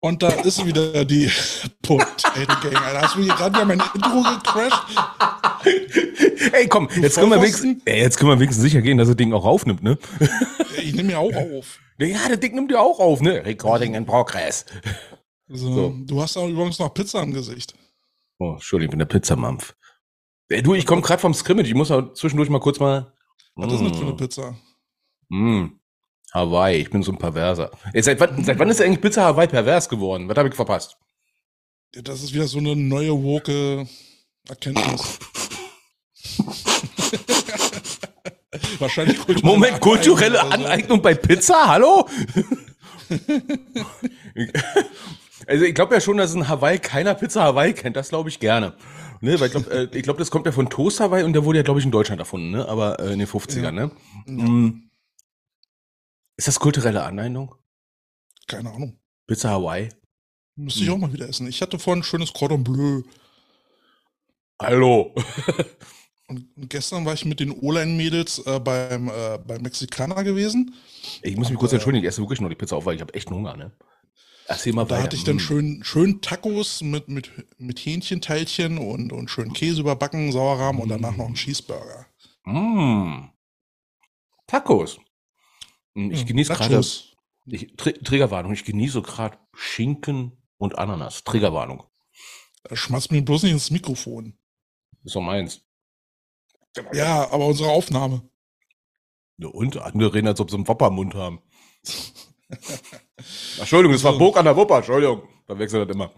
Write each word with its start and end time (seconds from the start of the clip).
Und 0.00 0.22
da 0.22 0.28
ist 0.28 0.64
wieder 0.64 1.04
die 1.04 1.28
Potato 1.82 2.68
Gang. 2.68 2.76
Alter, 2.76 3.02
hast 3.02 3.16
du 3.16 3.22
hier 3.22 3.34
gerade 3.34 3.58
ja 3.58 3.64
mein 3.64 3.82
Intro 3.94 4.22
gecrashed? 4.22 4.96
Ey, 6.52 6.68
komm, 6.68 6.88
jetzt 7.00 7.16
können, 7.16 7.30
wir 7.30 7.40
wenigstens, 7.40 7.82
ey, 7.84 8.00
jetzt 8.00 8.16
können 8.16 8.30
wir 8.30 8.38
wenigstens 8.38 8.62
sicher 8.62 8.80
gehen, 8.80 8.96
dass 8.96 9.08
das 9.08 9.16
Ding 9.16 9.32
auch 9.32 9.44
aufnimmt, 9.44 9.82
ne? 9.82 9.98
Ich 10.76 10.94
nehme 10.94 11.12
ja 11.12 11.18
auch 11.18 11.34
auf. 11.34 11.80
Ja, 12.00 12.28
das 12.28 12.38
Ding 12.38 12.54
nimmt 12.54 12.70
ja 12.70 12.78
auch 12.78 13.00
auf, 13.00 13.20
ne? 13.20 13.44
Recording 13.44 13.94
in 13.94 14.06
Progress. 14.06 14.64
So, 15.48 15.72
so. 15.72 15.94
Du 16.06 16.22
hast 16.22 16.36
auch 16.36 16.46
übrigens 16.46 16.78
noch 16.78 16.94
Pizza 16.94 17.20
im 17.24 17.32
Gesicht. 17.32 17.74
Oh, 18.38 18.52
Entschuldigung, 18.52 18.90
ich 18.90 18.90
bin 18.90 18.98
der 19.00 19.06
Pizzamampf. 19.06 19.74
Ey, 20.48 20.62
du, 20.62 20.74
ich 20.74 20.86
komme 20.86 21.02
gerade 21.02 21.20
vom 21.20 21.34
Scrimmage. 21.34 21.66
Ich 21.66 21.74
muss 21.74 21.90
auch 21.90 22.12
zwischendurch 22.12 22.50
mal 22.50 22.60
kurz 22.60 22.78
mal. 22.78 23.12
Was 23.56 23.66
mm. 23.66 23.74
ist 23.74 23.80
denn 23.80 23.94
für 23.94 24.06
eine 24.06 24.14
Pizza? 24.14 24.56
Mm. 25.28 25.66
Hawaii, 26.32 26.76
ich 26.76 26.90
bin 26.90 27.02
so 27.02 27.12
ein 27.12 27.18
Perverser. 27.18 27.70
Ey, 27.92 28.02
seit, 28.02 28.20
wann, 28.20 28.44
seit 28.44 28.58
wann 28.58 28.68
ist 28.68 28.82
eigentlich 28.82 29.00
Pizza 29.00 29.24
Hawaii 29.24 29.48
pervers 29.48 29.88
geworden? 29.88 30.28
Was 30.28 30.36
habe 30.36 30.48
ich 30.48 30.54
verpasst? 30.54 30.96
Ja, 31.94 32.02
das 32.02 32.22
ist 32.22 32.34
wieder 32.34 32.46
so 32.46 32.58
eine 32.58 32.76
neue 32.76 33.22
woke 33.22 33.86
Erkenntnis. 34.48 35.18
Wahrscheinlich 38.78 39.18
kulturelle 39.18 39.54
Moment, 39.54 39.80
kulturelle 39.80 40.40
Aneignung 40.52 41.02
bei 41.02 41.14
Pizza? 41.14 41.66
Hallo? 41.66 42.06
also 45.46 45.64
ich 45.64 45.74
glaube 45.74 45.94
ja 45.94 46.00
schon, 46.00 46.18
dass 46.18 46.34
in 46.34 46.48
Hawaii 46.48 46.78
keiner 46.78 47.14
Pizza 47.14 47.42
Hawaii 47.42 47.72
kennt. 47.72 47.96
Das 47.96 48.10
glaube 48.10 48.28
ich 48.28 48.38
gerne. 48.38 48.74
Ne, 49.20 49.40
weil 49.40 49.46
ich 49.46 49.52
glaube, 49.52 49.70
äh, 49.70 49.88
ich 49.96 50.02
glaub, 50.02 50.18
das 50.18 50.30
kommt 50.30 50.46
ja 50.46 50.52
von 50.52 50.70
Toast 50.70 51.00
Hawaii 51.00 51.24
und 51.24 51.32
der 51.32 51.44
wurde 51.44 51.58
ja, 51.58 51.64
glaube 51.64 51.80
ich, 51.80 51.86
in 51.86 51.90
Deutschland 51.90 52.20
erfunden, 52.20 52.52
ne? 52.52 52.68
Aber 52.68 53.00
äh, 53.00 53.12
in 53.12 53.18
den 53.18 53.26
50ern, 53.26 53.62
ja. 53.62 53.72
ne? 53.72 53.90
Ja. 54.26 54.32
Mhm. 54.32 54.87
Ist 56.38 56.46
das 56.46 56.60
kulturelle 56.60 57.02
Aneignung? 57.02 57.56
Keine 58.46 58.72
Ahnung. 58.72 58.96
Pizza 59.26 59.50
Hawaii? 59.50 59.88
Müsste 60.54 60.82
ich 60.82 60.86
hm. 60.86 60.94
auch 60.94 60.98
mal 60.98 61.12
wieder 61.12 61.28
essen. 61.28 61.48
Ich 61.48 61.60
hatte 61.60 61.80
vorhin 61.80 62.00
ein 62.00 62.04
schönes 62.04 62.32
Cordon 62.32 62.62
Bleu. 62.62 63.02
Hallo. 64.62 65.14
und 66.28 66.46
gestern 66.56 67.04
war 67.04 67.14
ich 67.14 67.24
mit 67.24 67.40
den 67.40 67.50
O-Line-Mädels 67.50 68.38
äh, 68.46 68.60
beim, 68.60 69.08
äh, 69.08 69.38
beim 69.44 69.62
Mexikaner 69.62 70.22
gewesen. 70.22 70.76
Ich 71.22 71.36
muss 71.36 71.48
mich 71.48 71.56
und, 71.56 71.60
kurz 71.60 71.72
äh, 71.72 71.76
entschuldigen, 71.76 72.04
ich 72.04 72.08
esse 72.08 72.22
wirklich 72.22 72.40
nur 72.40 72.50
die 72.50 72.56
Pizza 72.56 72.76
auf, 72.76 72.86
weil 72.86 72.94
ich 72.94 73.00
habe 73.00 73.14
echt 73.14 73.28
Hunger, 73.30 73.56
ne? 73.56 73.72
Erzähl 74.46 74.72
mal 74.72 74.84
da 74.84 74.90
weiter. 74.94 75.02
hatte 75.02 75.16
ich 75.16 75.24
dann 75.24 75.38
hm. 75.38 75.40
schön, 75.40 75.80
schön 75.82 76.20
Tacos 76.20 76.82
mit, 76.82 77.08
mit, 77.08 77.32
mit 77.58 77.80
Hähnchenteilchen 77.80 78.78
und, 78.78 79.12
und 79.12 79.28
schön 79.28 79.52
Käse 79.52 79.80
überbacken, 79.80 80.30
Sauerrahm 80.30 80.76
mm. 80.76 80.80
und 80.80 80.88
danach 80.88 81.16
noch 81.16 81.26
einen 81.26 81.34
Cheeseburger. 81.34 82.06
Mm. 82.44 83.28
Tacos. 84.46 84.98
Hm, 85.98 86.12
ich 86.12 86.26
genieße 86.26 86.54
gerade. 86.54 86.80
Triggerwarnung, 87.76 88.52
ich 88.52 88.64
genieße 88.64 89.02
gerade 89.02 89.38
Schinken 89.52 90.32
und 90.58 90.78
Ananas. 90.78 91.24
Triggerwarnung. 91.24 91.82
Schmatz 92.72 93.10
mir 93.10 93.24
bloß 93.24 93.42
nicht 93.42 93.52
ins 93.52 93.70
Mikrofon. 93.70 94.38
ist 95.02 95.16
doch 95.16 95.22
meins. 95.22 95.62
Ja, 96.92 97.28
aber 97.30 97.46
unsere 97.46 97.70
Aufnahme. 97.70 98.28
Ja, 99.38 99.48
und 99.48 99.76
andere 99.78 100.14
reden, 100.14 100.28
als 100.28 100.40
ob 100.40 100.50
sie 100.50 100.56
einen 100.56 100.68
Woppermund 100.68 101.14
haben. 101.14 101.40
Entschuldigung, 103.58 103.92
das 103.92 104.04
war 104.04 104.16
Burg 104.16 104.36
an 104.36 104.44
der 104.44 104.56
Wupper, 104.56 104.76
Entschuldigung. 104.76 105.22
Da 105.46 105.58
wechselt 105.58 105.88
das 105.88 105.94
immer. 105.94 106.12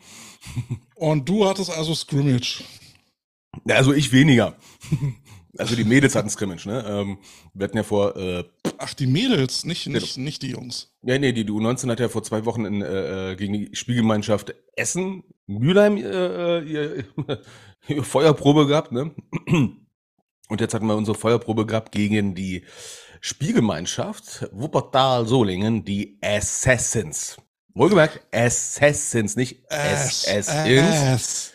Und 0.97 1.27
du 1.29 1.47
hattest 1.47 1.71
also 1.71 1.95
Scrimmage. 1.95 2.65
Ja, 3.65 3.77
also 3.77 3.95
ich 3.95 4.13
weniger. 4.13 4.59
Also 5.59 5.75
die 5.75 5.85
Mädels 5.85 6.15
hatten 6.15 6.31
Scrimmage, 6.31 6.67
ne? 6.67 6.85
Ähm, 6.87 7.19
wir 7.55 7.65
hatten 7.65 7.77
ja 7.77 7.83
vor. 7.83 8.17
Äh, 8.17 8.45
Ach, 8.79 8.95
die 8.95 9.07
Mädels, 9.07 9.65
nicht, 9.65 9.87
nicht, 9.89 10.15
genau. 10.15 10.25
nicht 10.25 10.43
die 10.43 10.51
Jungs. 10.51 10.93
Ja, 11.03 11.19
nee, 11.19 11.33
die, 11.33 11.45
die 11.45 11.53
U19 11.53 11.91
hat 11.91 12.01
ja 12.01 12.09
vor 12.09 12.23
zwei 12.23 12.45
Wochen 12.45 12.65
in, 12.65 12.83
äh, 12.83 13.33
äh 13.33 13.37
gegen 13.37 13.53
die 13.55 13.71
Spielgemeinschaft 13.75 14.55
Essen, 14.77 15.25
Mülheim, 15.47 15.97
äh, 15.97 16.59
äh 16.59 16.63
ihr, 16.63 17.05
ihr 17.89 18.05
Feuerprobe 18.05 18.67
gehabt, 18.67 18.93
ne? 18.93 19.13
Und 20.49 20.61
jetzt 20.61 20.75
hatten 20.75 20.87
wir 20.87 20.97
unsere 20.97 21.17
Feuerprobe 21.17 21.67
gehabt 21.67 21.93
gegen 21.93 22.35
die 22.35 22.65
Spielgemeinschaft 23.21 24.49
Wuppertal-Solingen, 24.53 25.85
die 25.85 26.19
Assassins. 26.23 27.37
Wohlgemerkt, 27.75 28.21
Assassins, 28.33 29.37
nicht 29.37 29.63
Assassins. 29.71 31.53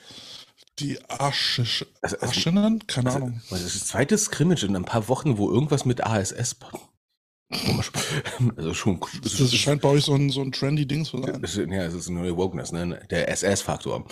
Die 0.79 0.99
Asche, 1.07 1.61
also, 2.01 2.17
also, 2.17 2.17
Aschenen? 2.25 2.85
Keine 2.85 3.07
also, 3.07 3.17
Ahnung. 3.17 3.41
Das 3.49 3.61
ist 3.61 3.75
das 3.75 3.87
zweite 3.87 4.17
Scrimmage 4.17 4.63
in 4.63 4.75
ein 4.75 4.83
paar 4.83 5.07
Wochen, 5.07 5.37
wo 5.37 5.49
irgendwas 5.49 5.85
mit 5.85 6.05
ASS. 6.05 6.57
Also 8.55 8.73
schon. 8.73 8.99
Das, 9.21 9.37
das 9.37 9.53
scheint 9.53 9.81
bei 9.81 9.89
euch 9.89 10.05
so 10.05 10.15
ein, 10.15 10.31
so 10.31 10.41
ein 10.41 10.51
trendy 10.51 10.87
Ding 10.87 11.05
zu 11.05 11.21
sein. 11.21 11.43
Ist, 11.43 11.57
ja, 11.57 11.83
es 11.83 11.93
ist 11.93 12.09
eine 12.09 12.19
neue 12.19 12.35
Wokeness, 12.35 12.71
ne? 12.71 13.05
Der 13.11 13.29
SS-Faktor. 13.29 14.05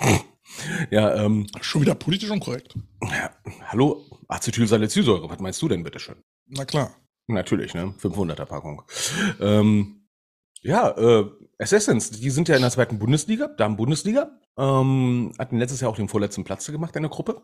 ja, 0.90 1.14
ähm. 1.14 1.46
Schon 1.60 1.82
wieder 1.82 1.94
politisch 1.94 2.30
unkorrekt. 2.30 2.74
Ja, 3.02 3.30
hallo, 3.66 4.04
Acetylsalicylsäure, 4.28 5.28
was 5.28 5.40
meinst 5.40 5.60
du 5.60 5.68
denn 5.68 5.82
bitte 5.82 5.98
schön? 5.98 6.16
Na 6.46 6.64
klar. 6.64 6.96
Natürlich, 7.26 7.74
ne? 7.74 7.94
500er 8.00 8.46
Packung. 8.46 8.82
Ähm, 9.40 10.08
ja, 10.62 10.90
äh, 10.90 11.30
Assassins, 11.58 12.10
die 12.10 12.30
sind 12.30 12.48
ja 12.48 12.56
in 12.56 12.62
der 12.62 12.70
zweiten 12.70 12.98
Bundesliga, 12.98 13.48
da 13.48 13.66
im 13.66 13.76
Bundesliga. 13.76 14.40
Ähm, 14.56 15.32
hatten 15.38 15.58
letztes 15.58 15.80
Jahr 15.80 15.90
auch 15.90 15.96
den 15.96 16.08
vorletzten 16.08 16.44
Platz 16.44 16.66
gemacht 16.66 16.96
in 16.96 17.02
der 17.02 17.10
Gruppe. 17.10 17.42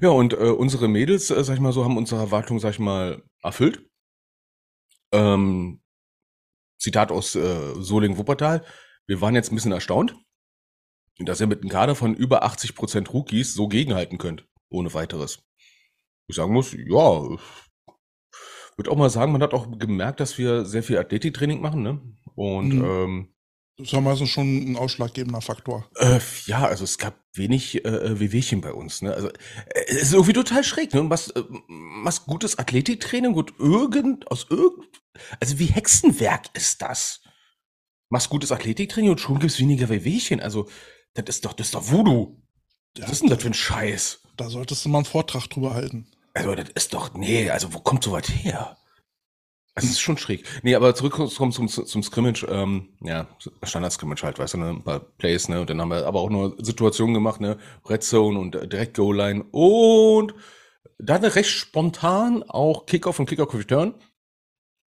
Ja, 0.00 0.10
und 0.10 0.32
äh, 0.32 0.36
unsere 0.36 0.88
Mädels, 0.88 1.30
äh, 1.30 1.44
sag 1.44 1.54
ich 1.54 1.60
mal 1.60 1.72
so, 1.72 1.84
haben 1.84 1.96
unsere 1.96 2.20
Erwartungen, 2.20 2.60
sag 2.60 2.70
ich 2.70 2.78
mal, 2.78 3.22
erfüllt. 3.42 3.88
Ähm, 5.12 5.80
Zitat 6.78 7.12
aus 7.12 7.34
äh, 7.34 7.74
Soling-Wuppertal. 7.80 8.64
Wir 9.06 9.20
waren 9.20 9.34
jetzt 9.34 9.52
ein 9.52 9.54
bisschen 9.54 9.72
erstaunt, 9.72 10.16
dass 11.18 11.40
ihr 11.40 11.46
mit 11.46 11.62
einem 11.62 11.70
Kader 11.70 11.94
von 11.94 12.14
über 12.14 12.44
80% 12.44 13.10
Rookies 13.10 13.54
so 13.54 13.68
gegenhalten 13.68 14.18
könnt, 14.18 14.46
ohne 14.70 14.92
weiteres. 14.92 15.42
Ich 16.26 16.36
sagen 16.36 16.52
muss, 16.52 16.72
ja, 16.72 17.38
würde 18.76 18.90
auch 18.90 18.96
mal 18.96 19.10
sagen, 19.10 19.32
man 19.32 19.42
hat 19.42 19.54
auch 19.54 19.78
gemerkt, 19.78 20.20
dass 20.20 20.36
wir 20.38 20.64
sehr 20.64 20.82
viel 20.82 20.98
Athletiktraining 20.98 21.60
machen, 21.60 21.82
ne? 21.82 22.00
Und 22.34 22.68
mhm. 22.68 22.84
ähm, 22.84 23.34
das 23.76 23.88
ist 23.88 23.92
ja 23.92 24.00
meistens 24.00 24.30
schon 24.30 24.72
ein 24.72 24.76
ausschlaggebender 24.76 25.40
Faktor. 25.40 25.88
Äh, 25.96 26.20
ja, 26.46 26.64
also 26.64 26.84
es 26.84 26.96
gab 26.96 27.18
wenig 27.32 27.84
äh, 27.84 28.20
Wehwehchen 28.20 28.60
bei 28.60 28.72
uns. 28.72 29.02
Ne? 29.02 29.12
Also 29.12 29.28
äh, 29.28 29.32
es 29.88 30.02
ist 30.02 30.12
irgendwie 30.12 30.32
total 30.32 30.62
schräg. 30.62 30.94
Ne? 30.94 31.10
Was, 31.10 31.30
äh, 31.30 31.42
was 32.04 32.24
gutes 32.24 32.58
Athletiktraining 32.58 33.34
und 33.34 33.54
irgend 33.58 34.30
aus 34.30 34.46
irgend, 34.48 35.02
also 35.40 35.58
wie 35.58 35.66
Hexenwerk 35.66 36.50
ist 36.54 36.82
das? 36.82 37.22
Machst 38.10 38.30
gutes 38.30 38.52
Athletiktraining 38.52 39.10
und 39.10 39.20
schon 39.20 39.40
gibt's 39.40 39.58
weniger 39.58 39.88
Wehwehchen. 39.88 40.40
Also 40.40 40.68
das 41.14 41.24
ist 41.28 41.44
doch, 41.44 41.52
das 41.52 41.68
ist 41.68 41.74
doch 41.74 41.90
Voodoo. 41.90 42.40
Was 42.96 43.06
ja, 43.06 43.12
ist 43.12 43.22
denn 43.22 43.30
das 43.30 43.42
für 43.42 43.48
ein 43.48 43.54
Scheiß? 43.54 44.20
Da 44.36 44.50
solltest 44.50 44.84
du 44.84 44.88
mal 44.88 44.98
einen 44.98 45.04
Vortrag 45.04 45.48
drüber 45.48 45.74
halten. 45.74 46.06
Also 46.32 46.54
das 46.54 46.68
ist 46.76 46.94
doch, 46.94 47.12
nee, 47.14 47.50
also 47.50 47.74
wo 47.74 47.80
kommt 47.80 48.04
so 48.04 48.12
was 48.12 48.28
her? 48.28 48.76
Es 49.76 49.84
ist 49.84 50.00
schon 50.00 50.16
schräg. 50.16 50.44
Nee, 50.62 50.76
aber 50.76 50.94
zurückkommen 50.94 51.30
zum, 51.30 51.68
zum 51.68 52.02
Scrimmage, 52.02 52.46
ähm, 52.48 52.90
ja, 53.00 53.26
Standard-Scrimmage 53.62 54.22
halt, 54.22 54.38
weißt 54.38 54.54
du, 54.54 54.58
ne, 54.58 54.70
ein 54.70 54.84
paar 54.84 55.00
Plays, 55.00 55.48
ne, 55.48 55.60
und 55.60 55.68
dann 55.68 55.80
haben 55.80 55.90
wir 55.90 56.06
aber 56.06 56.20
auch 56.20 56.30
nur 56.30 56.56
Situationen 56.58 57.12
gemacht, 57.12 57.40
ne, 57.40 57.58
Red 57.88 58.04
Zone 58.04 58.38
und 58.38 58.54
äh, 58.54 58.68
direkt 58.68 58.96
Goal-Line 58.96 59.44
und 59.50 60.34
dann 60.98 61.24
recht 61.24 61.50
spontan 61.50 62.44
auch 62.44 62.86
Kickoff 62.86 63.18
und 63.18 63.26
Kickoff-Return. 63.26 63.94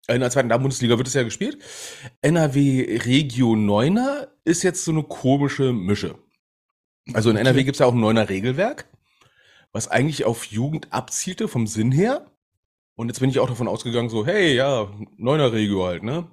In 0.09 0.20
der 0.20 0.31
zweiten 0.31 0.48
Bundesliga 0.48 0.99
wird 0.99 1.06
es 1.06 1.14
ja 1.14 1.22
gespielt. 1.22 1.59
NRW 2.22 2.99
Regio 3.04 3.53
9er 3.53 4.28
ist 4.44 4.64
jetzt 4.64 4.84
so 4.84 4.91
eine 4.91 5.04
komische 5.04 5.72
Mische. 5.72 6.19
Also 7.12 7.31
in 7.31 7.37
NRW 7.37 7.62
gibt's 7.62 7.78
ja 7.78 7.87
auch 7.87 7.94
ein 7.94 8.00
neuner 8.00 8.28
Regelwerk, 8.28 8.88
was 9.72 9.87
eigentlich 9.88 10.25
auf 10.25 10.47
Jugend 10.47 10.93
abzielte 10.93 11.47
vom 11.47 11.69
Sinn 11.69 11.93
her. 11.93 12.31
Und 13.02 13.08
jetzt 13.08 13.18
bin 13.18 13.30
ich 13.30 13.40
auch 13.40 13.48
davon 13.48 13.66
ausgegangen, 13.66 14.10
so, 14.10 14.24
hey, 14.24 14.54
ja, 14.54 14.88
Neuner 15.16 15.52
Regio 15.52 15.84
halt, 15.84 16.04
ne? 16.04 16.28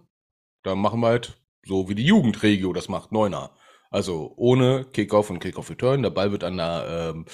Da 0.62 0.75
machen 0.75 1.00
wir 1.00 1.07
halt 1.07 1.42
so, 1.66 1.89
wie 1.89 1.95
die 1.95 2.06
Jugendregio 2.06 2.74
das 2.74 2.89
macht, 2.89 3.12
Neuner. 3.12 3.50
Also 3.89 4.36
ohne 4.38 4.86
Kickoff 4.86 5.31
und 5.31 5.39
Kickoff 5.39 5.71
Return. 5.71 6.04
Der 6.04 6.12
Ball 6.12 6.31
wird 6.31 6.44
an 6.44 6.57
der, 6.57 7.13
ähm, 7.16 7.25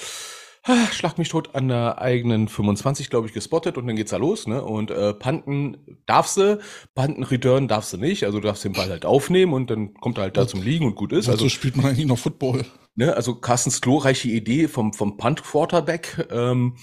ah, 0.63 0.87
schlag 0.93 1.17
mich 1.17 1.27
tot, 1.27 1.53
an 1.53 1.67
der 1.67 1.99
eigenen 1.99 2.47
25, 2.47 3.09
glaube 3.09 3.27
ich, 3.27 3.33
gespottet 3.33 3.77
und 3.77 3.87
dann 3.87 3.97
geht's 3.97 4.11
da 4.11 4.17
los, 4.17 4.47
ne? 4.47 4.63
Und 4.63 4.89
äh, 4.89 5.13
Panten 5.13 5.99
darfst 6.05 6.37
du, 6.37 6.61
Panten 6.93 7.23
Return 7.23 7.67
darfst 7.67 7.91
du 7.91 7.97
nicht. 7.97 8.23
Also 8.23 8.39
du 8.39 8.47
darfst 8.47 8.63
den 8.63 8.71
Ball 8.71 8.87
halt 8.87 9.05
aufnehmen 9.05 9.51
und 9.51 9.69
dann 9.69 9.95
kommt 9.95 10.17
er 10.17 10.21
halt 10.21 10.37
da 10.37 10.47
zum 10.47 10.61
Liegen 10.61 10.85
und 10.85 10.95
gut 10.95 11.11
ist. 11.11 11.27
Also 11.27 11.49
spielt 11.49 11.75
man 11.75 11.87
eigentlich 11.87 12.05
noch 12.05 12.19
Football. 12.19 12.63
Ne? 12.95 13.13
Also 13.13 13.35
Carstens 13.35 13.81
glorreiche 13.81 14.29
Idee 14.29 14.69
vom, 14.69 14.93
vom 14.93 15.17
Punt 15.17 15.43
Quarterback. 15.43 16.25
Ähm, 16.31 16.77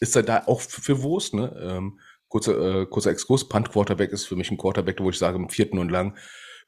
ist 0.00 0.16
er 0.16 0.22
da 0.22 0.44
auch 0.46 0.60
für 0.60 1.02
Wurst, 1.02 1.34
ne? 1.34 1.54
Ähm, 1.62 2.00
kurzer, 2.28 2.82
äh, 2.82 2.86
kurzer 2.86 3.10
Exkurs, 3.10 3.48
Punt 3.48 3.70
Quarterback 3.70 4.10
ist 4.12 4.24
für 4.24 4.36
mich 4.36 4.50
ein 4.50 4.56
Quarterback, 4.56 5.00
wo 5.00 5.10
ich 5.10 5.18
sage, 5.18 5.36
im 5.36 5.50
vierten 5.50 5.78
und 5.78 5.90
lang, 5.90 6.16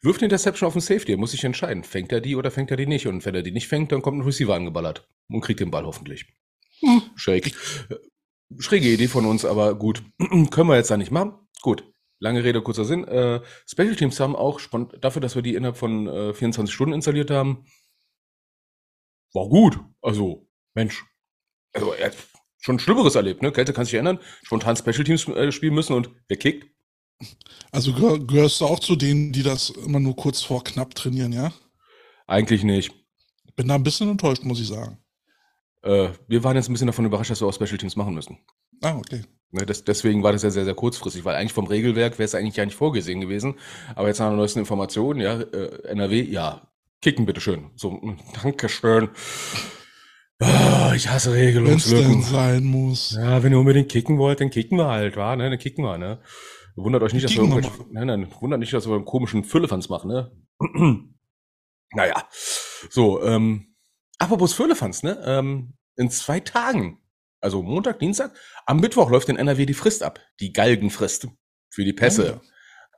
wirft 0.02 0.20
eine 0.20 0.26
Interception 0.26 0.67
auf 0.67 0.75
den 0.75 0.82
Safety, 0.82 1.12
er 1.12 1.19
muss 1.19 1.31
sich 1.31 1.44
entscheiden, 1.44 1.84
fängt 1.84 2.12
er 2.12 2.20
die 2.20 2.37
oder 2.37 2.50
fängt 2.50 2.70
er 2.70 2.76
die 2.76 2.87
nicht? 2.87 3.06
Und 3.06 3.25
wenn 3.25 3.34
er 3.34 3.43
die 3.43 3.52
nicht 3.52 3.69
fängt, 3.69 3.93
dann 3.93 4.02
kommt 4.02 4.19
ein 4.19 4.23
Receiver 4.23 4.55
angeballert 4.55 5.08
und 5.29 5.40
kriegt 5.40 5.61
den 5.61 5.70
Ball 5.70 5.87
hoffentlich. 5.87 6.26
Hm. 6.81 7.02
Schräg. 7.14 7.55
Schräge 8.58 8.88
Idee 8.88 9.08
von 9.08 9.25
uns, 9.25 9.44
aber 9.44 9.75
gut. 9.76 10.02
Können 10.50 10.69
wir 10.69 10.76
jetzt 10.76 10.90
da 10.90 10.96
nicht 10.96 11.12
machen? 11.12 11.35
Gut. 11.62 11.85
lange 12.19 12.44
Rede, 12.44 12.61
kurzer 12.61 12.85
Sinn. 12.85 13.05
Äh, 13.05 13.40
Special 13.67 13.96
Teams 13.96 14.19
haben 14.20 14.37
auch 14.37 14.61
dafür, 15.00 15.23
dass 15.23 15.37
wir 15.37 15.43
die 15.43 15.55
innerhalb 15.55 15.76
von 15.76 16.06
äh, 16.08 16.35
24 16.35 16.75
Stunden 16.75 16.94
installiert 16.94 17.31
haben, 17.31 17.64
war 19.32 19.49
gut. 19.49 19.78
Also, 20.02 20.49
Mensch. 20.75 21.05
Also, 21.73 21.93
er 21.94 22.12
schon 22.62 22.79
Schlimmeres 22.79 23.14
erlebt, 23.14 23.43
ne? 23.43 23.53
Kälte 23.53 23.73
kann 23.73 23.85
sich 23.85 23.94
ändern. 23.94 24.19
Spontan 24.44 24.76
Special 24.76 25.05
Teams 25.05 25.29
äh, 25.29 25.53
spielen 25.53 25.75
müssen 25.75 25.93
und 25.93 26.11
wer 26.29 26.38
kickt? 26.38 26.67
Also 27.70 27.93
gehörst 27.93 28.61
du 28.61 28.64
auch 28.67 28.81
zu 28.81 28.97
denen, 28.97 29.32
die 29.32 29.43
das 29.43 29.70
immer 29.70 30.00
nur 30.00 30.17
kurz 30.17 30.43
vor 30.43 30.64
knapp 30.64 30.94
trainieren, 30.94 31.32
ja? 31.32 31.53
Eigentlich 32.26 32.64
nicht. 32.64 32.93
Bin 33.56 33.69
da 33.69 33.75
ein 33.75 33.82
bisschen 33.82 34.09
enttäuscht, 34.09 34.44
muss 34.44 34.61
ich 34.61 34.69
sagen. 34.69 34.99
Äh, 35.82 36.11
wir 36.29 36.44
waren 36.44 36.56
jetzt 36.56 36.69
ein 36.69 36.73
bisschen 36.73 36.87
davon 36.87 37.05
überrascht, 37.05 37.31
dass 37.31 37.41
wir 37.41 37.49
auch 37.49 37.55
Special 37.55 37.79
Teams 37.79 37.97
machen 37.97 38.14
müssen. 38.14 38.38
Ah, 38.82 38.97
okay. 38.97 39.23
Ne, 39.50 39.67
das, 39.67 39.85
deswegen 39.85 40.23
war 40.23 40.32
das 40.32 40.43
ja 40.43 40.50
sehr, 40.50 40.64
sehr 40.64 40.75
kurzfristig, 40.75 41.25
weil 41.25 41.37
eigentlich 41.37 41.53
vom 41.53 41.67
Regelwerk 41.67 42.19
wäre 42.19 42.25
es 42.25 42.35
eigentlich 42.35 42.55
gar 42.55 42.64
nicht 42.64 42.76
vorgesehen 42.76 43.20
gewesen. 43.20 43.56
Aber 43.94 44.09
jetzt 44.09 44.19
nach 44.19 44.29
der 44.29 44.37
neuesten 44.37 44.61
Information, 44.61 45.20
ja, 45.20 45.41
äh, 45.41 45.88
NRW, 45.88 46.23
ja, 46.23 46.73
kicken 47.03 47.26
bitteschön. 47.26 47.70
So, 47.76 48.00
Dankeschön. 48.43 49.11
Oh, 50.44 50.92
ich 50.94 51.08
hasse 51.08 51.32
Regelungslücken. 51.32 52.14
Wenn 52.14 52.22
sein 52.22 52.64
muss. 52.64 53.12
Ja, 53.12 53.42
wenn 53.42 53.52
ihr 53.52 53.58
unbedingt 53.58 53.90
kicken 53.90 54.18
wollt, 54.18 54.40
dann 54.40 54.50
kicken 54.50 54.76
wir 54.76 54.88
halt, 54.88 55.16
wa? 55.16 55.36
Ne? 55.36 55.48
Dann 55.48 55.58
kicken 55.58 55.84
wir, 55.84 55.98
ne? 55.98 56.20
Wundert 56.74 57.02
euch 57.02 57.12
nicht, 57.12 57.24
dass 57.24 57.32
wir 57.32 57.42
irgendwelche, 57.42 57.70
nein, 57.90 58.06
nein, 58.06 58.28
wundert 58.40 58.58
nicht, 58.58 58.72
dass 58.72 58.88
wir 58.88 58.94
einen 58.94 59.04
komischen 59.04 59.44
Füllefans 59.44 59.88
machen, 59.88 60.10
ne? 60.10 60.32
naja. 61.92 62.26
So, 62.90 63.22
ähm, 63.22 63.74
apropos 64.18 64.52
Füllefans, 64.54 65.02
ne? 65.02 65.22
Ähm, 65.24 65.74
in 65.96 66.10
zwei 66.10 66.40
Tagen, 66.40 66.98
also 67.40 67.62
Montag, 67.62 68.00
Dienstag, 68.00 68.34
am 68.66 68.80
Mittwoch 68.80 69.10
läuft 69.10 69.28
in 69.28 69.36
NRW 69.36 69.66
die 69.66 69.74
Frist 69.74 70.02
ab. 70.02 70.18
Die 70.40 70.52
Galgenfrist. 70.52 71.28
Für 71.68 71.84
die 71.84 71.92
Pässe. 71.92 72.40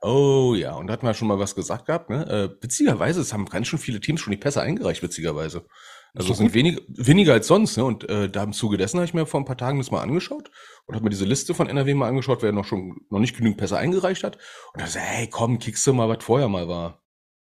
Oh 0.01 0.07
ja. 0.07 0.11
oh 0.11 0.55
ja, 0.55 0.75
und 0.75 0.87
da 0.87 0.93
hatten 0.93 1.05
wir 1.05 1.13
schon 1.13 1.27
mal 1.27 1.39
was 1.39 1.53
gesagt 1.53 1.85
gehabt, 1.85 2.09
ne? 2.09 2.25
Äh, 2.27 2.63
witzigerweise, 2.63 3.21
es 3.21 3.33
haben 3.33 3.45
ganz 3.45 3.67
schön 3.67 3.79
viele 3.79 3.99
Teams 3.99 4.21
schon 4.21 4.31
die 4.31 4.37
Pässe 4.37 4.61
eingereicht, 4.61 5.03
witzigerweise. 5.03 5.67
Also 6.15 6.31
es 6.31 6.37
sind 6.37 6.53
wenig, 6.53 6.81
weniger 6.87 7.33
als 7.33 7.47
sonst, 7.47 7.77
ne? 7.77 7.83
Und 7.83 8.09
äh, 8.09 8.29
da 8.29 8.43
im 8.43 8.53
Zuge 8.53 8.77
dessen 8.77 8.97
habe 8.97 9.05
ich 9.05 9.13
mir 9.13 9.25
vor 9.25 9.41
ein 9.41 9.45
paar 9.45 9.57
Tagen 9.57 9.79
das 9.79 9.91
mal 9.91 10.01
angeschaut 10.01 10.49
und 10.85 10.95
habe 10.95 11.03
mir 11.03 11.09
diese 11.09 11.25
Liste 11.25 11.53
von 11.53 11.67
NRW 11.67 11.93
mal 11.93 12.07
angeschaut, 12.07 12.41
wer 12.41 12.53
noch 12.53 12.65
schon 12.65 13.05
noch 13.09 13.19
nicht 13.19 13.35
genügend 13.35 13.57
Pässe 13.57 13.77
eingereicht 13.77 14.23
hat. 14.23 14.37
Und 14.73 14.81
da 14.81 14.87
so, 14.87 14.99
hey, 14.99 15.27
komm, 15.29 15.59
kickst 15.59 15.85
du 15.85 15.93
mal, 15.93 16.07
was 16.07 16.23
vorher 16.23 16.47
mal 16.47 16.69
war. 16.69 17.03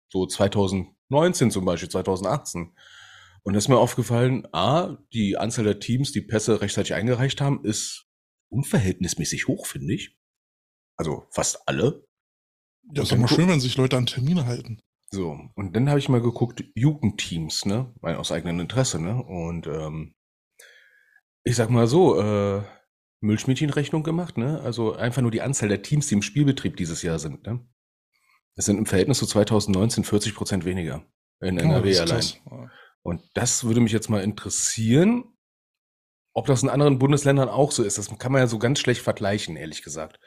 So 0.08 0.26
2019 0.26 1.50
zum 1.50 1.64
Beispiel, 1.64 1.88
2018. 1.88 2.74
Und 3.42 3.52
da 3.52 3.58
ist 3.58 3.68
mir 3.68 3.78
aufgefallen, 3.78 4.48
A, 4.52 4.98
die 5.12 5.36
Anzahl 5.36 5.64
der 5.64 5.78
Teams, 5.78 6.10
die 6.10 6.22
Pässe 6.22 6.60
rechtzeitig 6.60 6.94
eingereicht 6.94 7.40
haben, 7.40 7.64
ist 7.64 8.08
unverhältnismäßig 8.48 9.46
hoch, 9.46 9.66
finde 9.66 9.94
ich. 9.94 10.18
Also 10.96 11.26
fast 11.30 11.68
alle. 11.68 12.04
Ja, 12.92 13.02
ist 13.02 13.12
doch 13.12 13.18
mal 13.18 13.28
schön, 13.28 13.48
wenn 13.48 13.60
sich 13.60 13.76
Leute 13.76 13.96
an 13.96 14.06
Termine 14.06 14.46
halten. 14.46 14.80
So, 15.10 15.38
und 15.54 15.76
dann 15.76 15.88
habe 15.88 15.98
ich 15.98 16.08
mal 16.08 16.20
geguckt, 16.20 16.64
Jugendteams, 16.74 17.64
ne? 17.64 17.94
Aus 18.02 18.32
eigenem 18.32 18.60
Interesse, 18.60 19.00
ne? 19.00 19.22
Und 19.22 19.66
ähm, 19.66 20.14
ich 21.44 21.56
sag 21.56 21.70
mal 21.70 21.86
so, 21.86 22.20
äh, 22.20 22.62
Milchmädchenrechnung 23.20 24.02
gemacht, 24.02 24.36
ne? 24.36 24.60
Also 24.62 24.94
einfach 24.94 25.22
nur 25.22 25.30
die 25.30 25.42
Anzahl 25.42 25.68
der 25.68 25.82
Teams, 25.82 26.08
die 26.08 26.14
im 26.14 26.22
Spielbetrieb 26.22 26.76
dieses 26.76 27.02
Jahr 27.02 27.18
sind, 27.18 27.46
ne? 27.46 27.66
Das 28.56 28.64
sind 28.64 28.78
im 28.78 28.86
Verhältnis 28.86 29.18
zu 29.18 29.26
2019 29.26 30.04
40 30.04 30.34
Prozent 30.34 30.64
weniger 30.64 31.04
in 31.40 31.58
NRW 31.58 31.98
oh, 31.98 32.02
allein. 32.02 32.70
Und 33.02 33.22
das 33.34 33.64
würde 33.64 33.80
mich 33.80 33.92
jetzt 33.92 34.08
mal 34.08 34.22
interessieren, 34.22 35.35
ob 36.36 36.44
das 36.44 36.62
in 36.62 36.68
anderen 36.68 36.98
Bundesländern 36.98 37.48
auch 37.48 37.72
so 37.72 37.82
ist, 37.82 37.96
das 37.96 38.10
kann 38.18 38.30
man 38.30 38.42
ja 38.42 38.46
so 38.46 38.58
ganz 38.58 38.78
schlecht 38.78 39.00
vergleichen, 39.00 39.56
ehrlich 39.56 39.82
gesagt. 39.82 40.20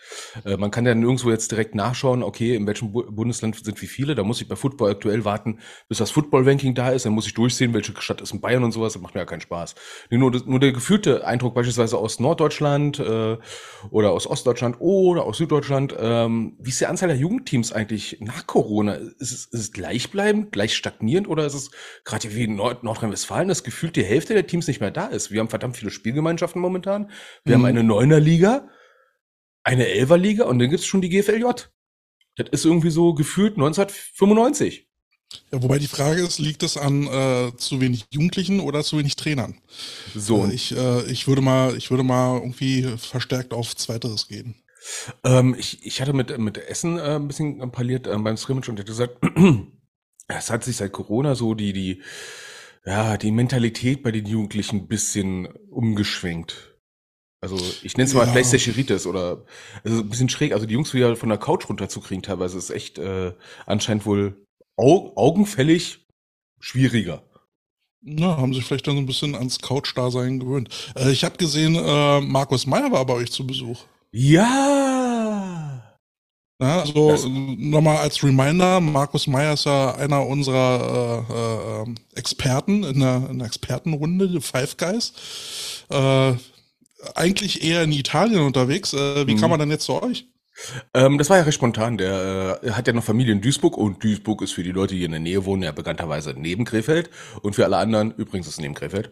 Äh, 0.43 0.57
man 0.57 0.71
kann 0.71 0.83
ja 0.87 0.95
nirgendwo 0.95 1.29
jetzt 1.29 1.51
direkt 1.51 1.75
nachschauen, 1.75 2.23
okay, 2.23 2.55
in 2.55 2.65
welchem 2.65 2.91
Bu 2.91 3.03
Bundesland 3.11 3.63
sind 3.63 3.79
wie 3.79 3.85
viele. 3.85 4.15
Da 4.15 4.23
muss 4.23 4.41
ich 4.41 4.47
bei 4.47 4.55
Football 4.55 4.89
aktuell 4.89 5.23
warten, 5.23 5.59
bis 5.87 5.99
das 5.99 6.09
Football-Ranking 6.09 6.73
da 6.73 6.89
ist. 6.89 7.05
Dann 7.05 7.13
muss 7.13 7.27
ich 7.27 7.35
durchsehen, 7.35 7.75
welche 7.75 7.93
Stadt 8.01 8.21
ist 8.21 8.33
in 8.33 8.41
Bayern 8.41 8.63
und 8.63 8.71
sowas. 8.71 8.93
Das 8.93 9.01
macht 9.03 9.13
mir 9.13 9.21
ja 9.21 9.25
keinen 9.25 9.41
Spaß. 9.41 9.75
Nur, 10.09 10.31
nur 10.31 10.59
der 10.59 10.71
gefühlte 10.71 11.27
Eindruck 11.27 11.53
beispielsweise 11.53 11.99
aus 11.99 12.19
Norddeutschland 12.19 12.97
äh, 12.97 13.37
oder 13.91 14.11
aus 14.11 14.25
Ostdeutschland 14.25 14.77
oder 14.79 15.25
aus 15.25 15.37
Süddeutschland. 15.37 15.95
Ähm, 15.99 16.55
wie 16.57 16.71
ist 16.71 16.81
die 16.81 16.87
Anzahl 16.87 17.09
der 17.09 17.17
Jugendteams 17.17 17.71
eigentlich 17.71 18.17
nach 18.19 18.47
Corona? 18.47 18.93
Ist 18.93 19.13
es, 19.19 19.45
ist 19.45 19.53
es 19.53 19.71
gleichbleibend, 19.73 20.51
gleich 20.51 20.75
stagnierend 20.75 21.27
oder 21.27 21.45
ist 21.45 21.53
es 21.53 21.69
gerade 22.03 22.33
wie 22.33 22.45
in 22.45 22.55
Nord 22.55 22.83
Nordrhein-Westfalen, 22.83 23.47
dass 23.47 23.63
gefühlt 23.63 23.95
die 23.95 24.03
Hälfte 24.03 24.33
der 24.33 24.47
Teams 24.47 24.65
nicht 24.65 24.81
mehr 24.81 24.89
da 24.89 25.05
ist? 25.05 25.29
Wir 25.29 25.39
haben 25.39 25.49
verdammt 25.49 25.77
viele 25.77 25.91
Spielgemeinschaften 25.99 26.61
momentan. 26.61 27.11
Wir 27.43 27.57
mhm. 27.57 27.61
haben 27.61 27.69
eine 27.69 27.83
Neuner-Liga, 27.83 28.69
eine 29.63 29.87
Elfer-Liga 29.87 30.45
und 30.45 30.59
dann 30.59 30.69
gibt 30.69 30.81
es 30.81 30.85
schon 30.87 31.01
die 31.01 31.09
GFLJ. 31.09 31.43
Das 32.35 32.49
ist 32.51 32.65
irgendwie 32.65 32.89
so 32.89 33.13
gefühlt 33.13 33.53
1995. 33.53 34.87
Ja, 35.51 35.61
wobei 35.61 35.77
die 35.77 35.87
Frage 35.87 36.21
ist, 36.21 36.39
liegt 36.39 36.63
es 36.63 36.77
an 36.77 37.05
äh, 37.05 37.51
zu 37.57 37.81
wenig 37.81 38.05
Jugendlichen 38.11 38.59
oder 38.59 38.83
zu 38.83 38.97
wenig 38.97 39.15
Trainern? 39.15 39.59
So. 40.15 40.45
Äh, 40.45 40.53
ich, 40.53 40.75
äh, 40.75 41.03
ich 41.11 41.27
würde 41.27 41.41
mal, 41.41 41.75
ich 41.77 41.91
würde 41.91 42.03
mal 42.03 42.37
irgendwie 42.37 42.83
verstärkt 42.97 43.53
auf 43.53 43.75
Zweiteres 43.75 44.27
gehen. 44.27 44.55
Ähm, 45.23 45.55
ich, 45.57 45.85
ich 45.85 46.01
hatte 46.01 46.13
mit, 46.13 46.35
mit 46.37 46.57
Essen 46.57 46.97
äh, 46.97 47.15
ein 47.15 47.27
bisschen 47.27 47.71
parliert 47.71 48.07
äh, 48.07 48.17
beim 48.17 48.37
Scrimmage 48.37 48.69
und 48.69 48.77
er 48.77 48.81
hat 48.81 48.87
gesagt, 48.87 49.17
es 50.27 50.49
hat 50.49 50.63
sich 50.63 50.77
seit 50.77 50.91
Corona 50.91 51.35
so 51.35 51.53
die, 51.53 51.73
die, 51.73 52.01
ja, 52.85 53.17
die 53.17 53.31
Mentalität 53.31 54.03
bei 54.03 54.11
den 54.11 54.25
Jugendlichen 54.25 54.77
ein 54.77 54.87
bisschen 54.87 55.47
umgeschwenkt. 55.69 56.75
Also 57.41 57.57
ich 57.83 57.95
nenne 57.95 58.07
es 58.07 58.13
mal 58.13 58.25
ja. 58.25 58.31
PlayStation-Ritis 58.31 59.07
oder 59.07 59.45
also 59.83 60.01
ein 60.01 60.09
bisschen 60.09 60.29
schräg. 60.29 60.53
Also 60.53 60.65
die 60.65 60.73
Jungs 60.73 60.93
wieder 60.93 61.15
von 61.15 61.29
der 61.29 61.37
Couch 61.37 61.69
runterzukriegen 61.69 62.21
teilweise 62.21 62.57
ist 62.57 62.69
echt 62.69 62.99
äh, 62.99 63.33
anscheinend 63.65 64.05
wohl 64.05 64.45
au 64.75 65.13
augenfällig 65.15 66.05
schwieriger. 66.59 67.23
Na, 68.01 68.37
haben 68.37 68.53
sich 68.53 68.65
vielleicht 68.65 68.87
dann 68.87 68.95
so 68.95 69.01
ein 69.01 69.05
bisschen 69.05 69.35
ans 69.35 69.59
Couch-Dasein 69.59 70.39
gewöhnt. 70.39 70.69
Äh, 70.95 71.11
ich 71.11 71.23
habe 71.23 71.37
gesehen, 71.37 71.75
äh, 71.75 72.21
Markus 72.21 72.65
Meyer 72.65 72.91
war 72.91 73.05
bei 73.05 73.13
euch 73.13 73.31
zu 73.31 73.45
Besuch. 73.45 73.83
Ja! 74.11 74.98
Ja, 76.61 76.81
also 76.81 77.15
nochmal 77.57 77.97
als 77.97 78.21
Reminder, 78.21 78.81
Markus 78.81 79.27
Meyer 79.27 79.53
ist 79.53 79.65
ja 79.65 79.95
einer 79.95 80.27
unserer 80.27 81.25
äh, 81.29 81.89
äh, 81.89 82.19
Experten 82.19 82.83
in 82.83 82.99
der, 82.99 83.27
in 83.29 83.39
der 83.39 83.47
Expertenrunde, 83.47 84.41
Five 84.41 84.75
Guys. 84.75 85.13
Äh, 85.89 86.33
eigentlich 87.15 87.63
eher 87.63 87.83
in 87.83 87.93
Italien 87.93 88.41
unterwegs. 88.41 88.93
Äh, 88.93 89.25
wie 89.25 89.35
mhm. 89.35 89.39
kam 89.39 89.51
er 89.51 89.57
denn 89.57 89.71
jetzt 89.71 89.85
zu 89.85 90.03
euch? 90.03 90.27
Ähm, 90.93 91.17
das 91.17 91.29
war 91.29 91.37
ja 91.37 91.43
recht 91.43 91.55
spontan. 91.55 91.97
Der 91.97 92.59
äh, 92.61 92.71
hat 92.71 92.87
ja 92.87 92.93
noch 92.93 93.05
Familie 93.05 93.31
in 93.31 93.41
Duisburg 93.41 93.77
und 93.77 94.03
Duisburg 94.03 94.41
ist 94.41 94.51
für 94.51 94.63
die 94.63 94.71
Leute, 94.71 94.95
die 94.95 95.05
in 95.05 95.11
der 95.11 95.19
Nähe 95.19 95.45
wohnen, 95.45 95.63
ja 95.63 95.71
bekannterweise 95.71 96.33
neben 96.37 96.65
Krefeld. 96.65 97.09
Und 97.41 97.55
für 97.55 97.63
alle 97.63 97.77
anderen, 97.77 98.11
übrigens 98.11 98.47
ist 98.47 98.55
es 98.55 98.59
neben 98.59 98.73
Krefeld, 98.73 99.11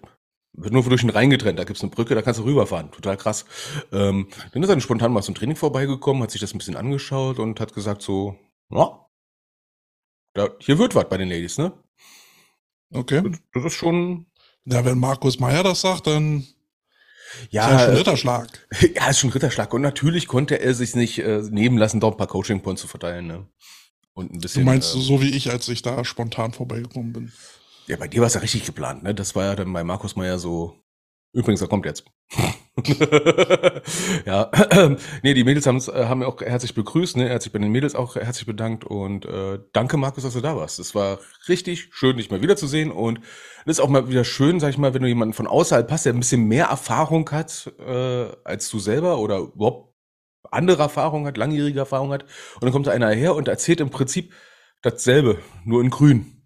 wird 0.57 0.73
nur 0.73 0.83
durch 0.83 1.01
den 1.01 1.11
Rhein 1.11 1.29
getrennt, 1.29 1.59
da 1.59 1.63
gibt's 1.63 1.81
eine 1.81 1.91
Brücke, 1.91 2.15
da 2.15 2.21
kannst 2.21 2.39
du 2.39 2.43
rüberfahren. 2.43 2.91
Total 2.91 3.15
krass. 3.15 3.45
Ähm, 3.91 4.27
dann 4.51 4.63
ist 4.63 4.69
er 4.69 4.81
spontan 4.81 5.13
mal 5.13 5.21
zum 5.21 5.35
Training 5.35 5.55
vorbeigekommen, 5.55 6.23
hat 6.23 6.31
sich 6.31 6.41
das 6.41 6.53
ein 6.53 6.57
bisschen 6.57 6.75
angeschaut 6.75 7.39
und 7.39 7.59
hat 7.59 7.73
gesagt 7.73 8.01
so, 8.01 8.35
ja, 8.71 9.07
da, 10.33 10.49
hier 10.59 10.77
wird 10.77 10.95
was 10.95 11.07
bei 11.09 11.17
den 11.17 11.29
Ladies, 11.29 11.57
ne? 11.57 11.71
Okay. 12.91 13.21
Das, 13.23 13.39
das 13.53 13.65
ist 13.65 13.73
schon. 13.73 14.25
Ja, 14.65 14.83
wenn 14.83 14.99
Markus 14.99 15.39
Meyer 15.39 15.63
das 15.63 15.81
sagt, 15.81 16.07
dann 16.07 16.45
ja, 17.49 17.67
ist 17.67 17.71
ja 17.71 17.85
schon 17.85 17.95
Ritterschlag. 17.95 18.67
Ja, 18.95 19.09
ist 19.09 19.19
schon 19.19 19.29
Ritterschlag. 19.29 19.73
Und 19.73 19.81
natürlich 19.81 20.27
konnte 20.27 20.59
er 20.59 20.73
sich 20.73 20.95
nicht 20.95 21.19
äh, 21.19 21.41
nehmen 21.49 21.77
lassen, 21.77 21.99
dort 21.99 22.15
ein 22.15 22.17
paar 22.17 22.27
Coaching-Points 22.27 22.81
zu 22.81 22.87
verteilen, 22.87 23.27
ne? 23.27 23.47
Und 24.13 24.33
ein 24.33 24.39
bisschen. 24.39 24.63
Du 24.63 24.71
meinst 24.71 24.95
äh, 24.95 24.99
so 24.99 25.21
wie 25.21 25.35
ich, 25.35 25.51
als 25.51 25.67
ich 25.69 25.81
da 25.81 26.03
spontan 26.03 26.53
vorbeigekommen 26.53 27.13
bin? 27.13 27.31
Ja, 27.88 27.96
bei 27.96 28.08
dir 28.08 28.20
war 28.20 28.27
es 28.27 28.34
ja 28.34 28.41
richtig 28.41 28.65
geplant, 28.65 29.03
ne? 29.03 29.15
Das 29.15 29.34
war 29.36 29.46
ja 29.46 29.56
dann 29.56 29.72
bei 29.72 29.84
Markus 29.84 30.17
Meyer 30.17 30.39
so. 30.39 30.84
Übrigens, 31.34 31.62
er 31.62 31.67
kommt 31.70 31.86
jetzt. 31.86 32.03
ja, 34.25 34.51
nee, 35.24 35.34
die 35.34 35.46
Mädels 35.46 35.65
haben's, 35.65 35.88
äh, 35.88 36.06
haben 36.06 36.22
auch 36.24 36.41
herzlich 36.41 36.75
begrüßt, 36.75 37.15
ne? 37.15 37.29
Er 37.29 37.36
hat 37.36 37.44
sich 37.44 37.53
bei 37.53 37.60
den 37.60 37.72
Mädels 37.72 37.96
auch 37.96 38.15
herzlich 38.15 38.46
bedankt 38.46 38.84
und 38.84 39.25
äh, 39.25 39.60
danke 39.72 39.96
Markus, 39.96 40.24
dass 40.24 40.34
du 40.34 40.41
da 40.41 40.58
warst. 40.58 40.79
Es 40.79 40.96
war 40.96 41.20
richtig 41.48 41.89
schön, 41.94 42.17
dich 42.17 42.29
mal 42.29 42.41
wiederzusehen 42.41 42.91
und 42.91 43.20
es 43.65 43.77
ist 43.77 43.79
auch 43.79 43.88
mal 43.89 44.10
wieder 44.10 44.25
schön, 44.25 44.60
sag 44.60 44.70
ich 44.70 44.77
mal, 44.77 44.94
wenn 44.94 45.01
du 45.01 45.08
jemanden 45.08 45.34
von 45.34 45.48
außerhalb 45.48 45.89
hast, 45.89 46.06
der 46.06 46.13
ein 46.13 46.20
bisschen 46.20 46.46
mehr 46.46 46.65
Erfahrung 46.65 47.29
hat 47.32 47.72
äh, 47.79 48.27
als 48.44 48.70
du 48.70 48.79
selber 48.79 49.20
oder 49.20 49.38
überhaupt 49.39 49.94
andere 50.51 50.84
Erfahrung 50.84 51.25
hat, 51.25 51.38
langjährige 51.38 51.79
Erfahrung 51.79 52.12
hat 52.12 52.24
und 52.56 52.63
dann 52.63 52.72
kommt 52.74 52.88
da 52.88 52.91
einer 52.91 53.10
her 53.10 53.36
und 53.36 53.48
erzählt 53.48 53.79
im 53.79 53.89
Prinzip 53.89 54.34
dasselbe, 54.82 55.39
nur 55.65 55.82
in 55.82 55.89
grün. 55.89 56.37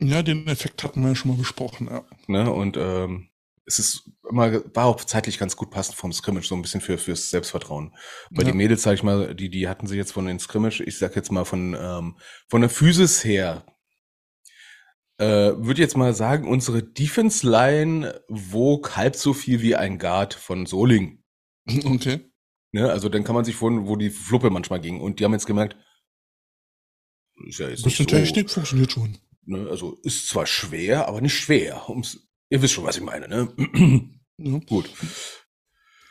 Ja, 0.00 0.22
den 0.22 0.46
Effekt 0.46 0.84
hatten 0.84 1.02
wir 1.02 1.08
ja 1.08 1.14
schon 1.14 1.32
mal 1.32 1.38
besprochen, 1.38 1.88
ja. 1.88 2.04
Ne, 2.28 2.52
und 2.52 2.76
ähm, 2.76 3.28
es 3.66 3.78
ist 3.78 4.10
immer, 4.28 4.62
war 4.74 4.86
auch 4.86 5.04
zeitlich 5.04 5.38
ganz 5.38 5.56
gut 5.56 5.70
passend 5.70 5.96
vom 5.96 6.12
Scrimmage, 6.12 6.46
so 6.46 6.54
ein 6.54 6.62
bisschen 6.62 6.80
für 6.80 6.98
fürs 6.98 7.30
Selbstvertrauen. 7.30 7.94
Bei 8.30 8.42
ja. 8.42 8.50
die 8.50 8.56
Mädels, 8.56 8.82
sag 8.82 8.94
ich 8.94 9.02
mal, 9.02 9.34
die, 9.34 9.50
die 9.50 9.68
hatten 9.68 9.86
sie 9.86 9.96
jetzt 9.96 10.12
von 10.12 10.26
den 10.26 10.38
Scrimmage, 10.38 10.80
ich 10.80 10.98
sag 10.98 11.14
jetzt 11.16 11.30
mal 11.30 11.44
von, 11.44 11.76
ähm, 11.78 12.16
von 12.48 12.60
der 12.60 12.70
Physis 12.70 13.24
her, 13.24 13.66
äh, 15.18 15.52
würde 15.56 15.82
jetzt 15.82 15.96
mal 15.96 16.14
sagen, 16.14 16.48
unsere 16.48 16.82
Defense 16.82 17.48
Line 17.48 18.22
wog 18.28 18.96
halb 18.96 19.16
so 19.16 19.34
viel 19.34 19.60
wie 19.62 19.76
ein 19.76 19.98
Guard 19.98 20.34
von 20.34 20.66
Soling. 20.66 21.22
Okay. 21.84 22.20
Ne? 22.72 22.90
Also 22.90 23.08
dann 23.08 23.24
kann 23.24 23.34
man 23.34 23.44
sich 23.44 23.56
vorstellen, 23.56 23.86
wo 23.86 23.96
die 23.96 24.10
Fluppe 24.10 24.50
manchmal 24.50 24.80
ging. 24.80 25.00
Und 25.00 25.20
die 25.20 25.24
haben 25.24 25.32
jetzt 25.32 25.46
gemerkt, 25.46 25.76
ist 27.46 27.58
ja 27.58 27.68
jetzt 27.68 27.84
Bisschen 27.84 28.04
nicht 28.04 28.10
so, 28.10 28.16
Technik 28.16 28.50
funktioniert 28.50 28.92
schon. 28.92 29.18
Ne? 29.48 29.66
Also 29.70 29.98
ist 30.02 30.28
zwar 30.28 30.46
schwer, 30.46 31.08
aber 31.08 31.20
nicht 31.20 31.34
schwer. 31.34 31.88
Ums, 31.88 32.28
ihr 32.50 32.62
wisst 32.62 32.74
schon, 32.74 32.84
was 32.84 32.96
ich 32.96 33.02
meine. 33.02 33.28
Ne? 33.28 34.10
Ja. 34.40 34.56
Gut. 34.68 34.88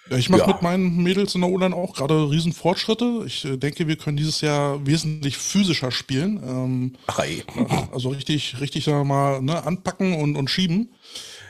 Ich 0.10 0.30
mache 0.30 0.42
ja. 0.42 0.48
mit 0.48 0.62
meinen 0.62 1.02
Mädels 1.02 1.34
in 1.34 1.40
der 1.40 1.50
O-Line 1.50 1.74
auch 1.74 1.94
gerade 1.94 2.30
riesen 2.30 2.52
Fortschritte. 2.52 3.24
Ich 3.26 3.46
äh, 3.46 3.56
denke, 3.56 3.88
wir 3.88 3.96
können 3.96 4.18
dieses 4.18 4.42
Jahr 4.42 4.86
wesentlich 4.86 5.38
physischer 5.38 5.92
spielen. 5.92 6.42
Ähm, 6.44 6.94
Ach, 7.08 7.20
ey. 7.20 7.44
Also 7.94 8.10
richtig, 8.10 8.60
richtig 8.60 8.84
sagen 8.84 9.00
wir 9.00 9.04
mal, 9.06 9.42
ne, 9.42 9.64
anpacken 9.64 10.14
und, 10.14 10.36
und 10.36 10.50
schieben. 10.50 10.94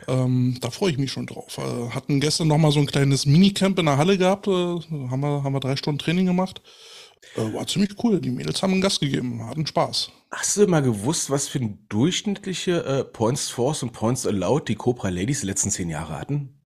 Ähm, 0.08 0.58
da 0.62 0.70
freue 0.70 0.91
ich 0.91 0.98
mich 0.98 1.12
schon 1.12 1.25
drauf. 1.25 1.58
Äh, 1.58 1.89
hatten 1.96 2.20
gestern 2.20 2.48
noch 2.48 2.58
mal 2.58 2.72
so 2.72 2.79
ein 2.79 2.86
kleines 2.86 3.25
Minicamp 3.25 3.77
in 3.79 3.88
der 3.88 3.98
Halle 3.98 4.17
gehabt. 4.17 4.48
Äh, 4.48 4.51
haben, 4.51 5.22
wir, 5.22 5.44
haben 5.44 5.53
wir 5.53 5.60
drei 5.60 5.75
Stunden 5.75 6.00
Training 6.00 6.25
gemacht. 6.25 6.62
Äh, 7.36 7.54
war 7.54 7.68
ziemlich 7.68 7.92
cool. 8.04 8.20
Die 8.20 8.30
Mädels 8.30 8.62
haben 8.62 8.74
einen 8.74 8.82
Gast 8.82 9.00
gegeben, 9.00 9.46
hatten 9.46 9.66
Spaß. 9.66 10.12
Hast 10.32 10.58
du 10.58 10.68
mal 10.68 10.82
gewusst, 10.82 11.30
was 11.30 11.48
für 11.48 11.60
ein 11.60 11.86
durchschnittliche 11.90 12.84
äh, 12.84 13.04
Points 13.04 13.50
Force 13.50 13.84
und 13.84 13.94
Points 13.94 14.26
Allowed 14.26 14.68
die 14.68 14.76
Cobra 14.76 15.10
Ladies 15.10 15.42
die 15.42 15.48
letzten 15.48 15.72
zehn 15.72 15.90
Jahre 15.90 16.20
hatten? 16.20 16.62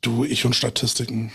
Du, 0.00 0.24
ich 0.24 0.44
und 0.44 0.56
Statistiken. 0.56 1.30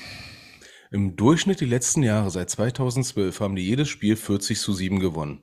Im 0.91 1.15
Durchschnitt 1.15 1.59
die 1.59 1.65
letzten 1.65 2.03
Jahre, 2.03 2.29
seit 2.29 2.49
2012, 2.49 3.39
haben 3.39 3.55
die 3.55 3.65
jedes 3.65 3.89
Spiel 3.89 4.15
40 4.15 4.59
zu 4.59 4.73
7 4.73 4.99
gewonnen. 4.99 5.41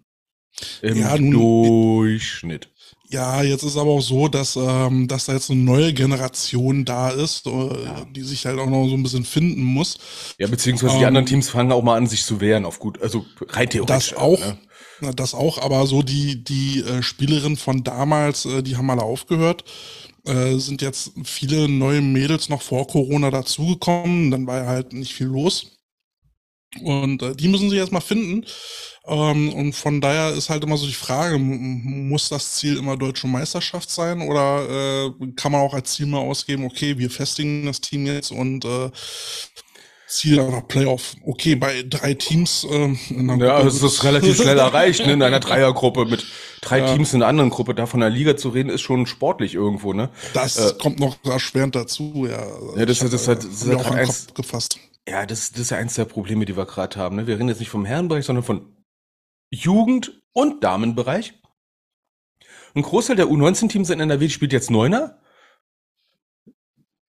Im 0.83 0.99
ja, 0.99 1.17
nun, 1.17 1.33
Durchschnitt. 1.33 2.71
Ja, 3.13 3.43
jetzt 3.43 3.63
ist 3.63 3.77
aber 3.77 3.91
auch 3.91 4.01
so, 4.01 4.27
dass, 4.27 4.57
ähm, 4.57 5.07
dass 5.07 5.27
da 5.27 5.35
jetzt 5.35 5.51
eine 5.51 5.61
neue 5.61 5.93
Generation 5.93 6.87
da 6.87 7.11
ist, 7.11 7.47
äh, 7.47 7.51
ja. 7.51 8.07
die 8.07 8.23
sich 8.23 8.47
halt 8.47 8.59
auch 8.59 8.71
noch 8.71 8.89
so 8.89 8.95
ein 8.95 9.03
bisschen 9.03 9.27
finden 9.27 9.63
muss. 9.63 9.99
Ja, 10.39 10.47
beziehungsweise 10.47 10.95
ähm, 10.95 11.01
die 11.01 11.07
anderen 11.07 11.27
Teams 11.27 11.51
fangen 11.51 11.73
auch 11.73 11.83
mal 11.83 11.99
an, 11.99 12.07
sich 12.07 12.25
zu 12.25 12.41
wehren, 12.41 12.65
auf 12.65 12.79
gut, 12.79 13.03
also 13.03 13.27
rein 13.49 13.69
theoretisch. 13.69 14.11
Das 14.11 14.19
auch, 14.19 14.41
ne? 15.03 15.15
das 15.15 15.35
auch, 15.35 15.59
aber 15.59 15.87
so 15.87 16.03
die, 16.03 16.43
die 16.43 16.81
äh, 16.81 17.03
Spielerinnen 17.03 17.59
von 17.59 17.85
damals, 17.85 18.47
äh, 18.47 18.63
die 18.63 18.79
haben 18.79 18.89
alle 18.89 19.03
aufgehört. 19.03 19.65
Äh, 20.25 20.57
sind 20.57 20.81
jetzt 20.81 21.13
viele 21.23 21.69
neue 21.69 22.01
Mädels 22.01 22.49
noch 22.49 22.63
vor 22.63 22.87
Corona 22.87 23.31
dazugekommen. 23.31 24.31
Dann 24.31 24.47
war 24.47 24.63
ja 24.63 24.67
halt 24.67 24.95
nicht 24.95 25.13
viel 25.13 25.27
los. 25.27 25.73
Und 26.81 27.21
äh, 27.23 27.35
die 27.37 27.49
müssen 27.49 27.69
sich 27.69 27.79
erstmal 27.79 28.01
finden. 28.01 28.47
Ähm, 29.07 29.53
und 29.53 29.75
von 29.75 30.01
daher 30.01 30.33
ist 30.33 30.49
halt 30.49 30.63
immer 30.63 30.77
so 30.77 30.87
die 30.87 30.93
Frage, 30.93 31.39
muss 31.39 32.29
das 32.29 32.57
Ziel 32.57 32.77
immer 32.77 32.97
deutsche 32.97 33.27
Meisterschaft 33.27 33.91
sein 33.91 34.21
oder 34.23 35.07
äh, 35.11 35.33
kann 35.35 35.53
man 35.53 35.61
auch 35.61 35.75
als 35.75 35.95
Ziel 35.95 36.07
mal 36.07 36.19
ausgeben, 36.19 36.65
okay, 36.65 36.99
wir 36.99 37.11
festigen 37.11 37.67
das 37.67 37.81
Team 37.81 38.07
jetzt 38.07 38.31
und 38.31 38.65
äh, 38.65 38.91
Ziel 40.13 40.41
einfach 40.41 40.69
Playoff. 40.69 41.15
Okay, 41.25 41.55
bei 41.57 41.83
drei 41.89 42.15
Teams. 42.15 42.65
Äh, 42.71 42.95
ja, 43.39 43.63
das 43.63 43.83
ist 43.83 44.05
relativ 44.05 44.37
schnell 44.37 44.59
erreicht, 44.59 45.07
ne? 45.07 45.15
in 45.15 45.23
einer 45.23 45.41
Dreiergruppe 45.41 46.05
mit 46.05 46.27
drei 46.61 46.81
ja. 46.81 46.93
Teams 46.93 47.15
in 47.15 47.23
einer 47.23 47.29
anderen 47.29 47.51
Gruppe. 47.51 47.75
Da 47.75 47.87
von 47.87 48.01
der 48.01 48.11
Liga 48.11 48.37
zu 48.37 48.51
reden, 48.51 48.69
ist 48.69 48.83
schon 48.83 49.07
sportlich 49.07 49.55
irgendwo, 49.55 49.95
ne? 49.95 50.11
Das 50.35 50.57
äh, 50.59 50.75
kommt 50.79 51.01
noch 51.01 51.17
erschwerend 51.25 51.75
dazu, 51.75 52.27
ja. 52.29 52.45
Ja, 52.77 52.85
das, 52.85 53.01
ist 53.01 53.13
das, 53.13 53.27
halt, 53.27 53.39
das, 53.39 53.51
das 53.51 53.63
ist 53.63 53.85
halt 53.85 53.99
eins, 53.99 54.27
gefasst. 54.35 54.79
Ja, 55.09 55.25
das, 55.25 55.51
das 55.51 55.63
ist 55.63 55.71
ja 55.71 55.79
eins 55.79 55.95
der 55.95 56.05
Probleme, 56.05 56.45
die 56.45 56.57
wir 56.57 56.67
gerade 56.67 56.97
haben. 56.97 57.17
Ne? 57.17 57.27
Wir 57.27 57.37
reden 57.37 57.49
jetzt 57.49 57.61
nicht 57.61 57.71
vom 57.71 57.87
Herrenbereich, 57.87 58.27
sondern 58.27 58.45
von 58.45 58.67
Jugend- 59.53 60.23
und 60.33 60.65
Damenbereich. 60.65 61.35
Ein 62.75 62.83
Großteil 62.83 63.17
der 63.17 63.27
U19-Teams 63.27 63.91
in 63.91 64.01
NRW 64.01 64.29
spielt 64.31 64.53
jetzt 64.53 64.71
Neuner. 64.71 65.21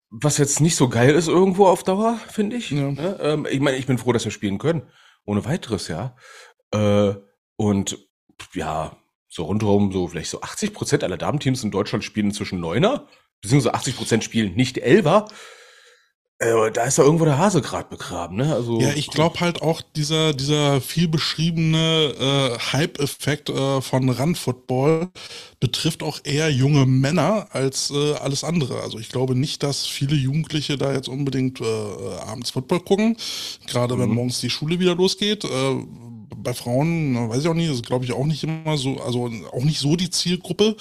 Was 0.10 0.38
jetzt 0.38 0.60
nicht 0.60 0.76
so 0.76 0.90
geil 0.90 1.16
ist 1.16 1.28
irgendwo 1.28 1.66
auf 1.66 1.84
Dauer, 1.84 2.20
finde 2.28 2.58
ich. 2.58 2.70
Ja. 2.70 2.92
Ne? 2.92 3.18
Ähm, 3.22 3.48
ich 3.50 3.62
meine, 3.62 3.78
ich 3.78 3.88
bin 3.88 3.98
froh, 3.98 4.12
dass 4.12 4.26
wir 4.26 4.32
spielen 4.32 4.60
können. 4.60 4.84
Ohne 5.26 5.46
weiteres, 5.46 5.88
ja. 5.88 6.16
Äh, 6.72 7.16
und 7.56 7.98
ja, 8.54 8.98
so 9.30 9.46
rundherum, 9.46 9.92
so 9.92 10.08
vielleicht 10.08 10.30
so 10.30 10.42
80 10.42 10.74
Prozent 10.74 11.04
aller 11.04 11.18
Damenteams 11.18 11.64
in 11.64 11.72
Deutschland 11.72 12.04
spielen 12.04 12.28
inzwischen 12.28 12.60
Neuner. 12.60 13.08
Beziehungsweise 13.42 13.74
80 13.74 13.96
Prozent 13.96 14.24
spielen 14.24 14.54
nicht 14.56 14.78
Elfer. 14.78 15.28
Äh, 16.44 16.72
da 16.72 16.84
ist 16.84 16.98
ja 16.98 17.04
irgendwo 17.04 17.26
der 17.26 17.38
Hase 17.38 17.62
gerade 17.62 17.90
begraben, 17.90 18.38
ne? 18.38 18.54
Also 18.54 18.80
ja, 18.80 18.94
ich 18.96 19.08
glaube 19.08 19.40
halt 19.40 19.62
auch 19.62 19.82
dieser 19.96 20.34
dieser 20.34 20.82
viel 20.82 21.08
beschriebene 21.08 22.14
äh, 22.20 22.60
Hype-Effekt 22.74 23.50
äh, 23.50 23.82
von 23.82 24.10
Run 24.10 24.36
Football 24.36 25.10
betrifft 25.60 26.04
auch 26.04 26.20
eher 26.24 26.50
junge 26.50 26.86
Männer 26.86 27.48
als 27.52 27.92
äh, 27.92 28.14
alles 28.16 28.44
andere. 28.44 28.82
Also 28.82 29.00
ich 29.00 29.10
glaube 29.10 29.36
nicht, 29.36 29.64
dass 29.64 29.86
viele 29.86 30.16
Jugendliche 30.16 30.78
da 30.78 30.94
jetzt 30.94 31.08
unbedingt 31.08 31.62
äh, 31.62 31.64
abends 32.26 32.52
Football 32.52 32.82
gucken, 32.82 33.16
gerade 33.68 33.96
mhm. 33.96 34.00
wenn 34.02 34.10
morgens 34.10 34.42
die 34.42 34.50
Schule 34.50 34.80
wieder 34.80 34.96
losgeht. 34.96 35.46
Bei 36.38 36.54
Frauen, 36.54 37.30
weiß 37.30 37.42
ich 37.42 37.48
auch 37.48 37.54
nicht, 37.54 37.70
ist 37.70 37.86
glaube 37.86 38.06
ich 38.06 38.14
auch 38.14 38.26
nicht 38.26 38.44
immer 38.44 38.78
so, 38.78 38.98
also 38.98 39.30
auch 39.52 39.64
nicht 39.64 39.80
so 39.80 39.96
die 39.96 40.10
Zielgruppe, 40.10 40.76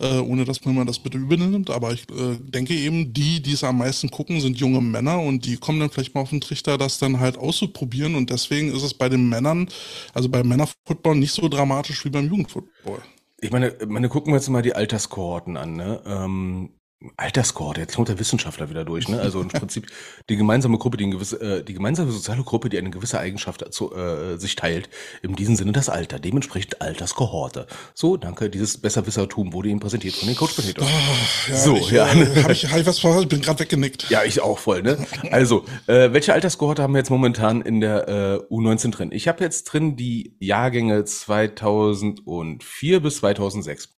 äh, 0.00 0.18
ohne 0.18 0.44
dass 0.44 0.64
man 0.64 0.86
das 0.86 0.98
bitte 0.98 1.18
übernimmt. 1.18 1.70
Aber 1.70 1.92
ich 1.92 2.02
äh, 2.10 2.36
denke 2.40 2.74
eben, 2.74 3.12
die, 3.12 3.40
die 3.40 3.52
es 3.52 3.64
am 3.64 3.78
meisten 3.78 4.10
gucken, 4.10 4.40
sind 4.40 4.58
junge 4.58 4.80
Männer 4.80 5.20
und 5.20 5.44
die 5.46 5.56
kommen 5.56 5.80
dann 5.80 5.90
vielleicht 5.90 6.14
mal 6.14 6.22
auf 6.22 6.30
den 6.30 6.40
Trichter, 6.40 6.78
das 6.78 6.98
dann 6.98 7.20
halt 7.20 7.38
auszuprobieren. 7.38 8.14
Und 8.14 8.30
deswegen 8.30 8.72
ist 8.74 8.82
es 8.82 8.94
bei 8.94 9.08
den 9.08 9.28
Männern, 9.28 9.68
also 10.12 10.28
bei 10.28 10.42
Männerfootball 10.42 11.16
nicht 11.16 11.32
so 11.32 11.48
dramatisch 11.48 12.04
wie 12.04 12.10
beim 12.10 12.28
Jugendfootball. 12.28 13.02
Ich 13.40 13.50
meine, 13.50 13.76
meine, 13.86 14.08
gucken 14.08 14.32
wir 14.32 14.38
jetzt 14.38 14.48
mal 14.48 14.62
die 14.62 14.74
Alterskohorten 14.74 15.56
an. 15.56 15.76
Ne? 15.76 16.02
Ähm, 16.06 16.70
Alterscore, 17.16 17.78
jetzt 17.78 17.96
kommt 17.96 18.08
der 18.08 18.18
Wissenschaftler 18.18 18.70
wieder 18.70 18.84
durch, 18.84 19.08
ne? 19.08 19.20
Also 19.20 19.40
im 19.40 19.48
Prinzip 19.48 19.86
die 20.28 20.36
gemeinsame 20.36 20.78
Gruppe, 20.78 20.96
die, 20.96 21.04
eine 21.04 21.14
gewisse, 21.14 21.40
äh, 21.40 21.62
die 21.62 21.74
gemeinsame 21.74 22.10
soziale 22.10 22.42
Gruppe, 22.42 22.68
die 22.70 22.78
eine 22.78 22.90
gewisse 22.90 23.18
Eigenschaft 23.18 23.72
zu, 23.72 23.94
äh, 23.94 24.38
sich 24.38 24.56
teilt, 24.56 24.88
in 25.22 25.36
diesem 25.36 25.56
Sinne 25.56 25.72
das 25.72 25.88
Alter, 25.88 26.18
dementsprechend 26.18 26.80
Alterskohorte. 26.80 27.66
So, 27.94 28.16
danke, 28.16 28.48
dieses 28.48 28.78
Besserwissertum 28.78 29.52
wurde 29.52 29.68
Ihnen 29.68 29.80
präsentiert 29.80 30.14
von 30.14 30.28
den 30.28 30.36
Coach 30.36 30.54
Potatoes. 30.54 30.88
Oh, 30.88 31.50
ja, 31.50 31.56
so, 31.56 31.76
ich, 31.76 31.90
ja. 31.90 32.06
Äh, 32.06 32.42
Habe 32.42 32.52
ich, 32.52 32.70
hab 32.70 32.78
ich 32.78 32.86
was? 32.86 33.04
Ich 33.04 33.28
bin 33.28 33.42
gerade 33.42 33.58
weggenickt. 33.60 34.08
Ja, 34.08 34.24
ich 34.24 34.40
auch 34.40 34.58
voll, 34.58 34.82
ne? 34.82 34.96
Also, 35.30 35.66
äh, 35.86 36.12
welche 36.12 36.32
Alterskohorte 36.32 36.82
haben 36.82 36.94
wir 36.94 36.98
jetzt 36.98 37.10
momentan 37.10 37.60
in 37.60 37.80
der 37.80 38.08
äh, 38.08 38.38
U19 38.52 38.90
drin? 38.92 39.12
Ich 39.12 39.28
habe 39.28 39.44
jetzt 39.44 39.64
drin 39.64 39.96
die 39.96 40.36
Jahrgänge 40.40 41.04
2004 41.04 43.00
bis 43.00 43.16
2006. 43.16 43.90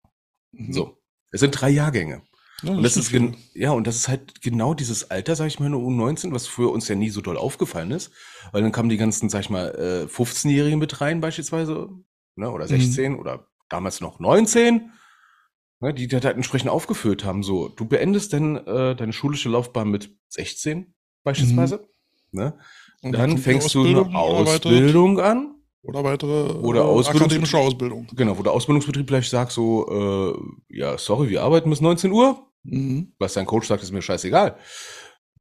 Mhm. 0.53 0.73
So, 0.73 0.97
es 1.31 1.41
sind 1.41 1.51
drei 1.51 1.71
Jahrgänge. 1.71 2.23
Ja, 2.63 2.73
und 2.73 2.83
das 2.83 2.97
ist 2.97 3.11
gen 3.11 3.37
ja, 3.53 3.73
und 3.73 3.87
das 3.87 3.97
ist 3.97 4.09
halt 4.09 4.41
genau 4.41 4.75
dieses 4.75 5.11
Alter, 5.11 5.37
sag 5.37 5.47
ich 5.47 5.61
mal, 5.61 5.67
in 5.67 5.73
der 5.73 5.81
U19, 5.81 6.33
was 6.33 6.47
für 6.47 6.73
uns 6.73 6.89
ja 6.89 6.95
nie 6.95 7.11
so 7.11 7.21
doll 7.21 7.37
aufgefallen 7.37 7.91
ist. 7.91 8.13
Weil 8.53 8.63
dann 8.63 8.73
kamen 8.73 8.89
die 8.89 8.97
ganzen, 8.97 9.29
sag 9.29 9.41
ich 9.41 9.51
mal, 9.51 9.69
äh, 9.75 10.11
15-Jährigen 10.11 10.79
mit 10.79 11.01
rein, 11.01 11.21
beispielsweise, 11.21 11.89
ne, 12.37 12.51
oder 12.51 12.67
16 12.67 13.13
mhm. 13.13 13.19
oder 13.19 13.49
damals 13.69 14.01
noch 14.01 14.21
19, 14.21 14.93
ne, 15.81 15.95
die 15.95 16.09
das 16.09 16.25
halt 16.25 16.37
entsprechend 16.37 16.71
aufgefüllt 16.71 17.25
haben. 17.25 17.43
So, 17.43 17.69
du 17.69 17.85
beendest 17.85 18.33
dann 18.33 18.57
äh, 18.57 18.95
deine 18.97 19.13
schulische 19.13 19.49
Laufbahn 19.49 19.91
mit 19.91 20.17
16, 20.29 20.95
beispielsweise. 21.23 21.89
Mhm. 22.31 22.41
Ne? 22.41 22.59
Und 23.03 23.13
dann 23.13 23.39
fängst 23.39 23.75
du 23.75 23.85
eine 23.85 24.15
Ausbildung 24.15 25.21
an 25.21 25.54
oder 25.85 26.03
weitere 26.03 26.53
oder 26.59 26.81
äh, 26.81 26.85
Ausbildungs 26.85 27.33
akademische 27.33 27.59
Ausbildung. 27.59 28.07
Genau, 28.15 28.39
wo 28.39 28.43
der 28.43 28.53
Ausbildungsbetrieb 28.53 29.07
vielleicht 29.09 29.31
sagt 29.31 29.53
so, 29.53 30.37
äh, 30.71 30.77
ja, 30.77 30.99
sorry, 30.99 31.29
wir 31.29 31.43
arbeiten 31.43 31.71
bis 31.71 31.81
19 31.81 32.11
Uhr. 32.11 32.39
Mhm. 32.65 33.13
Was 33.19 33.35
dein 33.35 33.47
Coach 33.47 33.69
sagt, 33.69 33.83
ist 33.83 33.93
mir 33.93 34.03
scheißegal. 34.03 34.57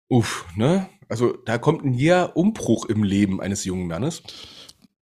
Uff, 0.10 0.46
ne? 0.56 0.90
Also 1.10 1.34
da 1.46 1.58
kommt 1.58 1.84
ein 1.84 1.94
jäher 1.94 2.36
Umbruch 2.36 2.86
im 2.86 3.04
Leben 3.04 3.42
eines 3.42 3.64
jungen 3.66 3.88
Mannes. 3.88 4.24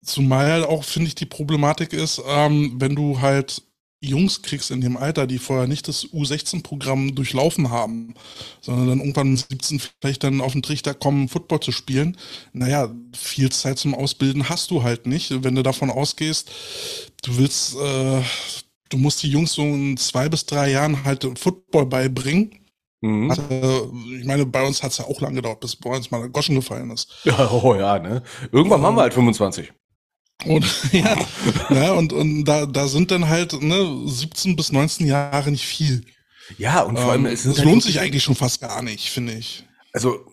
Zumal 0.02 0.50
halt 0.50 0.64
auch, 0.64 0.84
finde 0.84 1.08
ich, 1.08 1.14
die 1.14 1.26
Problematik 1.26 1.92
ist, 1.92 2.22
ähm, 2.26 2.74
wenn 2.78 2.94
du 2.94 3.20
halt 3.20 3.62
Jungs 4.00 4.42
kriegst 4.42 4.70
in 4.70 4.80
dem 4.80 4.96
Alter, 4.96 5.26
die 5.26 5.38
vorher 5.38 5.66
nicht 5.66 5.88
das 5.88 6.06
U16-Programm 6.06 7.14
durchlaufen 7.14 7.70
haben, 7.70 8.14
sondern 8.60 8.88
dann 8.88 8.98
irgendwann 9.00 9.32
mit 9.32 9.40
17 9.48 9.80
vielleicht 10.00 10.22
dann 10.22 10.40
auf 10.40 10.52
den 10.52 10.62
Trichter 10.62 10.94
kommen, 10.94 11.28
Football 11.28 11.60
zu 11.60 11.72
spielen. 11.72 12.16
Naja, 12.52 12.94
viel 13.16 13.50
Zeit 13.50 13.78
zum 13.78 13.94
Ausbilden 13.94 14.48
hast 14.48 14.70
du 14.70 14.84
halt 14.84 15.06
nicht. 15.06 15.42
Wenn 15.42 15.56
du 15.56 15.62
davon 15.62 15.90
ausgehst, 15.90 16.50
du 17.22 17.38
willst, 17.38 17.74
äh, 17.74 18.22
du 18.88 18.98
musst 18.98 19.22
die 19.22 19.30
Jungs 19.30 19.52
so 19.52 19.62
in 19.62 19.96
zwei 19.96 20.28
bis 20.28 20.46
drei 20.46 20.70
Jahren 20.70 21.04
halt 21.04 21.26
Football 21.38 21.86
beibringen. 21.86 22.52
Mhm. 23.00 23.30
Also, 23.30 23.92
ich 24.16 24.24
meine, 24.24 24.46
bei 24.46 24.64
uns 24.64 24.82
hat 24.82 24.92
es 24.92 24.98
ja 24.98 25.06
auch 25.06 25.20
lange 25.20 25.36
gedauert, 25.36 25.60
bis 25.60 25.76
bei 25.76 25.94
uns 25.94 26.10
mal 26.10 26.28
Goschen 26.28 26.54
gefallen 26.56 26.90
ist. 26.90 27.10
Ja, 27.24 27.50
oh 27.62 27.74
ja, 27.74 27.98
ne? 27.98 28.22
Irgendwann 28.52 28.80
machen 28.80 28.96
wir 28.96 29.02
halt 29.02 29.14
25. 29.14 29.72
Und, 30.44 30.64
ja, 30.92 31.16
ja, 31.70 31.92
und, 31.92 32.12
und 32.12 32.44
da, 32.44 32.66
da 32.66 32.86
sind 32.86 33.10
dann 33.10 33.28
halt 33.28 33.60
ne, 33.60 34.02
17 34.06 34.56
bis 34.56 34.72
19 34.72 35.06
Jahre 35.06 35.50
nicht 35.50 35.66
viel. 35.66 36.04
Ja, 36.56 36.82
und 36.82 36.98
vor 36.98 37.12
allem, 37.12 37.26
ähm, 37.26 37.32
es, 37.32 37.44
es 37.44 37.58
halt 37.58 37.66
lohnt 37.66 37.82
sich 37.82 38.00
eigentlich 38.00 38.22
schon 38.22 38.34
fast 38.34 38.60
gar 38.60 38.82
nicht, 38.82 39.10
finde 39.10 39.34
ich. 39.34 39.66
Also, 39.92 40.24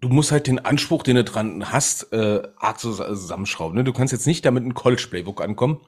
du 0.00 0.08
musst 0.08 0.32
halt 0.32 0.46
den 0.46 0.58
Anspruch, 0.58 1.02
den 1.02 1.16
du 1.16 1.24
dran 1.24 1.72
hast, 1.72 2.12
äh, 2.12 2.42
arg 2.58 2.80
zusammenschrauben. 2.80 3.76
Ne? 3.76 3.84
Du 3.84 3.92
kannst 3.92 4.12
jetzt 4.12 4.26
nicht 4.26 4.44
damit 4.44 4.64
ein 4.64 4.74
College-Playbook 4.74 5.40
ankommen 5.40 5.80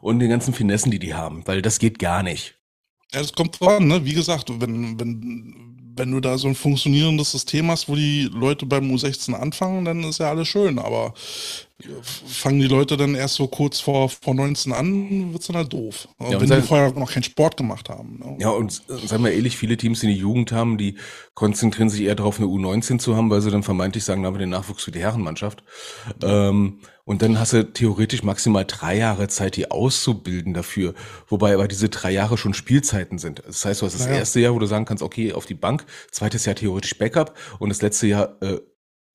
und 0.00 0.18
den 0.18 0.28
ganzen 0.28 0.52
Finessen, 0.52 0.90
die 0.90 0.98
die 0.98 1.14
haben, 1.14 1.46
weil 1.46 1.62
das 1.62 1.78
geht 1.78 1.98
gar 1.98 2.22
nicht. 2.22 2.58
Ja, 3.12 3.20
das 3.20 3.32
kommt 3.32 3.56
voran, 3.56 3.86
ne? 3.86 4.04
Wie 4.04 4.14
gesagt, 4.14 4.50
wenn, 4.60 4.98
wenn 4.98 5.72
wenn 5.96 6.10
du 6.10 6.20
da 6.20 6.38
so 6.38 6.48
ein 6.48 6.54
funktionierendes 6.54 7.32
System 7.32 7.70
hast, 7.70 7.88
wo 7.88 7.94
die 7.94 8.28
Leute 8.32 8.66
beim 8.66 8.90
U16 8.90 9.34
anfangen, 9.34 9.84
dann 9.84 10.04
ist 10.04 10.18
ja 10.18 10.30
alles 10.30 10.48
schön. 10.48 10.78
Aber 10.78 11.14
fangen 12.02 12.60
die 12.60 12.66
Leute 12.66 12.96
dann 12.96 13.14
erst 13.14 13.34
so 13.34 13.46
kurz 13.48 13.80
vor, 13.80 14.08
vor 14.08 14.34
19 14.34 14.72
an, 14.72 15.32
wird's 15.32 15.46
dann 15.46 15.56
halt 15.56 15.72
doof. 15.72 16.08
Ja, 16.20 16.40
wenn 16.40 16.48
die 16.48 16.62
vorher 16.62 16.92
noch 16.92 17.12
keinen 17.12 17.22
Sport 17.22 17.56
gemacht 17.56 17.88
haben. 17.88 18.18
Ne? 18.18 18.36
Ja, 18.40 18.50
und 18.50 18.82
sagen 19.04 19.24
wir 19.24 19.32
ehrlich, 19.32 19.56
viele 19.56 19.76
Teams, 19.76 20.00
die 20.00 20.08
die 20.08 20.14
Jugend 20.14 20.52
haben, 20.52 20.78
die 20.78 20.96
konzentrieren 21.34 21.90
sich 21.90 22.02
eher 22.02 22.14
darauf, 22.14 22.38
eine 22.38 22.46
U19 22.46 22.98
zu 22.98 23.16
haben, 23.16 23.30
weil 23.30 23.40
sie 23.40 23.50
dann 23.50 23.62
vermeintlich 23.62 24.04
sagen, 24.04 24.22
da 24.22 24.28
haben 24.28 24.34
wir 24.34 24.40
den 24.40 24.50
Nachwuchs 24.50 24.84
für 24.84 24.90
die 24.90 25.00
Herrenmannschaft. 25.00 25.62
Ähm, 26.22 26.80
und 27.04 27.22
dann 27.22 27.38
hast 27.38 27.52
du 27.52 27.64
theoretisch 27.64 28.22
maximal 28.22 28.64
drei 28.64 28.96
Jahre 28.96 29.26
Zeit, 29.28 29.56
die 29.56 29.70
auszubilden 29.70 30.54
dafür. 30.54 30.94
Wobei 31.26 31.54
aber 31.54 31.66
diese 31.66 31.88
drei 31.88 32.12
Jahre 32.12 32.38
schon 32.38 32.54
Spielzeiten 32.54 33.18
sind. 33.18 33.42
Das 33.44 33.64
heißt, 33.64 33.82
du 33.82 33.86
hast 33.86 33.94
das 33.94 34.06
naja. 34.06 34.20
erste 34.20 34.40
Jahr, 34.40 34.54
wo 34.54 34.58
du 34.60 34.66
sagen 34.66 34.84
kannst, 34.84 35.02
okay, 35.02 35.32
auf 35.32 35.46
die 35.46 35.54
Bank, 35.54 35.84
zweites 36.10 36.44
Jahr 36.44 36.54
theoretisch 36.54 36.96
Backup 36.96 37.36
und 37.58 37.70
das 37.70 37.82
letzte 37.82 38.06
Jahr 38.06 38.36
äh, 38.40 38.60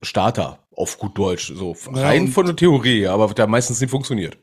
Starter 0.02 0.60
auf 0.76 0.98
gut 1.00 1.18
Deutsch. 1.18 1.52
So 1.56 1.76
rein 1.88 2.28
ja, 2.28 2.32
von 2.32 2.46
der 2.46 2.56
Theorie, 2.56 3.08
aber 3.08 3.34
der 3.34 3.48
meistens 3.48 3.82
nicht 3.82 3.90
funktioniert. 3.90 4.38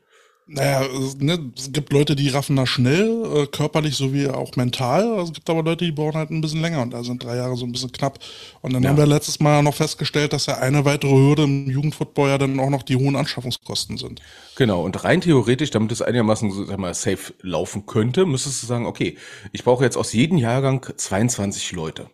Naja, 0.46 0.82
ne, 1.20 1.52
es 1.56 1.72
gibt 1.72 1.90
Leute, 1.90 2.14
die 2.14 2.28
raffen 2.28 2.56
da 2.56 2.66
schnell, 2.66 3.24
äh, 3.34 3.46
körperlich 3.46 3.96
sowie 3.96 4.28
auch 4.28 4.56
mental. 4.56 5.18
Es 5.20 5.32
gibt 5.32 5.48
aber 5.48 5.62
Leute, 5.62 5.86
die 5.86 5.92
brauchen 5.92 6.18
halt 6.18 6.30
ein 6.30 6.42
bisschen 6.42 6.60
länger 6.60 6.82
und 6.82 6.90
da 6.90 7.02
sind 7.02 7.24
drei 7.24 7.36
Jahre 7.36 7.56
so 7.56 7.64
ein 7.64 7.72
bisschen 7.72 7.92
knapp. 7.92 8.18
Und 8.60 8.74
dann 8.74 8.82
ja. 8.82 8.90
haben 8.90 8.98
wir 8.98 9.06
letztes 9.06 9.40
Mal 9.40 9.62
noch 9.62 9.74
festgestellt, 9.74 10.34
dass 10.34 10.44
ja 10.44 10.58
eine 10.58 10.84
weitere 10.84 11.12
Hürde 11.12 11.44
im 11.44 11.70
Jugendfootball 11.70 12.28
ja 12.28 12.38
dann 12.38 12.60
auch 12.60 12.68
noch 12.68 12.82
die 12.82 12.96
hohen 12.96 13.16
Anschaffungskosten 13.16 13.96
sind. 13.96 14.20
Genau, 14.56 14.82
und 14.82 15.02
rein 15.02 15.22
theoretisch, 15.22 15.70
damit 15.70 15.92
es 15.92 16.02
einigermaßen 16.02 16.66
sag 16.66 16.78
mal, 16.78 16.92
safe 16.92 17.32
laufen 17.40 17.86
könnte, 17.86 18.26
müsstest 18.26 18.62
du 18.62 18.66
sagen, 18.66 18.84
okay, 18.84 19.16
ich 19.52 19.64
brauche 19.64 19.82
jetzt 19.82 19.96
aus 19.96 20.12
jedem 20.12 20.36
Jahrgang 20.36 20.86
22 20.94 21.72
Leute. 21.72 22.10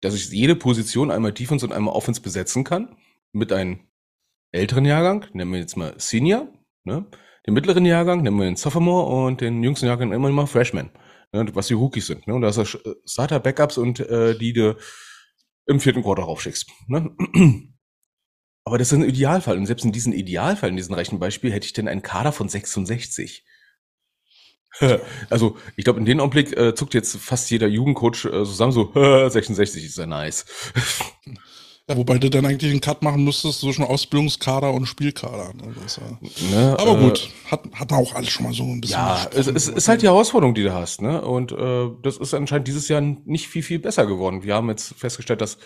Dass 0.00 0.14
ich 0.14 0.30
jede 0.30 0.56
Position 0.56 1.10
einmal 1.10 1.32
Defense 1.32 1.64
und 1.64 1.72
einmal 1.72 1.94
Offense 1.94 2.20
besetzen 2.20 2.64
kann 2.64 2.96
mit 3.32 3.52
einem 3.52 3.80
älteren 4.52 4.84
Jahrgang, 4.84 5.26
nennen 5.32 5.52
wir 5.52 5.60
jetzt 5.60 5.76
mal 5.76 5.94
Senior, 5.98 6.48
ne? 6.84 7.06
Den 7.46 7.54
mittleren 7.54 7.86
Jahrgang 7.86 8.22
nennen 8.22 8.36
wir 8.36 8.44
den 8.44 8.56
Sophomore 8.56 9.26
und 9.26 9.40
den 9.40 9.62
jüngsten 9.62 9.86
Jahrgang 9.86 10.10
nennen 10.10 10.22
wir 10.22 10.30
mal 10.30 10.46
Freshman, 10.46 10.90
ne? 11.32 11.46
was 11.54 11.68
die 11.68 11.74
Rookies 11.74 12.06
sind. 12.06 12.26
Ne? 12.26 12.34
Und 12.34 12.42
da 12.42 12.48
ist 12.48 12.58
das 12.58 12.78
Starter, 13.06 13.40
Backups 13.40 13.78
und 13.78 14.00
äh, 14.00 14.36
die 14.36 14.52
du 14.52 14.76
im 15.66 15.80
vierten 15.80 16.02
Quarter 16.02 16.24
raufschickst. 16.24 16.70
Ne? 16.86 17.10
Aber 18.64 18.76
das 18.76 18.92
ist 18.92 18.98
ein 18.98 19.08
Idealfall. 19.08 19.56
Und 19.56 19.66
selbst 19.66 19.84
in 19.84 19.92
diesem 19.92 20.12
Idealfall, 20.12 20.68
in 20.68 20.76
diesem 20.76 20.94
Rechenbeispiel, 20.94 21.50
hätte 21.50 21.64
ich 21.64 21.72
denn 21.72 21.88
einen 21.88 22.02
Kader 22.02 22.32
von 22.32 22.48
66. 22.48 23.44
Also, 25.30 25.56
ich 25.76 25.84
glaube, 25.84 25.98
in 25.98 26.04
dem 26.04 26.20
Augenblick 26.20 26.56
äh, 26.56 26.74
zuckt 26.74 26.94
jetzt 26.94 27.16
fast 27.16 27.50
jeder 27.50 27.66
Jugendcoach 27.66 28.24
äh, 28.24 28.44
zusammen 28.44 28.72
so, 28.72 28.92
66 29.28 29.84
ist 29.84 29.98
ja 29.98 30.06
nice. 30.06 30.44
Ja, 31.90 31.96
wobei 31.96 32.18
du 32.18 32.30
dann 32.30 32.46
eigentlich 32.46 32.70
einen 32.70 32.80
Cut 32.80 33.02
machen 33.02 33.24
müsstest 33.24 33.62
zwischen 33.62 33.82
Ausbildungskader 33.82 34.72
und 34.72 34.86
Spielkader. 34.86 35.52
Ne? 35.54 35.74
Das, 35.82 35.98
äh, 35.98 36.52
ne, 36.52 36.76
aber 36.78 36.96
äh, 36.96 37.02
gut, 37.02 37.30
hat, 37.50 37.64
hat 37.74 37.92
auch 37.92 38.14
alles 38.14 38.30
schon 38.30 38.44
mal 38.44 38.52
so 38.52 38.62
ein 38.62 38.80
bisschen. 38.80 38.96
Ja, 38.96 39.28
es, 39.34 39.48
es 39.48 39.66
ist 39.66 39.88
halt 39.88 40.00
die 40.00 40.06
Herausforderung, 40.06 40.54
die 40.54 40.62
du 40.62 40.72
hast. 40.72 41.02
Ne? 41.02 41.20
Und 41.20 41.50
äh, 41.50 41.88
das 42.04 42.16
ist 42.18 42.32
anscheinend 42.32 42.68
dieses 42.68 42.86
Jahr 42.86 43.00
nicht 43.00 43.48
viel, 43.48 43.64
viel 43.64 43.80
besser 43.80 44.06
geworden. 44.06 44.44
Wir 44.44 44.54
haben 44.54 44.68
jetzt 44.68 44.94
festgestellt, 44.98 45.40
dass 45.40 45.58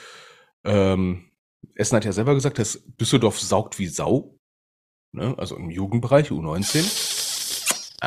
ähm, 0.65 1.27
Essen 1.75 1.97
hat 1.97 2.07
ja 2.07 2.13
selber 2.13 2.33
gesagt, 2.33 2.59
dass 2.59 2.83
Düsseldorf 2.99 3.39
saugt 3.39 3.79
wie 3.79 3.89
Sau. 3.89 4.39
Ne? 5.13 5.35
Also 5.37 5.57
im 5.57 5.69
Jugendbereich, 5.69 6.31
U19. 6.31 6.83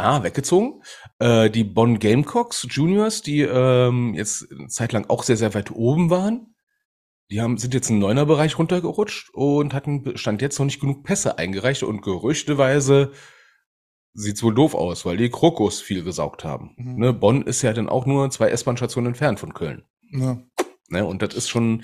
Ah, 0.04 0.24
weggezogen. 0.24 0.82
Äh, 1.20 1.50
die 1.50 1.64
Bonn 1.64 2.00
Gamecocks 2.00 2.68
Juniors, 2.70 3.22
die 3.22 3.42
ähm, 3.42 4.14
jetzt 4.14 4.48
eine 4.52 4.68
Zeit 4.68 4.94
lang 4.94 5.10
auch 5.10 5.24
sehr, 5.24 5.38
sehr 5.38 5.54
weit 5.54 5.72
oben 5.72 6.10
waren 6.10 6.54
die 7.30 7.42
haben, 7.42 7.58
sind 7.58 7.74
jetzt 7.74 7.90
im 7.90 8.00
Neuner-Bereich 8.00 8.58
runtergerutscht 8.58 9.32
und 9.34 9.74
hatten, 9.74 10.18
stand 10.18 10.42
jetzt 10.42 10.58
noch 10.60 10.66
nicht 10.66 10.80
genug 10.80 11.04
Pässe 11.04 11.38
eingereicht 11.38 11.84
und 11.84 12.02
gerüchteweise 12.02 13.12
sieht's 14.14 14.42
wohl 14.42 14.56
doof 14.56 14.74
aus, 14.74 15.06
weil 15.06 15.18
die 15.18 15.30
Krokus 15.30 15.82
viel 15.82 16.04
gesaugt 16.04 16.44
haben. 16.44 16.74
Mhm. 16.78 16.96
Ne, 16.96 17.14
Bonn 17.14 17.42
ist 17.44 17.62
ja 17.62 17.74
dann 17.74 17.90
auch 17.90 18.06
nur 18.06 18.30
zwei 18.30 18.50
S-Bahn-Stationen 18.50 19.08
entfernt 19.08 19.40
von 19.40 19.54
Köln. 19.54 19.84
Ja. 20.10 20.42
Ne, 20.90 21.06
und 21.06 21.22
das 21.22 21.36
ist 21.36 21.50
schon. 21.50 21.84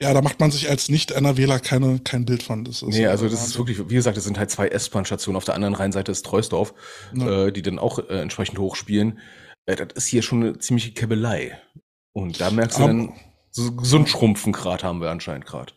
Ja, 0.00 0.12
da 0.12 0.20
macht 0.20 0.40
man 0.40 0.50
sich 0.50 0.68
als 0.68 0.88
Nicht-NRWler 0.90 1.58
keine, 1.58 1.98
kein 2.00 2.26
Bild 2.26 2.42
von. 2.42 2.64
Das 2.64 2.82
ist 2.82 2.88
nee, 2.88 3.06
also 3.06 3.28
das 3.28 3.46
ist 3.46 3.56
wirklich, 3.56 3.78
wie 3.88 3.94
gesagt, 3.94 4.16
das 4.16 4.24
sind 4.24 4.38
halt 4.38 4.50
zwei 4.50 4.68
S-Bahn-Stationen. 4.68 5.36
Auf 5.36 5.44
der 5.44 5.54
anderen 5.54 5.74
Rheinseite 5.74 6.12
ist 6.12 6.26
Treusdorf, 6.26 6.74
ja. 7.14 7.46
äh, 7.46 7.52
die 7.52 7.62
dann 7.62 7.78
auch 7.78 7.98
äh, 7.98 8.20
entsprechend 8.20 8.58
hochspielen. 8.58 9.18
Äh, 9.64 9.76
das 9.76 9.88
ist 9.94 10.06
hier 10.06 10.22
schon 10.22 10.42
eine 10.42 10.58
ziemliche 10.58 10.92
Käbelei. 10.92 11.58
Und 12.12 12.40
da 12.40 12.50
merkst 12.50 12.78
du 12.78 12.84
Aber, 12.84 12.92
dann, 12.92 13.12
so, 13.50 13.72
so 13.82 13.96
ein 13.96 14.06
Schrumpfengrad 14.06 14.84
haben 14.84 15.00
wir 15.00 15.10
anscheinend 15.10 15.46
gerade. 15.46 15.72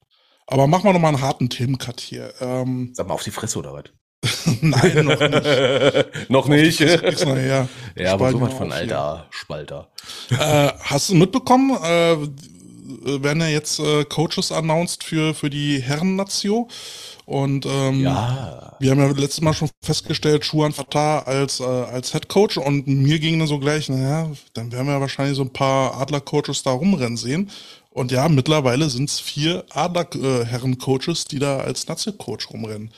Aber 0.48 0.68
machen 0.68 0.84
wir 0.84 0.94
noch 0.94 1.00
mal 1.00 1.10
einen 1.10 1.22
harten 1.22 1.50
Themencut 1.50 2.02
hier. 2.02 2.34
Ähm, 2.42 2.92
Sag 2.94 3.08
mal 3.08 3.14
auf 3.14 3.24
die 3.24 3.32
Fresse 3.32 3.60
oder 3.60 3.74
was? 3.74 3.84
Nein, 4.62 5.06
noch 5.06 5.20
nicht. 5.20 6.30
noch 6.30 6.48
nicht. 6.50 6.80
Ja, 6.82 8.14
aber 8.14 8.32
sowas 8.32 8.54
von 8.54 8.72
alter 8.74 9.28
Spalter. 9.30 9.92
Äh, 10.30 10.72
hast 10.82 11.10
du 11.10 11.16
mitbekommen, 11.16 11.78
äh, 11.82 12.18
werden 13.24 13.42
ja 13.42 13.48
jetzt 13.48 13.80
äh, 13.80 14.06
Coaches 14.06 14.52
announced 14.52 15.04
für, 15.04 15.34
für 15.34 15.50
die 15.50 15.82
Herren-Nazio. 15.82 16.68
Und 17.26 17.66
ähm, 17.68 18.02
ja. 18.02 18.76
wir 18.80 18.92
haben 18.92 19.00
ja 19.00 19.08
letztes 19.12 19.42
Mal 19.42 19.54
schon 19.54 19.70
festgestellt, 19.84 20.44
Schuhan 20.44 20.74
Fatah 20.74 21.20
als, 21.20 21.60
äh, 21.60 21.64
als 21.64 22.12
Head 22.12 22.28
Coach 22.28 22.58
und 22.58 22.88
mir 22.88 23.20
ging 23.20 23.38
dann 23.38 23.48
so 23.48 23.60
gleich, 23.60 23.88
naja, 23.88 24.32
dann 24.54 24.72
werden 24.72 24.88
wir 24.88 25.00
wahrscheinlich 25.00 25.38
so 25.38 25.44
ein 25.44 25.54
paar 25.54 26.02
Adler-Coaches 26.02 26.64
da 26.64 26.72
rumrennen 26.72 27.18
sehen. 27.18 27.52
Und 27.92 28.12
ja, 28.12 28.28
mittlerweile 28.30 28.90
sind 28.90 29.10
es 29.10 29.20
vier 29.20 29.66
Adler-Herren-Coaches, 29.70 31.26
die 31.26 31.38
da 31.38 31.60
als 31.60 31.88
Nazi-Coach 31.88 32.50
rumrennen. 32.50 32.92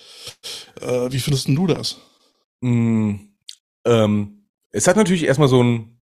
Äh, 0.80 1.12
wie 1.12 1.20
findest 1.20 1.48
du 1.50 1.68
das? 1.68 1.98
Mm, 2.62 3.16
ähm, 3.86 4.46
es 4.70 4.88
hat 4.88 4.96
natürlich 4.96 5.24
erstmal 5.24 5.48
so 5.48 5.60
einen 5.60 6.00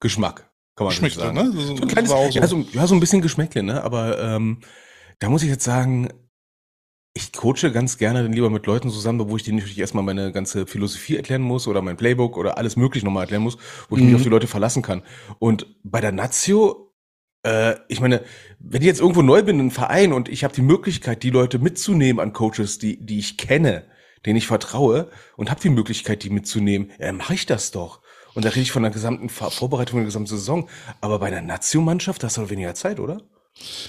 Geschmack, 0.00 0.47
kann 0.78 0.84
man 0.84 0.92
Geschmäckle, 0.92 1.22
sagen. 1.22 1.34
ne? 1.34 1.52
So, 1.52 1.76
so, 1.76 1.82
ein 1.82 1.88
kleines, 1.88 2.10
so. 2.10 2.28
Ja, 2.30 2.46
so, 2.46 2.64
ja, 2.72 2.86
so 2.86 2.94
ein 2.94 3.00
bisschen 3.00 3.20
Geschmäckle, 3.20 3.64
ne? 3.64 3.82
Aber 3.82 4.20
ähm, 4.20 4.58
da 5.18 5.28
muss 5.28 5.42
ich 5.42 5.48
jetzt 5.48 5.64
sagen, 5.64 6.08
ich 7.14 7.32
coache 7.32 7.72
ganz 7.72 7.98
gerne 7.98 8.22
dann 8.22 8.32
lieber 8.32 8.48
mit 8.48 8.64
Leuten 8.66 8.90
zusammen, 8.90 9.28
wo 9.28 9.36
ich 9.36 9.42
denen 9.42 9.58
natürlich 9.58 9.80
erstmal 9.80 10.04
meine 10.04 10.30
ganze 10.30 10.68
Philosophie 10.68 11.16
erklären 11.16 11.42
muss 11.42 11.66
oder 11.66 11.82
mein 11.82 11.96
Playbook 11.96 12.36
oder 12.36 12.58
alles 12.58 12.76
mögliche 12.76 13.04
nochmal 13.04 13.24
erklären 13.24 13.42
muss, 13.42 13.58
wo 13.88 13.96
ich 13.96 14.02
mhm. 14.02 14.08
mich 14.08 14.16
auf 14.16 14.22
die 14.22 14.28
Leute 14.28 14.46
verlassen 14.46 14.82
kann. 14.82 15.02
Und 15.40 15.66
bei 15.82 16.00
der 16.00 16.12
Nazio, 16.12 16.94
äh, 17.42 17.74
ich 17.88 18.00
meine, 18.00 18.22
wenn 18.60 18.82
ich 18.82 18.86
jetzt 18.86 19.00
irgendwo 19.00 19.22
neu 19.22 19.42
bin 19.42 19.56
in 19.56 19.62
einem 19.62 19.70
Verein 19.72 20.12
und 20.12 20.28
ich 20.28 20.44
habe 20.44 20.54
die 20.54 20.62
Möglichkeit, 20.62 21.24
die 21.24 21.30
Leute 21.30 21.58
mitzunehmen 21.58 22.20
an 22.20 22.32
Coaches, 22.32 22.78
die, 22.78 23.04
die 23.04 23.18
ich 23.18 23.36
kenne, 23.36 23.84
denen 24.24 24.36
ich 24.36 24.46
vertraue 24.46 25.10
und 25.36 25.50
habe 25.50 25.60
die 25.60 25.70
Möglichkeit, 25.70 26.22
die 26.22 26.30
mitzunehmen, 26.30 26.92
ja, 27.00 27.06
dann 27.06 27.16
mache 27.16 27.34
ich 27.34 27.46
das 27.46 27.72
doch. 27.72 28.00
Und 28.38 28.44
da 28.44 28.50
rede 28.50 28.60
ich 28.60 28.70
von 28.70 28.84
der 28.84 28.92
gesamten 28.92 29.28
Vorbereitung 29.30 29.98
der 29.98 30.04
gesamten 30.04 30.28
Saison. 30.28 30.68
Aber 31.00 31.18
bei 31.18 31.28
der 31.28 31.42
Nazio-Mannschaft, 31.42 32.22
hast 32.22 32.36
du 32.36 32.42
doch 32.42 32.50
weniger 32.50 32.72
Zeit, 32.72 33.00
oder? 33.00 33.20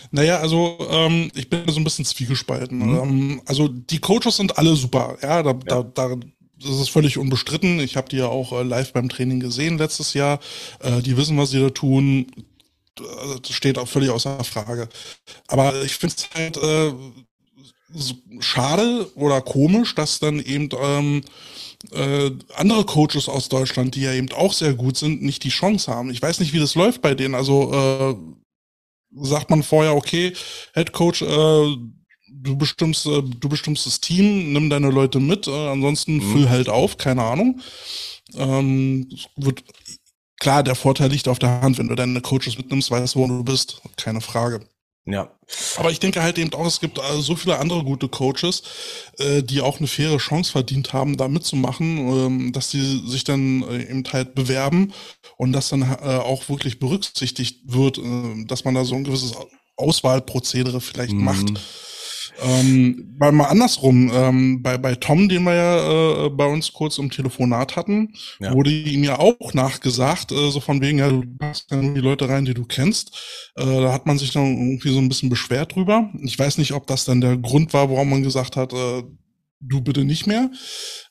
Naja, 0.09 0.39
also 0.39 0.75
ähm, 0.89 1.29
ich 1.35 1.51
bin 1.51 1.62
so 1.67 1.79
ein 1.79 1.83
bisschen 1.83 2.03
zwiegespalten. 2.03 2.79
Mhm. 2.79 2.97
Ähm, 2.97 3.41
also 3.45 3.67
die 3.67 3.99
Coaches 3.99 4.38
sind 4.38 4.57
alle 4.57 4.75
super, 4.75 5.19
ja, 5.21 5.43
da, 5.43 5.51
ja. 5.51 5.83
da, 5.83 5.83
da 5.83 6.15
das 6.59 6.79
ist 6.79 6.89
völlig 6.89 7.19
unbestritten. 7.19 7.79
Ich 7.79 7.95
habe 7.95 8.09
die 8.09 8.17
ja 8.17 8.25
auch 8.25 8.51
äh, 8.51 8.63
live 8.63 8.91
beim 8.91 9.07
Training 9.07 9.39
gesehen 9.39 9.77
letztes 9.77 10.15
Jahr. 10.15 10.39
Äh, 10.79 11.03
die 11.03 11.15
wissen, 11.15 11.38
was 11.38 11.51
sie 11.51 11.62
da 11.62 11.69
tun. 11.69 12.25
Das 12.95 13.51
steht 13.51 13.77
auch 13.77 13.88
völlig 13.88 14.09
außer 14.09 14.43
Frage. 14.43 14.89
Aber 15.45 15.79
ich 15.83 15.93
finde 15.93 16.15
es 16.17 16.29
halt 16.33 16.57
äh, 16.57 16.91
schade 18.39 19.12
oder 19.13 19.41
komisch, 19.41 19.93
dass 19.93 20.17
dann 20.17 20.39
eben 20.39 20.69
ähm, 20.81 21.21
äh, 21.91 22.31
andere 22.55 22.85
Coaches 22.85 23.29
aus 23.29 23.49
Deutschland, 23.49 23.95
die 23.95 24.01
ja 24.01 24.13
eben 24.13 24.31
auch 24.33 24.53
sehr 24.53 24.73
gut 24.73 24.97
sind, 24.97 25.21
nicht 25.21 25.43
die 25.43 25.49
Chance 25.49 25.91
haben. 25.91 26.11
Ich 26.11 26.21
weiß 26.21 26.39
nicht, 26.39 26.53
wie 26.53 26.59
das 26.59 26.75
läuft 26.75 27.01
bei 27.01 27.15
denen. 27.15 27.35
Also 27.35 27.71
äh, 27.73 28.15
sagt 29.21 29.49
man 29.49 29.63
vorher, 29.63 29.95
okay, 29.95 30.33
Head 30.73 30.91
Coach, 30.91 31.21
äh, 31.21 31.75
du 32.31 32.57
bestimmst, 32.57 33.05
äh, 33.05 33.21
du 33.23 33.49
bestimmst 33.49 33.85
das 33.85 34.01
Team, 34.01 34.53
nimm 34.53 34.69
deine 34.69 34.89
Leute 34.89 35.19
mit, 35.19 35.47
äh, 35.47 35.67
ansonsten 35.67 36.17
mhm. 36.17 36.31
füll 36.31 36.49
halt 36.49 36.69
auf, 36.69 36.97
keine 36.97 37.23
Ahnung. 37.23 37.61
Ähm, 38.35 39.09
wird, 39.35 39.63
klar, 40.39 40.63
der 40.63 40.75
Vorteil 40.75 41.09
liegt 41.09 41.27
auf 41.27 41.39
der 41.39 41.61
Hand, 41.61 41.77
wenn 41.77 41.87
du 41.87 41.95
deine 41.95 42.21
Coaches 42.21 42.57
mitnimmst, 42.57 42.91
weißt 42.91 43.15
du, 43.15 43.19
wo 43.19 43.27
du 43.27 43.43
bist, 43.43 43.81
keine 43.97 44.21
Frage. 44.21 44.61
Ja. 45.11 45.31
Aber 45.77 45.89
ich 45.91 45.99
denke 45.99 46.21
halt 46.21 46.37
eben 46.37 46.53
auch, 46.53 46.65
es 46.65 46.79
gibt 46.79 46.99
äh, 46.99 47.21
so 47.21 47.35
viele 47.35 47.57
andere 47.57 47.83
gute 47.83 48.07
Coaches, 48.07 48.61
äh, 49.17 49.41
die 49.41 49.61
auch 49.61 49.79
eine 49.79 49.87
faire 49.87 50.17
Chance 50.17 50.51
verdient 50.51 50.93
haben, 50.93 51.17
da 51.17 51.27
mitzumachen, 51.27 51.97
ähm, 51.97 52.51
dass 52.53 52.69
die 52.69 53.01
sich 53.07 53.23
dann 53.23 53.63
äh, 53.63 53.89
eben 53.89 54.03
halt 54.11 54.35
bewerben 54.35 54.93
und 55.37 55.53
dass 55.53 55.69
dann 55.69 55.83
auch 55.83 56.49
wirklich 56.49 56.79
berücksichtigt 56.79 57.61
wird, 57.63 57.99
dass 58.49 58.65
man 58.65 58.75
da 58.75 58.83
so 58.83 58.95
ein 58.95 59.05
gewisses 59.05 59.33
Auswahlprozedere 59.77 60.81
vielleicht 60.81 61.13
mhm. 61.13 61.23
macht. 61.23 61.53
Ähm, 62.41 63.15
weil 63.17 63.32
mal 63.32 63.45
andersrum, 63.45 64.12
ähm, 64.13 64.62
bei, 64.62 64.78
bei 64.78 64.95
Tom, 64.95 65.28
den 65.28 65.43
wir 65.43 65.56
ja 65.56 66.25
äh, 66.25 66.30
bei 66.30 66.45
uns 66.45 66.71
kurz 66.73 66.97
im 66.97 67.10
Telefonat 67.10 67.75
hatten, 67.75 68.13
ja. 68.39 68.54
wurde 68.54 68.71
ihm 68.71 69.04
ja 69.04 69.19
auch 69.19 69.54
nachgesagt, 69.54 70.32
äh, 70.32 70.49
so 70.49 70.60
von 70.60 70.82
wegen, 70.82 70.99
ja, 70.99 71.10
du 71.10 71.23
passt 71.38 71.71
ja 71.71 71.78
nur 71.78 71.93
die 71.93 72.02
Leute 72.02 72.30
rein, 72.30 72.45
die 72.45 72.54
du 72.54 72.65
kennst. 72.65 73.52
Äh, 73.56 73.65
da 73.65 73.93
hat 73.93 74.06
man 74.06 74.17
sich 74.17 74.32
dann 74.32 74.45
irgendwie 74.45 74.93
so 74.93 74.99
ein 74.99 75.10
bisschen 75.10 75.30
beschwert 75.30 75.75
drüber. 75.75 76.10
Ich 76.23 76.38
weiß 76.38 76.58
nicht, 76.58 76.73
ob 76.73 76.88
das 76.88 77.06
dann 77.06 77.21
der 77.21 77.38
Grund 77.38 77.73
war, 77.73 77.89
warum 77.89 78.10
man 78.10 78.23
gesagt 78.23 78.56
hat, 78.56 78.73
äh, 78.73 79.04
du 79.62 79.82
bitte 79.82 80.06
nicht 80.06 80.28
mehr. 80.28 80.49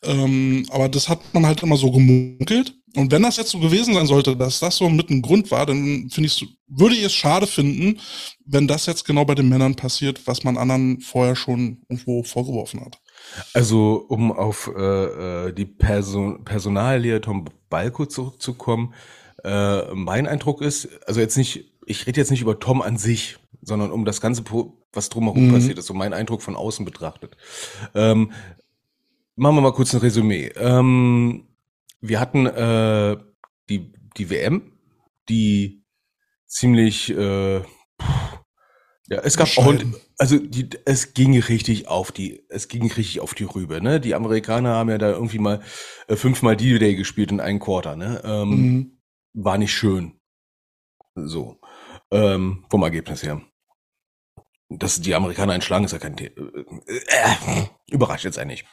Ähm, 0.02 0.66
aber 0.70 0.88
das 0.88 1.08
hat 1.08 1.20
man 1.34 1.46
halt 1.46 1.62
immer 1.62 1.76
so 1.76 1.90
gemunkelt. 1.90 2.74
Und 2.96 3.12
wenn 3.12 3.22
das 3.22 3.36
jetzt 3.36 3.50
so 3.50 3.58
gewesen 3.58 3.94
sein 3.94 4.06
sollte, 4.06 4.36
dass 4.36 4.60
das 4.60 4.76
so 4.76 4.88
mit 4.88 5.10
ein 5.10 5.22
Grund 5.22 5.50
war, 5.50 5.66
dann 5.66 6.08
finde 6.10 6.26
ich, 6.26 6.46
würde 6.66 6.94
ich 6.94 7.04
es 7.04 7.12
schade 7.12 7.46
finden, 7.46 8.00
wenn 8.44 8.66
das 8.66 8.86
jetzt 8.86 9.04
genau 9.04 9.24
bei 9.24 9.34
den 9.34 9.48
Männern 9.48 9.74
passiert, 9.74 10.26
was 10.26 10.44
man 10.44 10.56
anderen 10.56 11.00
vorher 11.00 11.36
schon 11.36 11.82
irgendwo 11.88 12.22
vorgeworfen 12.22 12.80
hat. 12.80 12.98
Also, 13.52 14.06
um 14.08 14.32
auf 14.32 14.70
äh, 14.74 15.48
äh 15.48 15.52
die 15.52 15.66
Person 15.66 16.44
Personalie 16.44 17.20
Tom 17.20 17.46
Balko 17.68 18.06
zurückzukommen, 18.06 18.94
äh, 19.44 19.94
mein 19.94 20.26
Eindruck 20.26 20.62
ist, 20.62 20.88
also 21.06 21.20
jetzt 21.20 21.36
nicht, 21.36 21.72
ich 21.86 22.06
rede 22.06 22.20
jetzt 22.20 22.30
nicht 22.30 22.42
über 22.42 22.58
Tom 22.58 22.82
an 22.82 22.96
sich, 22.96 23.36
sondern 23.60 23.90
um 23.90 24.04
das 24.04 24.20
ganze, 24.20 24.44
was 24.92 25.08
drumherum 25.08 25.48
mhm. 25.48 25.52
passiert 25.52 25.78
ist, 25.78 25.86
so 25.86 25.94
mein 25.94 26.14
Eindruck 26.14 26.42
von 26.42 26.56
außen 26.56 26.84
betrachtet. 26.84 27.36
Ähm, 27.94 28.32
machen 29.36 29.56
wir 29.56 29.60
mal 29.62 29.72
kurz 29.72 29.94
ein 29.94 30.00
Resümee. 30.00 30.50
Ähm, 30.56 31.47
wir 32.00 32.20
hatten 32.20 32.46
äh, 32.46 33.16
die, 33.68 33.92
die 34.16 34.30
WM, 34.30 34.72
die 35.28 35.84
ziemlich, 36.46 37.10
äh, 37.10 37.58
ja, 39.10 39.20
es 39.22 39.36
gab 39.36 39.48
auch, 39.56 39.74
also 40.18 40.38
die, 40.38 40.68
es 40.84 41.14
ging 41.14 41.38
richtig 41.38 41.88
auf 41.88 42.12
die, 42.12 42.44
es 42.50 42.68
ging 42.68 42.90
richtig 42.90 43.20
auf 43.20 43.34
die 43.34 43.44
Rübe, 43.44 43.80
ne? 43.80 44.00
Die 44.00 44.14
Amerikaner 44.14 44.74
haben 44.74 44.90
ja 44.90 44.98
da 44.98 45.10
irgendwie 45.10 45.38
mal 45.38 45.62
äh, 46.08 46.16
fünfmal 46.16 46.56
D-Day 46.56 46.94
gespielt 46.94 47.30
in 47.30 47.40
einem 47.40 47.58
Quarter, 47.58 47.96
ne? 47.96 48.20
Ähm, 48.24 48.50
mhm. 48.50 48.98
War 49.32 49.56
nicht 49.56 49.72
schön. 49.72 50.20
So. 51.14 51.58
Ähm, 52.10 52.66
vom 52.70 52.82
Ergebnis 52.82 53.22
her. 53.22 53.40
Dass 54.68 55.00
die 55.00 55.14
Amerikaner 55.14 55.54
einschlagen, 55.54 55.84
ist 55.84 55.92
ja 55.92 55.98
kein 55.98 56.16
Thema. 56.16 56.34
Äh, 56.86 56.98
äh, 57.06 57.66
überrascht 57.90 58.24
jetzt 58.24 58.38
eigentlich. 58.38 58.66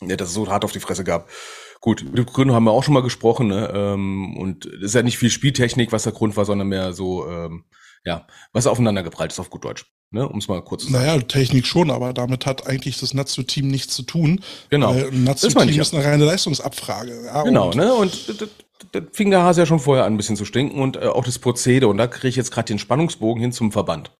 Ja, 0.00 0.16
dass 0.16 0.28
es 0.28 0.34
so 0.34 0.48
hart 0.48 0.64
auf 0.64 0.72
die 0.72 0.80
Fresse 0.80 1.04
gab. 1.04 1.28
Gut, 1.84 2.02
die 2.16 2.24
Gründe 2.24 2.54
haben 2.54 2.64
wir 2.64 2.70
auch 2.70 2.82
schon 2.82 2.94
mal 2.94 3.02
gesprochen, 3.02 3.48
ne? 3.48 3.70
Ähm, 3.74 4.38
und 4.38 4.64
es 4.64 4.84
ist 4.84 4.94
ja 4.94 5.02
nicht 5.02 5.18
viel 5.18 5.28
Spieltechnik, 5.28 5.92
was 5.92 6.04
der 6.04 6.12
Grund 6.12 6.34
war, 6.34 6.46
sondern 6.46 6.68
mehr 6.68 6.94
so, 6.94 7.28
ähm, 7.28 7.64
ja, 8.06 8.26
was 8.54 8.66
aufeinander 8.66 9.02
geprallt 9.02 9.32
ist 9.32 9.38
auf 9.38 9.50
gut 9.50 9.66
Deutsch. 9.66 9.84
Ne, 10.10 10.26
um 10.26 10.38
es 10.38 10.48
mal 10.48 10.62
kurz 10.62 10.84
zu 10.86 10.92
sagen. 10.92 11.04
Naja, 11.04 11.20
Technik 11.20 11.66
schon, 11.66 11.90
aber 11.90 12.14
damit 12.14 12.46
hat 12.46 12.66
eigentlich 12.66 12.98
das 13.00 13.12
Natsu-Team 13.12 13.68
nichts 13.68 13.94
zu 13.94 14.02
tun. 14.02 14.40
Genau. 14.70 14.92
ein 14.92 15.24
Natsu-Team 15.24 15.78
ist 15.78 15.92
eine 15.92 16.02
reine 16.02 16.24
Leistungsabfrage. 16.24 17.26
Ja, 17.26 17.42
genau, 17.42 17.66
und 17.66 17.76
ne? 17.76 17.92
Und 17.92 18.34
da 18.92 19.00
fing 19.12 19.30
der 19.30 19.42
Hase 19.42 19.60
ja 19.60 19.66
schon 19.66 19.78
vorher 19.78 20.06
an, 20.06 20.14
ein 20.14 20.16
bisschen 20.16 20.36
zu 20.36 20.46
stinken 20.46 20.80
und 20.80 20.96
äh, 20.96 21.00
auch 21.00 21.24
das 21.24 21.38
Prozede. 21.38 21.88
Und 21.88 21.98
da 21.98 22.06
kriege 22.06 22.28
ich 22.28 22.36
jetzt 22.36 22.50
gerade 22.50 22.66
den 22.66 22.78
Spannungsbogen 22.78 23.42
hin 23.42 23.52
zum 23.52 23.72
Verband. 23.72 24.10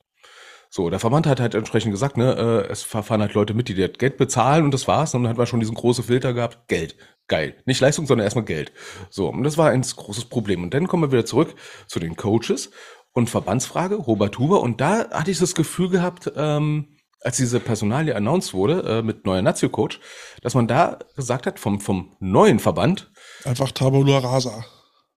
So, 0.76 0.90
der 0.90 0.98
Verband 0.98 1.28
hat 1.28 1.38
halt 1.38 1.54
entsprechend 1.54 1.92
gesagt, 1.92 2.16
ne, 2.16 2.64
äh, 2.66 2.72
es 2.72 2.82
fahren 2.82 3.20
halt 3.20 3.34
Leute 3.34 3.54
mit, 3.54 3.68
die 3.68 3.76
das 3.76 3.92
Geld 3.96 4.16
bezahlen 4.16 4.64
und 4.64 4.74
das 4.74 4.88
war's. 4.88 5.14
Und 5.14 5.22
dann 5.22 5.30
hat 5.30 5.36
man 5.36 5.46
schon 5.46 5.60
diesen 5.60 5.76
großen 5.76 6.02
Filter 6.02 6.32
gehabt, 6.32 6.66
Geld. 6.66 6.96
Geil. 7.28 7.54
Nicht 7.64 7.80
Leistung, 7.80 8.08
sondern 8.08 8.24
erstmal 8.24 8.44
Geld. 8.44 8.72
So, 9.08 9.28
und 9.28 9.44
das 9.44 9.56
war 9.56 9.70
ein 9.70 9.82
großes 9.82 10.24
Problem. 10.24 10.64
Und 10.64 10.74
dann 10.74 10.88
kommen 10.88 11.04
wir 11.04 11.12
wieder 11.12 11.26
zurück 11.26 11.54
zu 11.86 12.00
den 12.00 12.16
Coaches 12.16 12.72
und 13.12 13.30
Verbandsfrage, 13.30 13.94
Robert 13.94 14.36
Huber. 14.40 14.62
Und 14.62 14.80
da 14.80 15.08
hatte 15.10 15.30
ich 15.30 15.38
das 15.38 15.54
Gefühl 15.54 15.90
gehabt, 15.90 16.32
ähm, 16.34 16.96
als 17.20 17.36
diese 17.36 17.60
Personalie 17.60 18.16
announced 18.16 18.52
wurde 18.52 18.82
äh, 18.82 19.02
mit 19.02 19.26
neuer 19.26 19.42
Nazio-Coach, 19.42 20.00
dass 20.42 20.54
man 20.54 20.66
da 20.66 20.98
gesagt 21.14 21.46
hat, 21.46 21.60
vom, 21.60 21.78
vom 21.78 22.16
neuen 22.18 22.58
Verband. 22.58 23.12
Einfach 23.44 23.70
Tabula 23.70 24.18
Rasa. 24.18 24.64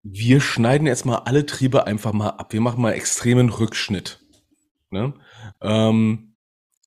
Wir 0.03 0.39
schneiden 0.39 0.85
jetzt 0.85 1.07
mal 1.07 1.23
alle 1.25 1.47
Triebe 1.47 1.87
einfach 1.87 2.13
mal 2.13 2.29
ab. 2.29 2.53
Wir 2.53 2.61
machen 2.61 2.79
mal 2.79 2.91
extremen 2.91 3.49
Rückschnitt. 3.49 4.19
Ne? 4.91 5.15
Ähm, 5.61 6.35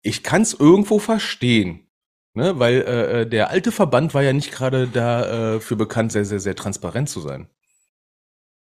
ich 0.02 0.22
kann 0.22 0.42
es 0.42 0.54
irgendwo 0.54 0.98
verstehen, 0.98 1.87
ne? 2.35 2.59
weil 2.59 2.83
äh, 2.83 3.20
äh, 3.22 3.26
der 3.28 3.50
alte 3.50 3.72
Verband 3.72 4.14
war 4.14 4.22
ja 4.22 4.33
nicht 4.33 4.50
gerade 4.52 4.88
dafür 4.88 5.74
äh, 5.74 5.78
bekannt, 5.78 6.12
sehr, 6.12 6.24
sehr, 6.24 6.40
sehr 6.40 6.56
transparent 6.56 7.09
zu 7.09 7.20
sein. 7.20 7.48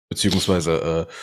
Beziehungsweise 0.10 1.08
äh, 1.10 1.13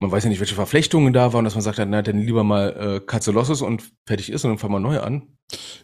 man 0.00 0.10
weiß 0.10 0.24
ja 0.24 0.30
nicht, 0.30 0.40
welche 0.40 0.54
Verflechtungen 0.54 1.12
da 1.12 1.32
waren, 1.32 1.44
dass 1.44 1.54
man 1.54 1.62
sagt, 1.62 1.78
na, 1.86 2.02
dann 2.02 2.20
lieber 2.20 2.44
mal 2.44 2.96
äh, 2.96 3.00
Katze 3.00 3.30
Losses 3.30 3.62
und 3.62 3.82
fertig 4.06 4.30
ist 4.30 4.44
und 4.44 4.50
dann 4.50 4.58
fangen 4.58 4.74
wir 4.74 4.80
neu 4.80 5.00
an. 5.00 5.34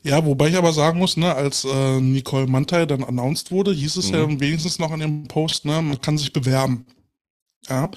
Ja, 0.03 0.25
wobei 0.25 0.49
ich 0.49 0.57
aber 0.57 0.73
sagen 0.73 0.99
muss, 0.99 1.17
ne, 1.17 1.35
als 1.35 1.65
äh, 1.65 2.01
Nicole 2.01 2.47
Mantai 2.47 2.87
dann 2.87 3.05
announced 3.05 3.51
wurde, 3.51 3.73
hieß 3.73 3.97
es 3.97 4.11
mhm. 4.11 4.15
ja 4.15 4.41
wenigstens 4.41 4.79
noch 4.79 4.91
an 4.91 5.01
dem 5.01 5.29
Post, 5.29 5.65
ne, 5.65 5.81
man 5.81 6.01
kann 6.01 6.19
sich 6.19 6.33
bewerben. 6.33 6.87
Ja. 7.69 7.91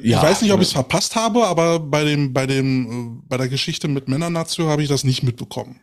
Ja, 0.00 0.18
ich 0.18 0.22
weiß 0.22 0.42
nicht, 0.42 0.52
ob 0.52 0.60
ich 0.60 0.68
es 0.68 0.72
verpasst 0.72 1.16
habe, 1.16 1.46
aber 1.46 1.78
bei 1.80 2.04
dem, 2.04 2.32
bei 2.32 2.46
dem, 2.46 3.20
äh, 3.20 3.22
bei 3.28 3.36
der 3.36 3.48
Geschichte 3.48 3.88
mit 3.88 4.08
Männernatio 4.08 4.68
habe 4.68 4.82
ich 4.82 4.88
das 4.88 5.04
nicht 5.04 5.22
mitbekommen. 5.22 5.80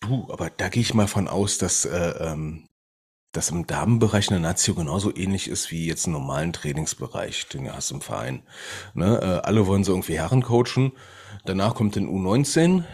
Du, 0.00 0.28
aber 0.30 0.50
da 0.50 0.68
gehe 0.68 0.82
ich 0.82 0.94
mal 0.94 1.08
von 1.08 1.28
aus, 1.28 1.58
dass 1.58 1.84
äh, 1.84 2.14
ähm, 2.20 2.68
das 3.32 3.50
im 3.50 3.66
Damenbereich 3.66 4.28
in 4.28 4.34
der 4.34 4.40
Nazio 4.40 4.74
genauso 4.74 5.14
ähnlich 5.14 5.48
ist 5.48 5.70
wie 5.70 5.86
jetzt 5.86 6.06
im 6.06 6.12
normalen 6.12 6.52
Trainingsbereich, 6.52 7.48
den 7.48 7.64
du 7.64 7.74
hast 7.74 7.90
im 7.90 8.00
Verein. 8.00 8.42
Ne? 8.94 9.18
Äh, 9.20 9.46
alle 9.46 9.66
wollen 9.66 9.84
so 9.84 9.92
irgendwie 9.92 10.18
Herren 10.18 10.42
coachen. 10.42 10.92
Danach 11.46 11.74
kommt 11.74 11.96
dann 11.96 12.06
U19, 12.06 12.84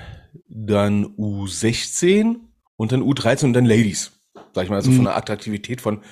dann 0.49 1.07
U16 1.17 2.37
und 2.77 2.93
dann 2.93 3.03
U13 3.03 3.47
und 3.47 3.53
dann 3.55 3.67
Ladies. 3.67 4.13
Sag 4.55 4.65
ich 4.65 4.71
mal, 4.71 4.77
also 4.77 4.91
mhm. 4.91 4.97
von 4.97 5.05
der 5.07 5.17
Attraktivität 5.17 5.81
von 5.81 6.03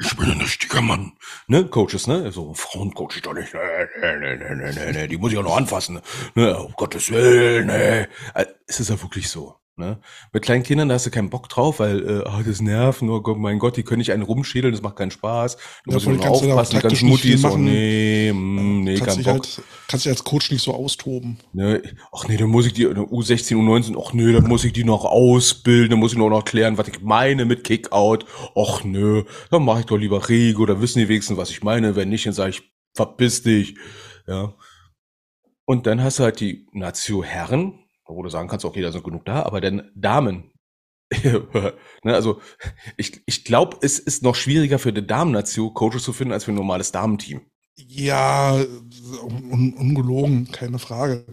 ich 0.00 0.16
bin 0.16 0.30
ein 0.30 0.40
richtiger 0.40 0.80
Mann. 0.80 1.12
Ne, 1.48 1.64
Coaches, 1.66 2.06
ne? 2.06 2.30
So, 2.30 2.54
Frauencoach 2.54 3.16
ich 3.16 3.22
doch 3.22 3.34
nicht. 3.34 3.52
Nee, 3.52 4.16
nee, 4.18 4.36
nee, 4.36 4.54
nee, 4.54 4.72
nee, 4.72 4.92
nee, 4.92 5.06
die 5.08 5.16
muss 5.18 5.32
ich 5.32 5.38
auch 5.38 5.42
noch 5.42 5.56
anfassen. 5.56 6.00
Ne, 6.34 6.56
um 6.56 6.72
Gottes 6.72 7.10
Willen, 7.10 7.66
ne. 7.66 8.08
Es 8.66 8.80
ist 8.80 8.90
ja 8.90 9.02
wirklich 9.02 9.28
so. 9.28 9.57
Ne? 9.78 10.00
Mit 10.32 10.42
kleinen 10.42 10.64
Kindern 10.64 10.88
da 10.88 10.96
hast 10.96 11.06
du 11.06 11.10
keinen 11.10 11.30
Bock 11.30 11.48
drauf, 11.48 11.78
weil 11.78 12.00
äh, 12.00 12.24
oh, 12.26 12.42
das 12.44 12.60
nervt 12.60 13.00
nur, 13.00 13.26
oh 13.28 13.34
mein 13.36 13.60
Gott, 13.60 13.76
die 13.76 13.84
können 13.84 13.98
nicht 13.98 14.10
einen 14.10 14.24
rumschädeln, 14.24 14.72
das 14.72 14.82
macht 14.82 14.96
keinen 14.96 15.12
Spaß. 15.12 15.56
Du 15.84 15.92
musst 15.92 16.06
nur 16.08 16.28
aufpassen, 16.28 16.76
die 16.76 16.82
ganzen 16.82 17.08
Muttis, 17.08 17.44
oh 17.44 17.56
nee, 17.56 18.32
mh, 18.32 18.38
mm, 18.40 18.82
nee, 18.82 18.98
kein 18.98 19.22
Bock. 19.22 19.44
Halt, 19.44 19.62
kannst 19.86 20.04
dich 20.04 20.10
als 20.10 20.24
Coach 20.24 20.50
nicht 20.50 20.62
so 20.62 20.74
austoben. 20.74 21.38
Ne? 21.52 21.80
Ach 22.10 22.26
nee, 22.26 22.36
dann 22.36 22.48
muss 22.48 22.66
ich 22.66 22.72
die 22.72 22.88
U16, 22.88 23.54
U19, 23.54 23.96
ach 24.04 24.12
nee, 24.12 24.32
dann 24.32 24.48
muss 24.48 24.64
ich 24.64 24.72
die 24.72 24.82
noch 24.82 25.04
ausbilden, 25.04 25.90
dann 25.90 26.00
muss 26.00 26.12
ich 26.12 26.18
nur 26.18 26.30
noch 26.30 26.44
klären, 26.44 26.76
was 26.76 26.88
ich 26.88 27.00
meine 27.00 27.44
mit 27.44 27.62
Kickout. 27.62 28.26
Ach 28.56 28.82
nö, 28.82 29.22
dann 29.52 29.64
mache 29.64 29.80
ich 29.80 29.86
doch 29.86 29.96
lieber 29.96 30.28
Rego, 30.28 30.66
da 30.66 30.80
wissen 30.80 30.98
die 30.98 31.08
wenigstens, 31.08 31.36
was 31.36 31.50
ich 31.50 31.62
meine. 31.62 31.94
Wenn 31.94 32.08
nicht, 32.08 32.26
dann 32.26 32.32
sage 32.32 32.50
ich, 32.50 32.62
verpiss 32.96 33.42
dich. 33.44 33.76
Ja. 34.26 34.54
Und 35.66 35.86
dann 35.86 36.02
hast 36.02 36.18
du 36.18 36.24
halt 36.24 36.40
die 36.40 36.66
Nazio 36.72 37.22
Herren, 37.22 37.78
wo 38.08 38.22
du 38.22 38.28
sagen 38.28 38.48
kannst, 38.48 38.64
okay, 38.64 38.82
da 38.82 38.92
sind 38.92 39.04
genug 39.04 39.24
da, 39.24 39.42
aber 39.42 39.60
denn 39.60 39.90
Damen, 39.94 40.52
ne, 41.22 41.74
also 42.04 42.40
ich, 42.96 43.22
ich 43.26 43.44
glaube, 43.44 43.78
es 43.80 43.98
ist 43.98 44.22
noch 44.22 44.34
schwieriger 44.34 44.78
für 44.78 44.92
die 44.92 45.06
Damen-Nation 45.06 45.72
Coaches 45.74 46.02
zu 46.02 46.12
finden, 46.12 46.32
als 46.32 46.44
für 46.44 46.52
ein 46.52 46.56
normales 46.56 46.92
Damenteam. 46.92 47.40
Ja, 47.76 48.54
un 48.54 49.74
ungelogen, 49.74 50.50
keine 50.50 50.78
Frage. 50.78 51.24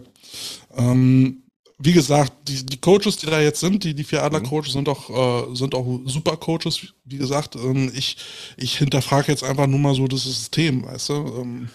Ähm, 0.76 1.42
wie 1.78 1.92
gesagt, 1.92 2.32
die, 2.48 2.64
die 2.64 2.80
Coaches, 2.80 3.18
die 3.18 3.26
da 3.26 3.40
jetzt 3.40 3.60
sind, 3.60 3.84
die, 3.84 3.94
die 3.94 4.04
vier 4.04 4.22
Adler-Coaches, 4.22 4.68
mhm. 4.68 4.78
sind 4.78 4.88
auch, 4.88 5.10
äh, 5.50 5.54
sind 5.54 5.74
auch 5.74 6.00
super 6.06 6.36
Coaches. 6.36 6.94
Wie 7.04 7.18
gesagt, 7.18 7.56
ähm, 7.56 7.92
ich, 7.94 8.16
ich 8.56 8.78
hinterfrage 8.78 9.30
jetzt 9.30 9.44
einfach 9.44 9.66
nur 9.66 9.80
mal 9.80 9.94
so 9.94 10.06
das 10.06 10.22
System, 10.22 10.84
weißt 10.84 11.08
du? 11.10 11.14
Ähm, 11.14 11.68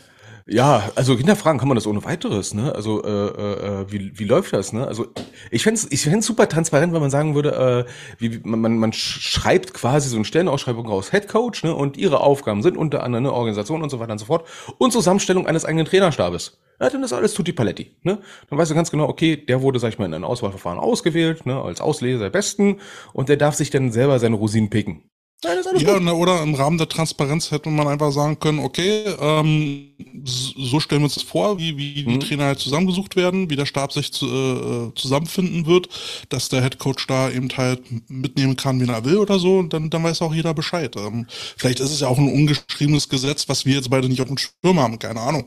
ja, 0.51 0.91
also 0.95 1.15
hinterfragen 1.15 1.59
kann 1.59 1.69
man 1.69 1.75
das 1.75 1.87
ohne 1.87 2.03
weiteres, 2.03 2.53
ne? 2.53 2.75
Also 2.75 3.01
äh, 3.03 3.09
äh, 3.09 3.81
äh, 3.81 3.91
wie, 3.91 4.19
wie 4.19 4.25
läuft 4.25 4.51
das, 4.51 4.73
ne? 4.73 4.85
Also 4.85 5.07
ich 5.49 5.63
fände 5.63 5.79
ich 5.89 6.03
fänd's 6.03 6.27
super 6.27 6.49
transparent, 6.49 6.93
wenn 6.93 6.99
man 6.99 7.09
sagen 7.09 7.35
würde, 7.35 7.87
äh, 7.87 7.91
wie, 8.19 8.41
man, 8.43 8.77
man 8.77 8.91
schreibt 8.91 9.73
quasi 9.73 10.09
so 10.09 10.17
eine 10.17 10.25
Stellenausschreibung 10.25 10.85
raus, 10.85 11.11
Head 11.11 11.29
Coach, 11.29 11.63
ne? 11.63 11.73
Und 11.73 11.95
ihre 11.95 12.19
Aufgaben 12.19 12.63
sind 12.63 12.75
unter 12.75 13.03
anderem 13.03 13.25
eine 13.25 13.33
Organisation 13.33 13.81
und 13.81 13.89
so 13.89 13.99
weiter 14.01 14.11
und 14.11 14.17
so 14.17 14.25
fort 14.25 14.45
und 14.77 14.91
Zusammenstellung 14.91 15.47
eines 15.47 15.63
eigenen 15.63 15.85
Trainerstabes. 15.85 16.59
Ja, 16.81 16.89
dann 16.89 17.03
ist 17.03 17.13
alles 17.13 17.33
tutti 17.33 17.53
paletti, 17.53 17.95
ne? 18.03 18.19
Dann 18.49 18.59
weißt 18.59 18.71
du 18.71 18.75
ganz 18.75 18.91
genau, 18.91 19.07
okay, 19.07 19.37
der 19.37 19.61
wurde, 19.61 19.79
sag 19.79 19.89
ich 19.89 19.99
mal, 19.99 20.05
in 20.05 20.13
einem 20.13 20.25
Auswahlverfahren 20.25 20.79
ausgewählt, 20.79 21.45
ne? 21.45 21.61
Als 21.61 21.79
Ausleser 21.79 22.23
der 22.23 22.29
Besten 22.29 22.81
und 23.13 23.29
der 23.29 23.37
darf 23.37 23.55
sich 23.55 23.69
dann 23.69 23.91
selber 23.93 24.19
seine 24.19 24.35
Rosinen 24.35 24.69
picken. 24.69 25.10
Ja, 25.43 25.99
ne, 25.99 26.13
oder 26.13 26.43
im 26.43 26.53
Rahmen 26.53 26.77
der 26.77 26.87
Transparenz 26.87 27.49
hätte 27.49 27.69
man 27.69 27.87
einfach 27.87 28.11
sagen 28.11 28.39
können, 28.39 28.59
okay, 28.59 29.05
ähm, 29.19 29.87
so 30.23 30.79
stellen 30.79 31.01
wir 31.01 31.05
uns 31.05 31.15
das 31.15 31.23
vor, 31.23 31.57
wie, 31.57 31.77
wie 31.77 32.03
die 32.03 32.15
mhm. 32.15 32.19
Trainer 32.19 32.45
halt 32.45 32.59
zusammengesucht 32.59 33.15
werden, 33.15 33.49
wie 33.49 33.55
der 33.55 33.65
Stab 33.65 33.91
sich 33.91 34.13
zu, 34.13 34.27
äh, 34.27 34.93
zusammenfinden 34.93 35.65
wird, 35.65 35.89
dass 36.29 36.49
der 36.49 36.61
Headcoach 36.61 37.07
da 37.07 37.31
eben 37.31 37.49
halt 37.57 37.81
mitnehmen 38.07 38.55
kann, 38.55 38.79
wie 38.79 38.87
er 38.87 39.03
will 39.03 39.17
oder 39.17 39.39
so, 39.39 39.57
und 39.57 39.73
dann, 39.73 39.89
dann 39.89 40.03
weiß 40.03 40.21
auch 40.21 40.33
jeder 40.33 40.53
Bescheid. 40.53 40.95
Ähm, 40.95 41.25
vielleicht 41.57 41.79
ist 41.79 41.91
es 41.91 42.01
ja 42.01 42.07
auch 42.07 42.19
ein 42.19 42.31
ungeschriebenes 42.31 43.09
Gesetz, 43.09 43.49
was 43.49 43.65
wir 43.65 43.75
jetzt 43.75 43.89
beide 43.89 44.09
nicht 44.09 44.21
auf 44.21 44.27
dem 44.27 44.37
Schirm 44.37 44.79
haben, 44.79 44.99
keine 44.99 45.21
Ahnung. 45.21 45.45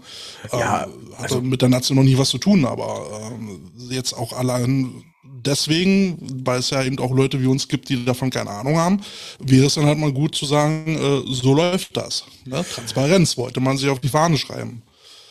Ja, 0.52 0.84
ähm, 0.84 1.12
hatte 1.12 1.22
also, 1.22 1.40
mit 1.40 1.62
der 1.62 1.68
Nation 1.68 1.96
noch 1.96 2.04
nie 2.04 2.18
was 2.18 2.30
zu 2.30 2.38
tun, 2.38 2.64
aber 2.64 3.30
ähm, 3.30 3.70
jetzt 3.90 4.12
auch 4.12 4.32
allein 4.32 5.04
deswegen, 5.46 6.18
weil 6.44 6.60
es 6.60 6.70
ja 6.70 6.82
eben 6.82 6.98
auch 6.98 7.12
Leute 7.12 7.40
wie 7.40 7.46
uns 7.46 7.68
gibt, 7.68 7.88
die 7.88 8.04
davon 8.04 8.30
keine 8.30 8.50
Ahnung 8.50 8.76
haben, 8.76 9.00
wäre 9.38 9.66
es 9.66 9.74
dann 9.74 9.86
halt 9.86 9.98
mal 9.98 10.12
gut 10.12 10.34
zu 10.34 10.46
sagen, 10.46 10.96
äh, 10.96 11.32
so 11.32 11.54
läuft 11.54 11.96
das. 11.96 12.24
Ne? 12.44 12.64
Transparenz 12.64 13.36
wollte 13.36 13.60
man 13.60 13.76
sich 13.76 13.88
auf 13.88 14.00
die 14.00 14.08
Fahne 14.08 14.36
schreiben. 14.36 14.82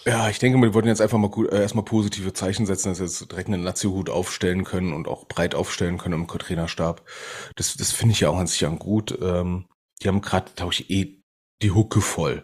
Ja, 0.05 0.29
ich 0.29 0.37
denke, 0.37 0.59
wir 0.59 0.73
wollten 0.73 0.89
jetzt 0.89 1.01
einfach 1.01 1.17
mal 1.17 1.29
gut, 1.29 1.49
äh, 1.51 1.61
erstmal 1.61 1.85
positive 1.85 2.33
Zeichen 2.33 2.65
setzen, 2.65 2.89
dass 2.89 2.99
wir 2.99 3.05
jetzt 3.05 3.31
direkt 3.31 3.47
einen 3.47 3.63
Lazio-Hut 3.63 4.09
aufstellen 4.09 4.65
können 4.65 4.91
und 4.91 5.07
auch 5.07 5.27
breit 5.27 5.55
aufstellen 5.55 5.97
können 5.97 6.15
im 6.15 6.27
Trainerstab. 6.27 7.03
Das, 7.55 7.75
das 7.77 7.91
finde 7.91 8.13
ich 8.13 8.19
ja 8.19 8.29
auch 8.29 8.37
an 8.37 8.47
sich 8.47 8.65
gut. 8.79 9.17
Ähm, 9.21 9.65
die 10.01 10.09
haben 10.09 10.21
gerade, 10.21 10.51
glaube 10.55 10.73
ich, 10.73 10.89
eh 10.89 11.21
die 11.61 11.71
Hucke 11.71 12.01
voll 12.01 12.43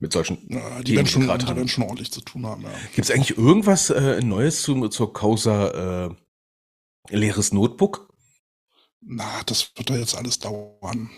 mit 0.00 0.12
solchen 0.12 0.38
ja, 0.48 0.82
die, 0.82 0.96
werden 0.96 1.06
schon, 1.06 1.22
die 1.22 1.28
werden 1.28 1.68
schon 1.68 1.84
ordentlich 1.84 2.10
zu 2.10 2.22
tun 2.22 2.46
haben. 2.46 2.62
Ja. 2.62 2.70
Gibt 2.94 3.08
es 3.08 3.14
eigentlich 3.14 3.36
irgendwas 3.36 3.90
äh, 3.90 4.20
Neues 4.22 4.62
zu, 4.62 4.88
zur 4.88 5.12
Causa 5.12 6.06
äh, 6.06 6.14
leeres 7.08 7.52
Notebook? 7.52 8.08
Na, 9.00 9.42
das 9.46 9.72
wird 9.76 9.90
ja 9.90 9.96
jetzt 9.96 10.14
alles 10.14 10.38
dauern. 10.38 11.10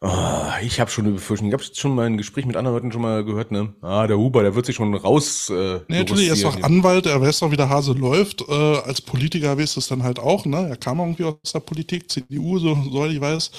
Ah, 0.00 0.58
ich 0.62 0.78
habe 0.78 0.90
schon 0.90 1.06
eine 1.06 1.14
Befürchtung. 1.14 1.48
Ich 1.48 1.54
habe 1.54 1.64
schon 1.64 1.94
mal 1.94 2.06
ein 2.06 2.18
Gespräch 2.18 2.46
mit 2.46 2.56
anderen 2.56 2.76
Leuten 2.76 2.92
schon 2.92 3.02
mal 3.02 3.24
gehört, 3.24 3.50
ne? 3.50 3.74
Ah, 3.82 4.06
der 4.06 4.16
Huber, 4.16 4.42
der 4.42 4.54
wird 4.54 4.66
sich 4.66 4.76
schon 4.76 4.94
raus. 4.94 5.50
Äh, 5.50 5.80
nee, 5.88 5.98
natürlich, 5.98 6.28
er 6.28 6.34
ist 6.34 6.44
doch 6.44 6.62
Anwalt, 6.62 7.06
er 7.06 7.20
weiß 7.20 7.40
doch, 7.40 7.50
wie 7.50 7.56
der 7.56 7.68
Hase 7.68 7.94
läuft. 7.94 8.42
Äh, 8.48 8.52
als 8.52 9.00
Politiker 9.00 9.58
weiß 9.58 9.76
es 9.76 9.88
dann 9.88 10.04
halt 10.04 10.20
auch, 10.20 10.44
ne? 10.44 10.68
Er 10.68 10.76
kam 10.76 11.00
irgendwie 11.00 11.24
aus 11.24 11.52
der 11.52 11.60
Politik, 11.60 12.08
CDU, 12.08 12.60
so 12.60 12.76
soll 12.92 13.12
ich 13.12 13.20
weiß. 13.20 13.50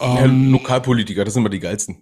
Ähm, 0.00 0.16
ja, 0.16 0.50
Lokalpolitiker, 0.52 1.24
das 1.24 1.34
sind 1.34 1.42
immer 1.42 1.50
die 1.50 1.60
geilsten. 1.60 1.98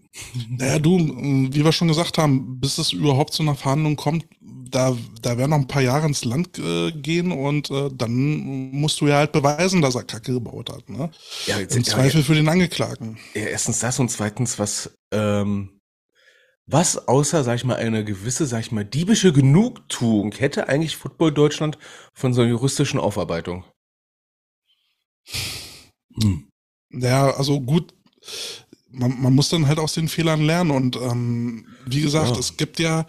Naja, 0.48 0.78
du, 0.78 0.98
wie 0.98 1.64
wir 1.64 1.72
schon 1.72 1.88
gesagt 1.88 2.18
haben, 2.18 2.60
bis 2.60 2.78
es 2.78 2.92
überhaupt 2.92 3.32
zu 3.32 3.42
einer 3.42 3.54
Verhandlung 3.54 3.96
kommt, 3.96 4.24
da, 4.70 4.96
da 5.22 5.38
werden 5.38 5.50
noch 5.50 5.58
ein 5.58 5.68
paar 5.68 5.82
Jahre 5.82 6.06
ins 6.06 6.24
Land 6.24 6.58
äh, 6.58 6.92
gehen 6.92 7.32
und 7.32 7.70
äh, 7.70 7.88
dann 7.92 8.70
musst 8.72 9.00
du 9.00 9.06
ja 9.06 9.16
halt 9.16 9.32
beweisen, 9.32 9.80
dass 9.80 9.94
er 9.94 10.04
Kacke 10.04 10.32
gebaut 10.32 10.70
hat. 10.70 10.88
Ne? 10.88 11.10
Ja, 11.46 11.58
Im 11.58 11.84
Zweifel 11.84 12.20
ja, 12.20 12.26
für 12.26 12.34
den 12.34 12.48
Angeklagten. 12.48 13.18
Ja, 13.34 13.42
erstens 13.42 13.78
das 13.80 13.98
und 13.98 14.10
zweitens, 14.10 14.58
was, 14.58 14.98
ähm, 15.12 15.80
was 16.66 17.08
außer, 17.08 17.44
sag 17.44 17.56
ich 17.56 17.64
mal, 17.64 17.76
eine 17.76 18.04
gewisse, 18.04 18.46
sag 18.46 18.60
ich 18.60 18.72
mal, 18.72 18.84
diebische 18.84 19.32
Genugtuung 19.32 20.32
hätte 20.32 20.68
eigentlich 20.68 20.96
Football 20.96 21.32
Deutschland 21.32 21.78
von 22.12 22.34
so 22.34 22.42
einer 22.42 22.50
juristischen 22.50 22.98
Aufarbeitung? 22.98 23.64
Hm. 26.20 26.45
Ja, 26.92 27.30
also 27.30 27.60
gut, 27.60 27.94
man, 28.90 29.20
man 29.20 29.34
muss 29.34 29.48
dann 29.48 29.66
halt 29.66 29.78
aus 29.78 29.94
den 29.94 30.08
Fehlern 30.08 30.42
lernen 30.42 30.70
und 30.70 30.96
ähm, 30.96 31.66
wie 31.86 32.00
gesagt, 32.00 32.30
ja. 32.30 32.38
es 32.38 32.56
gibt 32.56 32.78
ja 32.78 33.06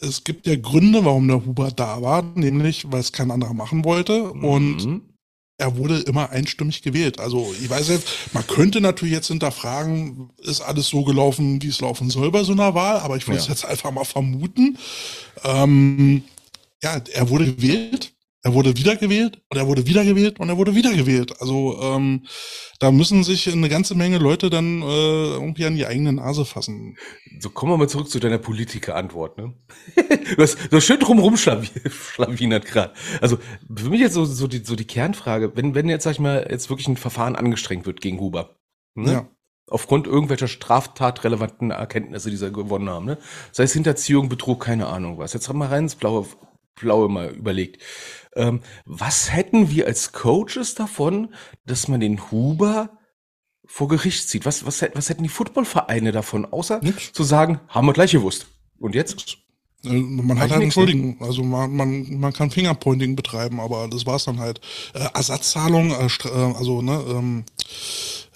es 0.00 0.22
gibt 0.24 0.46
ja 0.46 0.54
Gründe, 0.56 1.04
warum 1.04 1.26
der 1.26 1.44
Huber 1.44 1.70
da 1.72 2.00
war, 2.02 2.22
nämlich 2.22 2.86
weil 2.90 3.00
es 3.00 3.12
kein 3.12 3.30
anderer 3.30 3.54
machen 3.54 3.84
wollte 3.84 4.32
mhm. 4.32 4.44
und 4.44 5.02
er 5.60 5.76
wurde 5.76 5.98
immer 5.98 6.30
einstimmig 6.30 6.82
gewählt. 6.82 7.18
Also 7.18 7.52
ich 7.60 7.68
weiß 7.68 7.88
jetzt, 7.88 8.06
man 8.32 8.46
könnte 8.46 8.80
natürlich 8.80 9.14
jetzt 9.14 9.26
hinterfragen, 9.26 10.30
ist 10.38 10.60
alles 10.60 10.86
so 10.86 11.02
gelaufen, 11.02 11.60
wie 11.60 11.68
es 11.68 11.80
laufen 11.80 12.10
soll 12.10 12.30
bei 12.30 12.44
so 12.44 12.52
einer 12.52 12.74
Wahl, 12.74 13.00
aber 13.00 13.16
ich 13.16 13.26
würde 13.26 13.40
es 13.40 13.46
ja. 13.46 13.52
jetzt 13.52 13.64
einfach 13.64 13.90
mal 13.90 14.04
vermuten. 14.04 14.78
Ähm, 15.42 16.22
ja, 16.80 17.00
er 17.12 17.28
wurde 17.28 17.52
gewählt 17.54 18.12
er 18.48 18.54
wurde 18.54 18.76
wiedergewählt 18.76 19.42
und 19.50 19.58
er 19.58 19.66
wurde 19.66 19.86
wiedergewählt 19.86 20.40
und 20.40 20.48
er 20.48 20.56
wurde 20.56 20.74
wiedergewählt. 20.74 21.40
Also 21.40 21.78
ähm, 21.82 22.24
da 22.78 22.90
müssen 22.90 23.22
sich 23.24 23.52
eine 23.52 23.68
ganze 23.68 23.94
Menge 23.94 24.16
Leute 24.18 24.48
dann 24.48 24.80
äh, 24.80 24.84
irgendwie 24.84 25.66
an 25.66 25.76
die 25.76 25.86
eigene 25.86 26.14
Nase 26.14 26.46
fassen. 26.46 26.96
So 27.40 27.50
kommen 27.50 27.72
wir 27.72 27.76
mal 27.76 27.88
zurück 27.88 28.08
zu 28.08 28.20
deiner 28.20 28.38
Politiker-Antwort. 28.38 29.36
Ne? 29.36 29.52
du 30.36 30.42
hast 30.42 30.58
so 30.70 30.80
schön 30.80 30.98
drumherum 30.98 31.36
schlawinert 31.36 32.64
gerade. 32.64 32.94
Also 33.20 33.38
für 33.74 33.90
mich 33.90 34.00
jetzt 34.00 34.14
so, 34.14 34.24
so, 34.24 34.46
die, 34.46 34.64
so 34.64 34.76
die 34.76 34.86
Kernfrage, 34.86 35.52
wenn, 35.54 35.74
wenn 35.74 35.88
jetzt, 35.88 36.04
sag 36.04 36.12
ich 36.12 36.20
mal, 36.20 36.46
jetzt 36.50 36.70
wirklich 36.70 36.88
ein 36.88 36.96
Verfahren 36.96 37.36
angestrengt 37.36 37.84
wird 37.84 38.00
gegen 38.00 38.18
Huber. 38.18 38.56
Ne? 38.94 39.12
Ja 39.12 39.28
aufgrund 39.70 40.06
irgendwelcher 40.06 40.48
straftatrelevanten 40.48 41.72
Erkenntnisse, 41.72 42.30
die 42.30 42.36
sie 42.36 42.50
gewonnen 42.50 42.88
haben. 42.88 43.04
Ne? 43.04 43.18
Sei 43.52 43.64
es 43.64 43.74
Hinterziehung, 43.74 44.30
Betrug, 44.30 44.64
keine 44.64 44.86
Ahnung 44.86 45.18
was. 45.18 45.34
Jetzt 45.34 45.50
haben 45.50 45.58
wir 45.58 45.70
rein 45.70 45.84
ins 45.84 45.94
Blaue, 45.94 46.26
Blaue 46.80 47.08
mal 47.08 47.30
überlegt. 47.30 47.82
Ähm, 48.36 48.60
was 48.84 49.32
hätten 49.32 49.70
wir 49.70 49.86
als 49.86 50.12
Coaches 50.12 50.74
davon, 50.74 51.34
dass 51.66 51.88
man 51.88 52.00
den 52.00 52.30
Huber 52.30 52.90
vor 53.64 53.88
Gericht 53.88 54.28
zieht? 54.28 54.46
Was, 54.46 54.64
was, 54.66 54.82
was 54.94 55.08
hätten 55.08 55.22
die 55.22 55.28
Footballvereine 55.28 56.12
davon, 56.12 56.46
außer 56.46 56.80
Nix. 56.82 57.12
zu 57.12 57.22
sagen, 57.22 57.60
haben 57.68 57.86
wir 57.86 57.92
gleich 57.92 58.12
gewusst. 58.12 58.46
Und 58.78 58.94
jetzt? 58.94 59.38
Äh, 59.84 59.90
man 59.90 60.40
hat 60.40 60.50
halt 60.50 60.62
entschuldigen, 60.62 61.18
also 61.20 61.42
man, 61.42 61.74
man, 61.74 62.18
man 62.18 62.32
kann 62.32 62.50
Fingerpointing 62.50 63.16
betreiben, 63.16 63.60
aber 63.60 63.88
das 63.88 64.06
war's 64.06 64.24
dann 64.24 64.40
halt. 64.40 64.60
Äh, 64.94 65.06
Ersatzzahlung, 65.14 65.90
äh, 65.90 66.06
äh 66.06 66.54
also 66.54 66.82
ne, 66.82 67.04
ähm, 67.08 67.44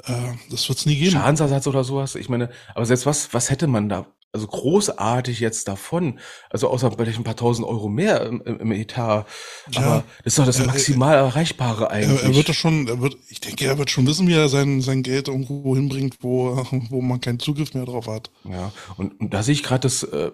äh, 0.04 0.12
das 0.50 0.68
wird's 0.68 0.86
nie 0.86 0.96
geben. 0.96 1.12
Schadensersatz 1.12 1.66
oder 1.66 1.84
sowas. 1.84 2.14
Ich 2.14 2.28
meine, 2.28 2.50
aber 2.74 2.86
selbst 2.86 3.06
was, 3.06 3.32
was 3.34 3.50
hätte 3.50 3.66
man 3.66 3.88
da 3.88 4.06
also 4.32 4.46
großartig 4.46 5.40
jetzt 5.40 5.68
davon. 5.68 6.18
Also 6.48 6.68
außer 6.68 6.90
vielleicht 6.92 7.18
ein 7.18 7.24
paar 7.24 7.36
tausend 7.36 7.66
Euro 7.68 7.88
mehr 7.88 8.22
im, 8.22 8.40
im 8.40 8.72
Etat. 8.72 9.26
Ja, 9.70 9.80
Aber 9.80 10.04
das 10.24 10.32
ist 10.32 10.38
doch 10.38 10.46
das 10.46 10.58
er, 10.58 10.66
maximal 10.66 11.16
Erreichbare 11.16 11.90
eigentlich. 11.90 12.22
Er, 12.22 12.30
er 12.30 12.34
wird 12.34 12.48
doch 12.48 12.54
schon, 12.54 12.88
er 12.88 13.00
wird, 13.00 13.16
ich 13.28 13.40
denke, 13.40 13.66
er 13.66 13.76
wird 13.76 13.90
schon 13.90 14.06
wissen, 14.06 14.26
wie 14.26 14.34
er 14.34 14.48
sein, 14.48 14.80
sein 14.80 15.02
Geld 15.02 15.28
irgendwo 15.28 15.76
hinbringt, 15.76 16.16
wo, 16.20 16.56
wo 16.88 17.02
man 17.02 17.20
keinen 17.20 17.40
Zugriff 17.40 17.74
mehr 17.74 17.84
drauf 17.84 18.06
hat. 18.06 18.30
Ja, 18.44 18.72
und, 18.96 19.20
und 19.20 19.34
da 19.34 19.42
sehe 19.42 19.52
ich 19.52 19.62
gerade 19.62 19.82
das, 19.82 20.02
äh, 20.02 20.32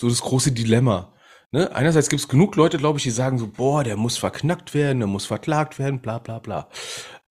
so 0.00 0.08
das 0.08 0.20
große 0.20 0.52
Dilemma. 0.52 1.12
Ne? 1.50 1.74
Einerseits 1.74 2.08
gibt 2.08 2.20
es 2.20 2.28
genug 2.28 2.54
Leute, 2.54 2.78
glaube 2.78 2.98
ich, 2.98 3.04
die 3.04 3.10
sagen 3.10 3.38
so, 3.38 3.48
boah, 3.48 3.82
der 3.82 3.96
muss 3.96 4.18
verknackt 4.18 4.74
werden, 4.74 4.98
der 4.98 5.08
muss 5.08 5.26
verklagt 5.26 5.78
werden, 5.78 6.00
bla 6.00 6.18
bla 6.18 6.38
bla. 6.38 6.68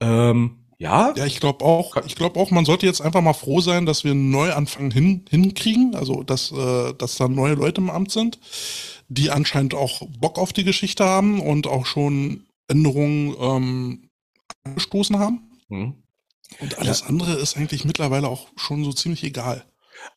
Ähm, 0.02 0.65
ja? 0.78 1.14
Ja, 1.16 1.26
ich 1.26 1.40
glaube 1.40 1.64
auch, 1.64 1.96
ich 2.06 2.16
glaube 2.16 2.40
auch, 2.40 2.52
man 2.52 2.66
sollte 2.66 2.86
jetzt 2.86 3.02
einfach 3.02 3.22
mal 3.22 3.34
froh 3.34 3.62
sein, 3.62 3.86
dass 3.86 4.04
wir 4.04 4.12
einen 4.12 4.30
Neuanfang 4.30 4.92
hin, 4.92 5.26
hinkriegen, 5.30 5.96
also 5.96 6.24
dass, 6.24 6.52
äh, 6.52 6.94
dass 6.94 7.16
da 7.16 7.28
neue 7.28 7.54
Leute 7.54 7.82
im 7.82 7.90
Amt 7.90 8.12
sind, 8.12 8.40
die 9.08 9.32
anscheinend 9.32 9.74
auch 9.74 10.02
Bock 10.20 10.38
auf 10.38 10.54
die 10.54 10.64
Geschichte 10.64 11.06
haben 11.06 11.40
und 11.40 11.68
auch 11.68 11.86
schon 11.86 12.46
Änderungen 12.68 13.36
ähm, 13.40 14.10
angestoßen 14.64 15.20
haben. 15.20 15.52
Mhm. 15.70 15.96
Und 16.60 16.78
alles 16.78 17.02
ja. 17.02 17.08
andere 17.08 17.34
ist 17.34 17.58
eigentlich 17.58 17.86
mittlerweile 17.86 18.28
auch 18.28 18.48
schon 18.56 18.84
so 18.84 18.94
ziemlich 18.94 19.24
egal. 19.24 19.66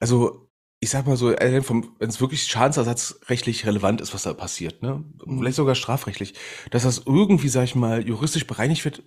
Also 0.00 0.48
ich 0.80 0.90
sag 0.90 1.06
mal 1.06 1.16
so, 1.16 1.30
wenn 1.30 2.08
es 2.08 2.20
wirklich 2.20 2.44
schadensersatzrechtlich 2.44 3.66
relevant 3.66 4.00
ist, 4.00 4.14
was 4.14 4.22
da 4.22 4.32
passiert, 4.32 4.82
ne? 4.82 5.04
Mhm. 5.24 5.38
Vielleicht 5.38 5.56
sogar 5.56 5.74
strafrechtlich, 5.74 6.34
dass 6.70 6.84
das 6.84 7.02
irgendwie, 7.04 7.48
sag 7.48 7.64
ich 7.64 7.74
mal, 7.74 8.06
juristisch 8.06 8.46
bereinigt 8.46 8.84
wird, 8.84 9.02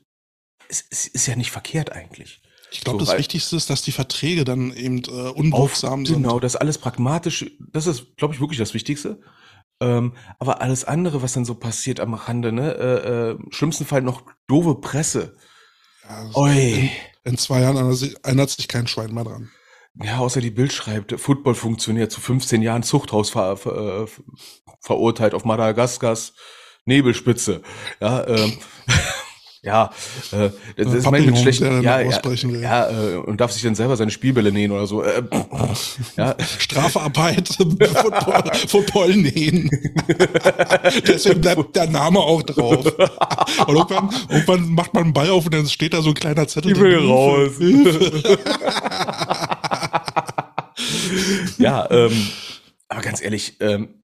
es, 0.69 0.85
es 0.89 1.07
ist 1.07 1.27
ja 1.27 1.35
nicht 1.35 1.51
verkehrt 1.51 1.91
eigentlich. 1.91 2.41
Ich 2.71 2.81
glaube, 2.81 2.99
so, 2.99 3.05
das 3.05 3.17
Wichtigste 3.17 3.57
ist, 3.57 3.69
dass 3.69 3.81
die 3.81 3.91
Verträge 3.91 4.45
dann 4.45 4.73
eben 4.73 4.99
äh, 4.99 5.09
unwirksam 5.09 6.05
sind. 6.05 6.23
Genau, 6.23 6.39
das 6.39 6.55
alles 6.55 6.77
pragmatisch, 6.77 7.45
das 7.59 7.85
ist, 7.85 8.15
glaube 8.15 8.33
ich, 8.33 8.39
wirklich 8.39 8.59
das 8.59 8.73
Wichtigste. 8.73 9.19
Ähm, 9.81 10.13
aber 10.39 10.61
alles 10.61 10.85
andere, 10.85 11.21
was 11.21 11.33
dann 11.33 11.43
so 11.43 11.55
passiert 11.55 11.99
am 11.99 12.13
Rande, 12.13 12.51
ne, 12.51 12.73
äh, 12.73 13.31
äh, 13.31 13.37
schlimmsten 13.49 13.85
Fall 13.85 14.01
noch 14.01 14.23
doofe 14.47 14.75
Presse. 14.75 15.35
Ja, 16.07 16.45
in, 16.47 16.89
in, 17.23 17.37
zwei 17.37 17.61
Jahren 17.61 17.77
erinnert 18.23 18.49
sich 18.49 18.67
kein 18.67 18.87
Schwein 18.87 19.13
mehr 19.13 19.23
dran. 19.23 19.49
Ja, 19.95 20.19
außer 20.19 20.39
die 20.39 20.51
Bild 20.51 20.71
schreibt, 20.71 21.19
Football-Funktionär 21.19 22.09
zu 22.09 22.21
15 22.21 22.61
Jahren 22.61 22.83
Zuchthaus 22.83 23.31
ver, 23.31 23.57
ver, 23.57 24.03
äh, 24.03 24.07
verurteilt 24.79 25.33
auf 25.33 25.45
Madagaskars 25.45 26.33
Nebelspitze. 26.85 27.61
Ja, 27.99 28.25
ähm, 28.27 28.57
Ja, 29.63 29.91
äh, 30.31 30.49
das 30.75 30.91
äh, 30.91 30.97
ist 30.97 31.11
mein 31.11 31.35
schlecht. 31.35 31.61
Ja, 31.61 31.81
ja, 31.81 32.01
ja 32.01 32.89
äh, 32.89 33.17
und 33.17 33.39
darf 33.39 33.51
sich 33.51 33.61
dann 33.61 33.75
selber 33.75 33.95
seine 33.95 34.09
Spielbälle 34.09 34.51
nähen 34.51 34.71
oder 34.71 34.87
so. 34.87 35.03
Äh, 35.03 35.21
ja. 36.17 36.35
Strafarbeit, 36.57 37.47
Football, 37.47 38.51
Football 38.67 39.15
nähen. 39.17 39.69
Deswegen 41.07 41.41
bleibt 41.41 41.75
der 41.75 41.87
Name 41.87 42.17
auch 42.17 42.41
drauf. 42.41 42.85
Und 43.67 43.75
irgendwann, 43.75 44.09
irgendwann 44.29 44.73
macht 44.73 44.95
man 44.95 45.03
einen 45.03 45.13
Ball 45.13 45.29
auf 45.29 45.45
und 45.45 45.53
dann 45.53 45.67
steht 45.67 45.93
da 45.93 46.01
so 46.01 46.09
ein 46.09 46.15
kleiner 46.15 46.47
Zettel. 46.47 46.71
Ich 46.71 46.79
will 46.79 46.97
raus. 46.97 47.51
ja, 51.59 51.87
ähm, 51.91 52.29
aber 52.89 53.01
ganz 53.01 53.21
ehrlich, 53.21 53.57
ähm, 53.59 54.00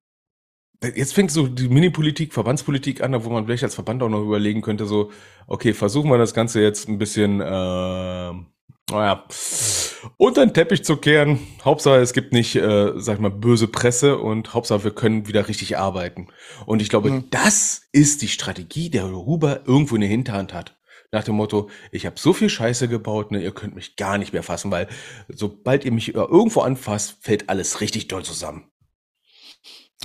Jetzt 0.82 1.12
fängt 1.12 1.32
so 1.32 1.48
die 1.48 1.68
Mini-Politik, 1.68 2.32
Verbandspolitik 2.32 3.02
an, 3.02 3.24
wo 3.24 3.30
man 3.30 3.46
vielleicht 3.46 3.64
als 3.64 3.74
Verband 3.74 4.00
auch 4.02 4.08
noch 4.08 4.22
überlegen 4.22 4.62
könnte, 4.62 4.86
so, 4.86 5.10
okay, 5.48 5.74
versuchen 5.74 6.08
wir 6.08 6.18
das 6.18 6.34
Ganze 6.34 6.60
jetzt 6.62 6.88
ein 6.88 6.98
bisschen 6.98 7.40
äh, 7.40 7.44
Naja, 8.90 9.24
unter 10.16 10.46
den 10.46 10.54
Teppich 10.54 10.84
zu 10.84 10.96
kehren. 10.96 11.40
Hauptsache, 11.64 11.96
es 11.96 12.12
gibt 12.12 12.32
nicht, 12.32 12.54
äh, 12.54 12.92
sag 12.96 13.16
ich 13.16 13.20
mal, 13.20 13.30
böse 13.30 13.66
Presse 13.68 14.18
und 14.18 14.54
Hauptsache, 14.54 14.84
wir 14.84 14.90
können 14.92 15.26
wieder 15.26 15.48
richtig 15.48 15.76
arbeiten. 15.76 16.28
Und 16.64 16.80
ich 16.80 16.88
glaube, 16.88 17.10
ja. 17.10 17.22
das 17.30 17.82
ist 17.92 18.22
die 18.22 18.28
Strategie, 18.28 18.88
der 18.88 19.10
Huber 19.10 19.62
irgendwo 19.66 19.96
in 19.96 20.02
der 20.02 20.10
Hinterhand 20.10 20.54
hat. 20.54 20.76
Nach 21.10 21.24
dem 21.24 21.36
Motto, 21.36 21.70
ich 21.90 22.06
habe 22.06 22.20
so 22.20 22.32
viel 22.32 22.50
Scheiße 22.50 22.86
gebaut, 22.86 23.30
ne, 23.32 23.42
ihr 23.42 23.52
könnt 23.52 23.74
mich 23.74 23.96
gar 23.96 24.18
nicht 24.18 24.32
mehr 24.32 24.42
fassen, 24.42 24.70
weil 24.70 24.88
sobald 25.28 25.84
ihr 25.84 25.92
mich 25.92 26.14
irgendwo 26.14 26.60
anfasst, 26.60 27.16
fällt 27.20 27.48
alles 27.48 27.80
richtig 27.80 28.08
doll 28.08 28.24
zusammen. 28.24 28.70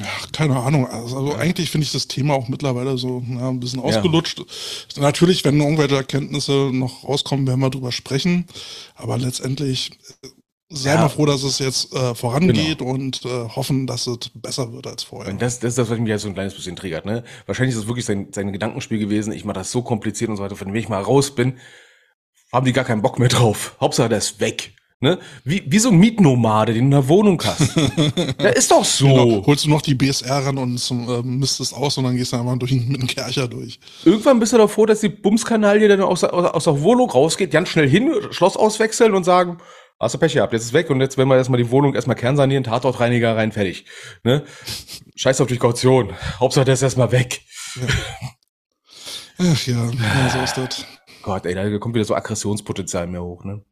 Ach, 0.01 0.31
keine 0.31 0.55
Ahnung. 0.55 0.87
Also, 0.87 1.17
also 1.17 1.35
eigentlich 1.35 1.69
finde 1.69 1.85
ich 1.85 1.91
das 1.91 2.07
Thema 2.07 2.33
auch 2.33 2.47
mittlerweile 2.47 2.97
so 2.97 3.23
ja, 3.29 3.49
ein 3.49 3.59
bisschen 3.59 3.79
ausgelutscht. 3.79 4.39
Ja. 4.39 5.01
Natürlich, 5.01 5.45
wenn 5.45 5.59
irgendwelche 5.59 5.95
Erkenntnisse 5.95 6.71
noch 6.71 7.03
rauskommen, 7.07 7.45
werden 7.45 7.59
wir 7.59 7.69
drüber 7.69 7.91
sprechen. 7.91 8.47
Aber 8.95 9.19
letztendlich 9.19 9.91
äh, 10.23 10.27
sei 10.69 10.95
ja. 10.95 11.01
mal 11.01 11.09
froh, 11.09 11.27
dass 11.27 11.43
es 11.43 11.59
jetzt 11.59 11.93
äh, 11.93 12.15
vorangeht 12.15 12.79
genau. 12.79 12.91
und 12.91 13.23
äh, 13.23 13.49
hoffen, 13.49 13.85
dass 13.85 14.07
es 14.07 14.31
besser 14.33 14.73
wird 14.73 14.87
als 14.87 15.03
vorher. 15.03 15.31
Und 15.31 15.39
das, 15.41 15.59
das 15.59 15.69
ist 15.69 15.77
das, 15.77 15.91
was 15.91 15.99
mich 15.99 16.09
ja 16.09 16.17
so 16.17 16.27
ein 16.27 16.33
kleines 16.33 16.55
bisschen 16.55 16.75
triggert. 16.75 17.05
Ne? 17.05 17.23
Wahrscheinlich 17.45 17.75
ist 17.75 17.83
es 17.83 17.87
wirklich 17.87 18.05
sein, 18.05 18.29
sein 18.31 18.51
Gedankenspiel 18.51 18.97
gewesen. 18.97 19.31
Ich 19.31 19.45
mache 19.45 19.59
das 19.59 19.71
so 19.71 19.83
kompliziert 19.83 20.31
und 20.31 20.37
so 20.37 20.43
weiter. 20.43 20.59
Wenn 20.59 20.75
ich 20.75 20.89
mal 20.89 21.03
raus 21.03 21.35
bin, 21.35 21.59
haben 22.51 22.65
die 22.65 22.73
gar 22.73 22.85
keinen 22.85 23.03
Bock 23.03 23.19
mehr 23.19 23.29
drauf. 23.29 23.75
Hauptsache, 23.79 24.09
der 24.09 24.17
ist 24.17 24.39
weg. 24.39 24.73
Ne? 25.03 25.19
Wie, 25.43 25.61
wie 25.67 25.79
so 25.79 25.89
ein 25.89 25.97
Mietnomade, 25.97 26.73
den 26.73 26.89
du 26.89 26.97
in 26.97 27.01
der 27.01 27.09
Wohnung 27.09 27.43
hast. 27.43 27.75
ja, 28.39 28.49
ist 28.51 28.71
doch 28.71 28.85
so. 28.85 29.07
Genau. 29.07 29.45
Holst 29.45 29.65
du 29.65 29.69
noch 29.69 29.81
die 29.81 29.95
BSR 29.95 30.45
ran 30.45 30.57
und 30.57 30.77
zum, 30.77 31.09
äh, 31.09 31.21
misst 31.21 31.73
aus 31.73 31.97
und 31.97 32.05
dann 32.05 32.15
gehst 32.15 32.31
du 32.31 32.37
einfach 32.37 32.57
durch, 32.57 32.71
mit 32.71 33.01
dem 33.01 33.07
Kercher 33.07 33.49
durch. 33.49 33.81
Irgendwann 34.05 34.39
bist 34.39 34.53
du 34.53 34.57
doch 34.57 34.71
froh, 34.71 34.85
dass 34.85 35.01
die 35.01 35.09
Bumskanalie 35.09 35.89
dann 35.89 35.99
aus, 35.99 36.23
aus, 36.23 36.45
aus 36.45 36.63
der 36.63 36.81
Wohnung 36.81 37.09
rausgeht, 37.09 37.51
ganz 37.51 37.67
schnell 37.67 37.89
hin, 37.89 38.13
Schloss 38.31 38.55
auswechseln 38.55 39.13
und 39.13 39.25
sagen, 39.25 39.57
hast 39.99 40.15
du 40.15 40.19
Pech 40.19 40.35
gehabt, 40.35 40.53
jetzt 40.53 40.63
ist 40.63 40.73
weg 40.73 40.89
und 40.89 41.01
jetzt 41.01 41.17
werden 41.17 41.27
wir 41.27 41.35
erstmal 41.35 41.61
die 41.61 41.69
Wohnung 41.69 41.95
erstmal 41.95 42.15
kernsanieren, 42.15 42.63
Tatortreiniger 42.63 43.35
rein, 43.35 43.51
fertig. 43.51 43.83
Ne? 44.23 44.45
Scheiß 45.17 45.41
auf 45.41 45.49
die 45.49 45.57
Kaution. 45.57 46.13
Hauptsache 46.39 46.63
der 46.63 46.75
ist 46.75 46.81
erstmal 46.81 47.11
weg. 47.11 47.41
Ja. 47.75 47.87
Ach 49.39 49.67
ja, 49.67 49.83
ja, 49.83 50.29
so 50.29 50.39
ist 50.39 50.57
das. 50.57 50.85
Gott, 51.23 51.45
ey, 51.45 51.55
da 51.55 51.77
kommt 51.77 51.93
wieder 51.93 52.05
so 52.05 52.15
Aggressionspotenzial 52.15 53.07
mehr 53.07 53.21
hoch, 53.21 53.43
ne? 53.43 53.65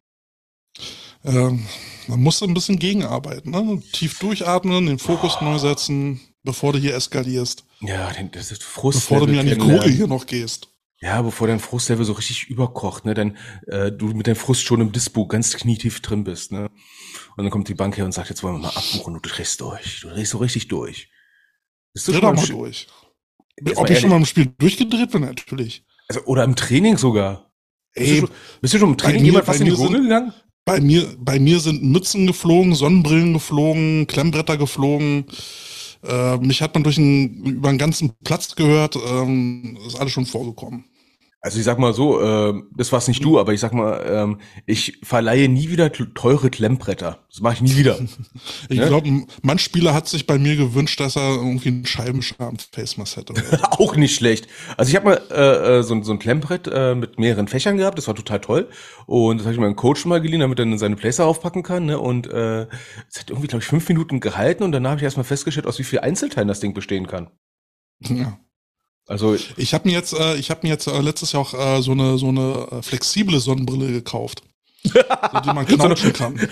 Ähm, 1.24 1.66
man 2.08 2.22
muss 2.22 2.42
ein 2.42 2.54
bisschen 2.54 2.80
gegenarbeiten, 2.80 3.52
ne? 3.52 3.82
Tief 3.92 4.20
durchatmen, 4.20 4.86
den 4.86 5.00
Fokus 5.00 5.38
oh. 5.40 5.46
neu 5.46 5.58
setzen, 5.60 6.20
bevor 6.44 6.74
du 6.74 6.80
hier 6.80 6.96
eskalierst. 6.96 7.66
Ja, 7.82 8.12
das 8.32 8.52
ist 8.52 8.64
Frust. 8.64 9.00
Bevor 9.00 9.26
du 9.26 9.34
mir 9.34 9.40
an 9.40 9.46
die 9.48 9.58
Kugel 9.58 9.90
hier 9.90 10.08
noch 10.08 10.26
gehst. 10.26 10.70
Ja, 11.04 11.22
bevor 11.24 11.48
dein 11.48 11.60
Frustlevel 11.60 12.06
so 12.06 12.14
richtig 12.14 12.48
überkocht, 12.48 13.06
ne, 13.06 13.16
dann 13.16 13.36
äh, 13.66 13.92
du 13.92 14.08
mit 14.08 14.28
deinem 14.28 14.36
Frust 14.36 14.64
schon 14.64 14.82
im 14.82 14.92
Dispo 14.92 15.26
ganz 15.26 15.56
knietief 15.58 16.00
drin 16.02 16.24
bist, 16.24 16.52
ne? 16.52 16.70
Und 17.36 17.44
dann 17.44 17.50
kommt 17.50 17.68
die 17.70 17.74
Bank 17.74 17.98
her 17.98 18.06
und 18.06 18.12
sagt, 18.12 18.30
jetzt 18.30 18.44
wollen 18.44 18.56
wir 18.56 18.68
mal 18.68 18.70
abbuchen, 18.70 19.16
du 19.16 19.20
drehst 19.20 19.62
durch. 19.62 20.02
Du 20.02 20.10
drehst 20.10 20.32
so 20.32 20.38
richtig 20.38 20.68
durch. 20.68 21.10
Bist 21.94 22.08
du 22.08 22.12
Dreh 22.12 22.20
schon 22.20 22.36
mal 22.36 22.46
durch. 22.46 22.88
Ob 23.76 23.90
ich 23.90 24.00
schon 24.00 24.10
mal 24.12 24.18
im 24.18 24.26
Spiel 24.26 24.54
durchgedreht 24.58 25.12
bin, 25.12 25.22
natürlich. 25.22 25.84
Also, 26.08 26.22
oder 26.26 26.44
im 26.44 26.56
Training 26.56 26.98
sogar. 26.98 27.52
Ey, 27.94 28.06
bist, 28.06 28.12
du 28.12 28.28
schon, 28.28 28.36
bist 28.62 28.74
du 28.74 28.78
schon 28.78 28.90
im 28.92 28.98
Training 28.98 29.26
jemand 29.26 29.46
fast 29.46 29.60
in 29.60 29.66
die 29.66 29.72
Gurgel 29.72 30.04
gegangen? 30.04 30.34
Bei 30.72 30.80
mir, 30.80 31.06
bei 31.20 31.38
mir 31.38 31.60
sind 31.60 31.84
Mützen 31.84 32.28
geflogen, 32.28 32.76
Sonnenbrillen 32.76 33.34
geflogen, 33.34 34.08
Klemmbretter 34.08 34.56
geflogen. 34.56 35.26
Äh, 36.02 36.38
mich 36.38 36.62
hat 36.62 36.74
man 36.76 36.84
durch 36.86 36.98
einen, 36.98 37.44
über 37.44 37.70
den 37.70 37.78
ganzen 37.78 38.14
Platz 38.24 38.56
gehört. 38.56 38.96
Ähm, 38.96 39.78
ist 39.86 40.00
alles 40.00 40.14
schon 40.14 40.26
vorgekommen. 40.26 40.86
Also 41.44 41.58
ich 41.58 41.66
sag 41.66 41.80
mal 41.80 41.92
so, 41.92 42.22
äh, 42.22 42.62
das 42.76 42.92
war's 42.92 43.08
nicht 43.08 43.24
du, 43.26 43.40
aber 43.40 43.52
ich 43.52 43.60
sag 43.60 43.74
mal, 43.74 44.00
ähm, 44.08 44.40
ich 44.68 45.00
verleihe 45.02 45.50
nie 45.50 45.70
wieder 45.70 45.92
teure 45.92 46.52
Klemmbretter. 46.52 47.26
Das 47.32 47.42
mache 47.42 47.56
ich 47.56 47.62
nie 47.62 47.78
wieder. 47.78 48.00
ich 48.70 48.78
ne? 48.78 48.86
glaube, 48.86 49.26
manch 49.42 49.62
Spieler 49.62 49.96
hat 49.96 50.08
sich 50.08 50.28
bei 50.28 50.38
mir 50.38 50.56
gewünscht, 50.56 51.00
dass 51.00 51.16
er 51.16 51.32
irgendwie 51.32 51.70
einen 51.70 51.86
Scheibenscham 51.88 52.58
Facemask 52.72 53.18
hätte. 53.18 53.34
Auch 53.72 53.96
nicht 53.96 54.14
schlecht. 54.14 54.48
Also 54.78 54.90
ich 54.90 54.96
habe 54.96 55.06
mal 55.06 55.22
äh, 55.32 55.80
äh, 55.80 55.84
so, 55.84 56.00
so 56.04 56.12
ein 56.12 56.20
Klemmbrett 56.20 56.70
äh, 56.72 56.94
mit 56.94 57.18
mehreren 57.18 57.48
Fächern 57.48 57.78
gehabt, 57.78 57.98
das 57.98 58.08
war 58.08 58.14
total 58.14 58.40
toll. 58.40 58.70
Und 59.08 59.40
das 59.40 59.48
habe 59.48 59.56
ich 59.56 59.60
meinem 59.60 59.76
Coach 59.76 60.06
mal 60.06 60.22
geliehen, 60.22 60.42
damit 60.42 60.60
er 60.60 60.66
dann 60.66 60.78
seine 60.78 60.96
Placer 60.96 61.26
aufpacken 61.26 61.64
kann. 61.64 61.88
Ne? 61.88 61.98
Und 61.98 62.28
äh, 62.28 62.68
es 63.10 63.20
hat 63.20 63.32
irgendwie, 63.32 63.48
glaube 63.48 63.64
ich, 63.64 63.68
fünf 63.68 63.90
Minuten 63.90 64.20
gehalten 64.20 64.62
und 64.62 64.74
danach 64.74 64.92
habe 64.92 65.00
ich 65.00 65.06
erstmal 65.06 65.24
festgestellt, 65.24 65.66
aus 65.66 65.80
wie 65.80 65.84
viel 65.86 66.00
Einzelteilen 66.02 66.48
das 66.48 66.60
Ding 66.60 66.76
bestehen 66.76 67.08
kann. 67.08 67.32
Ja. 68.02 68.38
Also 69.12 69.36
ich 69.58 69.74
habe 69.74 69.90
mir 69.90 69.94
jetzt, 69.94 70.14
äh, 70.14 70.36
ich 70.38 70.50
habe 70.50 70.62
mir 70.64 70.70
jetzt 70.70 70.88
äh, 70.88 71.02
letztes 71.02 71.34
Jahr 71.34 71.42
auch 71.42 71.54
äh, 71.54 71.82
so 71.82 71.92
eine 71.92 72.18
so 72.18 72.30
eine 72.30 72.68
äh, 72.72 72.82
flexible 72.82 73.38
Sonnenbrille 73.42 73.92
gekauft, 73.92 74.42
so, 74.84 74.94
die 74.94 75.54
man 75.54 75.66
knautschen 75.68 76.14
kann. 76.14 76.40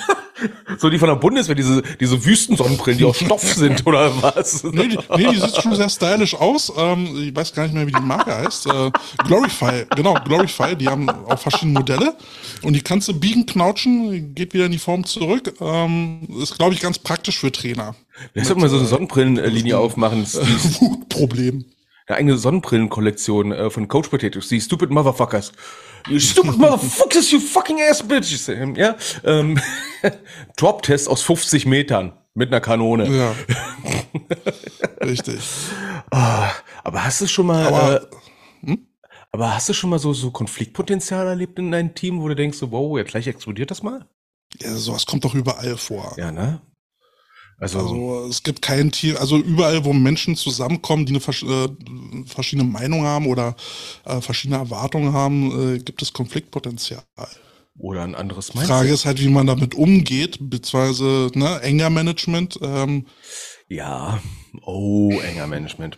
So 0.77 0.89
die 0.89 0.97
von 0.97 1.09
der 1.09 1.15
Bundeswehr, 1.15 1.55
diese 1.55 1.81
diese 1.99 2.23
Wüstensonnenbrillen, 2.23 2.97
die 2.97 3.03
aus 3.03 3.17
Stoff 3.17 3.43
sind 3.43 3.85
oder 3.85 4.09
was? 4.21 4.63
Nee, 4.63 4.87
die, 4.87 4.99
nee, 5.17 5.31
die 5.31 5.35
sieht 5.35 5.61
schon 5.61 5.75
sehr 5.75 5.89
stylisch 5.89 6.33
aus. 6.33 6.71
Ähm, 6.77 7.23
ich 7.27 7.35
weiß 7.35 7.53
gar 7.53 7.63
nicht 7.63 7.73
mehr, 7.73 7.85
wie 7.85 7.91
die 7.91 7.99
Marke 7.99 8.33
heißt. 8.33 8.67
Äh, 8.67 8.91
Glorify, 9.27 9.85
genau, 9.93 10.13
Glorify. 10.23 10.77
Die 10.77 10.87
haben 10.87 11.09
auch 11.09 11.37
verschiedene 11.37 11.79
Modelle 11.79 12.15
und 12.61 12.71
die 12.71 12.79
kannst 12.79 13.09
du 13.09 13.19
biegen, 13.19 13.45
knautschen, 13.45 14.33
geht 14.33 14.53
wieder 14.53 14.67
in 14.67 14.71
die 14.71 14.79
Form 14.79 15.03
zurück. 15.03 15.55
Ähm, 15.59 16.25
ist, 16.41 16.57
glaube 16.57 16.73
ich, 16.73 16.79
ganz 16.79 16.99
praktisch 16.99 17.37
für 17.37 17.51
Trainer. 17.51 17.95
Wir 18.33 18.45
sollten 18.45 18.61
mal 18.61 18.69
so 18.69 18.77
eine 18.77 18.85
Sonnenbrillenlinie 18.85 19.77
aufmachen. 19.77 20.25
Problem 21.09 21.65
eine 22.09 22.17
eigene 22.17 22.37
Sonnenbrillenkollektion 22.37 23.51
äh, 23.51 23.69
von 23.69 23.87
Coach 23.87 24.09
Potatoes, 24.09 24.49
die 24.49 24.59
Stupid 24.59 24.89
Motherfuckers. 24.89 25.51
You 26.07 26.17
stupid 26.17 26.57
motherfuckers, 26.57 27.29
you 27.31 27.39
fucking 27.39 27.79
ass 27.81 28.01
bitches. 28.01 28.47
Ja, 28.47 28.95
ähm, 29.23 29.59
Drop-Test 30.57 31.09
aus 31.09 31.21
50 31.21 31.65
Metern 31.65 32.13
mit 32.33 32.49
einer 32.49 32.61
Kanone. 32.61 33.07
Ja. 33.07 33.35
Richtig. 35.05 35.39
Oh, 36.09 36.47
aber 36.83 37.03
hast 37.03 37.21
du 37.21 37.27
schon 37.27 37.47
mal, 37.47 37.67
aber, 37.67 38.01
äh, 38.01 38.67
hm? 38.67 38.87
aber 39.31 39.53
hast 39.53 39.69
du 39.69 39.73
schon 39.73 39.89
mal 39.89 39.99
so, 39.99 40.13
so 40.13 40.31
Konfliktpotenzial 40.31 41.27
erlebt 41.27 41.59
in 41.59 41.71
deinem 41.71 41.93
Team, 41.93 42.21
wo 42.21 42.27
du 42.27 42.35
denkst, 42.35 42.57
so, 42.57 42.71
wow, 42.71 42.97
jetzt 42.97 43.11
gleich 43.11 43.27
explodiert 43.27 43.69
das 43.69 43.83
mal? 43.83 44.07
Ja, 44.59 44.73
sowas 44.73 45.05
kommt 45.05 45.25
doch 45.25 45.35
überall 45.35 45.77
vor. 45.77 46.15
Ja, 46.17 46.31
ne? 46.31 46.61
Also, 47.59 47.79
also, 47.79 48.27
es 48.29 48.43
gibt 48.43 48.61
kein 48.61 48.91
Tier, 48.91 49.19
also 49.19 49.37
überall, 49.37 49.83
wo 49.83 49.91
Menschen 49.91 50.35
zusammenkommen, 50.35 51.05
die 51.05 51.13
eine 51.13 51.65
äh, 51.65 52.25
verschiedene 52.25 52.67
Meinung 52.67 53.03
haben 53.03 53.27
oder 53.27 53.55
äh, 54.05 54.21
verschiedene 54.21 54.59
Erwartungen 54.59 55.11
haben, 55.11 55.75
äh, 55.75 55.79
gibt 55.79 56.01
es 56.01 56.13
Konfliktpotenzial. 56.13 57.03
Oder 57.77 58.03
ein 58.03 58.15
anderes 58.15 58.47
Die 58.47 58.57
Frage 58.57 58.89
ist 58.89 59.05
halt, 59.05 59.21
wie 59.21 59.29
man 59.29 59.47
damit 59.47 59.75
umgeht, 59.75 60.37
beziehungsweise 60.39 61.31
ne, 61.33 61.61
enger 61.61 61.89
Management. 61.89 62.59
Ähm, 62.61 63.05
ja, 63.67 64.21
oh, 64.65 65.11
enger 65.11 65.47
Management. 65.47 65.97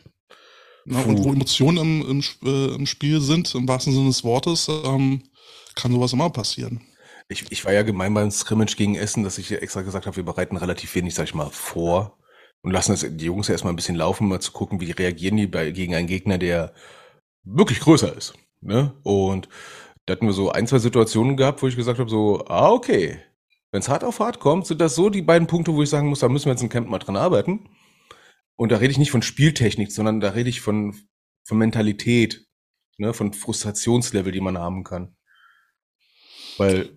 Na, 0.85 1.01
und 1.01 1.23
wo 1.23 1.31
Emotionen 1.31 1.77
im, 1.77 2.09
im, 2.09 2.23
äh, 2.43 2.75
im, 2.75 2.85
Spiel 2.87 3.21
sind, 3.21 3.53
im 3.53 3.67
wahrsten 3.67 3.93
Sinne 3.93 4.07
des 4.07 4.23
Wortes, 4.23 4.67
ähm, 4.67 5.23
kann 5.75 5.91
sowas 5.91 6.13
immer 6.13 6.29
passieren. 6.29 6.81
Ich, 7.31 7.49
ich 7.49 7.63
war 7.63 7.71
ja 7.71 7.83
gemein 7.83 8.13
beim 8.13 8.29
Scrimmage 8.29 8.75
gegen 8.75 8.95
Essen, 8.95 9.23
dass 9.23 9.37
ich 9.37 9.51
extra 9.51 9.83
gesagt 9.83 10.05
habe, 10.05 10.17
wir 10.17 10.25
bereiten 10.25 10.57
relativ 10.57 10.93
wenig, 10.95 11.15
sag 11.15 11.23
ich 11.23 11.33
mal, 11.33 11.49
vor 11.49 12.17
und 12.61 12.71
lassen 12.71 12.91
das, 12.91 13.05
die 13.07 13.25
Jungs 13.25 13.47
ja 13.47 13.53
erstmal 13.53 13.71
ein 13.71 13.77
bisschen 13.77 13.95
laufen, 13.95 14.27
mal 14.27 14.41
zu 14.41 14.51
gucken, 14.51 14.81
wie 14.81 14.91
reagieren 14.91 15.37
die 15.37 15.47
bei, 15.47 15.71
gegen 15.71 15.95
einen 15.95 16.07
Gegner, 16.07 16.37
der 16.37 16.73
wirklich 17.43 17.79
größer 17.79 18.15
ist. 18.15 18.33
Ne? 18.59 18.93
Und 19.03 19.47
da 20.05 20.13
hatten 20.13 20.25
wir 20.25 20.33
so 20.33 20.51
ein, 20.51 20.67
zwei 20.67 20.79
Situationen 20.79 21.37
gehabt, 21.37 21.63
wo 21.63 21.67
ich 21.67 21.77
gesagt 21.77 21.99
habe, 21.99 22.09
so, 22.09 22.45
ah, 22.47 22.69
okay, 22.69 23.19
wenn 23.71 23.79
es 23.79 23.87
hart 23.87 24.03
auf 24.03 24.19
hart 24.19 24.39
kommt, 24.39 24.67
sind 24.67 24.81
das 24.81 24.95
so 24.95 25.09
die 25.09 25.21
beiden 25.21 25.47
Punkte, 25.47 25.73
wo 25.73 25.81
ich 25.81 25.89
sagen 25.89 26.09
muss, 26.09 26.19
da 26.19 26.27
müssen 26.27 26.47
wir 26.47 26.51
jetzt 26.51 26.63
im 26.63 26.69
Camp 26.69 26.89
mal 26.89 26.99
dran 26.99 27.15
arbeiten. 27.15 27.69
Und 28.57 28.73
da 28.73 28.77
rede 28.77 28.91
ich 28.91 28.99
nicht 28.99 29.11
von 29.11 29.21
Spieltechnik, 29.21 29.91
sondern 29.91 30.19
da 30.19 30.31
rede 30.31 30.49
ich 30.49 30.59
von, 30.59 30.95
von 31.47 31.57
Mentalität, 31.57 32.45
ne, 32.97 33.13
von 33.13 33.31
Frustrationslevel, 33.31 34.33
die 34.33 34.41
man 34.41 34.57
haben 34.57 34.83
kann. 34.83 35.15
Weil 36.57 36.89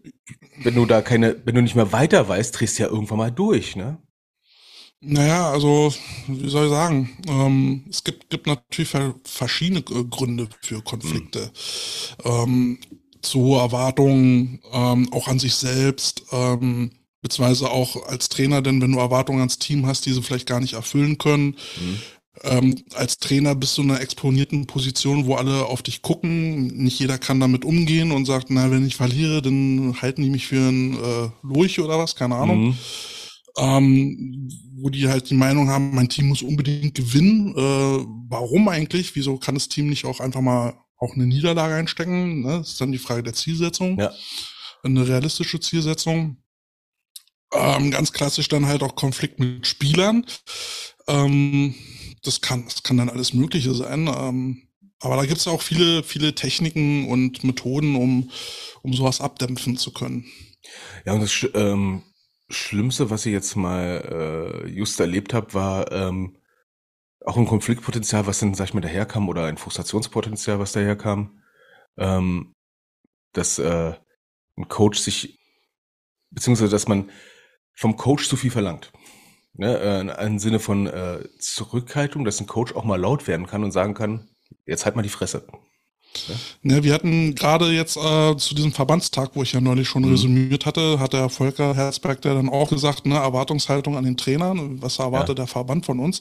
wenn 0.62 0.75
du 0.75 0.87
da 0.87 1.03
keine, 1.03 1.40
wenn 1.45 1.55
du 1.55 1.62
nicht 1.62 1.75
mehr 1.75 1.93
weiter 1.93 2.29
weißt, 2.29 2.59
drehst 2.59 2.79
du 2.79 2.85
ja 2.85 2.88
irgendwann 2.88 3.19
mal 3.19 3.33
durch, 3.33 3.77
ne? 3.77 3.99
Naja, 5.07 5.51
also, 5.51 5.93
wie 6.29 6.49
soll 6.49 6.64
ich 6.64 6.71
sagen? 6.71 7.11
Ähm, 7.29 7.85
es 7.90 8.05
gibt, 8.05 8.31
gibt 8.31 8.47
natürlich 8.47 8.97
verschiedene 9.25 9.83
Gründe 9.83 10.49
für 10.62 10.81
Konflikte. 10.83 11.51
Mhm. 12.25 12.31
Ähm, 12.31 12.79
zu 13.21 13.40
hohe 13.40 13.61
Erwartungen, 13.61 14.61
ähm, 14.73 15.12
auch 15.12 15.29
an 15.29 15.38
sich 15.38 15.55
selbst, 15.55 16.25
ähm, 16.33 16.90
beziehungsweise 17.21 17.71
auch 17.71 18.07
als 18.07 18.29
Trainer, 18.29 18.62
denn 18.62 18.81
wenn 18.81 18.93
du 18.93 18.99
Erwartungen 18.99 19.40
ans 19.40 19.59
Team 19.59 19.87
hast, 19.87 20.07
die 20.07 20.12
sie 20.12 20.23
vielleicht 20.23 20.49
gar 20.49 20.61
nicht 20.61 20.75
erfüllen 20.75 21.19
können, 21.19 21.57
mhm. 21.81 22.01
Ähm, 22.42 22.75
als 22.94 23.18
Trainer 23.18 23.55
bist 23.55 23.79
du 23.79 23.83
in 23.83 23.90
einer 23.90 24.01
exponierten 24.01 24.66
Position, 24.66 25.27
wo 25.27 25.37
alle 25.37 25.66
auf 25.66 25.83
dich 25.83 26.03
gucken. 26.03 26.66
Nicht 26.66 26.99
jeder 26.99 27.16
kann 27.16 27.40
damit 27.40 27.64
umgehen 27.64 28.11
und 28.11 28.25
sagt, 28.25 28.51
na, 28.51 28.70
wenn 28.70 28.87
ich 28.87 28.97
verliere, 28.97 29.40
dann 29.40 30.01
halten 30.03 30.23
die 30.23 30.31
mich 30.31 30.47
für 30.47 30.68
ein 30.68 30.94
äh, 30.94 31.29
Lurch 31.42 31.79
oder 31.81 31.99
was, 31.99 32.16
keine 32.16 32.35
Ahnung. 32.37 32.66
Mhm. 32.66 32.79
Ähm, 33.57 34.49
wo 34.77 34.90
die 34.90 35.09
halt 35.09 35.31
die 35.31 35.35
Meinung 35.35 35.68
haben, 35.68 35.94
mein 35.94 36.09
Team 36.09 36.27
muss 36.27 36.42
unbedingt 36.42 36.97
gewinnen. 36.97 37.55
Äh, 37.57 38.04
warum 38.29 38.69
eigentlich? 38.69 39.15
Wieso 39.15 39.37
kann 39.37 39.54
das 39.54 39.69
Team 39.69 39.88
nicht 39.88 40.04
auch 40.04 40.19
einfach 40.19 40.40
mal 40.40 40.75
auch 40.98 41.15
eine 41.15 41.27
Niederlage 41.27 41.75
einstecken? 41.75 42.40
Ne? 42.40 42.59
Das 42.59 42.71
ist 42.71 42.81
dann 42.81 42.90
die 42.90 42.98
Frage 42.98 43.23
der 43.23 43.35
Zielsetzung. 43.35 43.98
Ja. 43.98 44.13
eine 44.83 45.06
realistische 45.06 45.61
Zielsetzung. 45.61 46.38
Ähm, 47.52 47.92
ganz 47.92 48.13
klassisch 48.13 48.48
dann 48.48 48.67
halt 48.67 48.83
auch 48.83 48.96
Konflikt 48.96 49.38
mit 49.38 49.67
Spielern. 49.67 50.27
Ähm, 51.06 51.75
das 52.27 52.40
kann, 52.40 52.64
das 52.64 52.83
kann 52.83 52.96
dann 52.96 53.08
alles 53.08 53.35
Mögliche 53.35 53.75
sein. 53.75 54.08
Ähm, 54.08 54.68
aber 55.00 55.16
da 55.16 55.27
gibt 55.27 55.38
es 55.38 55.48
auch 55.48 55.62
viele, 55.62 56.02
viele 56.02 56.35
Techniken 56.35 57.08
und 57.08 57.44
Methoden, 57.44 57.96
um, 57.96 58.31
um 58.83 58.92
sowas 58.94 59.20
abdämpfen 59.20 59.77
zu 59.77 59.92
können. 59.92 60.25
Ja, 61.04 61.12
und 61.12 61.20
das 61.20 61.46
ähm, 61.54 62.02
Schlimmste, 62.48 63.10
was 63.10 63.27
ich 63.27 63.33
jetzt 63.33 63.56
mal 63.56 64.64
äh, 64.64 64.68
just 64.68 64.98
erlebt 65.00 65.35
habe, 65.35 65.52
war 65.54 65.92
ähm, 65.92 66.38
auch 67.25 67.37
ein 67.37 67.46
Konfliktpotenzial, 67.46 68.27
was 68.27 68.38
dann, 68.38 68.54
sag 68.54 68.66
ich 68.66 68.75
mal, 68.75 68.81
daherkam, 68.81 69.29
oder 69.29 69.44
ein 69.44 69.56
Frustrationspotenzial, 69.56 70.58
was 70.58 70.72
daherkam, 70.72 71.42
ähm, 71.96 72.54
dass 73.33 73.58
äh, 73.58 73.94
ein 74.56 74.68
Coach 74.68 74.98
sich, 74.98 75.38
beziehungsweise 76.31 76.70
dass 76.70 76.88
man 76.88 77.10
vom 77.75 77.96
Coach 77.96 78.29
zu 78.29 78.37
viel 78.37 78.50
verlangt. 78.50 78.92
Ne, 79.57 79.79
äh, 79.79 80.27
Im 80.27 80.38
Sinne 80.38 80.59
von 80.59 80.87
äh, 80.87 81.21
Zurückhaltung, 81.38 82.25
dass 82.25 82.40
ein 82.40 82.46
Coach 82.46 82.75
auch 82.75 82.85
mal 82.85 83.00
laut 83.00 83.29
werden 83.29 83.46
kann 83.46 83.63
und 83.63 83.71
sagen 83.71 83.94
kann, 83.94 84.29
jetzt 84.67 84.85
halt 84.85 84.96
mal 84.96 85.02
die 85.02 85.09
Fresse. 85.09 85.46
Ja, 86.63 86.83
wir 86.83 86.94
hatten 86.94 87.35
gerade 87.35 87.71
jetzt 87.71 87.96
äh, 87.96 88.37
zu 88.37 88.55
diesem 88.55 88.73
Verbandstag, 88.73 89.31
wo 89.35 89.42
ich 89.42 89.52
ja 89.52 89.61
neulich 89.61 89.88
schon 89.88 90.05
mhm. 90.05 90.13
resümiert 90.13 90.65
hatte, 90.65 91.00
hat 91.00 91.13
der 91.13 91.29
Volker 91.29 91.75
Herzberg 91.75 92.23
der 92.23 92.35
dann 92.35 92.48
auch 92.48 92.71
gesagt, 92.71 93.05
ne, 93.05 93.17
Erwartungshaltung 93.17 93.96
an 93.96 94.05
den 94.05 94.17
Trainern, 94.17 94.81
was 94.81 94.98
erwartet 94.98 95.31
ja. 95.31 95.44
der 95.44 95.46
Verband 95.46 95.87
von 95.87 95.98
uns? 95.98 96.21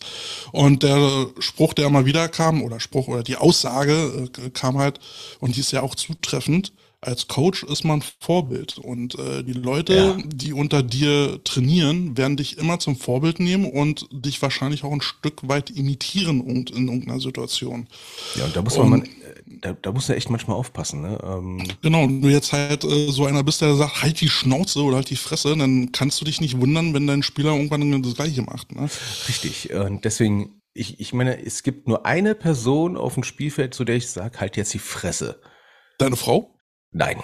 Und 0.51 0.83
der 0.83 1.27
Spruch, 1.39 1.73
der 1.73 1.87
immer 1.87 2.05
wieder 2.05 2.27
kam, 2.27 2.63
oder 2.63 2.79
Spruch, 2.79 3.07
oder 3.07 3.23
die 3.23 3.37
Aussage 3.37 4.29
äh, 4.43 4.49
kam 4.49 4.77
halt, 4.77 4.99
und 5.39 5.55
die 5.55 5.59
ist 5.59 5.71
ja 5.71 5.81
auch 5.81 5.95
zutreffend, 5.95 6.73
als 7.07 7.27
Coach 7.27 7.63
ist 7.63 7.83
man 7.83 8.03
Vorbild 8.19 8.77
und 8.77 9.17
äh, 9.19 9.43
die 9.43 9.53
Leute, 9.53 9.93
ja. 9.93 10.17
die 10.25 10.53
unter 10.53 10.83
dir 10.83 11.43
trainieren, 11.43 12.17
werden 12.17 12.37
dich 12.37 12.57
immer 12.57 12.79
zum 12.79 12.95
Vorbild 12.95 13.39
nehmen 13.39 13.65
und 13.65 14.07
dich 14.11 14.41
wahrscheinlich 14.41 14.83
auch 14.83 14.91
ein 14.91 15.01
Stück 15.01 15.47
weit 15.47 15.69
imitieren 15.69 16.41
und 16.41 16.71
in 16.71 16.87
irgendeiner 16.87 17.19
Situation. 17.19 17.87
Ja, 18.35 18.45
und 18.45 18.55
da 18.55 18.61
muss 18.61 18.77
man, 18.77 18.93
und, 18.93 19.09
da, 19.61 19.73
da 19.73 19.91
muss 19.91 20.07
man 20.07 20.17
echt 20.17 20.29
manchmal 20.29 20.57
aufpassen. 20.57 21.01
Ne? 21.01 21.19
Ähm, 21.23 21.63
genau, 21.81 22.03
und 22.03 22.21
du 22.21 22.29
jetzt 22.29 22.53
halt 22.53 22.83
äh, 22.83 23.11
so 23.11 23.25
einer 23.25 23.43
bist, 23.43 23.61
der 23.61 23.75
sagt, 23.75 24.01
halt 24.01 24.21
die 24.21 24.29
Schnauze 24.29 24.81
oder 24.81 24.97
halt 24.97 25.09
die 25.09 25.15
Fresse, 25.15 25.55
dann 25.55 25.91
kannst 25.91 26.19
du 26.21 26.25
dich 26.25 26.41
nicht 26.41 26.59
wundern, 26.59 26.93
wenn 26.93 27.07
dein 27.07 27.23
Spieler 27.23 27.55
irgendwann 27.55 28.01
das 28.01 28.15
Gleiche 28.15 28.41
macht. 28.41 28.73
Ne? 28.75 28.89
Richtig, 29.27 29.73
und 29.73 30.05
deswegen, 30.05 30.61
ich, 30.73 30.99
ich 30.99 31.13
meine, 31.13 31.43
es 31.43 31.63
gibt 31.63 31.87
nur 31.87 32.05
eine 32.05 32.35
Person 32.35 32.97
auf 32.97 33.13
dem 33.13 33.23
Spielfeld, 33.23 33.73
zu 33.73 33.83
der 33.83 33.95
ich 33.95 34.07
sage, 34.07 34.39
halt 34.39 34.57
jetzt 34.57 34.73
die 34.73 34.79
Fresse. 34.79 35.39
Deine 35.97 36.15
Frau? 36.15 36.53
Nein. 36.93 37.17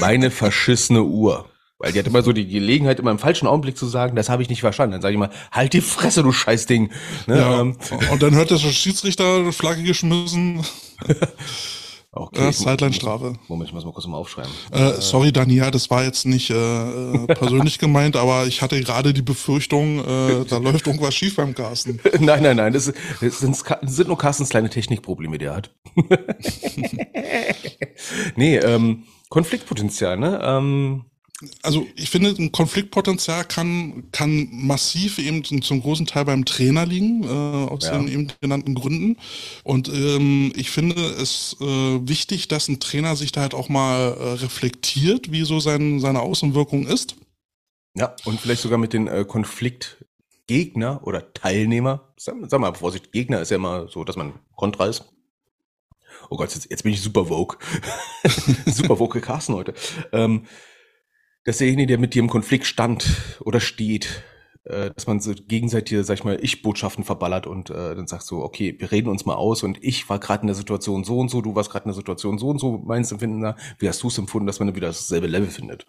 Meine 0.00 0.30
verschissene 0.30 1.02
Uhr. 1.02 1.48
Weil 1.78 1.92
die 1.92 1.98
hat 1.98 2.06
immer 2.06 2.22
so 2.22 2.32
die 2.32 2.46
Gelegenheit, 2.46 2.98
immer 2.98 3.10
im 3.10 3.18
falschen 3.18 3.46
Augenblick 3.46 3.76
zu 3.76 3.86
sagen, 3.86 4.16
das 4.16 4.28
habe 4.28 4.42
ich 4.42 4.48
nicht 4.48 4.60
verstanden. 4.60 4.92
Dann 4.92 5.02
sage 5.02 5.14
ich 5.14 5.18
mal, 5.18 5.30
halt 5.50 5.72
die 5.72 5.80
Fresse, 5.80 6.22
du 6.22 6.32
Scheißding. 6.32 6.90
Ne? 7.26 7.36
Ja, 7.36 7.60
ähm, 7.60 7.76
und 8.10 8.22
dann 8.22 8.34
hört 8.34 8.50
der 8.50 8.58
Schiedsrichter 8.58 9.52
Flagge 9.52 9.82
geschmissen. 9.82 10.64
Okay. 12.16 12.48
Äh, 12.48 12.52
Sideline-Strafe. 12.52 13.34
Moment, 13.48 13.68
ich 13.68 13.74
muss 13.74 13.84
mal 13.84 13.92
kurz 13.92 14.06
mal 14.06 14.16
aufschreiben. 14.16 14.50
Äh, 14.70 14.92
sorry, 15.00 15.32
Daniel, 15.32 15.72
das 15.72 15.90
war 15.90 16.04
jetzt 16.04 16.26
nicht 16.26 16.50
äh, 16.50 16.54
äh 16.54 17.26
persönlich 17.26 17.78
gemeint, 17.80 18.14
aber 18.16 18.46
ich 18.46 18.62
hatte 18.62 18.80
gerade 18.80 19.12
die 19.12 19.22
Befürchtung, 19.22 19.98
äh, 19.98 20.44
da 20.48 20.58
läuft 20.62 20.86
irgendwas 20.86 21.14
schief 21.14 21.36
beim 21.36 21.54
Carsten. 21.54 21.98
nein, 22.20 22.42
nein, 22.42 22.56
nein, 22.56 22.72
das, 22.72 22.92
das, 23.20 23.38
sind, 23.40 23.60
das 23.82 23.96
sind 23.96 24.08
nur 24.08 24.18
Carstens 24.18 24.50
kleine 24.50 24.70
Technikprobleme, 24.70 25.38
die 25.38 25.46
er 25.46 25.56
hat. 25.56 25.70
nee, 28.36 28.58
ähm, 28.58 29.04
Konfliktpotenzial, 29.28 30.16
ne? 30.16 30.40
Ähm, 30.42 31.04
also 31.62 31.86
ich 31.96 32.10
finde, 32.10 32.30
ein 32.30 32.52
Konfliktpotenzial 32.52 33.44
kann, 33.44 34.04
kann 34.12 34.48
massiv 34.50 35.18
eben 35.18 35.44
zum 35.44 35.82
großen 35.82 36.06
Teil 36.06 36.24
beim 36.24 36.44
Trainer 36.44 36.86
liegen, 36.86 37.24
äh, 37.24 37.26
aus 37.28 37.84
ja. 37.86 37.98
den 37.98 38.08
eben 38.08 38.32
genannten 38.40 38.74
Gründen. 38.74 39.16
Und 39.62 39.88
ähm, 39.88 40.52
ich 40.56 40.70
finde 40.70 40.94
es 40.94 41.56
äh, 41.60 41.64
wichtig, 41.64 42.48
dass 42.48 42.68
ein 42.68 42.80
Trainer 42.80 43.16
sich 43.16 43.32
da 43.32 43.42
halt 43.42 43.54
auch 43.54 43.68
mal 43.68 44.12
äh, 44.12 44.32
reflektiert, 44.34 45.32
wie 45.32 45.44
so 45.44 45.60
sein, 45.60 46.00
seine 46.00 46.20
Außenwirkung 46.20 46.86
ist. 46.86 47.16
Ja, 47.96 48.14
und 48.24 48.40
vielleicht 48.40 48.62
sogar 48.62 48.78
mit 48.78 48.92
den 48.92 49.06
äh, 49.06 49.24
Konfliktgegner 49.24 51.00
oder 51.04 51.32
Teilnehmer, 51.32 52.12
sag, 52.16 52.34
sag 52.48 52.60
mal 52.60 52.74
Vorsicht, 52.74 53.12
Gegner 53.12 53.40
ist 53.40 53.50
ja 53.50 53.56
immer 53.56 53.88
so, 53.88 54.04
dass 54.04 54.16
man 54.16 54.34
kontra 54.56 54.86
ist. 54.86 55.04
Oh 56.30 56.36
Gott, 56.36 56.54
jetzt, 56.54 56.70
jetzt 56.70 56.82
bin 56.82 56.92
ich 56.92 57.02
super 57.02 57.26
vogue. 57.26 57.58
super 58.66 58.96
vogue 58.96 59.20
Carsten 59.20 59.54
heute. 59.54 59.74
Ähm, 60.12 60.46
dass 61.44 61.58
derjenige, 61.58 61.88
der 61.88 61.98
mit 61.98 62.14
dir 62.14 62.20
im 62.20 62.30
Konflikt 62.30 62.66
stand 62.66 63.06
oder 63.40 63.60
steht, 63.60 64.24
äh, 64.64 64.90
dass 64.94 65.06
man 65.06 65.20
so 65.20 65.34
gegenseitig, 65.34 66.04
sag 66.06 66.14
ich 66.14 66.24
mal, 66.24 66.38
Ich-Botschaften 66.40 67.04
verballert 67.04 67.46
und 67.46 67.70
äh, 67.70 67.94
dann 67.94 68.06
sagst 68.06 68.28
so, 68.28 68.42
okay, 68.42 68.74
wir 68.78 68.90
reden 68.90 69.08
uns 69.08 69.26
mal 69.26 69.34
aus 69.34 69.62
und 69.62 69.82
ich 69.82 70.08
war 70.08 70.18
gerade 70.18 70.42
in 70.42 70.46
der 70.46 70.56
Situation 70.56 71.04
so 71.04 71.18
und 71.18 71.30
so, 71.30 71.42
du 71.42 71.54
warst 71.54 71.70
gerade 71.70 71.84
in 71.84 71.90
der 71.90 71.96
Situation 71.96 72.38
so 72.38 72.48
und 72.48 72.58
so, 72.58 72.78
meins 72.78 73.12
Empfinden 73.12 73.42
da, 73.42 73.56
wie 73.78 73.88
hast 73.88 74.02
du 74.02 74.08
es 74.08 74.18
empfunden, 74.18 74.46
dass 74.46 74.58
man 74.58 74.68
dann 74.68 74.76
wieder 74.76 74.88
dasselbe 74.88 75.26
Level 75.26 75.50
findet? 75.50 75.86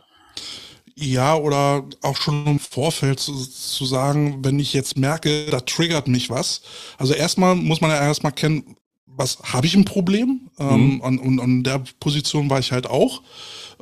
Ja, 0.98 1.36
oder 1.36 1.84
auch 2.02 2.16
schon 2.16 2.48
im 2.48 2.60
Vorfeld 2.60 3.20
zu, 3.20 3.34
zu 3.34 3.86
sagen, 3.86 4.40
wenn 4.44 4.60
ich 4.60 4.74
jetzt 4.74 4.98
merke, 4.98 5.48
da 5.48 5.60
triggert 5.60 6.08
mich 6.08 6.30
was. 6.30 6.62
Also 6.98 7.14
erstmal 7.14 7.56
muss 7.56 7.82
man 7.82 7.92
ja 7.92 7.98
erstmal 7.98 8.32
kennen, 8.32 8.78
was 9.06 9.40
habe 9.44 9.68
ich 9.68 9.76
ein 9.76 9.86
Problem? 9.86 10.50
Ähm, 10.60 10.68
mhm. 10.68 10.74
Ähm, 10.74 11.02
und, 11.02 11.20
und 11.20 11.40
an 11.40 11.64
der 11.64 11.82
Position 12.00 12.50
war 12.50 12.60
ich 12.60 12.72
halt 12.72 12.88
auch. 12.88 13.22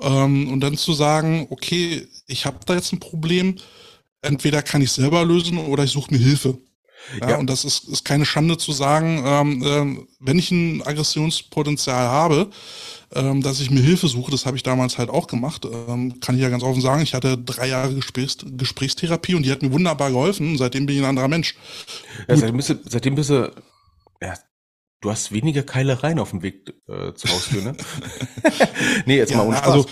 Ähm, 0.04 0.52
und 0.52 0.60
dann 0.62 0.78
zu 0.78 0.94
sagen, 0.94 1.48
okay, 1.50 2.08
ich 2.28 2.46
habe 2.46 2.60
da 2.66 2.76
jetzt 2.76 2.94
ein 2.94 3.00
Problem, 3.00 3.56
entweder 4.22 4.62
kann 4.62 4.82
ich 4.82 4.92
selber 4.92 5.26
lösen 5.26 5.58
oder 5.58 5.84
ich 5.84 5.92
suche 5.92 6.14
mir 6.14 6.20
Hilfe. 6.20 6.58
Ja, 7.20 7.32
ja, 7.32 7.38
Und 7.38 7.50
das 7.50 7.66
ist, 7.66 7.90
ist 7.90 8.06
keine 8.06 8.26
Schande 8.26 8.58
zu 8.58 8.72
sagen, 8.72 9.24
ähm, 9.26 9.64
ähm, 9.66 10.08
wenn 10.20 10.40
ich 10.40 10.52
ein 10.52 10.82
Aggressionspotenzial 10.86 12.08
habe, 12.08 12.50
ähm, 13.14 13.42
dass 13.42 13.60
ich 13.60 13.70
mir 13.70 13.82
Hilfe 13.82 14.08
suche. 14.08 14.32
Das 14.32 14.46
habe 14.46 14.58
ich 14.58 14.64
damals 14.64 14.98
halt 14.98 15.10
auch 15.10 15.28
gemacht. 15.28 15.66
Ähm, 15.66 16.20
kann 16.20 16.36
ich 16.36 16.42
ja 16.42 16.50
ganz 16.50 16.64
offen 16.64 16.82
sagen. 16.82 17.02
Ich 17.02 17.14
hatte 17.14 17.38
drei 17.38 17.68
Jahre 17.68 17.94
Gesprächs 17.94 18.38
Gesprächstherapie 18.46 19.36
und 19.36 19.44
die 19.46 19.52
hat 19.52 19.62
mir 19.62 19.72
wunderbar 19.72 20.12
geholfen. 20.12 20.58
Seitdem 20.58 20.86
bin 20.86 20.96
ich 20.96 21.02
ein 21.02 21.10
anderer 21.10 21.28
Mensch. 21.28 21.56
Ja, 22.28 22.38
seitdem 22.38 22.58
bist 22.58 22.70
du, 22.70 22.80
seitdem 22.86 23.16
bist 23.16 23.30
du 23.30 23.52
Du 25.04 25.12
hast 25.12 25.34
weniger 25.34 25.64
Keilereien 25.64 26.18
auf 26.18 26.30
dem 26.30 26.44
Weg 26.44 26.74
äh, 26.88 27.14
zur 27.14 27.32
Haustür, 27.32 27.62
ne? 27.62 27.76
nee, 29.06 29.18
jetzt 29.18 29.32
ja, 29.32 29.38
mal 29.38 29.48
ohne 29.48 29.58
Spaß. 29.58 29.68
Also 29.68 29.86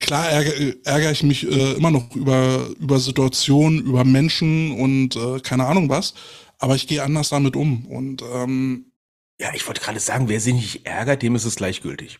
klar 0.00 0.28
ärgere, 0.28 0.74
ärgere 0.82 1.12
ich 1.12 1.22
mich 1.22 1.48
äh, 1.48 1.74
immer 1.74 1.92
noch 1.92 2.16
über, 2.16 2.66
über 2.80 2.98
Situationen, 2.98 3.78
über 3.78 4.02
Menschen 4.02 4.72
und 4.72 5.14
äh, 5.14 5.38
keine 5.38 5.66
Ahnung 5.66 5.88
was. 5.88 6.14
Aber 6.58 6.74
ich 6.74 6.88
gehe 6.88 7.04
anders 7.04 7.28
damit 7.28 7.54
um. 7.54 7.86
Und 7.86 8.24
ähm, 8.34 8.90
ja, 9.38 9.54
ich 9.54 9.64
wollte 9.68 9.82
gerade 9.82 10.00
sagen, 10.00 10.28
wer 10.28 10.40
sich 10.40 10.54
nicht 10.54 10.84
ärgert, 10.84 11.22
dem 11.22 11.36
ist 11.36 11.44
es 11.44 11.54
gleichgültig. 11.54 12.18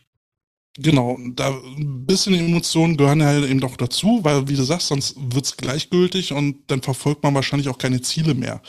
Genau, 0.77 1.17
da 1.35 1.49
ein 1.49 2.05
bisschen 2.05 2.33
Emotionen 2.33 2.95
gehören 2.95 3.19
ja 3.19 3.43
eben 3.43 3.59
doch 3.59 3.75
dazu, 3.75 4.19
weil 4.23 4.47
wie 4.47 4.55
du 4.55 4.63
sagst, 4.63 4.87
sonst 4.87 5.15
wird's 5.17 5.57
gleichgültig 5.57 6.31
und 6.31 6.59
dann 6.67 6.81
verfolgt 6.81 7.23
man 7.23 7.35
wahrscheinlich 7.35 7.67
auch 7.67 7.77
keine 7.77 8.01
Ziele 8.01 8.35
mehr. 8.35 8.61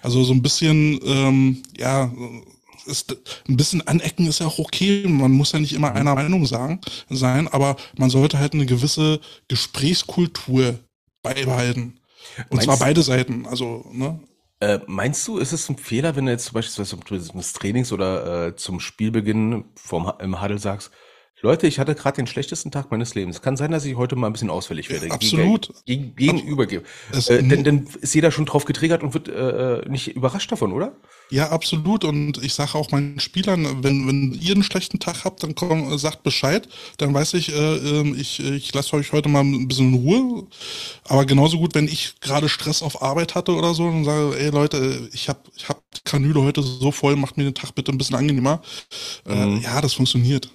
Also 0.00 0.24
so 0.24 0.32
ein 0.32 0.40
bisschen, 0.40 0.98
ähm, 1.04 1.62
ja, 1.76 2.10
ist, 2.86 3.16
ein 3.48 3.56
bisschen 3.56 3.86
anecken 3.86 4.26
ist 4.26 4.40
ja 4.40 4.46
auch 4.46 4.58
okay. 4.58 5.04
Man 5.06 5.32
muss 5.32 5.52
ja 5.52 5.58
nicht 5.58 5.74
immer 5.74 5.92
einer 5.92 6.14
Meinung 6.14 6.46
sagen, 6.46 6.80
sein, 7.08 7.48
aber 7.48 7.76
man 7.96 8.10
sollte 8.10 8.38
halt 8.38 8.54
eine 8.54 8.66
gewisse 8.66 9.20
Gesprächskultur 9.48 10.78
beibehalten. 11.22 12.00
Und 12.50 12.56
meinst, 12.56 12.64
zwar 12.64 12.78
beide 12.78 13.02
Seiten. 13.02 13.46
Also, 13.46 13.84
ne? 13.92 14.20
Äh, 14.60 14.80
meinst 14.86 15.26
du, 15.28 15.38
ist 15.38 15.52
es 15.52 15.68
ein 15.68 15.76
Fehler, 15.76 16.16
wenn 16.16 16.26
du 16.26 16.32
jetzt 16.32 16.46
zum 16.46 16.54
Beispiel 16.54 16.84
des 16.84 17.52
Trainings 17.52 17.92
oder 17.92 18.46
äh, 18.46 18.56
zum 18.56 18.80
Spielbeginn 18.80 19.64
vom, 19.74 20.12
im 20.18 20.40
Huddle 20.40 20.58
sagst, 20.58 20.90
Leute, 21.42 21.66
ich 21.66 21.78
hatte 21.78 21.94
gerade 21.94 22.16
den 22.16 22.26
schlechtesten 22.26 22.70
Tag 22.70 22.90
meines 22.90 23.14
Lebens. 23.14 23.42
Kann 23.42 23.58
sein, 23.58 23.70
dass 23.70 23.84
ich 23.84 23.96
heute 23.96 24.16
mal 24.16 24.28
ein 24.28 24.32
bisschen 24.32 24.48
ausfällig 24.48 24.88
werde. 24.88 25.08
Ja, 25.08 25.14
absolut. 25.14 25.70
Gegen, 25.84 26.16
gegenübergebe. 26.16 26.84
Äh, 27.12 27.42
denn, 27.42 27.62
denn 27.62 27.88
ist 28.00 28.14
jeder 28.14 28.30
schon 28.30 28.46
drauf 28.46 28.64
getriggert 28.64 29.02
und 29.02 29.12
wird 29.12 29.28
äh, 29.28 29.80
äh, 29.80 29.88
nicht 29.88 30.16
überrascht 30.16 30.50
davon, 30.50 30.72
oder? 30.72 30.96
Ja, 31.30 31.50
absolut. 31.50 32.04
Und 32.04 32.42
ich 32.42 32.54
sage 32.54 32.74
auch 32.74 32.90
meinen 32.92 33.18
Spielern, 33.18 33.82
wenn, 33.82 34.06
wenn 34.06 34.32
ihr 34.40 34.54
einen 34.54 34.62
schlechten 34.62 35.00
Tag 35.00 35.24
habt, 35.24 35.42
dann 35.42 35.54
komm, 35.54 35.92
äh, 35.92 35.98
sagt 35.98 36.22
Bescheid. 36.22 36.68
Dann 36.98 37.12
weiß 37.12 37.34
ich, 37.34 37.52
äh, 37.52 37.76
ähm, 37.76 38.16
ich, 38.18 38.40
ich 38.40 38.72
lasse 38.72 38.94
euch 38.94 39.12
heute 39.12 39.28
mal 39.28 39.42
ein 39.42 39.66
bisschen 39.66 39.92
in 39.92 40.00
Ruhe. 40.00 40.46
Aber 41.04 41.24
genauso 41.24 41.58
gut, 41.58 41.74
wenn 41.74 41.88
ich 41.88 42.20
gerade 42.20 42.48
Stress 42.48 42.82
auf 42.82 43.02
Arbeit 43.02 43.34
hatte 43.34 43.54
oder 43.54 43.74
so, 43.74 43.90
dann 43.90 44.04
sage 44.04 44.38
ey 44.38 44.50
Leute, 44.50 45.08
ich 45.12 45.28
habe 45.28 45.40
ich 45.56 45.68
hab 45.68 45.82
die 45.92 46.00
Kanüle 46.04 46.42
heute 46.42 46.62
so 46.62 46.92
voll, 46.92 47.16
macht 47.16 47.36
mir 47.36 47.44
den 47.44 47.54
Tag 47.54 47.74
bitte 47.74 47.90
ein 47.90 47.98
bisschen 47.98 48.16
angenehmer. 48.16 48.62
Äh, 49.26 49.34
mhm. 49.34 49.58
Äh, 49.58 49.62
ja, 49.62 49.80
das 49.80 49.94
funktioniert. 49.94 50.50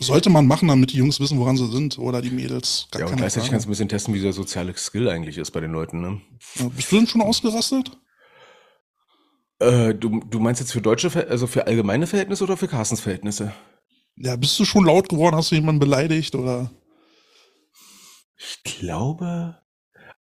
Sollte 0.00 0.28
man 0.28 0.46
machen, 0.46 0.68
damit 0.68 0.92
die 0.92 0.96
Jungs 0.96 1.20
wissen, 1.20 1.38
woran 1.38 1.56
sie 1.56 1.70
sind 1.70 1.98
oder 1.98 2.20
die 2.20 2.30
Mädels. 2.30 2.88
Gar 2.90 3.02
ja, 3.02 3.06
und 3.06 3.16
gleichzeitig 3.16 3.50
kannst 3.50 3.66
du 3.66 3.68
ein 3.68 3.72
bisschen 3.72 3.88
testen, 3.88 4.12
wie 4.12 4.20
der 4.20 4.32
soziale 4.32 4.76
Skill 4.76 5.08
eigentlich 5.08 5.38
ist 5.38 5.52
bei 5.52 5.60
den 5.60 5.70
Leuten. 5.70 6.00
Ne? 6.00 6.20
Ja, 6.56 6.68
bist 6.68 6.90
du 6.90 6.96
denn 6.96 7.06
schon 7.06 7.22
ausgerastet? 7.22 7.92
Äh, 9.58 9.94
du, 9.94 10.20
du 10.20 10.40
meinst 10.40 10.60
jetzt 10.60 10.72
für 10.72 10.82
deutsche, 10.82 11.28
also 11.28 11.46
für 11.46 11.66
allgemeine 11.66 12.06
Verhältnisse 12.06 12.44
oder 12.44 12.56
für 12.56 12.68
Carstens 12.68 13.00
Verhältnisse? 13.00 13.52
Ja, 14.16 14.36
bist 14.36 14.58
du 14.58 14.64
schon 14.64 14.84
laut 14.84 15.08
geworden? 15.08 15.36
Hast 15.36 15.50
du 15.50 15.54
jemanden 15.54 15.80
beleidigt 15.80 16.34
oder? 16.34 16.70
Ich 18.36 18.62
glaube, 18.62 19.60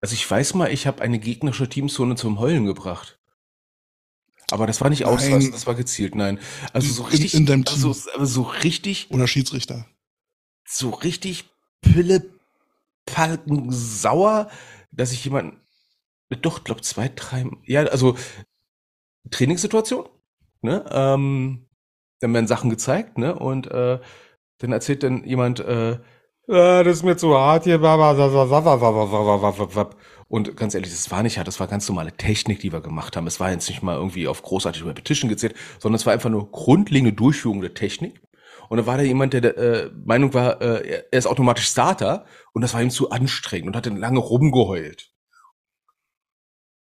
also 0.00 0.14
ich 0.14 0.30
weiß 0.30 0.54
mal, 0.54 0.70
ich 0.72 0.86
habe 0.86 1.02
eine 1.02 1.18
gegnerische 1.18 1.68
Teamzone 1.68 2.16
zum 2.16 2.38
Heulen 2.38 2.66
gebracht. 2.66 3.18
Aber 4.50 4.66
das 4.66 4.80
war 4.82 4.90
nicht 4.90 5.06
ausrasten, 5.06 5.50
das 5.50 5.66
war 5.66 5.74
gezielt, 5.74 6.14
nein. 6.14 6.38
Also 6.74 6.92
so 6.92 7.02
richtig, 7.04 7.32
in, 7.32 7.40
in 7.40 7.46
deinem 7.46 7.64
Team. 7.64 7.74
Also, 7.74 7.94
so 8.24 8.42
richtig. 8.42 9.10
Oder 9.10 9.26
Schiedsrichter. 9.26 9.86
So 10.66 10.90
richtig 10.90 11.48
Pille, 11.80 12.30
Palken 13.06 13.72
sauer, 13.72 14.50
dass 14.90 15.12
ich 15.12 15.24
jemanden, 15.24 15.60
doch, 16.42 16.64
glaub 16.64 16.84
zwei, 16.84 17.08
drei, 17.08 17.46
ja, 17.64 17.84
also 17.84 18.16
Trainingssituation, 19.30 20.08
ne, 20.62 20.84
ähm, 20.90 21.66
dann 22.20 22.34
werden 22.34 22.46
Sachen 22.46 22.70
gezeigt, 22.70 23.18
ne, 23.18 23.34
und 23.34 23.70
äh, 23.70 23.98
dann 24.58 24.72
erzählt 24.72 25.02
dann 25.02 25.24
jemand, 25.24 25.60
äh, 25.60 25.98
ah, 26.48 26.82
das 26.82 26.98
ist 26.98 27.02
mir 27.02 27.16
zu 27.16 27.36
hart 27.36 27.64
hier, 27.64 27.80
und 30.28 30.56
ganz 30.56 30.74
ehrlich, 30.74 30.90
das 30.90 31.10
war 31.10 31.22
nicht 31.22 31.36
hart, 31.36 31.46
das 31.46 31.60
war 31.60 31.66
ganz 31.66 31.86
normale 31.88 32.12
Technik, 32.12 32.60
die 32.60 32.72
wir 32.72 32.80
gemacht 32.80 33.16
haben. 33.16 33.26
Es 33.26 33.38
war 33.38 33.50
jetzt 33.50 33.68
nicht 33.68 33.82
mal 33.82 33.96
irgendwie 33.96 34.26
auf 34.28 34.40
großartige 34.42 34.86
Repetition 34.86 35.28
gezählt, 35.28 35.54
sondern 35.78 35.96
es 35.96 36.06
war 36.06 36.14
einfach 36.14 36.30
nur 36.30 36.50
grundlegende 36.50 37.12
Durchführung 37.12 37.60
der 37.60 37.74
Technik. 37.74 38.22
Und 38.70 38.78
da 38.78 38.86
war 38.86 38.96
da 38.96 39.02
jemand, 39.02 39.34
der 39.34 39.58
äh, 39.58 39.90
Meinung 40.06 40.32
war, 40.32 40.62
äh, 40.62 41.04
er 41.10 41.18
ist 41.18 41.26
automatisch 41.26 41.66
Starter 41.66 42.24
und 42.54 42.62
das 42.62 42.72
war 42.72 42.80
ihm 42.80 42.88
zu 42.88 43.10
anstrengend 43.10 43.66
und 43.66 43.76
hat 43.76 43.84
dann 43.84 43.98
lange 43.98 44.20
rumgeheult. 44.20 45.11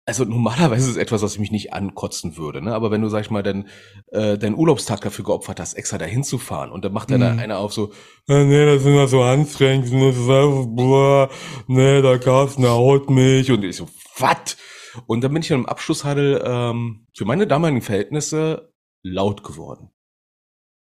Also 0.06 0.24
normalerweise 0.24 0.84
ist 0.84 0.96
es 0.96 1.02
etwas, 1.02 1.22
was 1.22 1.34
ich 1.34 1.38
mich 1.40 1.50
nicht 1.50 1.72
ankotzen 1.72 2.36
würde, 2.36 2.60
ne? 2.60 2.74
Aber 2.74 2.90
wenn 2.90 3.00
du, 3.00 3.08
sag 3.08 3.22
ich 3.22 3.30
mal, 3.30 3.42
dann 3.42 3.68
äh, 4.12 4.36
deinen 4.36 4.54
Urlaubstag 4.54 5.00
dafür 5.00 5.24
geopfert 5.24 5.60
hast, 5.60 5.74
extra 5.74 5.96
dahin 5.96 6.24
zu 6.24 6.36
fahren 6.36 6.70
und 6.70 6.84
dann 6.84 6.92
macht 6.92 7.08
mhm. 7.08 7.20
da 7.20 7.32
einer 7.32 7.58
auf 7.58 7.72
so, 7.72 7.90
äh, 8.28 8.44
nee, 8.44 8.66
das 8.66 8.82
ist 8.82 8.86
immer 8.86 9.08
so 9.08 9.22
anstrengend, 9.22 9.86
das 9.86 10.16
ist 10.16 10.28
einfach, 10.28 10.66
boah, 10.68 11.30
nee, 11.68 12.02
der 12.02 12.18
Carsten, 12.18 12.66
haut 12.66 13.08
mich 13.08 13.50
und 13.50 13.64
ich 13.64 13.76
so, 13.76 13.88
was? 14.18 14.58
Und 15.06 15.24
dann 15.24 15.32
bin 15.32 15.40
ich 15.40 15.48
dann 15.48 15.60
im 15.60 15.66
Abschlusshandel 15.66 16.42
ähm, 16.44 17.06
für 17.16 17.24
meine 17.24 17.46
damaligen 17.46 17.80
Verhältnisse 17.80 18.74
laut 19.02 19.42
geworden. 19.42 19.88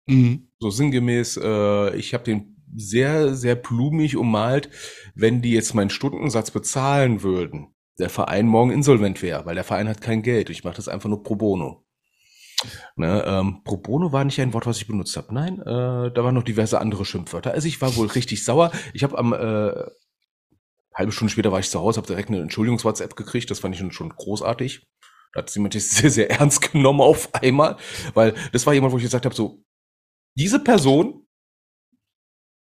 Mhm. 0.07 0.49
So 0.57 0.71
sinngemäß, 0.71 1.37
äh, 1.43 1.95
ich 1.95 2.15
habe 2.15 2.23
den 2.23 2.65
sehr, 2.75 3.35
sehr 3.35 3.55
blumig 3.55 4.17
ummalt, 4.17 4.71
wenn 5.13 5.43
die 5.43 5.51
jetzt 5.51 5.75
meinen 5.75 5.91
Stundensatz 5.91 6.49
bezahlen 6.49 7.21
würden 7.21 7.74
der 7.99 8.09
Verein 8.09 8.47
morgen 8.47 8.71
insolvent 8.71 9.21
wäre, 9.21 9.45
weil 9.45 9.55
der 9.55 9.63
Verein 9.63 9.87
hat 9.87 10.01
kein 10.01 10.21
Geld. 10.21 10.49
Ich 10.49 10.63
mache 10.63 10.75
das 10.75 10.87
einfach 10.87 11.09
nur 11.09 11.23
pro 11.23 11.35
bono. 11.35 11.85
Ne, 12.95 13.23
ähm, 13.25 13.61
pro 13.63 13.77
bono 13.77 14.11
war 14.11 14.23
nicht 14.23 14.39
ein 14.39 14.53
Wort, 14.53 14.65
was 14.65 14.77
ich 14.77 14.87
benutzt 14.87 15.15
habe. 15.17 15.33
Nein, 15.33 15.59
äh, 15.61 16.11
da 16.11 16.23
waren 16.23 16.33
noch 16.33 16.43
diverse 16.43 16.79
andere 16.79 17.05
Schimpfwörter. 17.05 17.51
Also 17.51 17.67
ich 17.67 17.81
war 17.81 17.95
wohl 17.95 18.07
richtig 18.07 18.43
sauer. 18.43 18.71
Ich 18.93 19.03
habe 19.03 19.17
am 19.17 19.33
äh, 19.33 19.85
halbe 20.93 21.11
Stunde 21.11 21.31
später 21.31 21.51
war 21.51 21.59
ich 21.59 21.69
zu 21.69 21.79
Hause, 21.79 21.97
habe 21.97 22.07
direkt 22.07 22.29
eine 22.29 22.41
Entschuldigungs-WhatsApp 22.41 23.15
gekriegt. 23.15 23.51
Das 23.51 23.59
fand 23.59 23.75
ich 23.75 23.93
schon 23.93 24.09
großartig. 24.09 24.87
Da 25.33 25.41
hat 25.41 25.53
jemand 25.53 25.75
das 25.75 25.89
sehr, 25.91 26.09
sehr 26.09 26.31
ernst 26.31 26.71
genommen 26.71 27.01
auf 27.01 27.33
einmal, 27.33 27.77
weil 28.13 28.33
das 28.51 28.65
war 28.65 28.73
jemand, 28.73 28.93
wo 28.93 28.97
ich 28.97 29.03
gesagt 29.03 29.25
habe, 29.25 29.35
so 29.35 29.63
diese 30.37 30.59
Person 30.59 31.24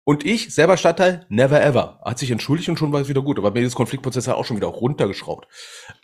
und 0.04 0.24
ich, 0.24 0.52
selber 0.52 0.76
Stadtteil, 0.76 1.26
never 1.28 1.62
ever. 1.62 2.00
Hat 2.04 2.18
sich 2.18 2.32
entschuldigt 2.32 2.68
und 2.68 2.76
schon 2.76 2.92
war 2.92 3.00
es 3.00 3.08
wieder 3.08 3.22
gut. 3.22 3.38
Aber 3.38 3.52
mir 3.52 3.60
ist 3.60 3.76
Konfliktprozess 3.76 4.26
ja 4.26 4.34
auch 4.34 4.44
schon 4.44 4.56
wieder 4.56 4.66
runtergeschraubt. 4.66 5.46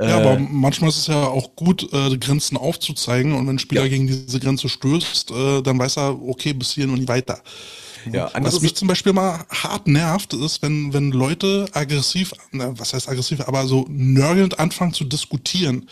Ja, 0.01 0.07
äh, 0.07 0.12
aber 0.12 0.38
manchmal 0.38 0.90
ist 0.90 0.99
es 0.99 1.07
ja 1.09 1.26
auch 1.26 1.57
gut, 1.57 1.92
äh, 1.92 2.16
Grenzen 2.16 2.57
aufzuzeigen. 2.57 3.32
Und 3.32 3.49
wenn 3.49 3.57
ein 3.57 3.59
Spieler 3.59 3.82
ja. 3.82 3.88
gegen 3.88 4.07
diese 4.07 4.38
Grenze 4.38 4.68
stößt, 4.68 5.32
äh, 5.32 5.62
dann 5.62 5.80
weiß 5.80 5.99
er, 5.99 6.22
okay, 6.22 6.53
bis 6.53 6.72
hierhin 6.72 6.92
und 6.92 7.01
nicht 7.01 7.09
weiter. 7.09 7.42
Ja, 8.13 8.31
was 8.41 8.61
mich 8.61 8.75
zum 8.75 8.89
Beispiel 8.89 9.13
mal 9.13 9.45
hart 9.51 9.87
nervt, 9.87 10.35
ist, 10.35 10.63
wenn, 10.63 10.93
wenn 10.93 11.11
Leute 11.11 11.67
aggressiv, 11.73 12.33
na, 12.53 12.79
was 12.79 12.95
heißt 12.95 13.09
aggressiv, 13.09 13.41
aber 13.47 13.67
so 13.67 13.87
nörgelnd 13.89 14.59
anfangen 14.59 14.93
zu 14.93 15.05
diskutieren. 15.05 15.89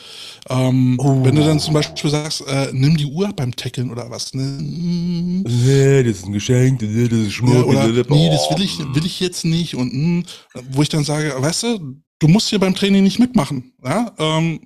Ähm, 0.49 0.99
oh. 1.01 1.25
Wenn 1.25 1.35
du 1.37 1.45
dann 1.45 1.61
zum 1.61 1.75
Beispiel 1.75 2.11
sagst, 2.11 2.47
äh, 2.47 2.69
nimm 2.73 2.97
die 2.97 3.07
Uhr 3.07 3.33
beim 3.35 3.55
Tackeln 3.55 3.91
oder 3.91 4.11
was. 4.11 4.35
Ne? 4.35 4.43
Nee, 4.43 6.03
das 6.03 6.19
ist 6.19 6.27
ein 6.27 6.33
Geschenk, 6.33 6.81
das 6.81 6.91
ist 6.91 7.33
Schmuck. 7.33 7.55
Ja, 7.55 7.62
oder, 7.62 7.89
nee, 7.89 8.31
das 8.31 8.51
will 8.51 8.64
ich, 8.64 8.79
will 8.79 9.07
ich 9.07 9.21
jetzt 9.21 9.45
nicht. 9.45 9.75
Und 9.75 9.93
mh, 9.93 10.23
wo 10.71 10.83
ich 10.83 10.89
dann 10.89 11.05
sage, 11.05 11.35
weißt 11.37 11.62
du, 11.64 11.97
du 12.19 12.29
musst 12.29 12.49
hier 12.49 12.59
beim 12.59 12.75
Training 12.75 13.05
nicht 13.05 13.19
mitmachen. 13.19 13.73
Ja? 13.85 14.12
Ähm, 14.19 14.61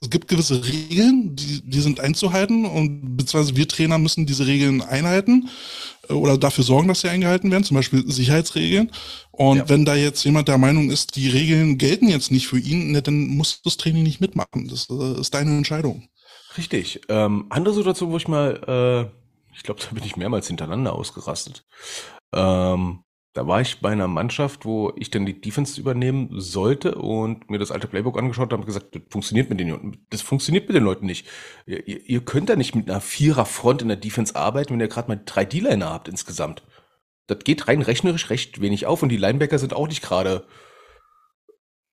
es 0.00 0.10
gibt 0.10 0.28
gewisse 0.28 0.64
Regeln, 0.64 1.34
die, 1.34 1.62
die 1.62 1.80
sind 1.80 2.00
einzuhalten 2.00 2.64
und 2.64 3.16
beziehungsweise 3.16 3.56
wir 3.56 3.66
Trainer 3.66 3.98
müssen 3.98 4.26
diese 4.26 4.46
Regeln 4.46 4.82
einhalten 4.82 5.48
äh, 5.99 5.99
oder 6.10 6.38
dafür 6.38 6.64
sorgen, 6.64 6.88
dass 6.88 7.00
sie 7.00 7.08
eingehalten 7.08 7.50
werden, 7.50 7.64
zum 7.64 7.76
Beispiel 7.76 8.04
Sicherheitsregeln. 8.10 8.90
Und 9.30 9.58
ja. 9.58 9.68
wenn 9.68 9.84
da 9.84 9.94
jetzt 9.94 10.24
jemand 10.24 10.48
der 10.48 10.58
Meinung 10.58 10.90
ist, 10.90 11.16
die 11.16 11.28
Regeln 11.28 11.78
gelten 11.78 12.08
jetzt 12.08 12.30
nicht 12.30 12.46
für 12.46 12.58
ihn, 12.58 12.92
ne, 12.92 13.02
dann 13.02 13.28
muss 13.28 13.62
das 13.62 13.76
Training 13.76 14.02
nicht 14.02 14.20
mitmachen. 14.20 14.68
Das 14.68 14.88
äh, 14.90 15.20
ist 15.20 15.34
deine 15.34 15.56
Entscheidung. 15.56 16.08
Richtig. 16.56 17.00
Ähm, 17.08 17.46
andere 17.48 17.74
Situation, 17.74 18.10
wo 18.10 18.16
ich 18.16 18.28
mal, 18.28 19.10
äh, 19.12 19.54
ich 19.56 19.62
glaube, 19.62 19.80
da 19.80 19.94
bin 19.94 20.04
ich 20.04 20.16
mehrmals 20.16 20.46
hintereinander 20.46 20.94
ausgerastet. 20.94 21.64
Ähm, 22.32 23.00
da 23.32 23.46
war 23.46 23.60
ich 23.60 23.80
bei 23.80 23.90
einer 23.90 24.08
Mannschaft, 24.08 24.64
wo 24.64 24.92
ich 24.96 25.10
dann 25.10 25.24
die 25.24 25.40
Defense 25.40 25.80
übernehmen 25.80 26.30
sollte 26.32 26.96
und 26.96 27.48
mir 27.48 27.58
das 27.58 27.70
alte 27.70 27.86
Playbook 27.86 28.18
angeschaut 28.18 28.52
habe 28.52 28.60
und 28.60 28.66
gesagt, 28.66 28.94
das 28.94 29.02
funktioniert 29.08 29.48
mit 29.50 29.60
den 29.60 29.98
das 30.10 30.22
funktioniert 30.22 30.66
mit 30.66 30.76
den 30.76 30.82
Leuten 30.82 31.06
nicht. 31.06 31.28
Ihr, 31.64 31.86
ihr 31.86 32.24
könnt 32.24 32.48
da 32.48 32.56
nicht 32.56 32.74
mit 32.74 32.90
einer 32.90 33.00
Vierer-Front 33.00 33.82
in 33.82 33.88
der 33.88 33.96
Defense 33.96 34.34
arbeiten, 34.34 34.72
wenn 34.72 34.80
ihr 34.80 34.88
gerade 34.88 35.08
mal 35.08 35.20
drei 35.24 35.44
D-Liner 35.44 35.90
habt 35.90 36.08
insgesamt. 36.08 36.64
Das 37.28 37.38
geht 37.44 37.68
rein 37.68 37.82
rechnerisch 37.82 38.30
recht 38.30 38.60
wenig 38.60 38.86
auf 38.86 39.02
und 39.04 39.10
die 39.10 39.16
Linebacker 39.16 39.60
sind 39.60 39.74
auch 39.74 39.86
nicht 39.86 40.02
gerade 40.02 40.44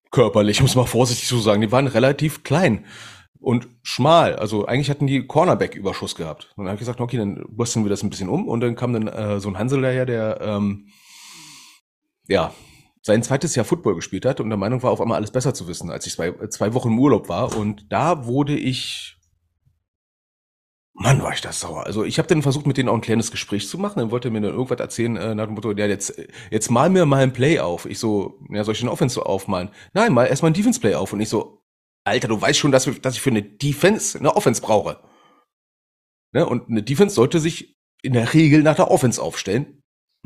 körperlich, 0.09 0.61
muss 0.63 0.75
man 0.75 0.87
vorsichtig 0.87 1.27
so 1.27 1.39
sagen. 1.39 1.61
Die 1.61 1.71
waren 1.71 1.85
relativ 1.85 2.43
klein 2.43 2.85
und 3.39 3.67
schmal. 3.83 4.35
Also 4.35 4.65
eigentlich 4.65 4.89
hatten 4.89 5.05
die 5.05 5.27
Cornerback-Überschuss 5.27 6.15
gehabt. 6.15 6.51
Und 6.55 6.63
dann 6.63 6.69
habe 6.69 6.77
ich 6.77 6.79
gesagt, 6.79 6.99
okay, 6.99 7.17
dann 7.17 7.45
basteln 7.47 7.85
wir 7.85 7.91
das 7.91 8.01
ein 8.01 8.09
bisschen 8.09 8.29
um 8.29 8.47
und 8.47 8.61
dann 8.61 8.75
kam 8.75 8.93
dann 8.93 9.07
äh, 9.07 9.39
so 9.39 9.49
ein 9.49 9.59
Hansel 9.59 9.83
daher, 9.83 10.07
der 10.07 10.41
ähm, 10.41 10.87
ja, 12.27 12.53
sein 13.01 13.23
zweites 13.23 13.55
Jahr 13.55 13.65
Football 13.65 13.95
gespielt 13.95 14.25
hat 14.25 14.39
und 14.39 14.49
der 14.49 14.57
Meinung 14.57 14.83
war, 14.83 14.91
auf 14.91 15.01
einmal 15.01 15.17
alles 15.17 15.31
besser 15.31 15.53
zu 15.53 15.67
wissen, 15.67 15.89
als 15.89 16.05
ich 16.05 16.13
zwei, 16.13 16.31
zwei 16.49 16.73
Wochen 16.73 16.89
im 16.89 16.99
Urlaub 16.99 17.29
war. 17.29 17.55
Und 17.55 17.91
da 17.91 18.25
wurde 18.25 18.57
ich 18.57 19.17
Mann, 20.99 21.21
war 21.21 21.31
ich 21.31 21.41
das 21.41 21.59
sauer. 21.59 21.85
Also 21.85 22.03
ich 22.03 22.17
habe 22.17 22.27
dann 22.27 22.41
versucht, 22.41 22.65
mit 22.65 22.75
denen 22.75 22.89
auch 22.89 22.95
ein 22.95 23.01
kleines 23.01 23.29
Gespräch 23.29 23.69
zu 23.69 23.77
machen. 23.77 23.99
Dann 23.99 24.09
wollte 24.09 24.29
er 24.29 24.31
mir 24.31 24.41
dann 24.41 24.53
irgendwas 24.53 24.79
erzählen 24.79 25.15
äh, 25.15 25.35
nach 25.35 25.45
dem 25.45 25.53
Motto, 25.53 25.71
ja, 25.73 25.85
jetzt, 25.85 26.19
jetzt 26.49 26.71
mal 26.71 26.89
mir 26.89 27.05
mal 27.05 27.21
ein 27.21 27.33
Play 27.33 27.59
auf. 27.59 27.85
Ich 27.85 27.99
so, 27.99 28.39
ja, 28.49 28.63
soll 28.63 28.73
ich 28.73 28.79
den 28.79 28.89
Offense 28.89 29.13
so 29.13 29.21
aufmalen? 29.21 29.69
Nein, 29.93 30.11
mal 30.11 30.25
erstmal 30.25 30.49
ein 30.49 30.55
Defense-Play 30.55 30.95
auf. 30.95 31.13
Und 31.13 31.19
ich 31.19 31.29
so, 31.29 31.61
Alter, 32.03 32.27
du 32.27 32.41
weißt 32.41 32.57
schon, 32.57 32.71
dass, 32.71 32.87
wir, 32.87 32.95
dass 32.95 33.13
ich 33.13 33.21
für 33.21 33.29
eine 33.29 33.43
Defense 33.43 34.17
eine 34.17 34.35
Offense 34.35 34.59
brauche. 34.59 34.99
Ne? 36.33 36.47
Und 36.47 36.67
eine 36.67 36.81
Defense 36.81 37.13
sollte 37.13 37.39
sich 37.39 37.77
in 38.01 38.13
der 38.13 38.33
Regel 38.33 38.63
nach 38.63 38.75
der 38.75 38.89
Offense 38.89 39.21
aufstellen. 39.21 39.76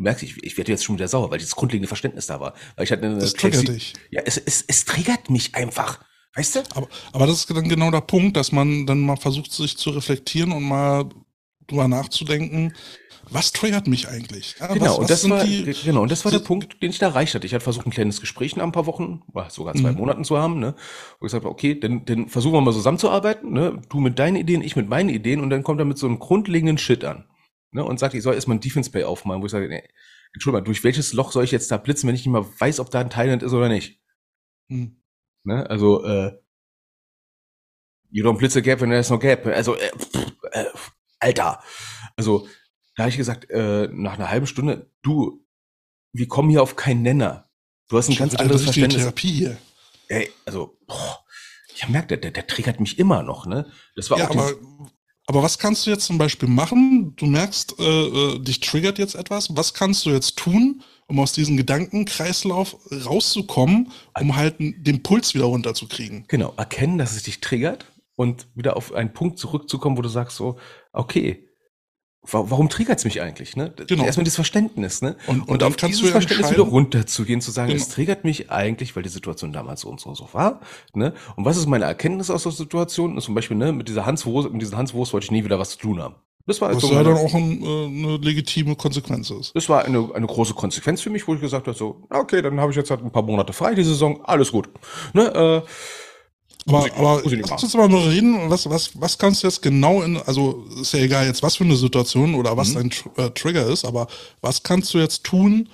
Du 0.02 0.06
merkst, 0.06 0.24
ich, 0.24 0.44
ich 0.44 0.58
werde 0.58 0.72
jetzt 0.72 0.84
schon 0.84 0.96
wieder 0.96 1.08
sauer, 1.08 1.30
weil 1.30 1.38
dieses 1.38 1.56
grundlegende 1.56 1.88
Verständnis 1.88 2.26
da 2.26 2.40
war. 2.40 2.56
Weil 2.76 2.86
ich 2.86 2.92
hatte 2.92 3.06
eine 3.06 3.20
das 3.20 3.34
triggert 3.34 3.68
dich. 3.68 3.94
Ja, 4.10 4.24
es, 4.26 4.36
es, 4.36 4.66
es 4.68 4.84
triggert 4.86 5.30
mich 5.30 5.54
einfach. 5.54 6.00
Weißt 6.34 6.56
du? 6.56 6.60
Aber, 6.74 6.88
aber 7.14 7.28
das 7.28 7.36
ist 7.36 7.52
dann 7.52 7.70
genau 7.70 7.92
der 7.92 8.02
Punkt, 8.02 8.36
dass 8.36 8.52
man 8.52 8.88
dann 8.88 9.02
mal 9.02 9.16
versucht, 9.16 9.52
sich 9.52 9.78
zu 9.78 9.92
reflektieren 9.92 10.54
und 10.54 10.64
mal 10.64 11.08
drüber 11.68 11.88
nachzudenken, 11.88 12.74
was 13.30 13.52
triggert 13.52 13.88
mich 13.88 14.08
eigentlich? 14.08 14.56
Ja, 14.60 14.74
genau, 14.74 14.86
was, 14.86 14.98
und 14.98 15.10
das 15.12 15.30
war, 15.30 15.44
die, 15.46 15.72
genau, 15.86 16.02
und 16.02 16.12
das 16.12 16.26
war 16.26 16.32
der 16.32 16.40
Punkt, 16.40 16.82
den 16.82 16.90
ich 16.90 16.98
da 16.98 17.06
erreicht 17.10 17.36
hatte. 17.36 17.46
Ich 17.46 17.54
hatte 17.54 17.64
versucht, 17.64 17.86
ein 17.86 17.92
kleines 17.92 18.20
Gespräch 18.22 18.56
nach 18.56 18.64
ein 18.64 18.72
paar 18.72 18.88
Wochen, 18.88 19.22
sogar 19.50 19.76
zwei 19.76 19.92
mhm. 19.92 20.00
Monaten 20.00 20.24
zu 20.24 20.40
haben, 20.40 20.60
ne? 20.60 20.74
Wo 21.20 21.28
ich 21.28 21.32
gesagt 21.32 21.46
habe, 21.46 21.54
okay, 21.54 21.80
dann, 21.80 22.06
dann 22.06 22.28
versuchen 22.28 22.56
wir 22.56 22.62
mal 22.62 22.74
zusammenzuarbeiten, 22.74 23.54
ne? 23.54 23.80
Du 23.88 24.00
mit 24.00 24.18
deinen 24.18 24.38
Ideen, 24.38 24.64
ich 24.64 24.76
mit 24.76 24.90
meinen 24.90 25.10
Ideen, 25.10 25.42
und 25.42 25.52
dann 25.52 25.62
kommt 25.62 25.80
er 25.80 25.86
mit 25.86 26.00
so 26.00 26.08
einem 26.08 26.18
grundlegenden 26.18 26.80
Shit 26.80 27.06
an 27.06 27.26
ne, 27.72 27.84
und 27.84 28.00
sagt, 28.00 28.14
ich 28.14 28.24
soll 28.24 28.36
erstmal 28.36 28.58
ein 28.58 28.62
Defense 28.62 28.92
Play 28.92 29.04
aufmachen, 29.04 29.42
wo 29.42 29.46
ich 29.46 29.52
sage, 29.52 29.68
nee, 29.68 29.88
Entschuldigung, 30.34 30.66
durch 30.66 30.84
welches 30.84 31.14
Loch 31.14 31.32
soll 31.32 31.44
ich 31.44 31.52
jetzt 31.52 31.72
da 31.72 31.78
blitzen, 31.78 32.08
wenn 32.08 32.16
ich 32.16 32.26
nicht 32.26 32.32
mal 32.32 32.46
weiß, 32.60 32.80
ob 32.80 32.90
da 32.92 33.00
ein 33.00 33.10
Thailand 33.10 33.44
ist 33.44 33.54
oder 33.54 33.70
nicht? 33.70 34.00
Hm. 34.70 35.02
Ne, 35.44 35.70
also, 35.70 36.04
äh, 36.06 36.38
you 38.10 38.24
don't 38.24 38.38
blitz 38.38 38.56
a 38.56 38.60
gap 38.60 38.82
when 38.82 38.90
there's 38.90 39.10
no 39.10 39.18
gap. 39.18 39.46
Also, 39.48 39.76
äh, 39.76 39.90
pff, 39.98 40.34
äh, 40.52 40.66
Alter. 41.20 41.64
Also, 42.16 42.48
da 42.96 43.04
habe 43.04 43.10
ich 43.10 43.18
gesagt, 43.18 43.50
äh, 43.50 43.88
nach 43.92 44.14
einer 44.14 44.30
halben 44.30 44.48
Stunde, 44.48 44.92
du, 45.02 45.46
wir 46.14 46.28
kommen 46.28 46.50
hier 46.50 46.62
auf 46.62 46.76
keinen 46.76 47.02
Nenner. 47.02 47.50
Du 47.88 47.98
hast 47.98 48.10
ein 48.10 48.16
ganz 48.16 48.36
anderes 48.36 48.64
Verständnis. 48.64 49.02
Therapie 49.02 49.32
hier. 49.32 49.58
Ey, 50.08 50.30
also, 50.46 50.78
boah, 50.88 51.26
ich 51.74 51.88
merke, 51.90 52.10
der, 52.10 52.18
der, 52.18 52.32
der 52.32 52.48
triggert 52.48 52.80
mich 52.80 53.00
immer 53.00 53.24
noch, 53.24 53.46
ne? 53.46 53.72
Das 53.96 54.10
war 54.10 54.20
ja, 54.20 54.28
auch 54.28 54.32
aber 54.32 54.54
aber 55.32 55.44
was 55.44 55.58
kannst 55.58 55.86
du 55.86 55.92
jetzt 55.92 56.04
zum 56.04 56.18
Beispiel 56.18 56.50
machen? 56.50 57.14
Du 57.16 57.26
merkst, 57.26 57.80
äh, 57.80 57.84
äh, 57.84 58.40
dich 58.40 58.60
triggert 58.60 59.00
jetzt 59.00 59.16
etwas. 59.16 59.56
Was 59.56 59.74
kannst 59.74 60.06
du 60.06 60.10
jetzt 60.10 60.36
tun, 60.36 60.84
um 61.08 61.22
aus 61.22 61.32
diesem 61.32 61.56
Gedankenkreislauf 61.56 62.76
rauszukommen, 63.06 63.94
um 64.20 64.36
halt 64.36 64.56
den 64.60 65.04
Puls 65.04 65.34
wieder 65.34 65.46
runterzukriegen? 65.46 66.26
Genau, 66.28 66.54
erkennen, 66.58 66.98
dass 66.98 67.16
es 67.16 67.24
dich 67.24 67.40
triggert 67.40 67.86
und 68.18 68.48
wieder 68.56 68.76
auf 68.76 68.94
einen 68.94 69.14
Punkt 69.14 69.40
zurückzukommen, 69.40 69.98
wo 69.98 70.02
du 70.02 70.10
sagst 70.10 70.36
so, 70.36 70.58
okay, 70.92 71.48
warum 72.24 72.70
triggert 72.70 73.00
es 73.00 73.06
mich 73.06 73.22
eigentlich? 73.22 73.56
Ne? 73.56 73.74
Genau. 73.88 74.04
Erstmal 74.04 74.26
das 74.26 74.36
Verständnis, 74.36 75.02
ne? 75.02 75.16
Und, 75.28 75.42
und, 75.42 75.64
und 75.64 75.82
du 75.82 75.88
ja 75.88 76.12
Verständnis 76.12 76.52
wieder 76.52 76.64
runterzugehen, 76.64 77.42
zu 77.42 77.52
sagen, 77.52 77.70
genau. 77.70 77.82
es 77.82 77.90
triggert 77.90 78.24
mich 78.24 78.52
eigentlich, 78.52 78.96
weil 78.96 79.04
die 79.04 79.10
Situation 79.10 79.54
damals 79.54 79.82
so 79.82 79.90
und 79.90 80.00
so, 80.00 80.14
so 80.14 80.30
war. 80.34 80.62
Ne? 80.94 81.14
Und 81.36 81.46
was 81.46 81.58
ist 81.58 81.66
meine 81.68 81.86
Erkenntnis 81.86 82.30
aus 82.30 82.44
der 82.44 82.52
Situation? 82.52 83.20
Zum 83.20 83.34
Beispiel, 83.34 83.58
ne, 83.58 83.72
mit 83.72 83.88
dieser 83.88 84.06
Hanswurst, 84.06 84.52
mit 84.52 84.62
dieser 84.62 84.78
Hanswurst 84.78 85.14
wollte 85.14 85.26
ich 85.26 85.32
nie 85.32 85.44
wieder 85.44 85.58
was 85.58 85.72
zu 85.72 85.80
tun 85.80 86.02
haben. 86.02 86.16
Das 86.48 86.60
war 86.60 86.76
was 86.76 86.90
ja 86.90 87.04
dann 87.04 87.18
auch 87.18 87.34
ein, 87.34 87.64
äh, 87.64 87.86
eine 87.86 88.18
legitime 88.18 88.76
Konsequenz 88.76 89.30
ist. 89.30 89.56
Das 89.56 89.70
war 89.70 89.86
eine, 89.86 90.10
eine 90.14 90.26
große 90.26 90.54
Konsequenz 90.54 91.02
für 91.02 91.10
mich, 91.10 91.28
wo 91.28 91.36
ich 91.36 91.42
gesagt 91.42 91.68
habe, 91.68 91.78
so, 91.78 92.04
okay, 92.10 92.42
dann 92.42 92.60
habe 92.60 92.72
ich 92.72 92.78
jetzt 92.78 92.90
halt 92.90 93.04
ein 93.04 93.12
paar 93.12 93.24
Monate 93.24 93.54
frei 93.54 93.76
die 93.76 93.84
Saison, 93.84 94.24
alles 94.26 94.52
gut. 94.52 94.70
Ne, 95.14 95.34
äh, 95.34 95.62
aber, 96.68 96.86
ich, 96.86 96.94
aber 96.94 97.22
lass 97.50 97.64
uns 97.64 97.74
mal 97.74 97.90
nur 97.90 98.08
reden, 98.08 98.50
was, 98.50 98.70
was, 98.70 98.92
was 99.00 99.18
kannst 99.18 99.42
du 99.42 99.48
jetzt 99.48 99.62
genau 99.62 100.02
in, 100.02 100.18
also 100.18 100.66
ist 100.80 100.94
ja 100.94 101.00
egal 101.00 101.26
jetzt, 101.26 101.42
was 101.42 101.56
für 101.56 101.64
eine 101.64 101.76
Situation 101.76 102.36
oder 102.36 102.56
was 102.56 102.70
mhm. 102.70 102.76
dein 102.76 102.90
Tr 102.92 103.18
äh, 103.18 103.30
Trigger 103.32 103.68
ist, 103.68 103.86
aber 103.86 104.08
was 104.42 104.62
kannst 104.62 104.94
du 104.94 105.00
jetzt 105.00 105.24
tun, 105.24 105.70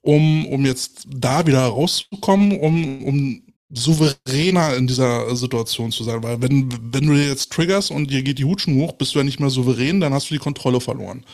um, 0.00 0.46
um 0.46 0.64
jetzt 0.64 1.06
da 1.08 1.46
wieder 1.46 1.60
rauszukommen, 1.60 2.58
um, 2.58 3.04
um 3.04 3.42
souveräner 3.68 4.76
in 4.76 4.86
dieser 4.86 5.36
Situation 5.36 5.92
zu 5.92 6.04
sein? 6.04 6.22
Weil 6.22 6.40
wenn, 6.40 6.70
wenn 6.92 7.06
du 7.06 7.12
jetzt 7.12 7.52
triggerst 7.52 7.90
und 7.90 8.10
dir 8.10 8.22
geht 8.22 8.38
die 8.38 8.46
Hutschen 8.46 8.76
hoch, 8.76 8.92
bist 8.92 9.14
du 9.14 9.18
ja 9.18 9.24
nicht 9.24 9.40
mehr 9.40 9.50
souverän, 9.50 10.00
dann 10.00 10.14
hast 10.14 10.30
du 10.30 10.34
die 10.34 10.40
Kontrolle 10.40 10.80
verloren. 10.80 11.24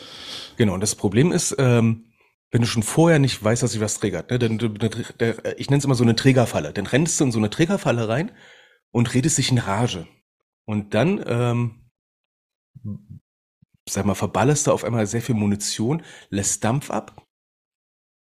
Genau, 0.57 0.75
und 0.75 0.81
das 0.81 0.97
Problem 0.97 1.31
ist, 1.31 1.55
ähm, 1.59 2.07
wenn 2.51 2.63
du 2.63 2.67
schon 2.67 2.83
vorher 2.83 3.19
nicht 3.19 3.43
weißt, 3.43 3.63
dass 3.63 3.73
sich 3.73 3.81
was 3.81 4.01
triggert, 4.01 4.31
ne, 4.31 4.39
dann, 4.39 4.55
ich 5.59 5.71
nenne 5.71 5.79
es 5.79 5.85
immer 5.85 5.95
so 5.95 6.05
eine 6.05 6.17
Trägerfalle, 6.17 6.73
dann 6.73 6.87
rennst 6.87 7.21
du 7.21 7.25
in 7.25 7.33
so 7.33 7.39
eine 7.39 7.51
Trägerfalle 7.51 8.09
rein 8.09 8.33
und 8.97 9.13
redest 9.13 9.37
dich 9.37 9.51
in 9.51 9.59
Rage. 9.59 10.07
Und 10.65 10.95
dann, 10.95 11.23
ähm, 11.27 11.91
sag 13.87 14.07
mal, 14.07 14.15
verballerst 14.15 14.67
du 14.67 14.73
auf 14.73 14.85
einmal 14.85 15.07
sehr 15.07 15.21
viel 15.21 15.35
Munition, 15.35 16.03
lässt 16.31 16.65
Dampf 16.65 16.91
ab 16.91 17.23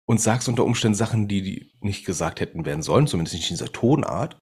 und 0.04 0.20
sagst 0.20 0.46
unter 0.46 0.66
Umständen 0.66 0.94
Sachen, 0.94 1.26
die, 1.26 1.40
die 1.40 1.72
nicht 1.80 2.04
gesagt 2.04 2.40
hätten 2.40 2.66
werden 2.66 2.82
sollen, 2.82 3.06
zumindest 3.06 3.34
nicht 3.34 3.50
in 3.50 3.56
dieser 3.56 3.72
Tonart. 3.72 4.36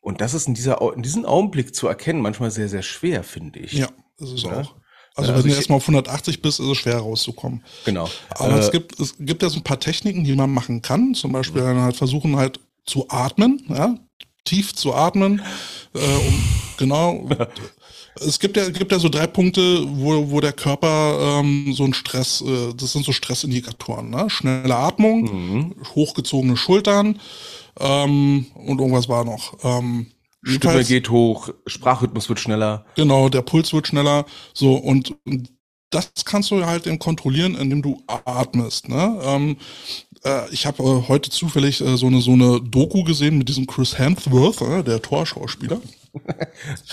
Und 0.00 0.20
das 0.20 0.34
ist 0.34 0.46
in, 0.46 0.52
dieser, 0.52 0.78
in 0.94 1.02
diesem 1.02 1.24
Augenblick 1.24 1.74
zu 1.74 1.88
erkennen 1.88 2.20
manchmal 2.20 2.50
sehr, 2.50 2.68
sehr 2.68 2.82
schwer, 2.82 3.24
finde 3.24 3.60
ich. 3.60 3.72
Ja, 3.72 3.88
das 4.18 4.32
ist 4.32 4.44
ja? 4.44 4.60
auch. 4.60 4.76
Also, 5.14 5.32
also 5.32 5.34
wenn 5.36 5.50
du 5.50 5.56
erstmal 5.56 5.78
auf 5.78 5.84
180 5.84 6.42
bist, 6.42 6.60
ist 6.60 6.66
es 6.66 6.76
schwer 6.76 6.98
rauszukommen. 6.98 7.64
Genau. 7.86 8.10
Aber 8.28 8.56
äh, 8.56 8.58
es, 8.58 8.70
gibt, 8.70 9.00
es 9.00 9.16
gibt 9.18 9.42
ja 9.42 9.48
so 9.48 9.60
ein 9.60 9.64
paar 9.64 9.80
Techniken, 9.80 10.22
die 10.22 10.34
man 10.34 10.52
machen 10.52 10.82
kann. 10.82 11.14
Zum 11.14 11.32
Beispiel 11.32 11.62
dann 11.62 11.80
halt 11.80 11.96
versuchen 11.96 12.36
halt 12.36 12.60
zu 12.84 13.08
atmen, 13.08 13.64
ja, 13.68 13.98
tief 14.44 14.74
zu 14.74 14.94
atmen, 14.94 15.42
äh, 15.94 15.98
um, 15.98 16.44
genau. 16.76 17.28
es 18.16 18.38
gibt 18.38 18.56
ja, 18.56 18.68
gibt 18.70 18.92
ja 18.92 18.98
so 18.98 19.08
drei 19.08 19.26
Punkte, 19.26 19.84
wo, 19.86 20.30
wo 20.30 20.40
der 20.40 20.52
Körper 20.52 21.40
ähm, 21.40 21.72
so 21.72 21.84
ein 21.84 21.94
Stress, 21.94 22.42
äh, 22.42 22.74
das 22.74 22.92
sind 22.92 23.04
so 23.04 23.12
Stressindikatoren, 23.12 24.10
ne? 24.10 24.28
Schnelle 24.28 24.76
Atmung, 24.76 25.22
mhm. 25.22 25.74
hochgezogene 25.94 26.56
Schultern 26.56 27.20
ähm, 27.78 28.46
und 28.54 28.80
irgendwas 28.80 29.08
war 29.08 29.24
noch. 29.24 29.54
Ähm, 29.62 30.06
Stimme 30.42 30.84
geht 30.84 31.10
hoch, 31.10 31.50
Sprachrhythmus 31.66 32.28
wird 32.28 32.40
schneller. 32.40 32.86
Genau, 32.96 33.28
der 33.28 33.42
Puls 33.42 33.72
wird 33.72 33.86
schneller. 33.86 34.24
So, 34.54 34.74
und 34.74 35.14
das 35.90 36.10
kannst 36.24 36.50
du 36.50 36.64
halt 36.64 36.86
eben 36.86 36.98
kontrollieren, 36.98 37.56
indem 37.56 37.82
du 37.82 38.02
atmest. 38.06 38.88
Ne? 38.88 39.20
Ähm, 39.22 39.56
äh, 40.24 40.50
ich 40.50 40.66
habe 40.66 40.82
äh, 40.82 41.08
heute 41.08 41.30
zufällig 41.30 41.80
äh, 41.80 41.96
so 41.96 42.06
eine 42.06 42.20
so 42.20 42.32
eine 42.32 42.60
Doku 42.60 43.04
gesehen 43.04 43.38
mit 43.38 43.48
diesem 43.48 43.66
Chris 43.66 43.98
Hemsworth, 43.98 44.60
äh, 44.60 44.82
der 44.82 45.00
Torschauspieler. 45.00 45.80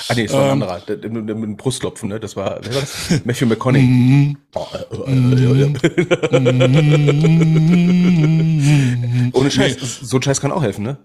ah 0.09 0.13
nee, 0.15 0.25
das 0.25 0.33
war 0.33 0.41
ein 0.41 0.47
ähm, 0.47 0.51
anderer, 0.53 0.79
der, 0.81 0.97
der, 0.97 1.09
mit 1.09 1.27
dem 1.27 1.57
Brustklopfen, 1.57 2.09
ne? 2.09 2.19
Das 2.19 2.35
war, 2.35 2.59
wer 2.61 2.75
war 2.75 2.81
das? 2.81 3.21
Matthew 3.25 3.47
McConaughey. 3.47 3.83
Mhm. 3.83 4.37
Ohne 9.33 9.51
Scheiß, 9.51 9.77
nee. 9.81 9.87
so 10.03 10.17
ein 10.17 10.21
Scheiß 10.21 10.39
kann 10.39 10.51
auch 10.51 10.61
helfen, 10.61 10.83
ne? 10.83 10.97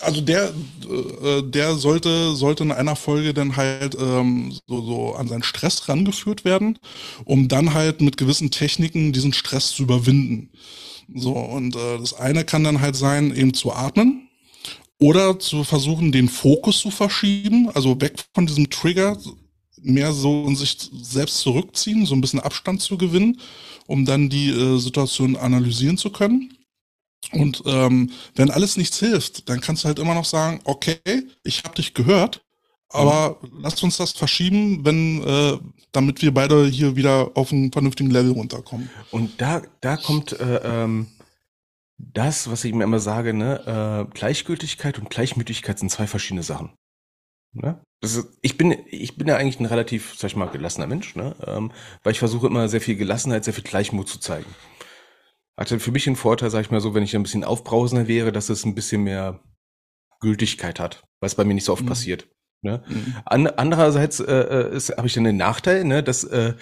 Also 0.00 0.22
der, 0.22 0.48
äh, 0.48 1.42
der 1.42 1.74
sollte, 1.74 2.34
sollte 2.34 2.64
in 2.64 2.72
einer 2.72 2.96
Folge 2.96 3.34
dann 3.34 3.56
halt 3.56 3.96
ähm, 4.00 4.52
so, 4.66 4.82
so 4.82 5.14
an 5.14 5.28
seinen 5.28 5.42
Stress 5.42 5.88
rangeführt 5.88 6.44
werden, 6.44 6.78
um 7.24 7.48
dann 7.48 7.74
halt 7.74 8.00
mit 8.00 8.16
gewissen 8.16 8.50
Techniken 8.50 9.12
diesen 9.12 9.32
Stress 9.32 9.72
zu 9.72 9.82
überwinden. 9.82 10.50
So, 11.14 11.32
und 11.32 11.76
äh, 11.76 11.98
das 11.98 12.14
eine 12.14 12.44
kann 12.44 12.64
dann 12.64 12.80
halt 12.80 12.96
sein, 12.96 13.34
eben 13.34 13.54
zu 13.54 13.72
atmen 13.72 14.28
oder 14.98 15.38
zu 15.38 15.64
versuchen, 15.64 16.12
den 16.12 16.28
Fokus 16.28 16.78
zu 16.80 16.90
verschieben, 16.90 17.70
also 17.70 18.00
weg 18.00 18.14
von 18.34 18.46
diesem 18.46 18.70
Trigger, 18.70 19.18
mehr 19.82 20.12
so 20.12 20.46
in 20.46 20.56
sich 20.56 20.78
selbst 20.92 21.38
zurückziehen, 21.38 22.06
so 22.06 22.14
ein 22.14 22.20
bisschen 22.20 22.40
Abstand 22.40 22.80
zu 22.80 22.96
gewinnen, 22.98 23.40
um 23.86 24.04
dann 24.04 24.28
die 24.28 24.50
äh, 24.50 24.78
Situation 24.78 25.36
analysieren 25.36 25.98
zu 25.98 26.10
können. 26.10 26.52
Und 27.32 27.62
ähm, 27.66 28.10
wenn 28.34 28.50
alles 28.50 28.76
nichts 28.76 28.98
hilft, 28.98 29.48
dann 29.48 29.60
kannst 29.60 29.84
du 29.84 29.88
halt 29.88 29.98
immer 29.98 30.14
noch 30.14 30.24
sagen, 30.24 30.60
okay, 30.64 30.98
ich 31.44 31.64
habe 31.64 31.74
dich 31.74 31.94
gehört, 31.94 32.42
aber 32.88 33.38
mhm. 33.42 33.60
lasst 33.62 33.82
uns 33.82 33.96
das 33.96 34.12
verschieben, 34.12 34.84
wenn, 34.84 35.22
äh, 35.24 35.58
damit 35.92 36.22
wir 36.22 36.32
beide 36.32 36.66
hier 36.66 36.96
wieder 36.96 37.32
auf 37.34 37.52
einen 37.52 37.72
vernünftigen 37.72 38.10
Level 38.10 38.32
runterkommen. 38.32 38.90
Und 39.10 39.40
da, 39.40 39.62
da 39.80 39.96
kommt 39.96 40.38
äh, 40.38 40.60
ähm, 40.62 41.08
das, 41.98 42.50
was 42.50 42.64
ich 42.64 42.74
mir 42.74 42.84
immer 42.84 43.00
sage, 43.00 43.32
ne, 43.32 44.06
äh, 44.08 44.12
Gleichgültigkeit 44.14 44.98
und 44.98 45.10
Gleichmütigkeit 45.10 45.78
sind 45.78 45.90
zwei 45.90 46.06
verschiedene 46.06 46.42
Sachen. 46.42 46.74
Ne? 47.52 47.80
Ist, 48.02 48.26
ich 48.42 48.58
bin, 48.58 48.76
ich 48.90 49.16
bin 49.16 49.28
ja 49.28 49.36
eigentlich 49.36 49.58
ein 49.58 49.66
relativ, 49.66 50.14
sag 50.16 50.28
ich 50.28 50.36
mal, 50.36 50.46
gelassener 50.46 50.86
Mensch, 50.86 51.16
ne? 51.16 51.34
Ähm, 51.46 51.72
weil 52.02 52.12
ich 52.12 52.18
versuche 52.18 52.46
immer 52.46 52.68
sehr 52.68 52.82
viel 52.82 52.96
Gelassenheit, 52.96 53.44
sehr 53.44 53.54
viel 53.54 53.64
Gleichmut 53.64 54.08
zu 54.08 54.20
zeigen. 54.20 54.54
Hatte 55.58 55.80
für 55.80 55.90
mich 55.90 56.06
einen 56.06 56.16
Vorteil, 56.16 56.50
sag 56.50 56.60
ich 56.60 56.70
mal 56.70 56.82
so, 56.82 56.92
wenn 56.92 57.02
ich 57.02 57.16
ein 57.16 57.22
bisschen 57.22 57.44
aufbrausender 57.44 58.08
wäre, 58.08 58.30
dass 58.30 58.50
es 58.50 58.66
ein 58.66 58.74
bisschen 58.74 59.04
mehr 59.04 59.40
Gültigkeit 60.20 60.78
hat, 60.78 61.04
was 61.20 61.34
bei 61.34 61.44
mir 61.44 61.54
nicht 61.54 61.64
so 61.64 61.72
oft 61.72 61.84
mhm. 61.84 61.88
passiert. 61.88 62.28
Ne? 62.66 62.82
Mhm. 62.88 63.14
An, 63.24 63.46
andererseits 63.46 64.20
äh, 64.20 64.32
äh 64.32 64.80
habe 64.96 65.06
ich 65.06 65.14
dann 65.14 65.24
den 65.24 65.36
Nachteil, 65.36 65.84
ne, 65.84 66.02
dass 66.02 66.24
äh, 66.24 66.54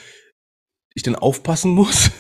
ich 0.94 1.02
dann 1.02 1.16
aufpassen 1.16 1.72
muss, 1.72 2.10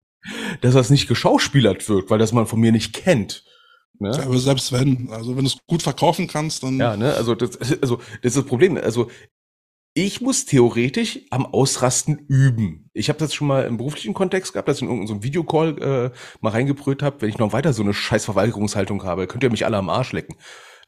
dass 0.60 0.74
das 0.74 0.90
nicht 0.90 1.08
geschauspielert 1.08 1.88
wird, 1.88 2.10
weil 2.10 2.18
das 2.18 2.32
man 2.32 2.46
von 2.46 2.60
mir 2.60 2.72
nicht 2.72 2.92
kennt. 2.92 3.44
Ne? 4.00 4.10
Ja, 4.10 4.24
aber 4.24 4.38
selbst 4.38 4.72
wenn, 4.72 5.08
also 5.10 5.36
wenn 5.36 5.44
du 5.44 5.50
es 5.50 5.58
gut 5.66 5.82
verkaufen 5.82 6.26
kannst, 6.26 6.62
dann. 6.62 6.78
Ja, 6.78 6.96
ne, 6.96 7.14
also 7.14 7.34
das, 7.34 7.56
also 7.82 7.96
das 7.96 8.34
ist 8.34 8.36
das 8.36 8.44
Problem. 8.44 8.76
Also 8.76 9.08
ich 9.94 10.20
muss 10.20 10.44
theoretisch 10.44 11.20
am 11.30 11.46
Ausrasten 11.46 12.18
üben. 12.28 12.90
Ich 12.92 13.08
habe 13.08 13.18
das 13.18 13.34
schon 13.34 13.48
mal 13.48 13.64
im 13.64 13.78
beruflichen 13.78 14.14
Kontext 14.14 14.52
gehabt, 14.52 14.68
dass 14.68 14.76
ich 14.76 14.82
in 14.82 14.88
irgendeinem 14.88 15.18
so 15.18 15.22
Videocall 15.24 15.78
äh, 16.12 16.18
mal 16.40 16.50
reingebrüllt 16.50 17.02
habe, 17.02 17.20
wenn 17.22 17.30
ich 17.30 17.38
noch 17.38 17.52
weiter 17.52 17.72
so 17.72 17.82
eine 17.82 17.94
scheiß 17.94 18.24
Verweigerungshaltung 18.24 19.02
habe, 19.04 19.26
könnt 19.26 19.42
ihr 19.42 19.50
mich 19.50 19.64
alle 19.64 19.76
am 19.76 19.88
Arsch 19.88 20.12
lecken. 20.12 20.36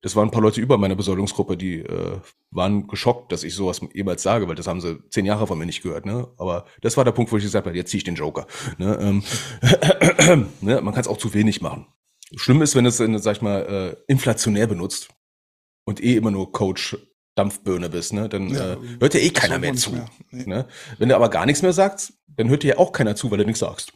Das 0.03 0.17
waren 0.17 0.29
ein 0.29 0.31
paar 0.31 0.43
Leute 0.43 0.61
über 0.61 0.79
meiner 0.79 0.95
Besoldungsgruppe, 0.95 1.57
die 1.57 1.81
äh, 1.81 2.19
waren 2.51 2.87
geschockt, 2.87 3.33
dass 3.33 3.45
ich 3.45 3.55
sowas 3.55 3.81
jemals 3.93 4.23
sage, 4.23 4.49
weil 4.49 4.55
das 4.55 4.67
haben 4.67 4.81
sie 4.81 4.99
zehn 5.11 5.27
Jahre 5.27 5.47
von 5.47 5.59
mir 5.59 5.67
nicht 5.67 5.83
gehört. 5.83 6.07
Ne? 6.07 6.29
Aber 6.39 6.65
das 6.81 6.97
war 6.97 7.05
der 7.05 7.13
Punkt, 7.13 7.31
wo 7.33 7.37
ich 7.37 7.45
gesagt 7.45 7.67
habe, 7.67 7.77
jetzt 7.77 7.91
ziehe 7.91 7.99
ich 7.99 8.05
den 8.05 8.15
Joker. 8.15 8.47
Ne? 8.79 8.99
Ähm, 9.01 10.49
ne? 10.61 10.81
Man 10.81 10.95
kann 10.95 11.03
es 11.03 11.09
auch 11.09 11.19
zu 11.19 11.35
wenig 11.35 11.61
machen. 11.61 11.87
Schlimm 12.37 12.63
ist, 12.63 12.75
wenn 12.75 12.87
es, 12.87 12.97
sag 12.97 13.37
ich 13.37 13.43
mal, 13.43 13.97
äh, 14.09 14.13
inflationär 14.13 14.67
benutzt 14.67 15.11
und 15.85 16.03
eh 16.03 16.17
immer 16.17 16.31
nur 16.31 16.53
Coach 16.53 16.97
Dampfbirne 17.35 17.89
bist, 17.89 18.13
ne? 18.13 18.29
Dann 18.29 18.49
ja, 18.49 18.75
äh, 18.75 18.77
hört 18.99 19.15
ja 19.15 19.21
eh 19.21 19.31
keiner 19.31 19.59
mehr 19.59 19.75
zu. 19.75 19.93
Mehr. 19.93 20.07
Nee. 20.31 20.45
Ne? 20.47 20.67
Wenn 20.99 21.09
du 21.09 21.17
aber 21.17 21.29
gar 21.29 21.47
nichts 21.47 21.63
mehr 21.63 21.73
sagst, 21.73 22.13
dann 22.27 22.49
hört 22.49 22.63
dir 22.63 22.75
ja 22.75 22.79
auch 22.79 22.93
keiner 22.93 23.17
zu, 23.17 23.31
weil 23.31 23.39
du 23.39 23.47
nichts 23.47 23.61
sagst. 23.61 23.93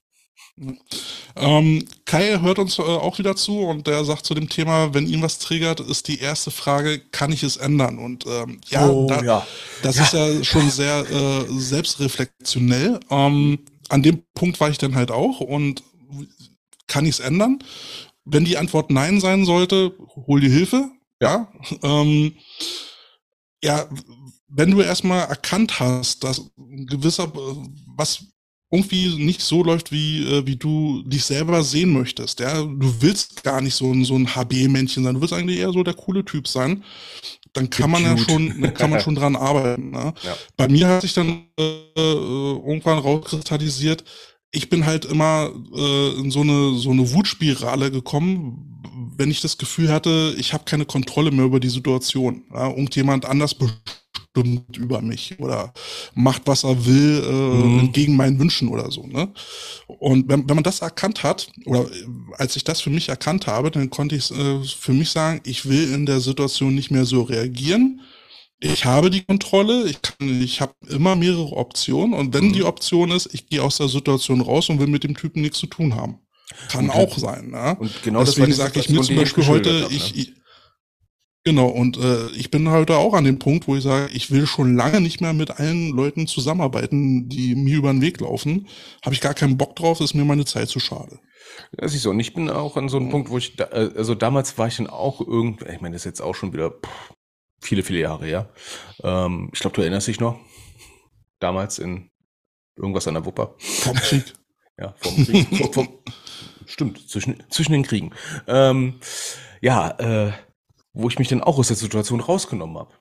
Ähm, 1.36 1.84
Kai 2.04 2.38
hört 2.40 2.58
uns 2.58 2.78
äh, 2.78 2.82
auch 2.82 3.18
wieder 3.18 3.34
zu 3.34 3.60
und 3.60 3.86
der 3.86 4.04
sagt 4.04 4.24
zu 4.24 4.34
dem 4.34 4.48
Thema, 4.48 4.94
wenn 4.94 5.08
ihn 5.08 5.22
was 5.22 5.38
triggert, 5.38 5.80
ist 5.80 6.06
die 6.06 6.20
erste 6.20 6.50
Frage, 6.50 7.00
kann 7.10 7.32
ich 7.32 7.42
es 7.42 7.56
ändern? 7.56 7.98
Und 7.98 8.24
ähm, 8.26 8.60
ja, 8.68 8.88
oh, 8.88 9.08
da, 9.08 9.22
ja, 9.22 9.46
das 9.82 9.96
ja. 9.96 10.02
ist 10.04 10.12
ja 10.12 10.44
schon 10.44 10.70
sehr 10.70 11.10
äh, 11.10 11.44
selbstreflektionell. 11.48 13.00
Ähm, 13.10 13.58
an 13.88 14.02
dem 14.02 14.22
Punkt 14.34 14.60
war 14.60 14.70
ich 14.70 14.78
dann 14.78 14.94
halt 14.94 15.10
auch 15.10 15.40
und 15.40 15.82
kann 16.86 17.04
ich 17.04 17.18
es 17.18 17.20
ändern? 17.20 17.58
Wenn 18.24 18.44
die 18.44 18.56
Antwort 18.56 18.90
Nein 18.90 19.20
sein 19.20 19.44
sollte, 19.44 19.94
hol 20.26 20.40
dir 20.40 20.50
Hilfe. 20.50 20.88
Ja. 21.20 21.52
Ähm, 21.82 22.36
ja, 23.62 23.88
wenn 24.48 24.70
du 24.70 24.80
erstmal 24.80 25.26
erkannt 25.26 25.80
hast, 25.80 26.22
dass 26.22 26.50
ein 26.58 26.86
gewisser, 26.86 27.32
was 27.96 28.24
irgendwie 28.70 29.16
nicht 29.16 29.40
so 29.40 29.62
läuft, 29.62 29.92
wie, 29.92 30.24
äh, 30.24 30.46
wie 30.46 30.56
du 30.56 31.02
dich 31.04 31.24
selber 31.24 31.62
sehen 31.62 31.92
möchtest. 31.92 32.40
Ja? 32.40 32.62
Du 32.62 32.94
willst 33.00 33.42
gar 33.42 33.60
nicht 33.60 33.74
so 33.74 33.92
ein, 33.92 34.04
so 34.04 34.16
ein 34.16 34.26
HB-Männchen 34.26 35.04
sein. 35.04 35.14
Du 35.14 35.20
willst 35.20 35.34
eigentlich 35.34 35.58
eher 35.58 35.72
so 35.72 35.82
der 35.82 35.94
coole 35.94 36.24
Typ 36.24 36.48
sein. 36.48 36.82
Dann 37.52 37.70
kann 37.70 37.90
man 37.90 38.02
ja 38.02 38.16
schon, 38.18 38.60
dann 38.60 38.74
kann 38.74 38.90
man 38.90 39.00
schon 39.00 39.14
dran 39.14 39.36
arbeiten. 39.36 39.90
Ne? 39.90 40.12
Ja. 40.22 40.36
Bei 40.56 40.68
mir 40.68 40.88
hat 40.88 41.02
sich 41.02 41.14
dann 41.14 41.44
äh, 41.58 41.62
irgendwann 41.96 42.98
rauskristallisiert, 42.98 44.04
ich 44.50 44.68
bin 44.70 44.86
halt 44.86 45.04
immer 45.04 45.52
äh, 45.74 46.10
in 46.20 46.30
so 46.30 46.40
eine, 46.40 46.74
so 46.76 46.90
eine 46.90 47.12
Wutspirale 47.12 47.90
gekommen, 47.90 48.80
wenn 49.16 49.30
ich 49.30 49.40
das 49.40 49.58
Gefühl 49.58 49.90
hatte, 49.90 50.34
ich 50.38 50.52
habe 50.52 50.64
keine 50.64 50.86
Kontrolle 50.86 51.32
mehr 51.32 51.44
über 51.44 51.60
die 51.60 51.68
Situation. 51.68 52.44
Ja? 52.52 52.68
Irgendjemand 52.68 53.24
anders 53.24 53.54
bestimmt 53.54 54.03
über 54.42 55.00
mich 55.00 55.38
oder 55.38 55.72
macht, 56.14 56.42
was 56.46 56.64
er 56.64 56.84
will, 56.86 57.22
äh, 57.24 57.32
mhm. 57.32 57.78
entgegen 57.80 58.16
meinen 58.16 58.38
Wünschen 58.38 58.68
oder 58.68 58.90
so. 58.90 59.06
Ne? 59.06 59.32
Und 59.86 60.28
wenn, 60.28 60.48
wenn 60.48 60.56
man 60.56 60.64
das 60.64 60.80
erkannt 60.80 61.22
hat, 61.22 61.48
oder 61.66 61.86
als 62.32 62.56
ich 62.56 62.64
das 62.64 62.80
für 62.80 62.90
mich 62.90 63.08
erkannt 63.08 63.46
habe, 63.46 63.70
dann 63.70 63.90
konnte 63.90 64.16
ich 64.16 64.30
äh, 64.30 64.62
für 64.64 64.92
mich 64.92 65.10
sagen, 65.10 65.40
ich 65.44 65.68
will 65.68 65.92
in 65.92 66.06
der 66.06 66.20
Situation 66.20 66.74
nicht 66.74 66.90
mehr 66.90 67.04
so 67.04 67.22
reagieren. 67.22 68.00
Ich 68.60 68.84
habe 68.84 69.10
die 69.10 69.22
Kontrolle, 69.22 69.84
ich, 69.88 70.00
kann, 70.00 70.42
ich 70.42 70.60
habe 70.60 70.74
immer 70.88 71.16
mehrere 71.16 71.56
Optionen 71.56 72.14
und 72.14 72.34
wenn 72.34 72.48
mhm. 72.48 72.52
die 72.54 72.64
Option 72.64 73.10
ist, 73.10 73.32
ich 73.32 73.48
gehe 73.48 73.62
aus 73.62 73.76
der 73.76 73.88
Situation 73.88 74.40
raus 74.40 74.68
und 74.68 74.80
will 74.80 74.86
mit 74.86 75.04
dem 75.04 75.16
Typen 75.16 75.42
nichts 75.42 75.58
zu 75.58 75.66
tun 75.66 75.94
haben. 75.94 76.18
Kann 76.68 76.86
und, 76.86 76.90
auch 76.90 77.18
sein. 77.18 77.50
Ne? 77.50 77.76
Und 77.78 78.02
genau 78.02 78.24
Deswegen 78.24 78.52
sage 78.52 78.80
ich 78.80 78.88
mir 78.88 79.02
zum 79.02 79.16
Beispiel 79.16 79.46
heute, 79.46 79.84
hab, 79.84 79.90
ne? 79.90 79.96
ich, 79.96 80.16
ich 80.16 80.34
Genau, 81.46 81.66
und 81.66 81.98
äh, 81.98 82.28
ich 82.30 82.50
bin 82.50 82.70
heute 82.70 82.96
auch 82.96 83.12
an 83.12 83.24
dem 83.24 83.38
Punkt, 83.38 83.68
wo 83.68 83.76
ich 83.76 83.82
sage, 83.82 84.10
ich 84.14 84.30
will 84.30 84.46
schon 84.46 84.76
lange 84.76 85.02
nicht 85.02 85.20
mehr 85.20 85.34
mit 85.34 85.50
allen 85.50 85.90
Leuten 85.90 86.26
zusammenarbeiten, 86.26 87.28
die 87.28 87.54
mir 87.54 87.76
über 87.76 87.92
den 87.92 88.00
Weg 88.00 88.20
laufen. 88.20 88.66
Habe 89.04 89.14
ich 89.14 89.20
gar 89.20 89.34
keinen 89.34 89.58
Bock 89.58 89.76
drauf, 89.76 90.00
ist 90.00 90.14
mir 90.14 90.24
meine 90.24 90.46
Zeit 90.46 90.68
zu 90.68 90.80
schade. 90.80 91.20
Das 91.72 91.94
ist 91.94 92.02
so. 92.02 92.10
Und 92.10 92.20
ich 92.20 92.32
bin 92.32 92.48
auch 92.48 92.78
an 92.78 92.88
so 92.88 92.96
einem 92.96 93.10
Punkt, 93.10 93.28
wo 93.28 93.36
ich, 93.36 93.56
da, 93.56 93.64
äh, 93.64 93.90
also 93.94 94.14
damals 94.14 94.56
war 94.56 94.68
ich 94.68 94.76
dann 94.78 94.86
auch 94.86 95.20
irgendwie, 95.20 95.66
ich 95.66 95.82
meine, 95.82 95.92
das 95.92 96.02
ist 96.02 96.06
jetzt 96.06 96.22
auch 96.22 96.34
schon 96.34 96.54
wieder 96.54 96.70
pff, 96.70 97.12
viele, 97.60 97.82
viele 97.82 98.00
Jahre 98.00 98.24
her. 98.24 98.50
Ähm, 99.02 99.50
ich 99.52 99.60
glaube, 99.60 99.76
du 99.76 99.82
erinnerst 99.82 100.08
dich 100.08 100.20
noch. 100.20 100.40
Damals 101.40 101.78
in 101.78 102.10
irgendwas 102.74 103.06
an 103.06 103.14
der 103.14 103.26
Wupper. 103.26 103.54
Vom 103.58 103.96
Krieg. 103.96 104.32
ja, 104.78 104.94
vom 104.98 105.26
Krieg. 105.26 105.46
vom, 105.58 105.72
vom, 105.74 105.88
stimmt, 106.64 107.06
zwischen, 107.06 107.42
zwischen 107.50 107.72
den 107.72 107.82
Kriegen. 107.82 108.12
Ähm, 108.46 108.94
ja, 109.60 109.90
äh, 109.98 110.32
wo 110.94 111.08
ich 111.08 111.18
mich 111.18 111.28
dann 111.28 111.42
auch 111.42 111.58
aus 111.58 111.68
der 111.68 111.76
Situation 111.76 112.20
rausgenommen 112.20 112.78
habe. 112.78 112.94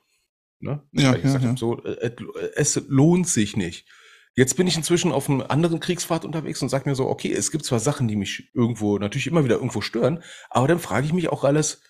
Ne? 0.59 0.83
Ja, 0.91 1.15
ja, 1.15 1.37
ja. 1.37 1.41
Hab, 1.41 1.59
so, 1.59 1.81
äh, 1.83 2.11
es 2.55 2.81
lohnt 2.87 3.27
sich 3.27 3.55
nicht. 3.55 3.87
Jetzt 4.35 4.55
bin 4.57 4.65
ich 4.65 4.75
inzwischen 4.75 5.11
auf 5.11 5.29
einem 5.29 5.41
anderen 5.41 5.79
Kriegspfad 5.79 6.25
unterwegs 6.25 6.61
und 6.61 6.69
sage 6.69 6.89
mir 6.89 6.95
so, 6.95 7.07
okay, 7.07 7.31
es 7.31 7.51
gibt 7.51 7.65
zwar 7.65 7.79
Sachen, 7.79 8.07
die 8.07 8.15
mich 8.15 8.49
irgendwo 8.55 8.97
natürlich 8.97 9.27
immer 9.27 9.43
wieder 9.43 9.55
irgendwo 9.55 9.81
stören, 9.81 10.23
aber 10.49 10.67
dann 10.67 10.79
frage 10.79 11.05
ich 11.05 11.13
mich 11.13 11.29
auch 11.29 11.43
alles, 11.43 11.81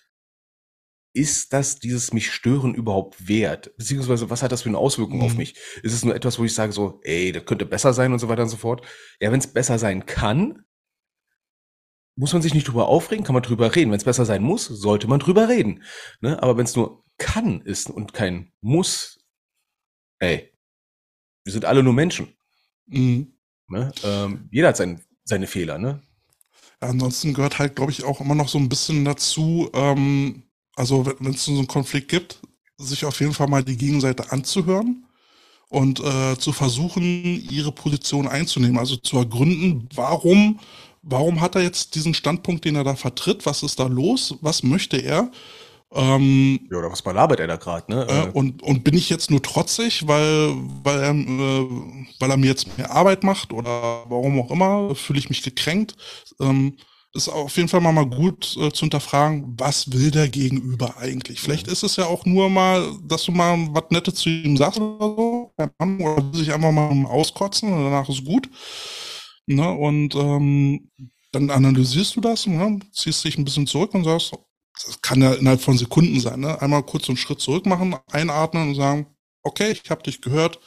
ist 1.14 1.52
das 1.52 1.78
dieses 1.78 2.12
mich 2.12 2.32
stören 2.32 2.74
überhaupt 2.74 3.28
wert? 3.28 3.74
Beziehungsweise 3.78 4.28
was 4.28 4.42
hat 4.42 4.52
das 4.52 4.62
für 4.62 4.68
eine 4.68 4.78
Auswirkung 4.78 5.18
mhm. 5.18 5.24
auf 5.24 5.36
mich? 5.36 5.54
Ist 5.82 5.94
es 5.94 6.04
nur 6.04 6.14
etwas, 6.14 6.38
wo 6.38 6.44
ich 6.44 6.52
sage 6.52 6.72
so, 6.72 7.00
ey, 7.04 7.32
das 7.32 7.46
könnte 7.46 7.64
besser 7.64 7.94
sein 7.94 8.12
und 8.12 8.18
so 8.18 8.28
weiter 8.28 8.42
und 8.42 8.48
so 8.48 8.56
fort? 8.56 8.84
Ja, 9.20 9.30
wenn 9.30 9.38
es 9.38 9.46
besser 9.46 9.78
sein 9.78 10.04
kann, 10.04 10.64
muss 12.16 12.32
man 12.32 12.42
sich 12.42 12.54
nicht 12.54 12.68
drüber 12.68 12.88
aufregen, 12.88 13.24
kann 13.24 13.34
man 13.34 13.42
drüber 13.42 13.74
reden. 13.74 13.90
Wenn 13.90 13.98
es 13.98 14.04
besser 14.04 14.24
sein 14.24 14.42
muss, 14.42 14.66
sollte 14.66 15.08
man 15.08 15.20
drüber 15.20 15.48
reden. 15.48 15.82
Ne? 16.20 16.40
Aber 16.42 16.56
wenn 16.56 16.64
es 16.64 16.76
nur 16.76 17.04
kann 17.18 17.60
ist 17.60 17.90
und 17.90 18.12
kein 18.12 18.52
muss, 18.60 19.18
ey, 20.18 20.52
wir 21.44 21.52
sind 21.52 21.64
alle 21.64 21.82
nur 21.82 21.92
Menschen. 21.92 22.28
Mhm. 22.86 23.34
Ne? 23.68 23.92
Ähm, 24.02 24.48
jeder 24.50 24.68
hat 24.68 24.76
sein, 24.76 25.00
seine 25.24 25.46
Fehler, 25.46 25.78
ne? 25.78 26.02
Ansonsten 26.80 27.32
gehört 27.32 27.58
halt, 27.58 27.76
glaube 27.76 27.92
ich, 27.92 28.04
auch 28.04 28.20
immer 28.20 28.34
noch 28.34 28.48
so 28.48 28.58
ein 28.58 28.68
bisschen 28.68 29.04
dazu, 29.04 29.70
ähm, 29.72 30.42
also 30.76 31.06
wenn 31.06 31.32
es 31.32 31.44
so 31.44 31.52
einen 31.52 31.66
Konflikt 31.66 32.08
gibt, 32.08 32.40
sich 32.76 33.04
auf 33.04 33.20
jeden 33.20 33.32
Fall 33.32 33.48
mal 33.48 33.64
die 33.64 33.76
Gegenseite 33.76 34.32
anzuhören 34.32 35.06
und 35.68 36.00
äh, 36.00 36.36
zu 36.36 36.52
versuchen, 36.52 37.02
ihre 37.02 37.72
Position 37.72 38.28
einzunehmen. 38.28 38.78
Also 38.78 38.96
zu 38.96 39.16
ergründen, 39.16 39.88
warum 39.94 40.60
warum 41.04 41.40
hat 41.40 41.54
er 41.54 41.62
jetzt 41.62 41.94
diesen 41.94 42.14
Standpunkt, 42.14 42.64
den 42.64 42.76
er 42.76 42.84
da 42.84 42.94
vertritt? 42.96 43.46
Was 43.46 43.62
ist 43.62 43.78
da 43.78 43.86
los? 43.86 44.36
Was 44.40 44.62
möchte 44.62 44.96
er? 44.96 45.30
Ähm, 45.92 46.60
ja, 46.70 46.78
oder 46.78 46.90
was 46.90 47.02
belabert 47.02 47.38
er 47.38 47.46
da 47.46 47.56
gerade, 47.56 47.90
ne? 47.92 48.06
Äh, 48.08 48.30
und, 48.32 48.62
und 48.62 48.82
bin 48.82 48.94
ich 48.94 49.08
jetzt 49.10 49.30
nur 49.30 49.40
trotzig, 49.40 50.08
weil, 50.08 50.52
weil, 50.82 50.98
er, 51.00 51.10
äh, 51.10 51.68
weil 52.18 52.30
er 52.30 52.36
mir 52.36 52.48
jetzt 52.48 52.76
mehr 52.76 52.90
Arbeit 52.90 53.22
macht 53.22 53.52
oder 53.52 54.04
warum 54.08 54.40
auch 54.40 54.50
immer, 54.50 54.94
fühle 54.96 55.20
ich 55.20 55.28
mich 55.28 55.42
gekränkt? 55.42 55.94
Ähm, 56.40 56.76
ist 57.14 57.28
auf 57.28 57.56
jeden 57.56 57.68
Fall 57.68 57.80
mal, 57.80 57.92
mal 57.92 58.06
gut 58.06 58.56
äh, 58.56 58.72
zu 58.72 58.80
hinterfragen, 58.80 59.54
was 59.56 59.92
will 59.92 60.10
der 60.10 60.28
Gegenüber 60.28 60.96
eigentlich? 60.98 61.40
Vielleicht 61.40 61.68
ist 61.68 61.84
es 61.84 61.94
ja 61.94 62.06
auch 62.06 62.26
nur 62.26 62.50
mal, 62.50 62.84
dass 63.04 63.22
du 63.22 63.30
mal 63.30 63.56
was 63.70 63.84
Nettes 63.90 64.14
zu 64.16 64.28
ihm 64.28 64.56
sagst 64.56 64.80
oder 64.80 65.14
so, 65.14 65.52
oder 65.56 66.24
sich 66.32 66.52
einfach 66.52 66.72
mal 66.72 67.06
auskotzen 67.06 67.72
und 67.72 67.84
danach 67.84 68.08
ist 68.08 68.24
gut. 68.24 68.50
Ne? 69.46 69.70
Und 69.70 70.14
ähm, 70.14 70.90
dann 71.32 71.50
analysierst 71.50 72.16
du 72.16 72.20
das, 72.20 72.46
ne? 72.46 72.80
ziehst 72.92 73.24
dich 73.24 73.38
ein 73.38 73.44
bisschen 73.44 73.66
zurück 73.66 73.94
und 73.94 74.04
sagst, 74.04 74.32
das 74.86 75.00
kann 75.02 75.22
ja 75.22 75.34
innerhalb 75.34 75.60
von 75.60 75.78
Sekunden 75.78 76.20
sein, 76.20 76.40
ne? 76.40 76.60
einmal 76.60 76.82
kurz 76.82 77.08
einen 77.08 77.16
Schritt 77.16 77.40
zurück 77.40 77.66
machen, 77.66 77.96
einatmen 78.10 78.68
und 78.68 78.74
sagen, 78.74 79.06
okay, 79.42 79.72
ich 79.72 79.90
habe 79.90 80.02
dich 80.02 80.20
gehört, 80.20 80.58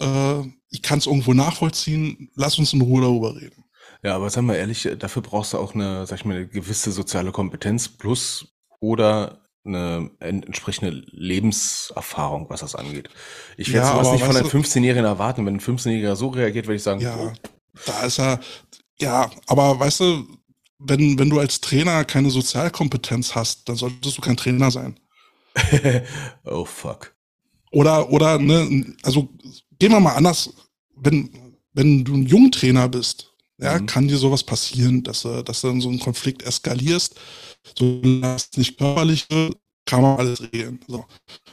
äh, 0.00 0.40
ich 0.70 0.82
kann 0.82 0.98
es 0.98 1.06
irgendwo 1.06 1.32
nachvollziehen, 1.32 2.30
lass 2.34 2.58
uns 2.58 2.72
in 2.72 2.80
Ruhe 2.80 3.02
darüber 3.02 3.36
reden. 3.36 3.64
Ja, 4.02 4.14
aber 4.14 4.30
sagen 4.30 4.46
wir 4.46 4.56
ehrlich, 4.56 4.88
dafür 4.98 5.22
brauchst 5.22 5.52
du 5.52 5.58
auch 5.58 5.74
eine, 5.74 6.06
sag 6.06 6.20
ich 6.20 6.24
mal, 6.24 6.36
eine 6.36 6.48
gewisse 6.48 6.92
soziale 6.92 7.32
Kompetenz 7.32 7.88
plus 7.88 8.48
oder 8.80 9.46
eine 9.64 10.10
entsprechende 10.20 11.04
Lebenserfahrung, 11.10 12.48
was 12.48 12.60
das 12.60 12.76
angeht. 12.76 13.08
Ich 13.56 13.72
werde 13.72 13.88
ja, 13.88 13.92
sowas 13.92 14.12
nicht 14.12 14.24
von 14.24 14.36
einem 14.36 14.46
15-Jährigen 14.46 15.04
erwarten. 15.04 15.44
Wenn 15.44 15.56
ein 15.56 15.60
15-Jähriger 15.60 16.14
so 16.14 16.28
reagiert, 16.28 16.66
würde 16.66 16.76
ich 16.76 16.82
sagen, 16.84 17.00
ja. 17.00 17.16
oh, 17.16 17.32
da 17.84 18.04
ist 18.04 18.18
er, 18.18 18.40
ja, 19.00 19.30
aber 19.46 19.78
weißt 19.78 20.00
du, 20.00 20.26
wenn, 20.78 21.18
wenn 21.18 21.30
du 21.30 21.38
als 21.38 21.60
Trainer 21.60 22.04
keine 22.04 22.30
Sozialkompetenz 22.30 23.34
hast, 23.34 23.68
dann 23.68 23.76
solltest 23.76 24.18
du 24.18 24.22
kein 24.22 24.36
Trainer 24.36 24.70
sein. 24.70 24.98
oh 26.44 26.64
fuck. 26.64 27.14
Oder, 27.72 28.10
oder, 28.10 28.38
ne, 28.38 28.94
also 29.02 29.28
gehen 29.78 29.92
wir 29.92 30.00
mal 30.00 30.14
anders, 30.14 30.52
wenn, 30.96 31.30
wenn 31.72 32.04
du 32.04 32.14
ein 32.14 32.26
Jungtrainer 32.26 32.88
bist, 32.88 33.32
ja, 33.58 33.78
mhm. 33.78 33.86
kann 33.86 34.08
dir 34.08 34.18
sowas 34.18 34.42
passieren, 34.42 35.02
dass, 35.02 35.22
du, 35.22 35.42
dass 35.42 35.62
du 35.62 35.68
in 35.68 35.80
so 35.80 35.88
einen 35.88 36.00
Konflikt 36.00 36.42
eskalierst, 36.42 37.14
so 37.76 38.00
dass 38.20 38.50
nicht 38.56 38.78
körperlich 38.78 39.26
kann 39.86 40.02
man 40.02 40.18
alles 40.18 40.42
regeln. 40.42 40.80
So. 40.86 41.04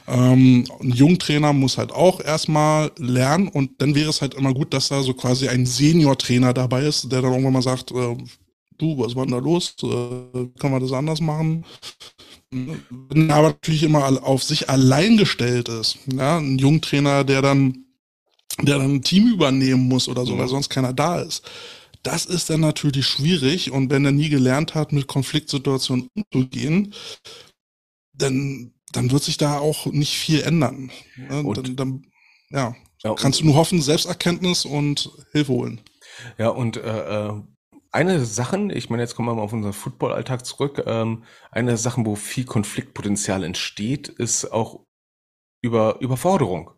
Ähm, 0.06 0.64
ein 0.80 0.90
Jungtrainer 0.90 1.52
muss 1.52 1.78
halt 1.78 1.92
auch 1.92 2.20
erstmal 2.20 2.90
lernen 2.98 3.48
und 3.48 3.80
dann 3.80 3.94
wäre 3.94 4.10
es 4.10 4.20
halt 4.20 4.34
immer 4.34 4.52
gut, 4.52 4.74
dass 4.74 4.88
da 4.88 5.02
so 5.02 5.14
quasi 5.14 5.48
ein 5.48 5.64
Senior-Trainer 5.64 6.52
dabei 6.52 6.82
ist, 6.82 7.10
der 7.10 7.22
dann 7.22 7.32
irgendwann 7.32 7.54
mal 7.54 7.62
sagt, 7.62 7.92
äh, 7.92 8.16
du, 8.76 8.98
was 8.98 9.14
war 9.16 9.24
denn 9.24 9.32
da 9.32 9.38
los? 9.38 9.76
Äh, 9.82 10.48
kann 10.58 10.72
man 10.72 10.82
das 10.82 10.92
anders 10.92 11.20
machen? 11.20 11.64
Wenn 12.50 13.30
er 13.30 13.36
aber 13.36 13.48
natürlich 13.48 13.82
immer 13.82 14.04
auf 14.24 14.42
sich 14.42 14.68
allein 14.68 15.16
gestellt 15.16 15.68
ist, 15.68 15.98
ja, 16.12 16.38
ein 16.38 16.58
Jungtrainer, 16.58 17.24
der 17.24 17.42
dann, 17.42 17.84
der 18.60 18.78
dann 18.78 18.96
ein 18.96 19.02
Team 19.02 19.28
übernehmen 19.32 19.88
muss 19.88 20.08
oder 20.08 20.26
so, 20.26 20.36
weil 20.38 20.48
sonst 20.48 20.68
keiner 20.68 20.92
da 20.92 21.20
ist. 21.20 21.44
Das 22.02 22.26
ist 22.26 22.50
dann 22.50 22.60
natürlich 22.60 23.06
schwierig 23.06 23.70
und 23.70 23.90
wenn 23.90 24.04
er 24.04 24.12
nie 24.12 24.28
gelernt 24.28 24.74
hat, 24.74 24.92
mit 24.92 25.06
Konfliktsituationen 25.06 26.08
umzugehen, 26.14 26.92
dann 28.14 28.74
dann 28.94 29.10
wird 29.10 29.22
sich 29.22 29.36
da 29.36 29.58
auch 29.58 29.86
nicht 29.86 30.16
viel 30.16 30.42
ändern. 30.42 30.90
Ne? 31.16 31.44
Dann, 31.54 31.76
dann, 31.76 32.06
ja, 32.50 32.74
ja 33.02 33.14
kannst 33.14 33.40
du 33.40 33.44
nur 33.44 33.56
hoffen, 33.56 33.82
Selbsterkenntnis 33.82 34.64
und 34.64 35.10
Hilfe 35.32 35.52
holen. 35.52 35.80
Ja, 36.38 36.48
und 36.48 36.76
äh, 36.76 37.28
äh 37.28 37.42
eine 37.90 38.24
Sache, 38.24 38.72
ich 38.72 38.90
meine, 38.90 39.04
jetzt 39.04 39.14
kommen 39.14 39.28
wir 39.28 39.36
mal 39.36 39.42
auf 39.42 39.52
unseren 39.52 39.72
Football-Alltag 39.72 40.44
zurück, 40.44 40.82
ähm, 40.84 41.22
eine 41.52 41.68
der 41.68 41.76
Sachen, 41.76 42.04
wo 42.04 42.16
viel 42.16 42.44
Konfliktpotenzial 42.44 43.44
entsteht, 43.44 44.08
ist 44.08 44.50
auch 44.50 44.80
über 45.62 46.00
Überforderung 46.00 46.72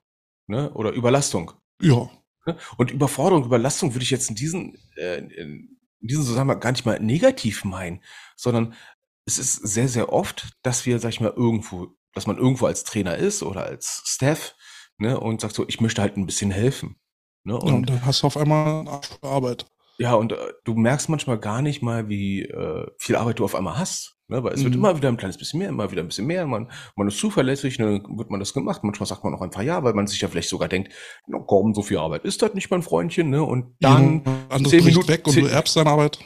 ne? 0.47 0.71
oder 0.75 0.93
Überlastung. 0.93 1.53
Ja. 1.81 2.11
Ne? 2.45 2.59
Und 2.77 2.91
Überforderung, 2.91 3.47
Überlastung 3.47 3.95
würde 3.95 4.03
ich 4.03 4.11
jetzt 4.11 4.29
in 4.29 4.37
diesen, 4.37 4.77
äh, 4.97 5.21
in 5.21 5.79
diesem 6.01 6.23
Zusammenhang 6.23 6.61
gar 6.61 6.73
nicht 6.73 6.85
mal 6.85 7.01
negativ 7.01 7.65
meinen, 7.65 8.03
sondern 8.37 8.75
es 9.27 9.39
ist 9.39 9.55
sehr, 9.57 9.89
sehr 9.89 10.13
oft, 10.13 10.49
dass 10.63 10.87
wir, 10.87 10.99
sag 10.99 11.11
ich 11.11 11.21
mal, 11.21 11.33
irgendwo 11.35 11.97
dass 12.17 12.27
man 12.27 12.39
irgendwo 12.39 12.67
als 12.67 12.83
Trainer 12.83 13.17
ist 13.17 13.43
oder 13.43 13.65
als 13.65 14.03
Staff 14.07 14.55
ne, 14.97 15.21
und 15.21 15.43
sagt 15.43 15.55
so, 15.55 15.69
ich 15.69 15.81
möchte 15.83 16.01
halt 16.01 16.17
ein 16.17 16.25
bisschen 16.25 16.51
helfen. 16.51 16.97
Ne, 17.45 17.57
und, 17.57 17.69
ja, 17.69 17.75
und 17.75 17.91
dann 17.91 18.07
hast 18.07 18.23
du 18.23 18.27
auf 18.27 18.39
einmal 18.39 19.01
Arbeit. 19.21 19.67
Ja, 19.99 20.15
und 20.15 20.33
äh, 20.33 20.37
du 20.65 20.75
merkst 20.75 21.11
manchmal 21.11 21.39
gar 21.39 21.61
nicht 21.61 21.83
mal, 21.83 22.09
wie 22.09 22.43
äh, 22.43 22.87
viel 22.99 23.17
Arbeit 23.17 23.39
du 23.39 23.45
auf 23.45 23.55
einmal 23.55 23.79
hast. 23.79 24.15
Ne, 24.29 24.43
weil 24.43 24.55
es 24.55 24.61
mhm. 24.61 24.65
wird 24.65 24.75
immer 24.77 24.97
wieder 24.97 25.09
ein 25.09 25.19
kleines 25.19 25.39
bisschen 25.39 25.59
mehr, 25.59 25.69
immer 25.69 25.93
wieder 25.93 26.03
ein 26.03 26.09
bisschen 26.09 26.27
mehr. 26.27 26.47
Man, 26.47 26.73
man 26.97 27.07
ist 27.07 27.19
zuverlässig, 27.19 27.79
ne, 27.79 28.03
wird 28.09 28.31
man 28.31 28.41
das 28.41 28.55
gemacht. 28.55 28.83
Manchmal 28.83 29.07
sagt 29.07 29.23
man 29.23 29.35
auch 29.35 29.43
einfach 29.43 29.63
ja, 29.63 29.85
weil 29.85 29.93
man 29.93 30.07
sich 30.07 30.21
ja 30.21 30.29
vielleicht 30.29 30.49
sogar 30.49 30.69
denkt, 30.69 30.93
na 31.29 31.39
komm, 31.47 31.75
so 31.75 31.83
viel 31.83 31.99
Arbeit 31.99 32.25
ist 32.25 32.43
das 32.43 32.55
nicht, 32.55 32.71
mein 32.71 32.83
Freundchen. 32.83 33.31
Ne? 33.31 33.45
Und 33.45 33.77
dann 33.79 34.23
ja, 34.51 34.65
zehn 34.65 34.85
Minuten 34.85 35.07
weg 35.07 35.29
und 35.29 35.37
du 35.37 35.47
erbst 35.47 35.77
deine 35.77 35.91
Arbeit. 35.91 36.19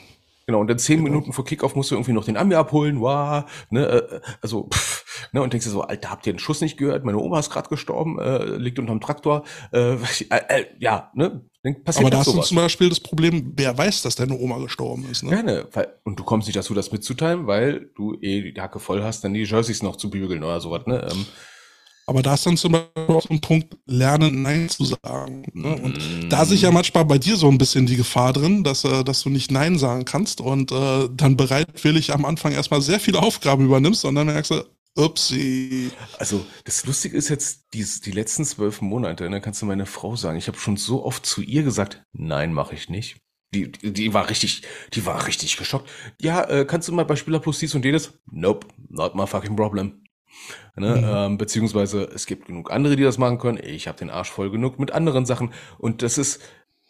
Genau, 0.51 0.63
und 0.63 0.67
dann 0.67 0.81
zehn 0.81 0.97
genau. 0.97 1.11
Minuten 1.11 1.33
vor 1.33 1.45
Kickoff 1.45 1.77
musst 1.77 1.93
du 1.93 1.95
irgendwie 1.95 2.13
noch 2.13 2.25
den 2.25 2.37
Ami 2.37 2.57
abholen, 2.57 3.01
wow, 3.01 3.45
ne, 3.71 3.87
äh, 3.87 4.21
also, 4.43 4.69
pff, 4.69 5.29
ne, 5.31 5.41
und 5.41 5.53
denkst 5.53 5.65
dir 5.65 5.71
so, 5.71 5.83
Alter, 5.83 6.11
habt 6.11 6.27
ihr 6.27 6.33
den 6.33 6.41
Schuss 6.41 6.61
nicht 6.61 6.77
gehört? 6.77 7.05
Meine 7.05 7.19
Oma 7.19 7.39
ist 7.39 7.51
gerade 7.51 7.69
gestorben, 7.69 8.19
äh, 8.19 8.57
liegt 8.57 8.81
unterm 8.81 9.01
Traktor, 9.01 9.45
äh, 9.73 9.93
äh, 9.95 9.99
äh 10.31 10.65
ja, 10.81 11.13
ne, 11.15 11.45
dann 11.63 11.85
passiert 11.85 12.07
Aber 12.07 12.11
da 12.11 12.19
hast 12.19 12.35
du 12.35 12.41
zum 12.41 12.57
Beispiel 12.57 12.89
das 12.89 12.99
Problem, 12.99 13.53
wer 13.55 13.79
weiß, 13.79 14.03
dass 14.03 14.17
deine 14.17 14.37
Oma 14.37 14.59
gestorben 14.59 15.07
ist, 15.09 15.23
ne? 15.23 15.31
Gerne, 15.31 15.69
weil, 15.73 15.95
und 16.03 16.19
du 16.19 16.25
kommst 16.25 16.49
nicht 16.49 16.57
dazu, 16.57 16.75
das 16.75 16.91
mitzuteilen, 16.91 17.47
weil 17.47 17.93
du 17.95 18.17
eh 18.21 18.51
die 18.51 18.61
Hacke 18.61 18.81
voll 18.81 19.05
hast, 19.05 19.23
dann 19.23 19.33
die 19.33 19.45
Jerseys 19.45 19.85
noch 19.85 19.95
zu 19.95 20.11
bügeln 20.11 20.43
oder 20.43 20.61
sowas, 20.61 20.85
ne, 20.87 21.07
ähm, 21.13 21.27
Aber 22.11 22.23
da 22.23 22.35
ist 22.35 22.45
dann 22.45 22.57
zum 22.57 22.73
Beispiel 22.73 23.15
auch 23.15 23.31
ein 23.31 23.41
Punkt, 23.41 23.77
lernen, 23.87 24.43
Nein 24.43 24.69
zu 24.69 24.85
sagen. 24.85 25.45
Ne? 25.53 25.77
Und 25.77 25.97
mm. 25.97 26.29
da 26.29 26.45
sehe 26.45 26.57
ich 26.57 26.63
ja 26.63 26.73
manchmal 26.73 27.05
bei 27.05 27.19
dir 27.19 27.37
so 27.37 27.49
ein 27.49 27.57
bisschen 27.57 27.87
die 27.87 27.95
Gefahr 27.95 28.33
drin, 28.33 28.65
dass, 28.65 28.83
äh, 28.83 29.05
dass 29.05 29.23
du 29.23 29.31
nicht 29.31 29.53
Nein 29.53 29.79
sagen 29.79 30.05
kannst 30.05 30.41
und 30.41 30.73
äh, 30.73 31.09
dann 31.13 31.37
bereitwillig 31.37 32.13
am 32.13 32.25
Anfang 32.25 32.51
erstmal 32.51 32.83
sehr 32.83 32.99
viele 32.99 33.21
Aufgaben 33.23 33.65
übernimmst 33.65 34.05
und 34.05 34.17
dann 34.17 34.27
merkst 34.27 34.51
du, 34.51 34.65
Upsi. 34.97 35.93
Also 36.19 36.45
das 36.65 36.85
Lustige 36.85 37.17
ist 37.17 37.29
jetzt, 37.29 37.67
die, 37.75 37.87
die 38.05 38.11
letzten 38.11 38.45
zwölf 38.45 38.81
Monate, 38.81 39.23
da 39.23 39.31
ne, 39.31 39.41
kannst 39.41 39.63
du 39.63 39.67
meine 39.67 39.87
Frau 39.87 40.17
sagen, 40.17 40.37
ich 40.37 40.49
habe 40.49 40.59
schon 40.59 40.77
so 40.77 41.05
oft 41.05 41.25
zu 41.25 41.43
ihr 41.43 41.63
gesagt, 41.63 42.03
nein, 42.13 42.53
mache 42.53 42.75
ich 42.75 42.89
nicht. 42.89 43.19
Die, 43.55 43.71
die, 43.71 43.93
die 43.93 44.15
war 44.15 44.29
richtig, 44.29 44.63
die 44.95 45.07
war 45.07 45.29
richtig 45.29 45.59
geschockt. 45.59 45.89
Ja, 46.21 46.43
äh, 46.43 46.65
kannst 46.65 46.89
du 46.89 46.93
mal 46.93 47.05
bei 47.05 47.15
Spieler 47.15 47.39
Plus 47.39 47.61
dies 47.61 47.77
und 47.77 47.85
jedes? 47.85 48.15
Nope, 48.33 48.67
not 48.89 49.15
my 49.15 49.29
fucking 49.29 49.55
problem. 49.55 50.03
Ne? 50.77 50.97
Mhm. 50.97 51.05
Ähm, 51.05 51.39
beziehungsweise 51.39 52.05
es 52.05 52.27
gibt 52.27 52.47
genug 52.47 52.71
andere, 52.71 52.97
die 52.97 53.03
das 53.03 53.19
machen 53.19 53.39
können. 53.39 53.59
Ich 53.63 53.89
habe 53.89 53.99
den 53.99 54.11
Arsch 54.11 54.31
voll 54.31 54.51
genug 54.51 54.79
mit 54.79 54.93
anderen 54.93 55.27
Sachen. 55.27 55.53
Und 55.79 56.03
das 56.03 56.19
ist 56.19 56.41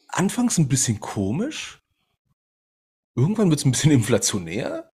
anfangs 0.08 0.58
ein 0.58 0.68
bisschen 0.68 1.00
komisch. 1.00 1.80
Irgendwann 3.16 3.50
wird 3.50 3.60
es 3.60 3.66
ein 3.66 3.72
bisschen 3.72 3.92
inflationär. 3.92 4.90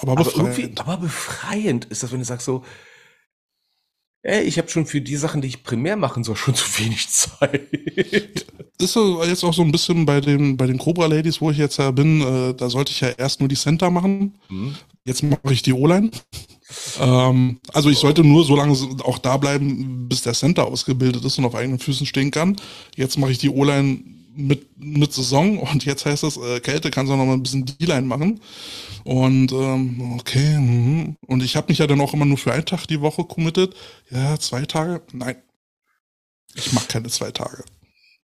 Aber 0.00 0.16
befreiend. 0.16 0.80
Aber, 0.80 0.92
aber 0.92 1.02
befreiend 1.02 1.86
ist 1.86 2.02
das, 2.02 2.12
wenn 2.12 2.18
du 2.18 2.24
sagst 2.24 2.46
so, 2.46 2.64
ey, 4.26 4.42
ich 4.42 4.58
habe 4.58 4.68
schon 4.68 4.86
für 4.86 5.00
die 5.00 5.16
Sachen, 5.16 5.40
die 5.40 5.48
ich 5.48 5.62
primär 5.62 5.96
machen 5.96 6.24
soll, 6.24 6.36
schon 6.36 6.54
zu 6.54 6.66
wenig 6.78 7.08
Zeit. 7.08 7.66
Ist 8.78 8.92
so 8.92 9.24
jetzt 9.24 9.42
auch 9.42 9.54
so 9.54 9.62
ein 9.62 9.72
bisschen 9.72 10.04
bei 10.04 10.20
den, 10.20 10.58
bei 10.58 10.66
den 10.66 10.76
Cobra 10.76 11.06
Ladies, 11.06 11.40
wo 11.40 11.50
ich 11.50 11.56
jetzt 11.56 11.78
ja 11.78 11.90
bin, 11.90 12.20
äh, 12.20 12.52
da 12.52 12.68
sollte 12.68 12.92
ich 12.92 13.00
ja 13.00 13.08
erst 13.08 13.40
nur 13.40 13.48
die 13.48 13.56
Center 13.56 13.90
machen. 13.90 14.38
Mhm. 14.50 14.76
Jetzt 15.04 15.22
mache 15.22 15.52
ich 15.54 15.62
die 15.62 15.72
O-Line. 15.72 16.10
Ähm, 17.00 17.60
also 17.72 17.90
ich 17.90 17.98
sollte 17.98 18.24
nur 18.24 18.44
so 18.44 18.56
lange 18.56 18.76
auch 19.04 19.18
da 19.18 19.36
bleiben, 19.36 20.08
bis 20.08 20.22
der 20.22 20.34
Center 20.34 20.66
ausgebildet 20.66 21.24
ist 21.24 21.38
und 21.38 21.44
auf 21.44 21.54
eigenen 21.54 21.78
Füßen 21.78 22.06
stehen 22.06 22.30
kann. 22.30 22.56
Jetzt 22.94 23.18
mache 23.18 23.32
ich 23.32 23.38
die 23.38 23.50
O-Line 23.50 24.00
mit, 24.34 24.78
mit 24.78 25.12
Saison 25.12 25.58
und 25.58 25.84
jetzt 25.84 26.04
heißt 26.04 26.24
es, 26.24 26.36
äh, 26.36 26.60
Kälte 26.60 26.90
kannst 26.90 27.10
du 27.10 27.16
noch 27.16 27.24
mal 27.24 27.34
ein 27.34 27.42
bisschen 27.42 27.64
D-Line 27.64 28.06
machen. 28.06 28.40
Und 29.04 29.52
ähm, 29.52 30.16
okay, 30.18 30.58
mh. 30.58 31.14
und 31.26 31.42
ich 31.42 31.56
habe 31.56 31.68
mich 31.68 31.78
ja 31.78 31.86
dann 31.86 32.00
auch 32.00 32.12
immer 32.12 32.24
nur 32.24 32.38
für 32.38 32.52
einen 32.52 32.66
Tag 32.66 32.86
die 32.86 33.00
Woche 33.00 33.24
committed. 33.24 33.74
Ja, 34.10 34.38
zwei 34.38 34.66
Tage? 34.66 35.02
Nein. 35.12 35.36
Ich 36.54 36.72
mache 36.72 36.88
keine 36.88 37.08
zwei 37.08 37.30
Tage. 37.30 37.64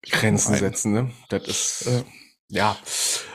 Grenzen 0.02 0.54
setzen, 0.54 0.92
ne? 0.92 1.10
Das 1.28 1.46
ist 1.46 1.86
äh, 1.86 2.04
ja. 2.48 2.76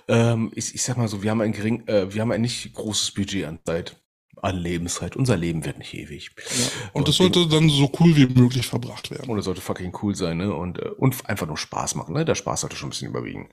Ähm, 0.08 0.51
ich, 0.56 0.74
ich 0.74 0.82
sag 0.82 0.97
mal 0.97 1.08
so, 1.08 1.22
wir 1.22 1.32
haben 1.32 1.41
ein 1.41 1.51
gering, 1.51 1.88
äh, 1.88 2.14
wir 2.14 2.22
haben 2.22 2.32
ein 2.32 2.41
nicht 2.41 2.74
großes 2.74 3.12
Budget 3.12 3.45
an 3.45 3.60
Zeit 3.64 3.95
an 4.42 4.58
Lebenszeit. 4.58 5.16
Unser 5.16 5.38
Leben 5.38 5.66
wird 5.66 5.78
nicht 5.78 5.94
ewig. 5.94 6.32
Ja. 6.38 6.66
Und 6.94 7.08
es 7.08 7.18
sollte 7.18 7.48
dann 7.48 7.70
so 7.70 7.92
cool 8.00 8.16
wie 8.16 8.28
möglich 8.28 8.68
verbracht 8.68 9.12
werden. 9.12 9.30
Oder 9.30 9.42
sollte 9.42 9.62
fucking 9.62 9.96
cool 10.02 10.16
sein, 10.16 10.38
ne? 10.38 10.54
Und, 10.54 10.80
äh, 10.80 10.90
und 10.98 11.28
einfach 11.30 11.48
nur 11.48 11.58
Spaß 11.58 11.96
machen, 11.96 12.14
ne? 12.14 12.26
Der 12.26 12.36
Spaß 12.36 12.62
sollte 12.62 12.76
schon 12.76 12.88
ein 12.88 12.92
bisschen 12.92 13.10
überwiegen. 13.10 13.50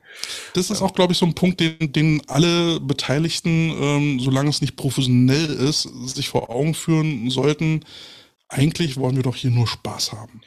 Das 0.55 0.71
ist 0.71 0.81
ja. 0.81 0.87
auch, 0.87 0.95
glaube 0.95 1.13
ich, 1.13 1.19
so 1.19 1.27
ein 1.27 1.35
Punkt, 1.35 1.61
den, 1.61 1.93
den 1.93 2.23
alle 2.29 2.81
Beteiligten, 2.81 3.75
ähm, 3.81 4.21
solange 4.21 4.51
es 4.51 4.61
nicht 4.61 4.77
professionell 4.77 5.47
ist, 5.47 5.83
sich 5.83 6.29
vor 6.29 6.51
Augen 6.51 6.75
führen 6.75 7.31
sollten. 7.31 7.85
Eigentlich 8.49 8.97
wollen 8.97 9.17
wir 9.17 9.23
doch 9.23 9.37
hier 9.37 9.51
nur 9.51 9.67
Spaß 9.67 10.13
haben. 10.13 10.43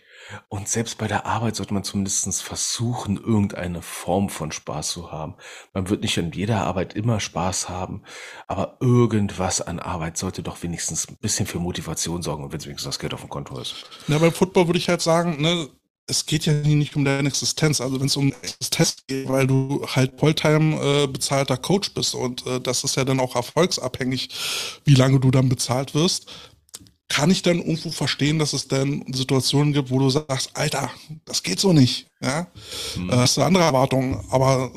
Und 0.50 0.68
selbst 0.68 0.98
bei 0.98 1.08
der 1.08 1.26
Arbeit 1.26 1.56
sollte 1.56 1.74
man 1.74 1.84
zumindest 1.84 2.44
versuchen, 2.44 3.18
irgendeine 3.18 3.82
Form 3.82 4.30
von 4.30 4.52
Spaß 4.52 4.90
zu 4.90 5.12
haben. 5.12 5.36
Man 5.74 5.90
wird 5.90 6.02
nicht 6.02 6.18
in 6.18 6.32
jeder 6.32 6.64
Arbeit 6.66 6.94
immer 6.96 7.20
Spaß 7.20 7.70
haben, 7.70 8.04
aber 8.48 8.78
irgendwas 8.80 9.62
an 9.62 9.80
Arbeit 9.80 10.18
sollte 10.18 10.44
doch 10.44 10.64
wenigstens 10.64 11.08
ein 11.08 11.18
bisschen 11.18 11.46
für 11.46 11.60
Motivation 11.60 12.22
sorgen, 12.22 12.52
wenn 12.52 12.60
es 12.60 12.66
wenigstens 12.66 12.96
das 12.96 13.00
Geld 13.00 13.14
auf 13.14 13.22
dem 13.22 13.30
Konto 13.30 13.60
ist. 13.60 13.76
Ja, 14.08 14.18
beim 14.18 14.32
Football 14.32 14.68
würde 14.68 14.80
ich 14.80 14.90
halt 14.90 15.02
sagen, 15.02 15.42
ne, 15.42 15.70
es 16.08 16.26
geht 16.26 16.46
ja 16.46 16.54
nicht 16.54 16.96
um 16.96 17.04
deine 17.04 17.28
Existenz. 17.30 17.82
Also 17.82 18.00
wenn 18.00 18.08
es 18.08 18.16
um 18.16 18.32
Existenz 18.42 18.98
geht, 19.08 19.28
weil 19.28 19.48
du 19.48 19.86
halt 19.88 20.20
Volltime 20.20 21.04
äh, 21.04 21.08
bezahlter 21.08 21.58
Coach 21.58 21.94
bist 21.94 22.16
und 22.16 22.46
äh, 22.46 22.60
das 22.60 22.84
ist 22.84 22.96
ja 22.96 23.06
dann 23.06 23.20
auch 23.20 23.36
erfolgsabhängig, 23.36 24.30
wie 24.86 24.96
lange 24.96 25.20
du 25.20 25.32
dann 25.32 25.50
bezahlt 25.50 25.96
wirst 25.96 26.32
kann 27.08 27.30
ich 27.30 27.42
dann 27.42 27.60
irgendwo 27.60 27.92
verstehen, 27.92 28.40
dass 28.40 28.54
es 28.54 28.68
dann 28.68 29.04
Situationen 29.14 29.74
gibt, 29.74 29.90
wo 29.92 30.00
du 30.00 30.10
sagst, 30.10 30.52
Alter, 30.56 30.90
das 31.26 31.44
geht 31.44 31.60
so 31.60 31.72
nicht. 31.72 32.08
Ja, 32.22 32.48
mhm. 32.98 33.10
äh, 33.10 33.16
hast 33.16 33.38
du 33.38 33.44
andere 33.44 33.64
Erwartungen. 33.64 34.24
Aber 34.30 34.72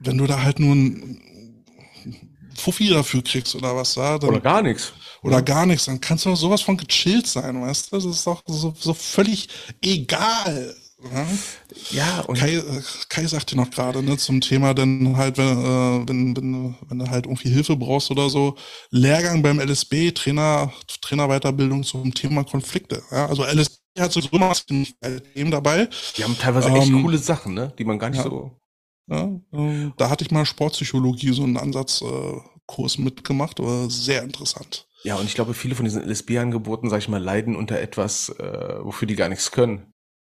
wenn 0.00 0.18
du 0.18 0.26
da 0.26 0.42
halt 0.42 0.58
nur 0.58 0.74
ein 0.74 1.22
Fuffi 2.56 2.88
dafür 2.88 3.22
kriegst 3.22 3.54
oder 3.54 3.74
was 3.76 3.94
da, 3.94 4.18
dann, 4.18 4.30
oder 4.30 4.40
gar 4.40 4.62
nichts. 4.62 4.92
Oder 5.22 5.40
gar 5.40 5.66
nichts, 5.66 5.84
dann 5.84 6.00
kannst 6.00 6.24
du 6.24 6.30
auch 6.30 6.36
sowas 6.36 6.62
von 6.62 6.76
gechillt 6.76 7.28
sein, 7.28 7.60
weißt 7.62 7.92
du? 7.92 7.96
Das 7.96 8.04
ist 8.04 8.26
doch 8.26 8.42
so, 8.46 8.74
so 8.76 8.92
völlig 8.92 9.48
egal. 9.80 10.74
Ja, 11.90 12.20
und 12.20 12.38
Kai, 12.38 12.54
äh, 12.54 12.82
Kai 13.08 13.26
sagte 13.26 13.56
noch 13.56 13.70
gerade 13.70 14.02
ne, 14.02 14.16
zum 14.16 14.40
Thema, 14.40 14.74
denn 14.74 15.16
halt, 15.16 15.38
wenn, 15.38 15.46
äh, 15.46 16.08
wenn, 16.08 16.36
wenn, 16.36 16.74
wenn 16.88 16.98
du 16.98 17.10
halt 17.10 17.26
irgendwie 17.26 17.50
Hilfe 17.50 17.76
brauchst 17.76 18.10
oder 18.10 18.30
so, 18.30 18.56
Lehrgang 18.90 19.42
beim 19.42 19.60
LSB, 19.60 20.12
Trainer, 20.12 20.72
Trainerweiterbildung 21.00 21.82
zum 21.82 22.14
Thema 22.14 22.44
Konflikte. 22.44 23.02
Ja? 23.10 23.26
Also 23.26 23.44
LSB 23.44 23.76
hat 23.98 24.12
so 24.12 24.20
immer 24.30 24.52
ziemlich 24.52 24.94
Themen 25.34 25.50
dabei. 25.50 25.88
Die 26.16 26.24
haben 26.24 26.38
teilweise 26.38 26.70
echt 26.70 26.88
ähm, 26.88 27.02
coole 27.02 27.18
Sachen, 27.18 27.54
ne? 27.54 27.72
die 27.78 27.84
man 27.84 27.98
gar 27.98 28.10
nicht 28.10 28.18
ja, 28.18 28.24
so. 28.24 28.52
Ja, 29.08 29.24
äh, 29.52 29.90
da 29.96 30.08
hatte 30.08 30.24
ich 30.24 30.30
mal 30.30 30.46
Sportpsychologie, 30.46 31.32
so 31.32 31.42
einen 31.42 31.56
Ansatzkurs 31.56 32.98
äh, 32.98 33.00
mitgemacht, 33.00 33.60
aber 33.60 33.90
sehr 33.90 34.22
interessant. 34.22 34.86
Ja, 35.04 35.16
und 35.16 35.26
ich 35.26 35.34
glaube, 35.34 35.54
viele 35.54 35.74
von 35.74 35.84
diesen 35.84 36.02
LSB-Angeboten, 36.02 36.88
sag 36.88 36.98
ich 36.98 37.08
mal, 37.08 37.22
leiden 37.22 37.56
unter 37.56 37.80
etwas, 37.80 38.28
äh, 38.28 38.84
wofür 38.84 39.08
die 39.08 39.16
gar 39.16 39.28
nichts 39.28 39.50
können. 39.50 39.91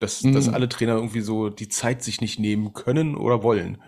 Dass, 0.04 0.22
mhm. 0.22 0.34
dass 0.34 0.49
alle 0.49 0.68
Trainer 0.68 0.95
irgendwie 0.95 1.22
so 1.22 1.47
die 1.47 1.70
Zeit 1.70 2.04
sich 2.04 2.20
nicht 2.20 2.38
nehmen 2.38 2.74
können 2.74 3.16
oder 3.16 3.41
wollen. 3.41 3.82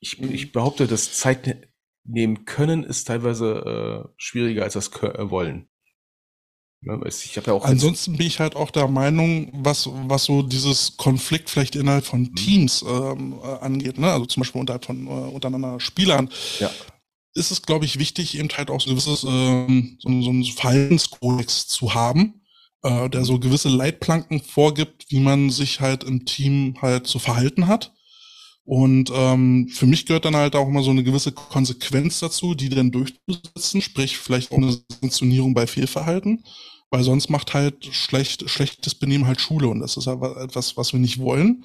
Ich, 0.00 0.18
mhm. 0.18 0.32
ich 0.32 0.52
behaupte, 0.52 0.86
das 0.86 1.12
Zeit 1.18 1.46
ne-, 1.46 1.68
nehmen 2.04 2.46
können 2.46 2.82
ist 2.82 3.06
teilweise 3.08 4.06
äh, 4.06 4.08
schwieriger 4.16 4.62
als 4.62 4.72
das 4.72 4.88
äh, 5.02 5.30
wollen. 5.30 5.68
Ja, 6.80 6.98
ich 7.04 7.34
ja 7.34 7.52
auch 7.52 7.64
Ansonsten 7.66 8.16
bin 8.16 8.26
ich 8.26 8.40
halt 8.40 8.56
auch 8.56 8.70
der 8.70 8.88
Meinung, 8.88 9.50
was, 9.52 9.86
was 9.90 10.24
so 10.24 10.40
dieses 10.42 10.96
Konflikt 10.96 11.50
vielleicht 11.50 11.76
innerhalb 11.76 12.06
von 12.06 12.22
mhm. 12.22 12.34
Teams 12.36 12.82
ähm, 12.88 13.38
äh, 13.42 13.46
angeht, 13.62 13.98
ne? 13.98 14.10
also 14.10 14.24
zum 14.24 14.40
Beispiel 14.40 14.60
unterhalb 14.60 14.86
von 14.86 15.06
äh, 15.06 15.10
untereinander 15.10 15.78
Spielern, 15.78 16.30
ja. 16.58 16.70
ist 17.34 17.50
es, 17.50 17.60
glaube 17.60 17.84
ich, 17.84 17.98
wichtig, 17.98 18.38
eben 18.38 18.48
halt 18.48 18.70
auch 18.70 18.80
so 18.80 18.88
ein 18.88 18.96
gewisses 18.96 19.24
ähm, 19.24 19.98
so, 20.00 20.08
so 20.22 20.30
ein 20.30 20.42
Verhaltenskodex 20.44 21.68
zu 21.68 21.92
haben, 21.92 22.40
äh, 22.84 23.08
der 23.08 23.24
so 23.24 23.40
gewisse 23.40 23.68
Leitplanken 23.68 24.40
vorgibt, 24.40 25.06
wie 25.08 25.20
man 25.20 25.50
sich 25.50 25.80
halt 25.80 26.04
im 26.04 26.24
Team 26.24 26.76
halt 26.80 27.06
zu 27.06 27.18
verhalten 27.18 27.66
hat. 27.66 27.92
Und 28.66 29.10
ähm, 29.14 29.68
für 29.68 29.86
mich 29.86 30.06
gehört 30.06 30.24
dann 30.24 30.36
halt 30.36 30.54
auch 30.54 30.68
immer 30.68 30.82
so 30.82 30.90
eine 30.90 31.02
gewisse 31.02 31.32
Konsequenz 31.32 32.20
dazu, 32.20 32.54
die 32.54 32.68
dann 32.68 32.90
durchzusetzen, 32.92 33.82
sprich 33.82 34.16
vielleicht 34.16 34.52
auch 34.52 34.56
eine 34.56 34.78
Sanktionierung 35.00 35.52
bei 35.52 35.66
Fehlverhalten, 35.66 36.44
weil 36.90 37.02
sonst 37.02 37.28
macht 37.28 37.52
halt 37.52 37.84
schlecht, 37.86 38.48
schlechtes 38.48 38.94
Benehmen 38.94 39.26
halt 39.26 39.40
Schule 39.40 39.68
und 39.68 39.80
das 39.80 39.96
ist 39.96 40.08
aber 40.08 40.40
etwas, 40.40 40.76
was 40.78 40.92
wir 40.92 41.00
nicht 41.00 41.18
wollen. 41.18 41.64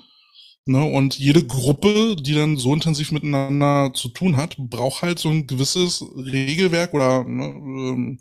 Ne? 0.65 0.83
Und 0.83 1.17
jede 1.17 1.45
Gruppe, 1.45 2.17
die 2.17 2.33
dann 2.33 2.57
so 2.57 2.73
intensiv 2.73 3.11
miteinander 3.11 3.91
zu 3.93 4.09
tun 4.09 4.35
hat, 4.35 4.57
braucht 4.57 5.01
halt 5.01 5.19
so 5.19 5.29
ein 5.29 5.47
gewisses 5.47 6.03
Regelwerk 6.15 6.93
oder 6.93 7.23
ne, 7.23 7.45
ähm, 7.45 8.19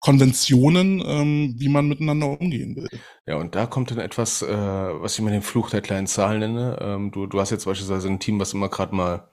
Konventionen, 0.00 1.02
ähm, 1.04 1.54
wie 1.58 1.68
man 1.68 1.88
miteinander 1.88 2.40
umgehen 2.40 2.76
will. 2.76 2.88
Ja, 3.26 3.36
und 3.36 3.54
da 3.54 3.66
kommt 3.66 3.90
dann 3.90 3.98
etwas, 3.98 4.42
äh, 4.42 4.48
was 4.48 5.14
ich 5.14 5.24
mal 5.24 5.32
den 5.32 5.42
Fluch 5.42 5.70
der 5.70 5.80
kleinen 5.80 6.06
Zahlen 6.06 6.40
nenne. 6.40 6.78
Ähm, 6.80 7.10
du, 7.10 7.26
du 7.26 7.40
hast 7.40 7.50
jetzt 7.50 7.64
beispielsweise 7.64 8.08
ein 8.08 8.20
Team, 8.20 8.38
was 8.38 8.54
immer 8.54 8.68
gerade 8.68 8.94
mal 8.94 9.28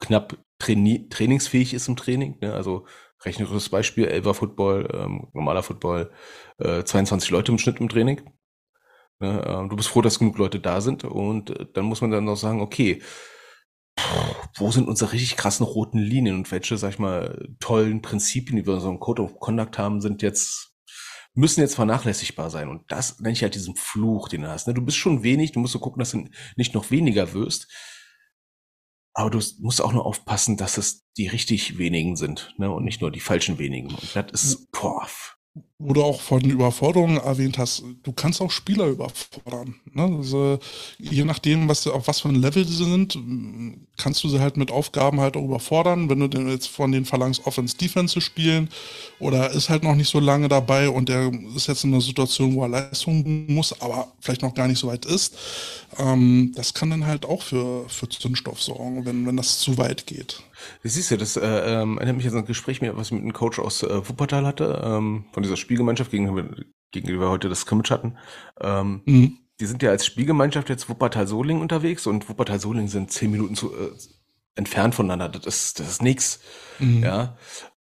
knapp 0.00 0.36
traini 0.58 1.08
trainingsfähig 1.08 1.72
ist 1.74 1.88
im 1.88 1.96
Training. 1.96 2.38
Ne? 2.40 2.52
Also 2.52 2.86
rechnerisches 3.24 3.70
Beispiel, 3.70 4.04
Elver 4.06 4.34
Football, 4.34 4.88
ähm, 4.92 5.28
normaler 5.32 5.62
Football, 5.62 6.10
äh, 6.58 6.84
22 6.84 7.30
Leute 7.30 7.52
im 7.52 7.58
Schnitt 7.58 7.80
im 7.80 7.88
Training. 7.88 8.20
Ne? 9.20 9.42
Ähm, 9.46 9.68
du 9.68 9.76
bist 9.76 9.88
froh, 9.88 10.02
dass 10.02 10.18
genug 10.18 10.38
Leute 10.38 10.60
da 10.60 10.80
sind 10.80 11.04
und 11.04 11.50
äh, 11.50 11.66
dann 11.72 11.86
muss 11.86 12.00
man 12.00 12.10
dann 12.10 12.24
noch 12.24 12.36
sagen, 12.36 12.60
okay, 12.60 13.00
wo 14.56 14.70
sind 14.70 14.88
unsere 14.88 15.12
richtig 15.12 15.36
krassen 15.36 15.66
roten 15.66 15.98
Linien 15.98 16.36
und 16.36 16.50
welche, 16.50 16.76
sag 16.76 16.90
ich 16.90 16.98
mal, 16.98 17.48
tollen 17.60 18.02
Prinzipien, 18.02 18.56
die 18.56 18.66
wir 18.66 18.72
in 18.72 18.78
unserem 18.78 19.00
Code 19.00 19.22
of 19.22 19.40
Conduct 19.40 19.78
haben, 19.78 20.00
sind 20.00 20.22
jetzt, 20.22 20.74
müssen 21.34 21.60
jetzt 21.60 21.74
vernachlässigbar 21.74 22.50
sein. 22.50 22.68
Und 22.68 22.90
das 22.90 23.20
nenne 23.20 23.32
ich 23.32 23.42
halt 23.42 23.54
diesen 23.54 23.76
Fluch, 23.76 24.28
den 24.28 24.42
du 24.42 24.48
hast. 24.48 24.66
Ne? 24.66 24.74
Du 24.74 24.82
bist 24.84 24.96
schon 24.96 25.22
wenig, 25.22 25.52
du 25.52 25.60
musst 25.60 25.72
so 25.72 25.80
gucken, 25.80 25.98
dass 25.98 26.12
du 26.12 26.28
nicht 26.56 26.74
noch 26.74 26.90
weniger 26.90 27.32
wirst. 27.32 27.68
Aber 29.16 29.30
du 29.30 29.40
musst 29.60 29.80
auch 29.80 29.92
nur 29.92 30.06
aufpassen, 30.06 30.56
dass 30.56 30.76
es 30.76 31.06
die 31.16 31.28
richtig 31.28 31.78
wenigen 31.78 32.16
sind, 32.16 32.52
ne? 32.58 32.68
Und 32.68 32.84
nicht 32.84 33.00
nur 33.00 33.12
die 33.12 33.20
falschen 33.20 33.58
wenigen. 33.58 33.94
Und 33.94 34.16
das 34.16 34.42
ist, 34.42 34.72
boah, 34.72 35.06
wo 35.78 35.92
du 35.92 36.04
auch 36.04 36.20
von 36.20 36.40
Überforderungen 36.40 37.16
erwähnt 37.16 37.58
hast, 37.58 37.82
du 38.04 38.12
kannst 38.12 38.40
auch 38.40 38.52
Spieler 38.52 38.86
überfordern. 38.86 39.74
Ne? 39.92 40.04
Also, 40.18 40.60
je 40.98 41.24
nachdem, 41.24 41.68
was 41.68 41.86
auf 41.88 42.06
was 42.06 42.20
für 42.20 42.28
ein 42.28 42.36
Level 42.36 42.64
sie 42.64 42.84
sind, 42.84 43.18
kannst 43.96 44.22
du 44.22 44.28
sie 44.28 44.38
halt 44.38 44.56
mit 44.56 44.70
Aufgaben 44.70 45.20
halt 45.20 45.36
auch 45.36 45.44
überfordern. 45.44 46.08
Wenn 46.08 46.30
du 46.30 46.40
jetzt 46.48 46.68
von 46.68 46.92
den 46.92 47.04
verlangst, 47.04 47.44
Offense 47.44 47.76
Defense 47.76 48.14
zu 48.14 48.20
spielen 48.20 48.68
oder 49.18 49.50
ist 49.50 49.68
halt 49.68 49.82
noch 49.82 49.96
nicht 49.96 50.08
so 50.08 50.20
lange 50.20 50.48
dabei 50.48 50.88
und 50.88 51.08
der 51.08 51.32
ist 51.56 51.66
jetzt 51.66 51.82
in 51.82 51.92
einer 51.92 52.00
Situation, 52.00 52.54
wo 52.54 52.62
er 52.62 52.68
Leistung 52.68 53.46
muss, 53.48 53.80
aber 53.80 54.12
vielleicht 54.20 54.42
noch 54.42 54.54
gar 54.54 54.68
nicht 54.68 54.78
so 54.78 54.86
weit 54.86 55.04
ist, 55.04 55.36
ähm, 55.98 56.52
das 56.54 56.74
kann 56.74 56.90
dann 56.90 57.06
halt 57.06 57.24
auch 57.24 57.42
für, 57.42 57.88
für 57.88 58.08
Zündstoff 58.08 58.62
sorgen, 58.62 59.04
wenn, 59.06 59.26
wenn 59.26 59.36
das 59.36 59.58
zu 59.58 59.76
weit 59.76 60.06
geht. 60.06 60.42
Das 60.82 60.94
siehst 60.94 61.10
du, 61.10 61.16
das 61.16 61.36
äh, 61.36 61.42
ähm, 61.42 61.98
erinnert 61.98 62.16
mich 62.16 62.28
an 62.28 62.36
ein 62.36 62.46
Gespräch, 62.46 62.80
was 62.80 63.08
ich 63.08 63.12
mit 63.12 63.22
einem 63.22 63.32
Coach 63.32 63.58
aus 63.58 63.82
äh, 63.82 64.08
Wuppertal 64.08 64.46
hatte, 64.46 64.82
ähm, 64.84 65.24
von 65.32 65.42
dieser 65.42 65.56
Spielgemeinschaft, 65.64 66.10
gegenüber, 66.10 66.48
gegenüber 66.92 67.26
wir 67.26 67.30
heute 67.30 67.48
das 67.48 67.60
Scrimmage 67.60 67.90
hatten. 67.90 68.16
Ähm, 68.60 69.02
mhm. 69.04 69.38
Die 69.60 69.66
sind 69.66 69.82
ja 69.82 69.90
als 69.90 70.04
Spielgemeinschaft 70.04 70.68
jetzt 70.68 70.88
Wuppertal-Soling 70.88 71.60
unterwegs 71.60 72.06
und 72.06 72.28
Wuppertal-Soling 72.28 72.88
sind 72.88 73.12
zehn 73.12 73.30
Minuten 73.30 73.54
zu, 73.54 73.72
äh, 73.74 73.90
entfernt 74.56 74.94
voneinander. 74.94 75.28
Das 75.38 75.46
ist, 75.46 75.80
das 75.80 75.88
ist 75.88 76.02
nix. 76.02 76.40
Mhm. 76.78 77.02
Ja. 77.02 77.36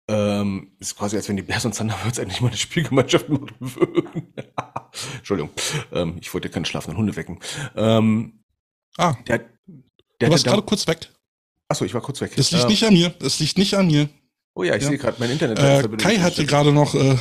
Ähm, 0.08 0.72
ist 0.80 0.96
quasi, 0.96 1.16
als 1.16 1.28
wenn 1.28 1.36
die 1.36 1.42
Bears 1.42 1.64
und 1.64 1.76
Thunderbirds 1.76 2.18
endlich 2.18 2.40
mal 2.40 2.48
eine 2.48 2.56
Spielgemeinschaft 2.56 3.28
machen 3.28 3.54
würden. 3.60 4.34
Entschuldigung, 5.18 5.50
ähm, 5.92 6.18
ich 6.20 6.32
wollte 6.34 6.48
keine 6.48 6.66
schlafenden 6.66 6.98
Hunde 6.98 7.14
wecken. 7.14 7.38
Ähm, 7.76 8.42
ah, 8.98 9.14
der, 9.28 9.38
der 9.38 9.48
du 10.18 10.30
warst 10.30 10.44
gerade 10.44 10.62
kurz 10.62 10.86
weg. 10.88 11.08
Achso, 11.68 11.84
ich 11.84 11.94
war 11.94 12.00
kurz 12.00 12.20
weg. 12.20 12.32
Das 12.34 12.50
liegt 12.50 12.64
ähm, 12.64 12.70
nicht 12.70 12.84
an 12.84 12.94
mir. 12.94 13.10
Das 13.20 13.38
liegt 13.38 13.56
nicht 13.56 13.74
an 13.74 13.86
mir. 13.86 14.08
Oh 14.54 14.64
ja, 14.64 14.74
ich 14.74 14.82
ja. 14.82 14.88
sehe 14.88 14.98
gerade 14.98 15.16
mein 15.20 15.30
Internet. 15.30 15.60
Äh, 15.60 15.96
Kai 15.96 16.16
hat 16.16 16.32
hier 16.34 16.46
gerade 16.46 16.72
noch. 16.72 16.94
Äh, 16.94 17.16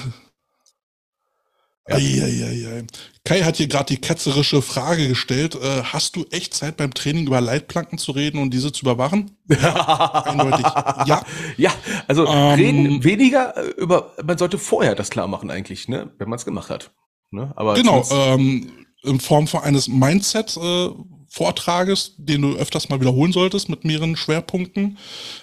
ja. 1.90 1.96
ei, 1.98 2.22
ei, 2.24 2.78
ei, 2.78 2.84
Kai 3.26 3.42
hat 3.42 3.58
hier 3.58 3.68
gerade 3.68 3.94
die 3.94 4.02
ketzerische 4.02 4.62
Frage 4.62 5.08
gestellt. 5.08 5.56
Äh, 5.56 5.84
hast 5.84 6.16
du 6.16 6.26
echt 6.32 6.54
Zeit 6.54 6.78
beim 6.78 6.94
Training 6.94 7.28
über 7.28 7.42
Leitplanken 7.42 7.98
zu 7.98 8.12
reden 8.12 8.42
und 8.42 8.52
diese 8.54 8.72
zu 8.72 8.82
überwachen? 8.82 9.38
Eindeutig. 9.50 10.66
Ja. 11.06 11.24
Ja, 11.58 11.72
also 12.08 12.26
ähm, 12.26 12.54
reden 12.54 13.04
weniger 13.04 13.56
äh, 13.58 13.70
über. 13.72 14.14
Man 14.24 14.38
sollte 14.38 14.58
vorher 14.58 14.96
das 14.96 15.10
klar 15.10 15.28
machen 15.28 15.52
eigentlich, 15.52 15.88
ne, 15.88 16.12
wenn 16.18 16.30
man 16.30 16.38
es 16.38 16.46
gemacht 16.46 16.70
hat. 16.70 16.92
Ne? 17.32 17.52
Aber 17.56 17.76
genau. 17.76 18.04
Ähm, 18.12 18.72
in 19.04 19.20
Form 19.20 19.48
von 19.48 19.62
eines 19.62 19.88
Mindset. 19.88 20.58
Äh, 20.58 20.90
Vortrages, 21.32 22.16
den 22.18 22.42
du 22.42 22.56
öfters 22.56 22.90
mal 22.90 23.00
wiederholen 23.00 23.32
solltest 23.32 23.70
mit 23.70 23.86
mehreren 23.86 24.16
Schwerpunkten. 24.18 24.98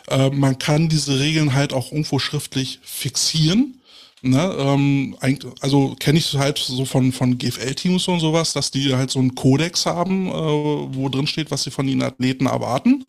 Äh, 0.08 0.30
man 0.30 0.58
kann 0.58 0.88
diese 0.88 1.20
Regeln 1.20 1.54
halt 1.54 1.72
auch 1.72 1.92
irgendwo 1.92 2.18
schriftlich 2.18 2.80
fixieren. 2.82 3.80
Ne, 4.22 4.54
ähm, 4.58 5.16
also 5.60 5.94
kenne 6.00 6.18
ich 6.18 6.34
halt 6.34 6.58
so 6.58 6.84
von, 6.86 7.12
von 7.12 7.36
GFL-Teams 7.36 8.08
und 8.08 8.20
sowas, 8.20 8.54
dass 8.54 8.70
die 8.70 8.94
halt 8.94 9.10
so 9.10 9.18
einen 9.18 9.34
Kodex 9.34 9.84
haben, 9.84 10.28
äh, 10.28 10.32
wo 10.32 11.08
drin 11.10 11.26
steht, 11.26 11.50
was 11.50 11.64
sie 11.64 11.70
von 11.70 11.86
den 11.86 12.02
Athleten 12.02 12.46
erwarten. 12.46 13.04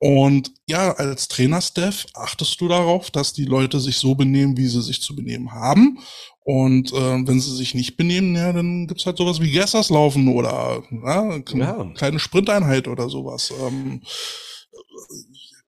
Und 0.00 0.50
ja, 0.66 0.90
als 0.94 1.28
Trainerstaff 1.28 2.06
achtest 2.14 2.60
du 2.60 2.66
darauf, 2.66 3.12
dass 3.12 3.34
die 3.34 3.44
Leute 3.44 3.78
sich 3.78 3.98
so 3.98 4.16
benehmen, 4.16 4.56
wie 4.56 4.66
sie 4.66 4.82
sich 4.82 5.00
zu 5.00 5.14
benehmen 5.14 5.52
haben. 5.52 5.98
Und 6.40 6.92
äh, 6.92 7.26
wenn 7.26 7.38
sie 7.38 7.54
sich 7.54 7.74
nicht 7.74 7.96
benehmen, 7.96 8.34
ja, 8.34 8.52
dann 8.52 8.88
gibt's 8.88 9.06
halt 9.06 9.16
sowas 9.16 9.40
wie 9.40 9.52
Gesserslaufen 9.52 10.26
oder 10.26 10.82
ja, 11.04 11.36
ja. 11.54 11.84
kleine 11.94 12.18
Sprinteinheit 12.18 12.88
oder 12.88 13.08
sowas. 13.08 13.52
Ähm, 13.64 14.02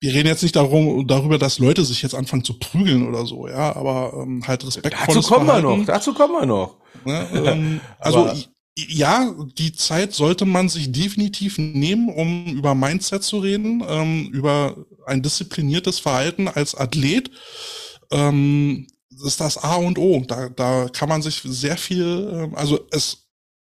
wir 0.01 0.13
reden 0.13 0.29
jetzt 0.29 0.43
nicht 0.43 0.57
darum, 0.57 1.07
darüber, 1.07 1.39
dass 1.39 1.59
Leute 1.59 1.85
sich 1.85 2.03
jetzt 2.03 2.15
anfangen 2.15 2.45
zu 2.45 2.59
prügeln 2.59 3.09
oder 3.09 3.25
so, 3.27 3.49
ja, 3.49 3.75
aber 3.75 4.13
ähm, 4.23 4.47
halt 4.47 4.67
respektvolles 4.67 5.15
Dazu 5.15 5.35
kommen 5.35 5.47
Verhalten. 5.47 5.69
wir 5.69 5.77
noch, 5.79 5.87
dazu 5.87 6.15
kommen 6.15 6.35
wir 6.35 6.47
noch. 6.47 6.77
Ja, 7.07 7.27
ähm, 7.33 7.81
also 7.99 8.31
ja, 8.77 9.33
die 9.57 9.73
Zeit 9.73 10.15
sollte 10.15 10.45
man 10.47 10.69
sich 10.69 10.91
definitiv 10.91 11.59
nehmen, 11.59 12.09
um 12.09 12.47
über 12.47 12.75
Mindset 12.75 13.23
zu 13.23 13.39
reden, 13.39 13.85
ähm, 13.89 14.31
über 14.33 14.77
ein 15.07 15.23
diszipliniertes 15.23 16.01
Verhalten 16.01 16.49
als 16.49 16.75
Athlet. 16.75 17.31
Ähm, 18.11 18.89
ist 19.25 19.41
das 19.41 19.59
A 19.59 19.77
und 19.77 19.99
O. 19.99 20.21
Da, 20.27 20.49
da 20.49 20.89
kann 20.93 21.09
man 21.09 21.23
sich 21.23 21.41
sehr 21.45 21.77
viel, 21.77 22.31
ähm, 22.33 22.55
also 22.57 22.81
es 22.91 23.24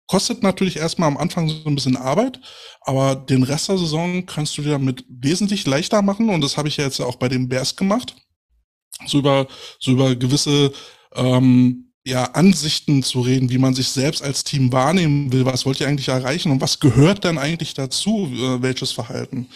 kostet 0.08 0.42
natürlich 0.42 0.78
erstmal 0.78 1.08
am 1.08 1.18
Anfang 1.18 1.50
so 1.50 1.66
ein 1.66 1.76
bisschen 1.76 1.98
Arbeit, 1.98 2.40
aber 2.82 3.16
den 3.16 3.44
Rest 3.44 3.70
der 3.70 3.78
Saison 3.78 4.26
kannst 4.26 4.58
du 4.58 4.62
dir 4.62 4.72
damit 4.72 5.06
wesentlich 5.10 5.66
leichter 5.68 6.02
machen 6.02 6.30
und 6.30 6.42
das 6.42 6.58
habe 6.58 6.68
ich 6.68 6.78
ja 6.78 6.86
jetzt 6.86 7.00
auch 7.00 7.18
bei 7.18 7.30
den 7.30 7.50
Bears 7.50 7.76
gemacht. 7.76 8.16
So 9.06 9.20
über, 9.20 9.48
so 9.80 9.92
über 9.92 10.16
gewisse 10.16 10.72
ähm, 11.14 11.88
ja, 12.08 12.24
Ansichten 12.24 13.04
zu 13.04 13.20
reden, 13.20 13.50
wie 13.50 13.58
man 13.58 13.74
sich 13.74 13.90
selbst 13.90 14.24
als 14.24 14.46
Team 14.46 14.72
wahrnehmen 14.72 15.34
will, 15.34 15.46
was 15.46 15.66
wollt 15.66 15.82
ihr 15.82 15.90
eigentlich 15.90 16.08
erreichen 16.08 16.52
und 16.54 16.62
was 16.62 16.80
gehört 16.80 17.26
dann 17.26 17.38
eigentlich 17.38 17.74
dazu, 17.74 18.32
äh, 18.34 18.62
welches 18.62 18.94
Verhalten. 18.94 19.50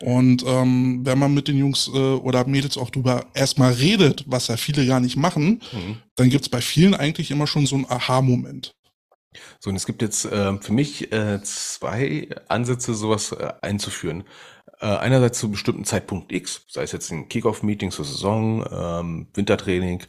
Und 0.00 0.42
ähm, 0.46 1.00
wenn 1.04 1.18
man 1.18 1.34
mit 1.34 1.48
den 1.48 1.58
Jungs 1.58 1.90
äh, 1.92 1.98
oder 1.98 2.46
Mädels 2.46 2.78
auch 2.78 2.88
drüber 2.88 3.26
erstmal 3.34 3.74
redet, 3.74 4.24
was 4.26 4.48
ja 4.48 4.56
viele 4.56 4.86
gar 4.86 5.00
nicht 5.00 5.16
machen, 5.16 5.60
mhm. 5.70 5.98
dann 6.16 6.30
gibt's 6.30 6.48
bei 6.48 6.62
vielen 6.62 6.94
eigentlich 6.94 7.30
immer 7.30 7.46
schon 7.46 7.66
so 7.66 7.76
einen 7.76 7.90
Aha-Moment. 7.90 8.72
So, 9.60 9.70
und 9.70 9.76
es 9.76 9.86
gibt 9.86 10.02
jetzt 10.02 10.24
äh, 10.24 10.56
für 10.58 10.72
mich 10.72 11.12
äh, 11.12 11.42
zwei 11.42 12.28
Ansätze, 12.48 12.94
sowas 12.94 13.32
äh, 13.32 13.52
einzuführen. 13.60 14.24
Äh, 14.80 14.86
einerseits 14.86 15.38
zu 15.38 15.50
bestimmten 15.50 15.84
Zeitpunkt 15.84 16.32
X, 16.32 16.64
sei 16.68 16.82
es 16.82 16.92
jetzt 16.92 17.10
ein 17.10 17.28
Kickoff-Meeting 17.28 17.90
zur 17.90 18.04
Saison, 18.04 18.64
ähm, 18.70 19.28
Wintertraining, 19.34 20.04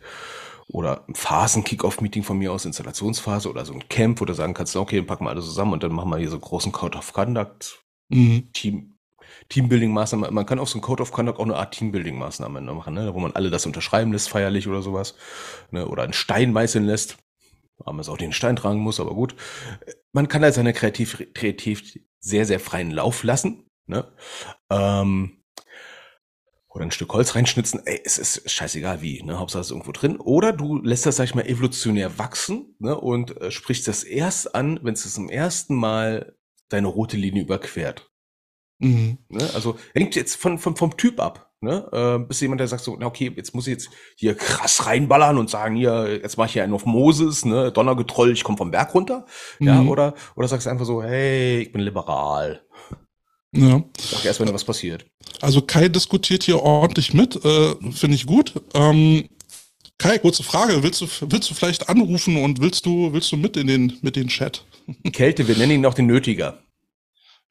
oder 0.72 1.04
ein 1.08 1.16
Phasen-Kick-Off-Meeting 1.16 2.24
von 2.24 2.38
mir 2.38 2.54
aus, 2.54 2.66
Installationsphase 2.66 3.50
oder 3.50 3.66
so 3.66 3.74
ein 3.74 3.90
Camp, 3.90 4.22
wo 4.22 4.26
du 4.26 4.34
sagen 4.34 4.54
kannst, 4.54 4.76
okay, 4.76 4.98
dann 4.98 5.08
packen 5.08 5.26
wir 5.26 5.32
alle 5.32 5.42
zusammen 5.42 5.74
und 5.74 5.84
dann 5.84 5.92
machen 5.92 6.10
wir 6.10 6.18
hier 6.18 6.30
so 6.30 6.36
einen 6.36 6.42
großen 6.42 6.72
Code 6.72 6.98
of 6.98 7.12
Conduct, 7.12 7.84
mhm. 8.10 8.50
Team, 8.54 9.00
Teambuilding-Maßnahmen. 9.50 10.32
Man 10.32 10.46
kann 10.46 10.60
auf 10.60 10.70
so 10.70 10.78
ein 10.78 10.82
Code 10.82 11.02
of 11.02 11.12
Conduct 11.12 11.40
auch 11.40 11.46
eine 11.46 11.56
Art 11.56 11.74
Teambuilding-Maßnahme 11.74 12.62
machen, 12.62 12.94
ne? 12.94 13.14
wo 13.16 13.20
man 13.20 13.32
alle 13.32 13.50
das 13.50 13.66
unterschreiben 13.66 14.12
lässt, 14.12 14.30
feierlich 14.30 14.68
oder 14.68 14.84
sowas, 14.84 15.16
ne? 15.72 15.88
oder 15.88 16.04
einen 16.04 16.14
Stein 16.14 16.54
meißeln 16.54 16.86
lässt. 16.86 17.18
Aber 17.80 17.94
man 17.94 18.02
es 18.02 18.10
auch 18.10 18.18
den 18.18 18.34
Stein 18.34 18.56
tragen 18.56 18.80
muss, 18.80 19.00
aber 19.00 19.14
gut. 19.14 19.36
Man 20.12 20.28
kann 20.28 20.42
da 20.42 20.52
seine 20.52 20.74
kreativ, 20.74 21.26
kreativ 21.34 21.98
sehr, 22.20 22.46
sehr 22.46 22.60
freien 22.60 22.92
Lauf 22.92 23.24
lassen. 23.24 23.66
Ne? 23.88 24.12
Ähm, 24.70 25.40
oder 26.70 26.86
ein 26.86 26.92
Stück 26.92 27.12
Holz 27.14 27.36
reinschnitzen, 27.36 27.82
ey, 27.86 28.00
es 28.06 28.18
ist 28.18 28.50
scheißegal 28.50 29.02
wie, 29.02 29.24
ne? 29.24 29.40
Hauptsache 29.40 29.62
es 29.62 29.68
ist 29.68 29.72
irgendwo 29.72 29.92
drin. 29.92 30.18
Oder 30.18 30.54
du 30.54 30.78
lässt 30.78 31.06
das, 31.06 31.16
sag 31.16 31.24
ich 31.26 31.36
mal, 31.36 31.48
evolutionär 31.48 32.20
wachsen, 32.20 32.76
ne? 32.80 32.98
Und 32.98 33.36
äh, 33.42 33.50
sprichst 33.50 33.88
das 33.88 34.04
erst 34.04 34.54
an, 34.54 34.80
wenn 34.84 34.94
es 34.94 35.12
zum 35.12 35.30
ersten 35.30 35.76
Mal 35.76 36.38
deine 36.70 36.88
rote 36.88 37.18
Linie 37.18 37.42
überquert. 37.42 38.12
Mhm. 38.80 39.18
Ne? 39.30 39.50
Also 39.54 39.78
hängt 39.94 40.16
jetzt 40.16 40.36
von, 40.36 40.58
von, 40.58 40.76
vom 40.76 40.96
Typ 40.96 41.20
ab. 41.20 41.49
Ne? 41.62 41.86
Äh, 41.92 42.26
bis 42.26 42.40
jemand, 42.40 42.62
der 42.62 42.70
sagt 42.70 42.84
so, 42.84 42.96
na 42.98 43.06
okay, 43.06 43.34
jetzt 43.36 43.54
muss 43.54 43.68
ich 43.68 43.74
jetzt 43.74 43.90
hier 44.16 44.36
krass 44.36 44.86
reinballern 44.86 45.38
und 45.38 45.50
sagen, 45.50 45.76
hier, 45.76 46.20
jetzt 46.22 46.38
mache 46.38 46.48
ich 46.48 46.54
hier 46.54 46.64
einen 46.64 46.74
auf 46.74 46.86
Moses, 46.86 47.44
ne, 47.44 47.72
Donnergetroll, 47.72 48.32
ich 48.32 48.46
komme 48.46 48.58
vom 48.58 48.72
Berg 48.72 48.94
runter. 48.94 49.26
Mhm. 49.60 49.68
Ja, 49.68 49.82
oder, 49.82 50.14
oder 50.36 50.48
sagst 50.48 50.68
einfach 50.68 50.86
so, 50.86 51.04
hey, 51.04 51.60
ich 51.60 51.72
bin 51.74 51.82
liberal. 51.82 52.62
Ja. 53.52 53.84
Sag 53.98 54.24
erst, 54.24 54.40
wenn 54.40 54.48
da 54.48 54.54
was 54.54 54.64
passiert. 54.64 55.06
Also 55.42 55.62
Kai 55.62 55.90
diskutiert 55.90 56.44
hier 56.44 56.62
ordentlich 56.62 57.14
mit, 57.14 57.36
äh, 57.44 57.76
finde 57.92 58.16
ich 58.16 58.26
gut. 58.26 58.54
Ähm, 58.74 59.28
Kai, 59.98 60.18
kurze 60.18 60.44
Frage, 60.44 60.82
willst 60.82 61.02
du, 61.02 61.08
willst 61.28 61.50
du 61.50 61.54
vielleicht 61.56 61.90
anrufen 61.90 62.42
und 62.42 62.62
willst 62.62 62.86
du, 62.86 63.12
willst 63.12 63.34
du 63.34 63.38
mit 63.38 63.58
in 63.58 63.68
den, 63.68 63.98
mit 64.02 64.16
den 64.16 64.30
Chat? 64.30 64.64
Kälte, 65.12 65.48
wir 65.48 65.58
nennen 65.58 65.74
ihn 65.74 65.86
auch 65.86 65.94
den 65.94 66.08
Nötiger. 66.08 66.60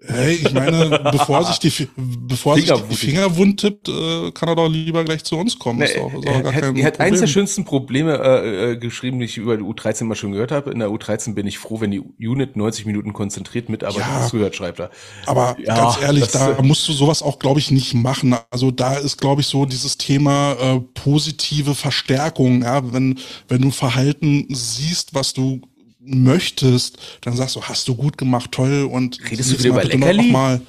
Hey, 0.01 0.35
ich 0.35 0.53
meine, 0.53 1.01
bevor 1.11 1.45
sich 1.45 1.59
die, 1.59 1.89
bevor 1.97 2.55
sich 2.55 2.71
die 2.71 2.95
Finger 2.95 3.37
wund 3.37 3.59
tippt, 3.59 3.89
äh, 3.89 4.31
kann 4.31 4.49
er 4.49 4.55
doch 4.55 4.69
lieber 4.69 5.03
gleich 5.03 5.25
zu 5.25 5.37
uns 5.37 5.59
kommen. 5.59 5.81
Nee, 5.81 5.99
auch, 5.99 6.13
er, 6.25 6.55
hat, 6.55 6.77
er 6.77 6.87
hat 6.87 7.01
eins 7.01 7.19
der 7.19 7.27
schönsten 7.27 7.65
Probleme 7.65 8.17
äh, 8.17 8.73
äh, 8.73 8.77
geschrieben, 8.77 9.19
die 9.19 9.25
ich 9.25 9.39
über 9.39 9.57
die 9.57 9.65
U13 9.65 10.05
mal 10.05 10.15
schon 10.15 10.31
gehört 10.31 10.53
habe. 10.53 10.71
In 10.71 10.79
der 10.79 10.91
U13 10.91 11.35
bin 11.35 11.49
ich 11.49 11.59
froh, 11.59 11.81
wenn 11.81 11.91
die 11.91 11.99
Unit 12.01 12.57
90 12.57 12.87
Minuten 12.87 13.13
konzentriert 13.13 13.69
mitarbeitet 13.69 14.07
ja, 14.09 14.23
und 14.23 14.29
zuhört, 14.29 14.55
schreibt 14.55 14.79
er. 14.79 14.91
Aber 15.27 15.57
ja, 15.59 15.75
ganz 15.75 16.01
ehrlich, 16.01 16.29
das, 16.29 16.33
da 16.33 16.63
musst 16.63 16.87
du 16.87 16.93
sowas 16.93 17.21
auch, 17.21 17.41
glaube 17.41 17.59
ich, 17.59 17.73
nicht 17.73 17.95
machen. 17.95 18.37
Also 18.51 18.71
da 18.71 18.95
ist, 18.95 19.17
glaube 19.17 19.41
ich, 19.41 19.49
so 19.49 19.67
dieses 19.67 19.99
Thema 19.99 20.53
äh, 20.53 20.81
positive 20.95 21.75
Verstärkung. 21.75 22.63
Ja, 22.63 22.93
wenn 22.93 23.19
wenn 23.49 23.63
du 23.63 23.73
Verhalten 23.73 24.47
siehst, 24.49 25.15
was 25.15 25.33
du 25.33 25.61
möchtest, 26.09 26.99
dann 27.23 27.37
sagst 27.37 27.57
du, 27.57 27.63
hast 27.63 27.87
du 27.89 27.95
gut 27.95 28.19
gemacht, 28.19 28.53
toll 28.53 28.89
und 28.91 29.21
redest 29.31 29.53
du 29.53 29.59
wieder 29.59 29.71
über 29.71 29.85
Leckerli? 29.85 30.31
Mal, 30.31 30.61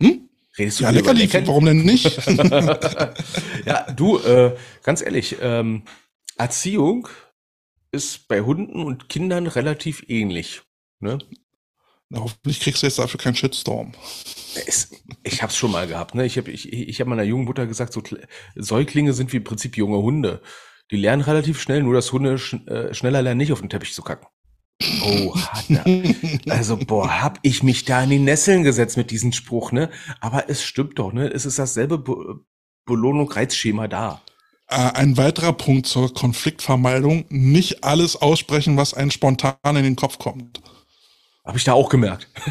hm? 0.00 0.28
Redest 0.58 0.80
du 0.80 0.84
ja, 0.84 0.90
Leckerli, 0.90 1.22
Leckerli, 1.22 1.46
warum 1.46 1.64
denn 1.66 1.82
nicht? 1.82 2.04
ja, 3.66 3.90
du, 3.92 4.18
äh, 4.18 4.56
ganz 4.82 5.02
ehrlich, 5.02 5.36
ähm, 5.40 5.82
Erziehung 6.36 7.08
ist 7.92 8.28
bei 8.28 8.40
Hunden 8.42 8.82
und 8.84 9.08
Kindern 9.08 9.46
relativ 9.46 10.04
ähnlich. 10.08 10.62
Ne? 11.00 11.18
Na, 12.08 12.20
hoffentlich 12.20 12.60
kriegst 12.60 12.82
du 12.82 12.86
jetzt 12.86 12.98
dafür 12.98 13.18
keinen 13.18 13.34
Shitstorm. 13.34 13.92
Es, 14.66 14.90
ich 15.24 15.42
habe 15.42 15.50
es 15.50 15.56
schon 15.56 15.72
mal 15.72 15.86
gehabt. 15.86 16.14
Ne? 16.14 16.24
Ich 16.24 16.38
habe 16.38 16.50
ich, 16.50 16.72
ich 16.72 17.00
hab 17.00 17.08
meiner 17.08 17.24
jungen 17.24 17.44
Mutter 17.44 17.66
gesagt, 17.66 17.92
so 17.92 18.02
Säuglinge 18.54 19.12
sind 19.12 19.32
wie 19.32 19.38
im 19.38 19.44
Prinzip 19.44 19.76
junge 19.76 19.98
Hunde 19.98 20.40
Die 20.90 20.96
lernen 20.96 21.22
relativ 21.22 21.60
schnell, 21.60 21.82
nur 21.82 21.94
dass 21.94 22.12
Hunde 22.12 22.38
sch 22.38 22.54
äh, 22.66 22.94
schneller 22.94 23.22
lernen, 23.22 23.38
nicht 23.38 23.52
auf 23.52 23.60
den 23.60 23.70
Teppich 23.70 23.92
zu 23.92 24.02
kacken. 24.02 24.28
Oh, 25.02 25.34
hat 25.34 25.70
er. 25.70 25.84
Also, 26.52 26.76
boah, 26.76 27.22
hab 27.22 27.38
ich 27.42 27.62
mich 27.62 27.84
da 27.84 28.02
in 28.02 28.10
die 28.10 28.18
Nesseln 28.18 28.62
gesetzt 28.62 28.96
mit 28.96 29.10
diesem 29.10 29.32
Spruch, 29.32 29.72
ne? 29.72 29.90
Aber 30.20 30.50
es 30.50 30.62
stimmt 30.62 30.98
doch, 30.98 31.12
ne? 31.12 31.28
Es 31.28 31.46
ist 31.46 31.58
dasselbe 31.58 31.98
Be 31.98 32.40
Belohnung-Reizschema 32.84 33.88
da. 33.88 34.20
Äh, 34.68 34.76
ein 34.76 35.16
weiterer 35.16 35.52
Punkt 35.52 35.86
zur 35.86 36.12
Konfliktvermeidung, 36.12 37.24
nicht 37.30 37.82
alles 37.82 38.16
aussprechen, 38.16 38.76
was 38.76 38.94
einem 38.94 39.10
spontan 39.10 39.56
in 39.64 39.82
den 39.82 39.96
Kopf 39.96 40.18
kommt. 40.18 40.60
Habe 41.44 41.58
ich 41.58 41.64
da 41.64 41.72
auch 41.72 41.88
gemerkt. 41.88 42.28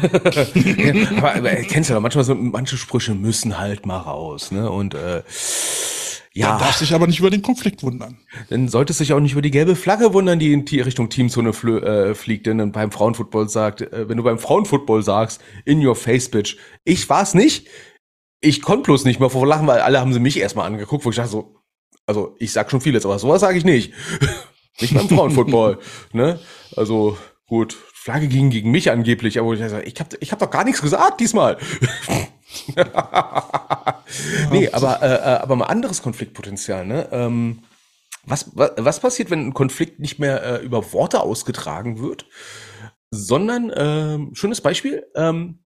aber, 1.16 1.34
aber 1.34 1.50
kennst 1.56 1.90
du 1.90 1.94
ja, 1.94 2.00
manchmal 2.00 2.24
so, 2.24 2.34
manche 2.34 2.76
Sprüche 2.76 3.14
müssen 3.14 3.58
halt 3.58 3.86
mal 3.86 3.98
raus, 3.98 4.50
ne? 4.50 4.70
Und 4.70 4.94
äh, 4.94 5.22
ja. 6.36 6.50
Man 6.50 6.58
darf 6.58 6.76
sich 6.76 6.92
aber 6.92 7.06
nicht 7.06 7.18
über 7.18 7.30
den 7.30 7.40
Konflikt 7.40 7.82
wundern. 7.82 8.18
Dann 8.50 8.68
sollte 8.68 8.92
sich 8.92 9.14
auch 9.14 9.20
nicht 9.20 9.32
über 9.32 9.40
die 9.40 9.50
gelbe 9.50 9.74
Flagge 9.74 10.12
wundern, 10.12 10.38
die 10.38 10.52
in 10.52 10.66
Richtung 10.82 11.08
Teamzone 11.08 11.50
äh, 11.50 12.14
fliegt. 12.14 12.46
Denn 12.46 12.72
beim 12.72 12.92
Frauenfootball 12.92 13.48
sagt, 13.48 13.80
äh, 13.80 14.06
wenn 14.08 14.18
du 14.18 14.22
beim 14.22 14.38
Frauenfootball 14.38 15.02
sagst, 15.02 15.40
in 15.64 15.84
your 15.84 15.96
face, 15.96 16.30
bitch, 16.30 16.58
ich 16.84 17.08
war's 17.08 17.32
nicht. 17.32 17.68
Ich 18.42 18.60
konnte 18.60 18.82
bloß 18.82 19.06
nicht 19.06 19.18
mehr 19.18 19.30
vor 19.30 19.46
Lachen, 19.46 19.66
weil 19.66 19.80
alle 19.80 19.98
haben 19.98 20.12
sie 20.12 20.20
mich 20.20 20.38
erstmal 20.38 20.66
angeguckt, 20.66 21.06
wo 21.06 21.10
ich 21.10 21.16
dachte 21.16 21.30
so, 21.30 21.56
also 22.04 22.36
ich 22.38 22.52
sag 22.52 22.70
schon 22.70 22.82
vieles, 22.82 23.06
aber 23.06 23.18
sowas 23.18 23.40
sage 23.40 23.56
ich 23.56 23.64
nicht. 23.64 23.94
nicht 24.80 24.92
beim 24.92 25.08
Frauenfootball. 25.08 25.78
ne? 26.12 26.38
Also 26.76 27.16
gut, 27.46 27.74
Flagge 27.94 28.28
ging 28.28 28.50
gegen 28.50 28.70
mich 28.70 28.90
angeblich, 28.90 29.38
aber 29.38 29.54
ich, 29.54 29.60
ich 29.60 30.00
habe 30.00 30.16
ich 30.20 30.32
hab 30.32 30.38
doch 30.38 30.50
gar 30.50 30.64
nichts 30.64 30.82
gesagt 30.82 31.18
diesmal. 31.18 31.56
nee, 34.50 34.68
aber, 34.70 35.02
äh, 35.02 35.14
äh, 35.14 35.38
aber 35.38 35.56
mal 35.56 35.66
anderes 35.66 36.02
Konfliktpotenzial, 36.02 36.86
ne? 36.86 37.08
Ähm, 37.10 37.62
was, 38.24 38.56
was, 38.56 38.72
was 38.76 39.00
passiert, 39.00 39.30
wenn 39.30 39.48
ein 39.48 39.54
Konflikt 39.54 40.00
nicht 40.00 40.18
mehr 40.18 40.42
äh, 40.42 40.64
über 40.64 40.92
Worte 40.92 41.20
ausgetragen 41.20 42.00
wird, 42.00 42.26
sondern, 43.10 43.72
ähm, 43.74 44.34
schönes 44.34 44.60
Beispiel, 44.60 45.06
ähm, 45.14 45.60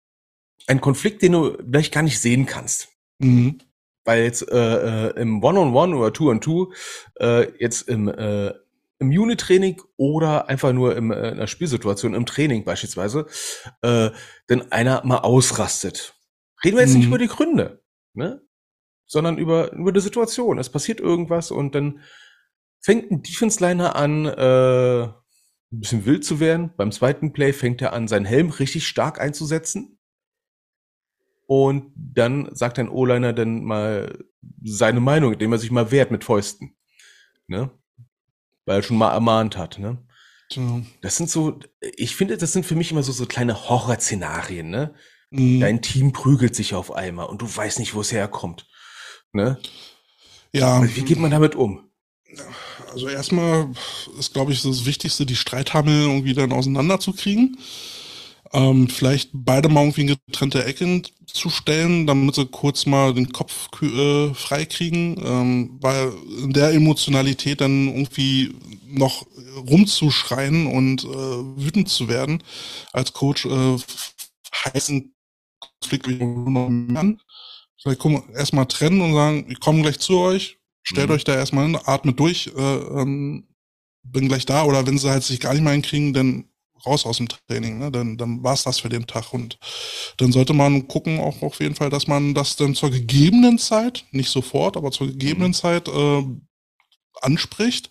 ein 0.66 0.80
Konflikt, 0.80 1.22
den 1.22 1.32
du 1.32 1.56
vielleicht 1.58 1.92
gar 1.92 2.02
nicht 2.02 2.20
sehen 2.20 2.46
kannst. 2.46 2.88
Mhm. 3.18 3.58
Weil 4.04 4.22
jetzt 4.22 4.48
äh, 4.50 5.08
äh 5.08 5.20
im 5.20 5.42
One-on-One 5.42 5.92
-on 5.92 5.94
-One 5.94 5.98
oder 5.98 6.12
Two-on-Two, 6.12 6.72
äh, 7.20 7.52
jetzt 7.58 7.88
im 7.88 8.08
äh, 8.08 8.52
im 8.98 9.10
Unit-Training 9.10 9.82
oder 9.96 10.48
einfach 10.48 10.72
nur 10.72 10.96
im, 10.96 11.10
äh, 11.10 11.16
in 11.16 11.34
einer 11.34 11.46
Spielsituation, 11.46 12.14
im 12.14 12.26
Training 12.26 12.64
beispielsweise, 12.64 13.26
äh, 13.82 14.10
wenn 14.48 14.72
einer 14.72 15.04
mal 15.04 15.18
ausrastet. 15.18 16.14
Reden 16.64 16.76
wir 16.76 16.82
jetzt 16.82 16.92
mhm. 16.92 16.98
nicht 16.98 17.08
über 17.08 17.18
die 17.18 17.28
Gründe, 17.28 17.82
ne? 18.14 18.42
sondern 19.06 19.38
über, 19.38 19.72
über 19.72 19.92
die 19.92 20.00
Situation. 20.00 20.58
Es 20.58 20.70
passiert 20.70 21.00
irgendwas 21.00 21.50
und 21.50 21.74
dann 21.74 22.00
fängt 22.80 23.10
ein 23.10 23.22
Defense-Liner 23.22 23.94
an, 23.94 24.26
äh, 24.26 25.02
ein 25.04 25.80
bisschen 25.80 26.06
wild 26.06 26.24
zu 26.24 26.40
werden. 26.40 26.72
Beim 26.76 26.92
zweiten 26.92 27.32
Play 27.32 27.52
fängt 27.52 27.82
er 27.82 27.92
an, 27.92 28.08
seinen 28.08 28.24
Helm 28.24 28.50
richtig 28.50 28.86
stark 28.86 29.20
einzusetzen. 29.20 29.98
Und 31.46 31.92
dann 31.94 32.52
sagt 32.54 32.78
ein 32.78 32.88
O-Liner 32.88 33.32
dann 33.32 33.62
mal 33.62 34.24
seine 34.64 35.00
Meinung, 35.00 35.34
indem 35.34 35.52
er 35.52 35.58
sich 35.58 35.70
mal 35.70 35.92
wehrt 35.92 36.10
mit 36.10 36.24
Fäusten. 36.24 36.76
Ne? 37.46 37.70
weil 38.66 38.80
er 38.80 38.82
schon 38.82 38.98
mal 38.98 39.12
ermahnt 39.12 39.56
hat, 39.56 39.78
ne? 39.78 39.98
Ja. 40.50 40.82
Das 41.00 41.16
sind 41.16 41.30
so, 41.30 41.58
ich 41.80 42.14
finde, 42.14 42.36
das 42.36 42.52
sind 42.52 42.66
für 42.66 42.76
mich 42.76 42.92
immer 42.92 43.02
so, 43.02 43.10
so 43.10 43.26
kleine 43.26 43.68
Horrorszenarien, 43.68 44.68
ne? 44.68 44.94
Mhm. 45.30 45.60
Dein 45.60 45.82
Team 45.82 46.12
prügelt 46.12 46.54
sich 46.54 46.74
auf 46.74 46.92
einmal 46.92 47.26
und 47.26 47.42
du 47.42 47.56
weißt 47.56 47.78
nicht, 47.78 47.94
wo 47.94 48.00
es 48.00 48.12
herkommt. 48.12 48.66
Ne? 49.32 49.58
Ja. 50.52 50.82
Wie 50.82 51.02
geht 51.02 51.18
man 51.18 51.30
damit 51.30 51.54
um? 51.54 51.90
Also 52.92 53.08
erstmal 53.08 53.68
ist, 54.18 54.32
glaube 54.32 54.52
ich, 54.52 54.62
das 54.62 54.86
Wichtigste, 54.86 55.26
die 55.26 55.36
Streithammel 55.36 56.02
irgendwie 56.02 56.34
dann 56.34 56.52
auseinanderzukriegen. 56.52 57.58
Ähm, 58.52 58.88
vielleicht 58.88 59.30
beide 59.32 59.68
mal 59.68 59.82
irgendwie 59.82 60.02
in 60.02 60.16
getrennte 60.26 60.64
Ecken 60.64 61.02
zu 61.26 61.50
stellen, 61.50 62.06
damit 62.06 62.36
sie 62.36 62.46
kurz 62.46 62.86
mal 62.86 63.12
den 63.12 63.32
Kopf 63.32 63.68
äh, 63.82 64.32
freikriegen, 64.34 65.20
ähm, 65.22 65.78
weil 65.80 66.12
in 66.42 66.52
der 66.52 66.70
Emotionalität 66.70 67.60
dann 67.60 67.88
irgendwie 67.88 68.54
noch 68.88 69.26
rumzuschreien 69.56 70.68
und 70.68 71.04
äh, 71.04 71.06
wütend 71.08 71.88
zu 71.88 72.08
werden 72.08 72.42
als 72.92 73.12
Coach 73.12 73.46
äh, 73.46 73.76
heißen 74.64 75.12
Konflikt 75.80 76.20
noch 76.20 76.68
an. 76.68 77.20
Vielleicht 77.82 78.04
erstmal 78.34 78.66
trennen 78.66 79.00
und 79.00 79.14
sagen, 79.14 79.46
ich 79.48 79.60
komme 79.60 79.82
gleich 79.82 79.98
zu 79.98 80.18
euch, 80.18 80.58
stellt 80.82 81.08
mhm. 81.08 81.14
euch 81.14 81.24
da 81.24 81.34
erstmal 81.34 81.66
hin, 81.66 81.78
atmet 81.84 82.18
durch, 82.18 82.50
äh, 82.56 82.60
ähm, 82.60 83.46
bin 84.02 84.28
gleich 84.28 84.46
da 84.46 84.64
oder 84.64 84.86
wenn 84.86 84.98
sie 84.98 85.10
halt 85.10 85.22
sich 85.22 85.40
gar 85.40 85.52
nicht 85.52 85.62
mehr 85.62 85.72
hinkriegen, 85.72 86.12
dann 86.12 86.48
raus 86.84 87.04
aus 87.04 87.18
dem 87.18 87.28
Training, 87.28 87.78
ne? 87.78 87.90
dann, 87.90 88.16
dann 88.16 88.42
war 88.42 88.54
es 88.54 88.62
das 88.64 88.80
für 88.80 88.88
den 88.88 89.06
Tag. 89.06 89.32
Und 89.32 89.58
dann 90.18 90.32
sollte 90.32 90.52
man 90.54 90.86
gucken, 90.88 91.20
auch 91.20 91.42
auf 91.42 91.60
jeden 91.60 91.74
Fall, 91.74 91.90
dass 91.90 92.06
man 92.06 92.34
das 92.34 92.56
dann 92.56 92.74
zur 92.74 92.90
gegebenen 92.90 93.58
Zeit, 93.58 94.04
nicht 94.12 94.30
sofort, 94.30 94.76
aber 94.76 94.90
zur 94.90 95.08
gegebenen 95.08 95.48
mhm. 95.48 95.54
Zeit 95.54 95.88
äh, 95.88 96.24
anspricht. 97.20 97.90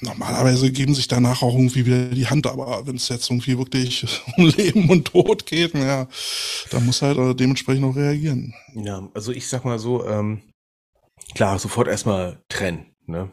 Normalerweise 0.00 0.72
geben 0.72 0.94
sich 0.94 1.08
danach 1.08 1.42
auch 1.42 1.54
irgendwie 1.54 1.86
wieder 1.86 2.08
die 2.08 2.28
Hand, 2.28 2.46
aber 2.46 2.86
wenn 2.86 2.96
es 2.96 3.08
jetzt 3.08 3.30
irgendwie 3.30 3.58
wirklich 3.58 4.06
um 4.36 4.46
Leben 4.46 4.88
und 4.90 5.06
Tod 5.06 5.46
geht, 5.46 5.74
ja, 5.74 6.08
dann 6.70 6.86
muss 6.86 7.02
halt 7.02 7.18
äh, 7.18 7.34
dementsprechend 7.34 7.84
auch 7.84 7.96
reagieren. 7.96 8.54
Ja, 8.74 9.08
also 9.14 9.32
ich 9.32 9.48
sag 9.48 9.64
mal 9.64 9.78
so, 9.78 10.06
ähm, 10.06 10.42
klar, 11.34 11.58
sofort 11.58 11.88
erstmal 11.88 12.42
trennen, 12.48 12.94
ne? 13.06 13.30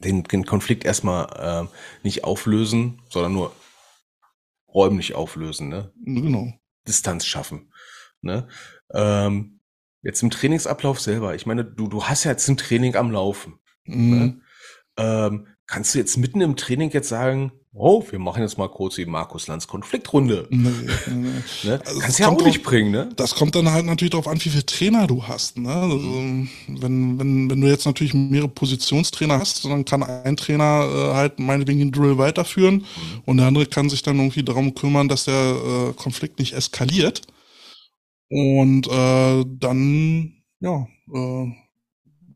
den, 0.00 0.24
den 0.24 0.44
Konflikt 0.44 0.84
erstmal 0.84 1.66
äh, 1.66 1.74
nicht 2.02 2.24
auflösen, 2.24 3.02
sondern 3.08 3.32
nur 3.32 3.54
räumlich 4.72 5.14
auflösen, 5.14 5.68
ne? 5.68 5.92
Genau. 6.04 6.52
Distanz 6.86 7.26
schaffen. 7.26 7.72
Ne? 8.22 8.48
Ähm, 8.92 9.60
jetzt 10.02 10.22
im 10.22 10.30
Trainingsablauf 10.30 11.00
selber, 11.00 11.34
ich 11.34 11.46
meine, 11.46 11.64
du, 11.64 11.88
du 11.88 12.04
hast 12.04 12.24
ja 12.24 12.30
jetzt 12.30 12.48
ein 12.48 12.56
Training 12.56 12.96
am 12.96 13.10
Laufen. 13.10 13.58
Mhm. 13.84 14.10
Ne? 14.10 14.40
Ähm, 14.98 15.46
kannst 15.66 15.94
du 15.94 15.98
jetzt 15.98 16.16
mitten 16.16 16.40
im 16.40 16.56
Training 16.56 16.90
jetzt 16.90 17.08
sagen, 17.08 17.52
oh, 17.72 18.04
wir 18.10 18.18
machen 18.18 18.42
jetzt 18.42 18.58
mal 18.58 18.68
kurz 18.68 18.96
die 18.96 19.06
Markus 19.06 19.46
Lanz 19.46 19.66
Konfliktrunde. 19.66 20.48
Nee, 20.50 20.70
nee, 21.06 21.28
ne? 21.62 21.80
also 21.84 22.00
Kannst 22.00 22.18
ja 22.18 22.28
auch 22.28 22.44
nicht 22.44 22.62
bringen, 22.62 22.90
ne? 22.90 23.08
Das 23.16 23.34
kommt 23.34 23.54
dann 23.54 23.70
halt 23.70 23.86
natürlich 23.86 24.10
darauf 24.10 24.26
an, 24.26 24.44
wie 24.44 24.48
viele 24.48 24.66
Trainer 24.66 25.06
du 25.06 25.22
hast. 25.22 25.58
Ne? 25.58 25.72
Also, 25.72 25.98
wenn, 26.00 27.18
wenn, 27.18 27.50
wenn 27.50 27.60
du 27.60 27.68
jetzt 27.68 27.86
natürlich 27.86 28.14
mehrere 28.14 28.48
Positionstrainer 28.48 29.38
hast, 29.38 29.64
dann 29.64 29.84
kann 29.84 30.02
ein 30.02 30.36
Trainer 30.36 30.88
äh, 30.92 31.14
halt 31.14 31.38
meinetwegen 31.38 31.78
den 31.78 31.92
Drill 31.92 32.18
weiterführen 32.18 32.76
mhm. 32.76 33.22
und 33.26 33.36
der 33.36 33.46
andere 33.46 33.66
kann 33.66 33.88
sich 33.88 34.02
dann 34.02 34.18
irgendwie 34.18 34.42
darum 34.42 34.74
kümmern, 34.74 35.08
dass 35.08 35.24
der 35.24 35.34
äh, 35.34 35.92
Konflikt 35.94 36.38
nicht 36.38 36.54
eskaliert. 36.54 37.22
Und 38.28 38.86
äh, 38.86 39.44
dann, 39.58 40.34
ja, 40.60 40.86
äh, 41.12 41.52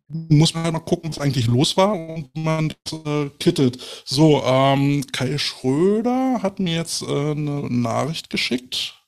muss 0.09 0.55
man 0.55 0.65
halt 0.65 0.73
mal 0.73 0.81
gucken, 0.81 1.11
was 1.11 1.19
eigentlich 1.19 1.47
los 1.47 1.77
war 1.77 1.93
und 1.95 2.31
man 2.35 2.73
äh, 3.07 3.31
kittet. 3.39 3.79
So, 4.05 4.43
ähm, 4.45 5.05
Kai 5.13 5.39
Schröder 5.39 6.41
hat 6.43 6.61
mir 6.61 6.77
jetzt 6.77 7.03
äh, 7.03 7.07
eine 7.07 7.69
Nachricht 7.71 8.31
geschickt. 8.31 9.01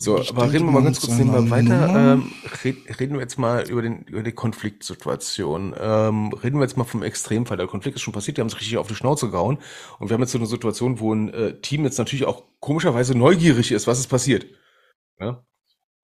So, 0.00 0.20
ich 0.20 0.30
aber 0.30 0.52
reden 0.52 0.66
wir 0.66 0.72
mal 0.72 0.82
ganz 0.82 1.00
kurz 1.00 1.16
nebenbei 1.16 1.50
weiter. 1.50 2.12
Ähm, 2.12 2.32
reden 3.00 3.14
wir 3.14 3.20
jetzt 3.20 3.38
mal 3.38 3.68
über, 3.68 3.82
den, 3.82 4.02
über 4.02 4.22
die 4.22 4.32
Konfliktsituation. 4.32 5.74
Ähm, 5.80 6.32
reden 6.32 6.58
wir 6.58 6.64
jetzt 6.64 6.76
mal 6.76 6.84
vom 6.84 7.02
Extremfall. 7.02 7.56
Der 7.56 7.66
Konflikt 7.66 7.96
ist 7.96 8.02
schon 8.02 8.12
passiert, 8.12 8.36
die 8.36 8.42
haben 8.42 8.50
sich 8.50 8.60
richtig 8.60 8.76
auf 8.76 8.86
die 8.86 8.94
Schnauze 8.94 9.30
gehauen. 9.30 9.58
Und 9.98 10.08
wir 10.08 10.14
haben 10.14 10.20
jetzt 10.20 10.32
so 10.32 10.38
eine 10.38 10.46
Situation, 10.46 11.00
wo 11.00 11.14
ein 11.14 11.32
äh, 11.32 11.60
Team 11.60 11.84
jetzt 11.84 11.98
natürlich 11.98 12.26
auch 12.26 12.44
komischerweise 12.60 13.16
neugierig 13.16 13.72
ist, 13.72 13.86
was 13.86 13.98
ist 13.98 14.08
passiert. 14.08 14.46
Ja? 15.18 15.42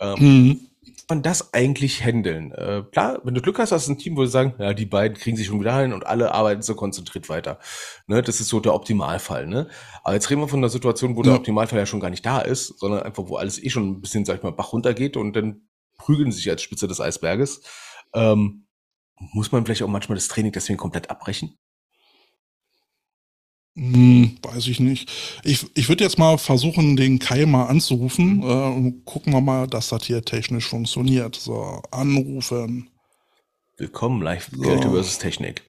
Ähm, 0.01 0.15
mhm 0.19 0.61
man 1.09 1.23
das 1.23 1.55
eigentlich 1.55 2.05
handeln? 2.05 2.53
Äh, 2.53 2.83
klar, 2.91 3.21
wenn 3.25 3.35
du 3.35 3.41
Glück 3.41 3.59
hast, 3.59 3.73
hast 3.73 3.89
du 3.89 3.93
ein 3.93 3.99
Team, 3.99 4.17
wo 4.17 4.23
du 4.23 4.29
sagen, 4.29 4.55
ja, 4.59 4.75
die 4.75 4.87
beiden 4.87 5.17
kriegen 5.17 5.37
sich 5.37 5.47
schon 5.47 5.61
wieder 5.61 5.79
hin 5.79 5.93
und 5.93 6.07
alle 6.07 6.33
arbeiten 6.33 6.63
so 6.63 6.75
konzentriert 6.75 7.29
weiter. 7.29 7.59
Ne, 8.07 8.23
das 8.23 8.41
ist 8.41 8.49
so 8.49 8.61
der 8.61 8.75
Optimalfall. 8.75 9.47
Ne? 9.47 9.69
Aber 10.03 10.15
jetzt 10.15 10.31
reden 10.31 10.41
wir 10.41 10.49
von 10.49 10.61
einer 10.61 10.69
Situation, 10.69 11.17
wo 11.17 11.21
ja. 11.21 11.31
der 11.31 11.35
Optimalfall 11.37 11.79
ja 11.79 11.87
schon 11.87 12.01
gar 12.01 12.11
nicht 12.11 12.25
da 12.25 12.41
ist, 12.41 12.79
sondern 12.79 13.03
einfach, 13.03 13.25
wo 13.29 13.37
alles 13.37 13.63
eh 13.63 13.71
schon 13.71 13.91
ein 13.91 14.01
bisschen, 14.01 14.25
sag 14.25 14.37
ich 14.37 14.43
mal, 14.43 14.53
Bach 14.53 14.73
runtergeht 14.73 15.17
und 15.17 15.35
dann 15.35 15.69
prügeln 15.97 16.33
sich 16.33 16.49
als 16.51 16.63
Spitze 16.63 16.89
des 16.89 17.01
Eisberges. 17.01 17.63
Ähm, 18.15 18.67
muss 19.33 19.53
man 19.53 19.65
vielleicht 19.65 19.83
auch 19.83 19.89
manchmal 19.89 20.17
das 20.17 20.29
Training 20.29 20.53
deswegen 20.53 20.77
komplett 20.77 21.11
abbrechen? 21.11 21.57
Hm, 23.77 24.39
weiß 24.41 24.69
ich 24.69 24.79
nicht. 24.79 25.11
Ich, 25.43 25.67
ich 25.77 25.89
würde 25.89 26.05
jetzt 26.05 26.19
mal 26.19 26.39
versuchen, 26.39 26.97
den 26.97 27.19
Kai 27.19 27.45
mal 27.45 27.67
anzurufen. 27.67 28.37
Mhm. 28.37 28.43
Äh, 28.43 28.67
und 28.69 29.05
gucken 29.05 29.33
wir 29.33 29.41
mal, 29.41 29.67
dass 29.67 29.89
das 29.89 30.05
hier 30.05 30.23
technisch 30.25 30.69
funktioniert. 30.69 31.35
So, 31.35 31.83
anrufen. 31.91 32.91
Willkommen, 33.77 34.23
live 34.23 34.49
so. 34.53 34.63
Kälte 34.63 34.91
versus 34.91 35.19
Technik. 35.19 35.67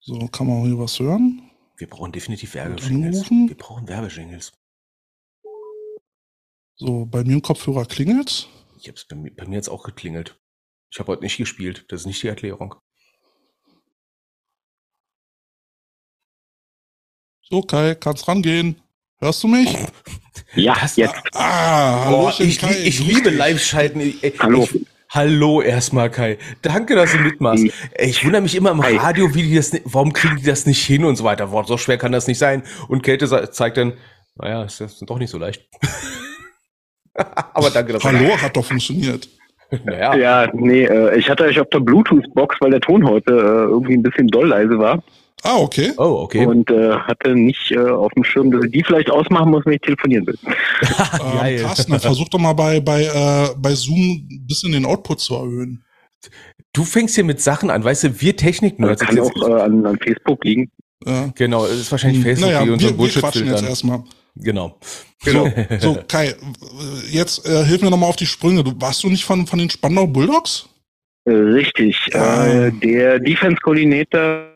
So, 0.00 0.28
kann 0.28 0.46
man 0.46 0.64
hier 0.64 0.78
was 0.78 0.98
hören? 0.98 1.50
Wir 1.78 1.88
brauchen 1.88 2.12
definitiv 2.12 2.54
Werbejingles. 2.54 3.30
Wir 3.30 3.56
brauchen 3.56 3.88
Werbejingles. 3.88 4.52
So, 6.76 7.06
bei 7.06 7.24
mir 7.24 7.34
im 7.34 7.42
Kopfhörer 7.42 7.86
klingelt. 7.86 8.48
Ich 8.78 8.88
hab's 8.88 9.06
bei 9.06 9.16
mir, 9.16 9.34
bei 9.34 9.46
mir 9.46 9.56
jetzt 9.56 9.68
auch 9.68 9.84
geklingelt. 9.84 10.38
Ich 10.90 10.98
habe 10.98 11.12
heute 11.12 11.22
nicht 11.22 11.38
gespielt. 11.38 11.86
Das 11.88 12.02
ist 12.02 12.06
nicht 12.06 12.22
die 12.22 12.28
Erklärung. 12.28 12.74
So, 17.50 17.62
Kai, 17.62 17.96
kannst 17.96 18.28
rangehen. 18.28 18.76
Hörst 19.18 19.42
du 19.42 19.48
mich? 19.48 19.76
Ja, 20.54 20.76
jetzt. 20.94 21.14
Ah, 21.34 22.08
Boah, 22.08 22.26
Hallöchen, 22.30 22.46
ich, 22.48 22.58
Kai. 22.60 22.76
ich 22.84 23.00
liebe. 23.04 23.30
Live-Schalten. 23.30 24.14
Hallo. 24.38 24.68
Ich, 24.72 24.86
hallo 25.08 25.60
erstmal, 25.60 26.10
Kai. 26.10 26.38
Danke, 26.62 26.94
dass 26.94 27.10
du 27.10 27.18
mitmachst. 27.18 27.64
Ey, 27.94 28.08
Ich 28.08 28.24
wundere 28.24 28.42
mich 28.42 28.54
immer 28.54 28.70
im 28.70 28.80
Hi. 28.82 28.96
Radio, 28.96 29.34
wie 29.34 29.42
die 29.42 29.56
das, 29.56 29.72
warum 29.84 30.12
kriegen 30.12 30.36
die 30.36 30.44
das 30.44 30.64
nicht 30.64 30.84
hin 30.84 31.04
und 31.04 31.16
so 31.16 31.24
weiter. 31.24 31.48
Boah, 31.48 31.64
so 31.64 31.76
schwer 31.76 31.98
kann 31.98 32.12
das 32.12 32.28
nicht 32.28 32.38
sein. 32.38 32.62
Und 32.86 33.02
Kälte 33.02 33.26
zeigt 33.50 33.76
dann, 33.78 33.94
naja, 34.36 34.62
ist 34.62 34.80
das 34.80 35.00
doch 35.00 35.18
nicht 35.18 35.30
so 35.30 35.38
leicht. 35.38 35.68
Aber 37.14 37.70
danke, 37.70 37.94
dass 37.94 38.04
Hallo, 38.04 38.36
hat 38.40 38.56
doch 38.56 38.64
funktioniert. 38.64 39.28
Naja, 39.84 40.16
Ja, 40.16 40.50
nee, 40.52 40.82
äh, 40.84 41.16
ich 41.16 41.30
hatte 41.30 41.44
euch 41.44 41.60
auf 41.60 41.68
der 41.72 41.78
Bluetooth-Box, 41.78 42.56
weil 42.60 42.72
der 42.72 42.80
Ton 42.80 43.06
heute 43.08 43.30
äh, 43.32 43.36
irgendwie 43.70 43.94
ein 43.94 44.02
bisschen 44.02 44.26
doll 44.26 44.48
leise 44.48 44.76
war 44.80 45.00
Ah, 45.42 45.56
okay. 45.56 45.92
Oh, 45.96 46.22
okay. 46.22 46.44
und 46.44 46.70
äh, 46.70 46.92
hatte 46.92 47.34
nicht 47.34 47.70
äh, 47.70 47.78
auf 47.78 48.12
dem 48.12 48.24
Schirm, 48.24 48.50
dass 48.50 48.64
ich 48.64 48.72
die 48.72 48.84
vielleicht 48.84 49.10
ausmachen 49.10 49.50
muss, 49.50 49.64
wenn 49.64 49.74
ich 49.74 49.80
telefonieren 49.80 50.26
will. 50.26 50.38
Geil. 51.38 51.58
Ähm, 51.58 51.66
Carsten, 51.66 51.92
dann 51.92 52.00
versuch 52.00 52.28
doch 52.28 52.38
mal 52.38 52.52
bei, 52.52 52.80
bei, 52.80 53.04
äh, 53.04 53.54
bei 53.56 53.74
Zoom 53.74 54.28
ein 54.30 54.46
bisschen 54.46 54.72
den 54.72 54.84
Output 54.84 55.20
zu 55.20 55.34
erhöhen. 55.34 55.82
Du 56.72 56.84
fängst 56.84 57.14
hier 57.14 57.24
mit 57.24 57.40
Sachen 57.40 57.70
an, 57.70 57.82
weißt 57.82 58.04
du, 58.04 58.20
wir 58.20 58.36
Technik-Nerds. 58.36 59.00
Das 59.00 59.08
kann 59.08 59.18
auch 59.18 59.48
äh, 59.48 59.62
an, 59.62 59.86
an 59.86 59.98
Facebook 59.98 60.44
liegen. 60.44 60.70
Ja. 61.06 61.32
Genau, 61.34 61.64
es 61.64 61.80
ist 61.80 61.90
wahrscheinlich 61.90 62.22
Facebook, 62.22 62.50
naja, 62.50 62.60
die 62.60 62.66
wir, 62.66 62.72
unseren 62.74 62.90
wir 62.90 62.96
Bullshit 62.96 63.22
quatschen 63.22 63.46
jetzt 63.46 63.62
erstmal. 63.62 64.04
Genau. 64.36 64.78
Genau. 65.24 65.50
So, 65.80 65.98
Kai, 66.06 66.28
äh, 66.28 66.34
jetzt 67.10 67.46
äh, 67.46 67.64
hilf 67.64 67.82
mir 67.82 67.90
nochmal 67.90 68.10
auf 68.10 68.16
die 68.16 68.26
Sprünge. 68.26 68.62
Du, 68.62 68.72
warst 68.78 69.02
du 69.02 69.08
nicht 69.08 69.24
von, 69.24 69.46
von 69.46 69.58
den 69.58 69.70
Spandau 69.70 70.06
Bulldogs? 70.06 70.68
Äh, 71.24 71.32
richtig. 71.32 72.14
Ah. 72.14 72.46
Äh, 72.46 72.72
der 72.72 73.18
Defense-Koordinator 73.18 74.49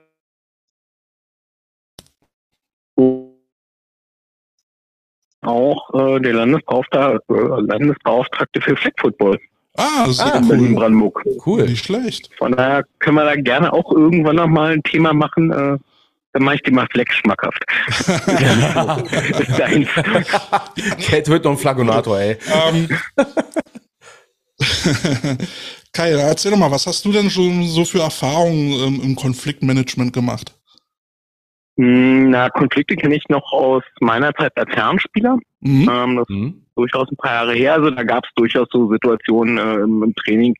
auch 5.44 5.92
äh, 5.94 6.20
der 6.20 6.34
Landesbeauftragte, 6.34 7.34
äh, 7.34 7.60
Landesbeauftragte 7.60 8.60
für 8.60 8.76
Flag 8.76 8.92
Football 9.00 9.40
Ah, 9.76 10.08
sehr 10.08 10.26
Ah, 10.26 10.36
in 10.38 10.44
cool. 10.44 10.48
Berlin-Brandenburg. 10.50 11.24
Cool. 11.44 11.64
Nicht 11.64 11.86
schlecht. 11.86 12.30
Von 12.38 12.52
daher 12.52 12.84
können 13.00 13.16
wir 13.16 13.24
da 13.24 13.34
gerne 13.34 13.72
auch 13.72 13.90
irgendwann 13.90 14.36
noch 14.36 14.46
mal 14.46 14.72
ein 14.72 14.82
Thema 14.84 15.12
machen. 15.12 15.50
Äh, 15.50 15.78
dann 16.32 16.42
mache 16.44 16.54
ich 16.56 16.62
dir 16.62 16.72
mal 16.72 16.86
Fleck 16.92 17.12
schmackhaft. 17.12 17.64
Kälte 21.00 21.30
wird 21.30 21.44
noch 21.44 21.52
ein 21.52 21.58
Flagonator, 21.58 22.18
ey. 22.18 22.36
ähm, 22.52 22.88
Kai, 25.92 26.10
erzähl 26.10 26.50
doch 26.50 26.58
mal, 26.58 26.70
was 26.70 26.86
hast 26.86 27.04
du 27.04 27.12
denn 27.12 27.30
schon 27.30 27.64
so 27.66 27.84
für 27.84 28.00
Erfahrungen 28.00 28.72
ähm, 28.72 29.00
im 29.02 29.16
Konfliktmanagement 29.16 30.12
gemacht? 30.12 30.54
Hm, 31.76 32.30
Na, 32.30 32.50
Konflikte 32.50 32.94
kenne 32.96 33.16
ich 33.16 33.28
noch 33.28 33.52
aus 33.52 33.82
meiner 34.00 34.32
Zeit 34.34 34.52
als 34.56 34.70
Herrenspieler. 34.70 35.38
Mhm. 35.60 35.88
Ähm, 35.90 36.16
das 36.16 36.28
Hm? 36.28 36.46
ist 36.48 36.76
durchaus 36.76 37.10
ein 37.10 37.16
paar 37.16 37.32
Jahre 37.32 37.54
her. 37.54 37.74
Also 37.74 37.90
da 37.90 38.02
gab 38.02 38.24
es 38.24 38.30
durchaus 38.36 38.68
so 38.70 38.90
Situationen 38.92 39.58
äh, 39.58 39.74
im, 39.82 40.02
im 40.02 40.14
Training, 40.14 40.54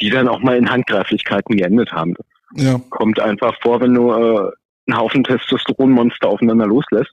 die 0.00 0.10
dann 0.10 0.28
auch 0.28 0.40
mal 0.40 0.56
in 0.56 0.70
Handgreiflichkeiten 0.70 1.56
geendet 1.56 1.92
haben. 1.92 2.14
Das 2.14 2.26
Ja. 2.64 2.80
kommt 2.90 3.20
einfach 3.20 3.54
vor, 3.60 3.80
wenn 3.80 3.94
du 3.94 4.10
äh, 4.12 4.50
einen 4.88 4.98
Haufen 4.98 5.24
Testosteronmonster 5.24 6.28
aufeinander 6.28 6.66
loslässt. 6.66 7.10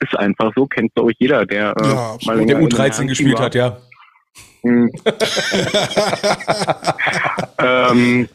Ist 0.00 0.16
einfach 0.16 0.52
so, 0.56 0.66
kennt 0.66 0.94
glaube 0.94 1.12
ich 1.12 1.18
jeder, 1.20 1.44
der 1.44 1.76
äh, 1.76 1.88
Ja, 1.88 2.16
mal 2.24 2.36
Der 2.36 2.36
länger 2.36 2.50
in 2.52 2.56
einem 2.58 2.66
U13 2.68 2.76
Herrenteam 2.78 3.08
gespielt 3.08 3.38
war. 3.38 3.44
hat, 3.46 3.54
ja. 3.54 3.76
Hm. 4.62 4.90
ähm, 7.58 8.28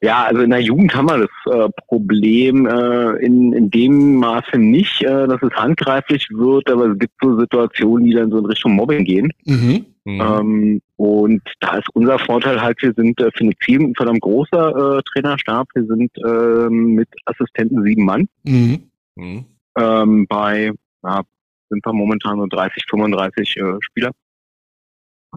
ja, 0.00 0.24
also 0.24 0.42
in 0.42 0.50
der 0.50 0.60
Jugend 0.60 0.94
haben 0.94 1.08
wir 1.08 1.18
das 1.18 1.54
äh, 1.54 1.68
Problem 1.88 2.66
äh, 2.66 3.16
in, 3.24 3.52
in 3.52 3.70
dem 3.70 4.16
Maße 4.16 4.58
nicht, 4.58 5.02
äh, 5.02 5.26
dass 5.26 5.42
es 5.42 5.52
handgreiflich 5.54 6.28
wird, 6.30 6.70
aber 6.70 6.86
es 6.92 6.98
gibt 6.98 7.14
so 7.22 7.38
Situationen, 7.38 8.06
die 8.06 8.14
dann 8.14 8.30
so 8.30 8.38
in 8.38 8.46
Richtung 8.46 8.72
Mobbing 8.74 9.04
gehen. 9.04 9.32
Mhm. 9.44 9.86
Mhm. 10.04 10.20
Ähm, 10.20 10.82
und 10.96 11.42
da 11.60 11.76
ist 11.76 11.88
unser 11.94 12.18
Vorteil 12.18 12.60
halt, 12.60 12.82
wir 12.82 12.92
sind 12.94 13.20
äh, 13.20 13.30
für 13.36 13.44
ein 13.44 13.52
Team 13.64 13.82
ein 13.90 13.94
verdammt 13.94 14.20
großer 14.20 14.98
äh, 14.98 15.02
Trainerstab. 15.12 15.68
Wir 15.74 15.84
sind 15.86 16.10
ähm, 16.26 16.94
mit 16.94 17.08
Assistenten 17.26 17.82
sieben 17.84 18.04
Mann. 18.04 18.28
Mhm. 18.42 18.82
Mhm. 19.14 19.44
Ähm, 19.78 20.26
bei 20.28 20.72
ja, 21.04 21.22
sind 21.70 21.86
wir 21.86 21.92
momentan 21.92 22.38
so 22.38 22.46
30, 22.46 22.82
35 22.90 23.56
äh, 23.56 23.62
Spieler. 23.80 24.10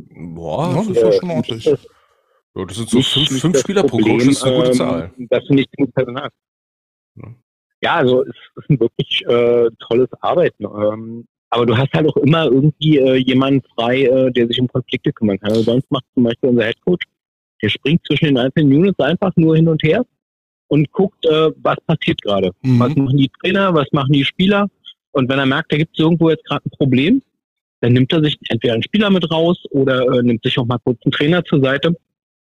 Boah, 0.09 0.69
Ja, 0.71 0.75
das, 0.77 0.87
ist, 0.89 0.97
äh, 1.03 1.19
schon 1.19 1.29
ordentlich. 1.31 1.63
das- 1.63 1.87
ja, 2.55 2.65
das 2.65 2.77
sind 2.77 2.89
so 2.89 2.97
nicht- 2.97 3.11
fünf, 3.11 3.41
fünf 3.41 3.53
das 3.53 3.61
Spieler 3.61 3.83
pro 3.83 3.97
Coach, 3.97 4.25
das 4.25 4.27
ist 4.27 4.43
eine 4.43 4.55
gute 4.55 4.67
ähm, 4.67 4.73
Zahl. 4.73 5.11
Dass 5.29 5.45
du 5.45 5.53
nicht 5.53 5.71
genug 5.73 5.93
Personal. 5.93 6.29
Ja, 7.81 7.95
also 7.95 8.23
es 8.23 8.35
ist 8.55 8.69
ein 8.69 8.79
wirklich 8.79 9.23
äh, 9.27 9.69
tolles 9.87 10.09
Arbeiten. 10.21 10.63
Ähm, 10.63 11.25
aber 11.49 11.65
du 11.65 11.77
hast 11.77 11.93
halt 11.93 12.07
auch 12.07 12.17
immer 12.17 12.45
irgendwie 12.45 12.97
äh, 12.97 13.15
jemanden 13.15 13.61
frei, 13.75 14.03
äh, 14.03 14.31
der 14.31 14.47
sich 14.47 14.59
um 14.59 14.67
Konflikte 14.67 15.13
kümmern 15.13 15.39
kann. 15.39 15.51
Also 15.51 15.63
sonst 15.63 15.89
macht 15.91 16.05
zum 16.13 16.23
Beispiel 16.23 16.49
unser 16.49 16.65
Headcoach, 16.65 17.03
der 17.61 17.69
springt 17.69 18.01
zwischen 18.07 18.25
den 18.25 18.37
einzelnen 18.37 18.73
Units 18.73 18.99
einfach 18.99 19.31
nur 19.35 19.55
hin 19.55 19.67
und 19.67 19.83
her 19.83 20.05
und 20.67 20.91
guckt, 20.91 21.25
äh, 21.25 21.51
was 21.57 21.77
passiert 21.85 22.21
gerade. 22.21 22.51
Mhm. 22.61 22.79
Was 22.79 22.95
machen 22.95 23.17
die 23.17 23.29
Trainer, 23.41 23.73
was 23.73 23.87
machen 23.91 24.13
die 24.13 24.25
Spieler? 24.25 24.67
Und 25.11 25.29
wenn 25.29 25.39
er 25.39 25.45
merkt, 25.45 25.71
da 25.71 25.77
gibt 25.77 25.93
es 25.93 26.03
irgendwo 26.03 26.29
jetzt 26.29 26.43
gerade 26.45 26.65
ein 26.65 26.71
Problem, 26.71 27.21
dann 27.81 27.93
nimmt 27.93 28.11
er 28.11 28.23
sich 28.23 28.37
entweder 28.49 28.73
einen 28.73 28.83
Spieler 28.83 29.09
mit 29.09 29.29
raus 29.31 29.63
oder 29.69 30.01
äh, 30.07 30.23
nimmt 30.23 30.43
sich 30.43 30.57
auch 30.57 30.65
mal 30.65 30.79
kurz 30.79 30.99
einen 31.05 31.11
Trainer 31.11 31.45
zur 31.45 31.61
Seite 31.61 31.95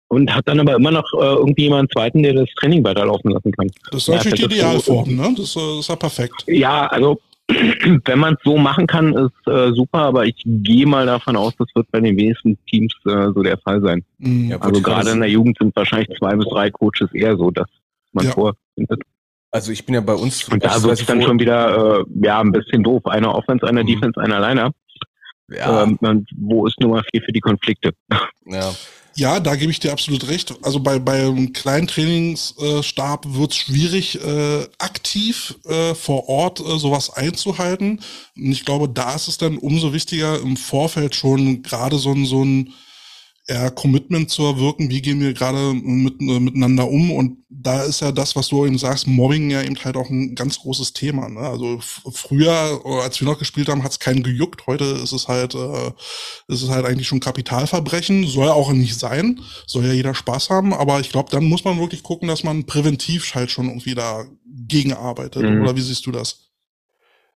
und 0.08 0.34
hat 0.34 0.48
dann 0.48 0.60
aber 0.60 0.74
immer 0.74 0.90
noch 0.90 1.10
äh, 1.14 1.18
irgendwie 1.24 1.64
jemanden 1.64 1.90
zweiten, 1.90 2.22
der 2.22 2.34
das 2.34 2.48
Training 2.60 2.82
weiterlaufen 2.84 3.30
lassen 3.30 3.52
kann. 3.52 3.70
Das 3.90 4.02
ist 4.02 4.08
Ja, 4.08 4.14
natürlich 4.16 4.40
die 4.40 4.42
das 4.42 4.52
ist 4.76 4.84
so- 4.86 5.02
Idealform, 5.02 5.16
ne? 5.16 5.34
Das 5.36 5.56
äh, 5.56 5.78
ist 5.78 5.88
ja 5.88 5.96
perfekt. 5.96 6.44
Ja, 6.46 6.86
also 6.86 7.20
wenn 8.04 8.18
man 8.18 8.34
es 8.34 8.40
so 8.44 8.56
machen 8.58 8.86
kann, 8.86 9.14
ist 9.14 9.46
äh, 9.52 9.72
super, 9.72 10.00
aber 10.00 10.26
ich 10.26 10.34
gehe 10.44 10.86
mal 10.86 11.06
davon 11.06 11.36
aus, 11.36 11.54
das 11.58 11.68
wird 11.74 11.90
bei 11.90 12.00
den 12.00 12.16
wenigsten 12.16 12.58
Teams 12.66 12.92
äh, 13.06 13.28
so 13.34 13.42
der 13.42 13.58
Fall 13.58 13.80
sein. 13.80 14.04
Mhm. 14.18 14.50
Ja, 14.50 14.58
Also 14.60 14.80
gerade 14.82 15.10
in 15.10 15.20
der 15.20 15.30
Jugend 15.30 15.56
sind 15.58 15.74
wahrscheinlich 15.76 16.16
zwei 16.18 16.34
bis 16.36 16.46
drei 16.48 16.70
Coaches 16.70 17.10
eher 17.14 17.36
so, 17.36 17.50
dass 17.50 17.66
man 18.12 18.26
Ja. 18.26 18.32
vorfindet. 18.32 19.02
Also 19.50 19.72
ich 19.72 19.84
bin 19.86 19.94
ja 19.94 20.02
bei 20.02 20.12
uns. 20.14 20.46
Und 20.48 20.62
da 20.62 20.82
wird 20.82 21.00
es 21.00 21.06
dann 21.06 21.22
schon 21.22 21.38
wieder 21.40 22.00
äh, 22.00 22.04
ja 22.22 22.38
ein 22.40 22.52
bisschen 22.52 22.82
doof. 22.82 23.06
Einer 23.06 23.34
Offense, 23.34 23.66
einer 23.66 23.82
Mhm. 23.82 23.86
Defense, 23.86 24.20
einer 24.20 24.40
Liner. 24.40 24.72
Ja, 25.50 25.84
Ähm, 25.84 25.98
wo 26.36 26.66
ist 26.66 26.78
Nummer 26.80 27.02
vier 27.10 27.22
für 27.22 27.32
die 27.32 27.40
Konflikte? 27.40 27.92
ja. 28.44 28.74
Ja, 29.18 29.40
da 29.40 29.56
gebe 29.56 29.72
ich 29.72 29.80
dir 29.80 29.90
absolut 29.90 30.28
recht. 30.28 30.54
Also 30.62 30.78
bei 30.78 31.00
beim 31.00 31.52
kleinen 31.52 31.88
Trainingsstab 31.88 33.26
wird 33.34 33.50
es 33.50 33.56
schwierig, 33.56 34.14
äh, 34.24 34.68
aktiv 34.78 35.56
äh, 35.64 35.96
vor 35.96 36.28
Ort 36.28 36.60
äh, 36.60 36.78
sowas 36.78 37.10
einzuhalten. 37.10 37.98
Und 38.36 38.52
ich 38.52 38.64
glaube, 38.64 38.88
da 38.88 39.16
ist 39.16 39.26
es 39.26 39.36
dann 39.36 39.58
umso 39.58 39.92
wichtiger, 39.92 40.40
im 40.40 40.56
Vorfeld 40.56 41.16
schon 41.16 41.64
gerade 41.64 41.98
so 41.98 42.12
ein, 42.12 42.26
so 42.26 42.44
ein 42.44 42.72
ja, 43.48 43.70
Commitment 43.70 44.30
zu 44.30 44.42
erwirken, 44.42 44.90
wie 44.90 45.00
gehen 45.00 45.20
wir 45.20 45.32
gerade 45.32 45.72
mit, 45.72 46.20
äh, 46.20 46.38
miteinander 46.38 46.88
um. 46.88 47.10
Und 47.10 47.38
da 47.48 47.82
ist 47.82 48.00
ja 48.00 48.12
das, 48.12 48.36
was 48.36 48.48
du 48.48 48.66
eben 48.66 48.76
sagst, 48.76 49.06
Mobbing 49.06 49.50
ja 49.50 49.62
eben 49.62 49.76
halt 49.82 49.96
auch 49.96 50.10
ein 50.10 50.34
ganz 50.34 50.58
großes 50.60 50.92
Thema. 50.92 51.28
Ne? 51.28 51.40
Also 51.40 51.78
früher, 51.80 52.82
äh, 52.84 53.00
als 53.00 53.20
wir 53.20 53.26
noch 53.26 53.38
gespielt 53.38 53.68
haben, 53.68 53.82
hat 53.82 53.92
es 53.92 53.98
keinen 53.98 54.22
gejuckt. 54.22 54.66
Heute 54.66 54.84
ist 54.84 55.12
es 55.12 55.28
halt, 55.28 55.54
äh, 55.54 55.92
ist 56.48 56.62
es 56.62 56.68
halt 56.68 56.84
eigentlich 56.84 57.08
schon 57.08 57.20
Kapitalverbrechen. 57.20 58.26
Soll 58.26 58.48
auch 58.48 58.72
nicht 58.72 58.98
sein. 58.98 59.40
Soll 59.66 59.86
ja 59.86 59.92
jeder 59.92 60.14
Spaß 60.14 60.50
haben. 60.50 60.74
Aber 60.74 61.00
ich 61.00 61.10
glaube, 61.10 61.30
dann 61.30 61.44
muss 61.44 61.64
man 61.64 61.80
wirklich 61.80 62.02
gucken, 62.02 62.28
dass 62.28 62.44
man 62.44 62.64
präventiv 62.64 63.34
halt 63.34 63.50
schon 63.50 63.68
irgendwie 63.68 63.94
dagegen 63.94 64.92
arbeitet. 64.92 65.42
Mhm. 65.42 65.62
Oder 65.62 65.74
wie 65.74 65.82
siehst 65.82 66.04
du 66.04 66.12
das? 66.12 66.47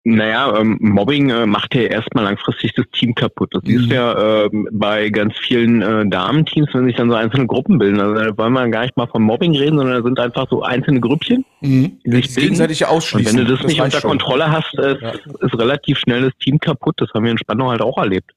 Naja, 0.03 0.57
ähm, 0.57 0.77
Mobbing 0.81 1.29
äh, 1.29 1.45
macht 1.45 1.75
ja 1.75 1.83
erstmal 1.83 2.23
langfristig 2.23 2.73
das 2.73 2.85
Team 2.91 3.13
kaputt. 3.13 3.49
Das 3.53 3.61
Mhm. 3.63 3.87
du 3.89 3.95
ja 3.95 4.45
ähm, 4.45 4.67
bei 4.71 5.09
ganz 5.09 5.37
vielen 5.37 5.83
äh, 5.83 6.07
Damenteams, 6.09 6.69
wenn 6.73 6.85
sich 6.85 6.95
dann 6.95 7.09
so 7.11 7.15
einzelne 7.15 7.45
Gruppen 7.45 7.77
bilden. 7.77 7.99
Also 8.01 8.15
da 8.15 8.35
wollen 8.37 8.53
wir 8.53 8.67
gar 8.69 8.81
nicht 8.81 8.97
mal 8.97 9.05
von 9.05 9.21
Mobbing 9.21 9.55
reden, 9.55 9.77
sondern 9.77 9.97
da 9.97 10.03
sind 10.03 10.19
einfach 10.19 10.47
so 10.49 10.63
einzelne 10.63 10.99
Grüppchen, 11.01 11.45
Mhm. 11.61 11.99
die 12.03 12.11
sich 12.13 12.25
Das 12.25 12.33
bilden. 12.35 12.47
gegenseitig 12.49 12.81
Und 12.81 12.87
ausschließen. 12.89 13.37
wenn 13.37 13.45
du 13.45 13.51
das, 13.55 13.63
nicht 13.67 13.79
reicht 13.79 13.93
unter 13.93 14.01
schon. 14.01 14.09
Kontrolle 14.17 14.51
hast, 14.51 14.73
äh, 14.79 14.97
Ja. 14.99 15.11
ist 15.11 15.59
relativ 15.59 15.99
schnell 15.99 16.21
das 16.23 16.33
Team 16.39 16.57
kaputt. 16.59 16.95
Das 16.97 17.09
haben 17.13 17.23
wir 17.25 17.31
in 17.31 17.37
Spandau 17.37 17.69
halt 17.69 17.81
auch 17.83 17.97
erlebt. 17.99 18.31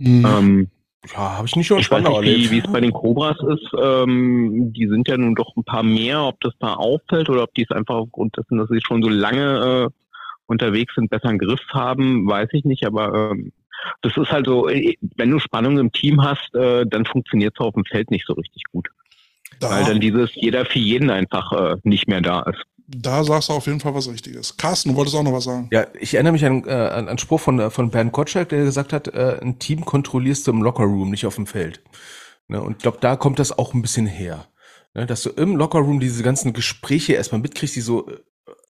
Mhm. 0.00 0.26
Ähm, 0.26 0.68
Ja, 1.12 1.36
habe 1.36 1.46
ich 1.46 1.54
nicht 1.54 1.66
schon 1.68 1.78
ich 1.78 1.90
weiß 1.90 2.02
nicht, 2.02 2.10
wie, 2.10 2.16
erlebt. 2.32 2.50
wie 2.50 2.58
es 2.58 2.72
bei 2.72 2.80
den 2.80 2.90
Cobras 2.92 3.36
ist. 3.48 3.70
Ähm, 3.80 4.72
die 4.72 4.88
sind 4.88 5.06
ja 5.06 5.16
nun 5.18 5.34
doch 5.36 5.54
ein 5.56 5.62
paar 5.62 5.82
mehr. 5.84 6.22
Ob 6.24 6.40
das 6.40 6.54
da 6.58 6.74
auffällt 6.74 7.28
oder 7.30 7.42
ob 7.44 7.52
die 7.54 7.62
es 7.62 7.70
einfach 7.70 7.94
aufgrund 7.94 8.36
dessen, 8.36 8.56
dass 8.58 8.68
sie 8.70 8.80
schon 8.84 9.02
so 9.02 9.08
lange 9.10 9.90
äh, 9.90 10.03
unterwegs 10.46 10.94
sind, 10.94 11.10
besser 11.10 11.28
einen 11.28 11.38
Griff 11.38 11.60
haben, 11.70 12.26
weiß 12.26 12.48
ich 12.52 12.64
nicht. 12.64 12.86
Aber 12.86 13.32
ähm, 13.32 13.52
das 14.02 14.16
ist 14.16 14.30
halt 14.30 14.46
so, 14.46 14.68
äh, 14.68 14.96
wenn 15.16 15.30
du 15.30 15.38
Spannung 15.38 15.78
im 15.78 15.92
Team 15.92 16.22
hast, 16.22 16.54
äh, 16.54 16.84
dann 16.86 17.04
funktioniert 17.06 17.54
es 17.56 17.64
auf 17.64 17.74
dem 17.74 17.84
Feld 17.84 18.10
nicht 18.10 18.26
so 18.26 18.34
richtig 18.34 18.62
gut. 18.72 18.88
da, 19.60 19.70
Weil 19.70 19.84
dann 19.84 20.00
dieses 20.00 20.34
jeder 20.34 20.64
für 20.64 20.78
jeden 20.78 21.10
einfach 21.10 21.52
äh, 21.52 21.76
nicht 21.82 22.08
mehr 22.08 22.20
da 22.20 22.40
ist. 22.42 22.62
da 22.86 23.24
sagst 23.24 23.48
du 23.48 23.54
auf 23.54 23.66
jeden 23.66 23.80
Fall 23.80 23.94
was 23.94 24.08
Richtiges. 24.08 24.56
Carsten, 24.56 24.90
du 24.90 24.96
wolltest 24.96 25.16
auch 25.16 25.22
noch 25.22 25.32
was 25.32 25.44
sagen. 25.44 25.68
Ja, 25.72 25.86
ich 25.98 26.14
erinnere 26.14 26.32
mich 26.34 26.44
an, 26.44 26.64
äh, 26.66 26.70
an 26.72 27.08
einen 27.08 27.18
Spruch 27.18 27.40
von, 27.40 27.58
äh, 27.58 27.70
von 27.70 27.90
Bernd 27.90 28.12
Gottschalk, 28.12 28.48
der 28.50 28.64
gesagt 28.64 28.92
hat, 28.92 29.08
äh, 29.08 29.38
ein 29.40 29.58
Team 29.58 29.84
kontrollierst 29.84 30.46
du 30.46 30.50
im 30.52 30.62
Lockerroom, 30.62 31.10
nicht 31.10 31.26
auf 31.26 31.36
dem 31.36 31.46
Feld. 31.46 31.82
Ne? 32.48 32.60
Und 32.60 32.72
ich 32.76 32.82
glaube, 32.82 32.98
da 33.00 33.16
kommt 33.16 33.38
das 33.38 33.56
auch 33.58 33.74
ein 33.74 33.82
bisschen 33.82 34.06
her. 34.06 34.46
Ne? 34.94 35.06
Dass 35.06 35.22
du 35.22 35.30
im 35.30 35.56
Lockerroom 35.56 35.98
diese 36.00 36.22
ganzen 36.22 36.52
Gespräche 36.52 37.14
erstmal 37.14 37.40
mitkriegst, 37.40 37.74
die 37.76 37.80
so 37.80 38.08
äh, 38.08 38.18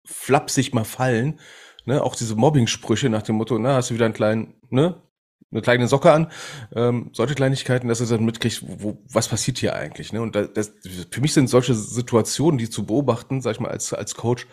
flapsig 0.04 0.74
mal 0.74 0.84
fallen. 0.84 1.40
Ne? 1.84 2.02
Auch 2.02 2.16
diese 2.16 2.36
Mobbing-Sprüche 2.36 3.08
nach 3.08 3.22
dem 3.22 3.36
Motto, 3.36 3.58
na, 3.58 3.76
hast 3.76 3.90
du 3.90 3.94
wieder 3.94 4.06
einen 4.06 4.14
kleinen, 4.14 4.54
ne? 4.70 5.00
eine 5.50 5.62
kleine 5.62 5.86
Socke 5.86 6.12
an, 6.12 6.30
ähm, 6.74 7.10
solche 7.12 7.34
Kleinigkeiten, 7.34 7.88
dass 7.88 8.00
er 8.00 8.06
dann 8.06 8.24
mitkriegt, 8.24 8.64
wo, 8.66 8.98
was 9.08 9.28
passiert 9.28 9.58
hier 9.58 9.76
eigentlich. 9.76 10.12
Ne? 10.12 10.20
Und 10.20 10.34
das, 10.34 10.72
für 11.10 11.20
mich 11.20 11.32
sind 11.32 11.48
solche 11.48 11.74
Situationen, 11.74 12.58
die 12.58 12.68
zu 12.68 12.86
beobachten, 12.86 13.40
sag 13.40 13.52
ich 13.52 13.60
mal, 13.60 13.70
als, 13.70 13.92
als 13.92 14.14
Coach, 14.14 14.46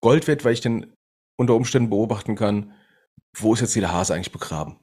Gold 0.00 0.26
wert, 0.26 0.44
weil 0.44 0.52
ich 0.52 0.60
dann 0.60 0.92
unter 1.36 1.54
Umständen 1.54 1.90
beobachten 1.90 2.36
kann, 2.36 2.72
wo 3.36 3.52
ist 3.52 3.60
jetzt 3.60 3.74
hier 3.74 3.82
der 3.82 3.92
Hase 3.92 4.14
eigentlich 4.14 4.32
begraben. 4.32 4.78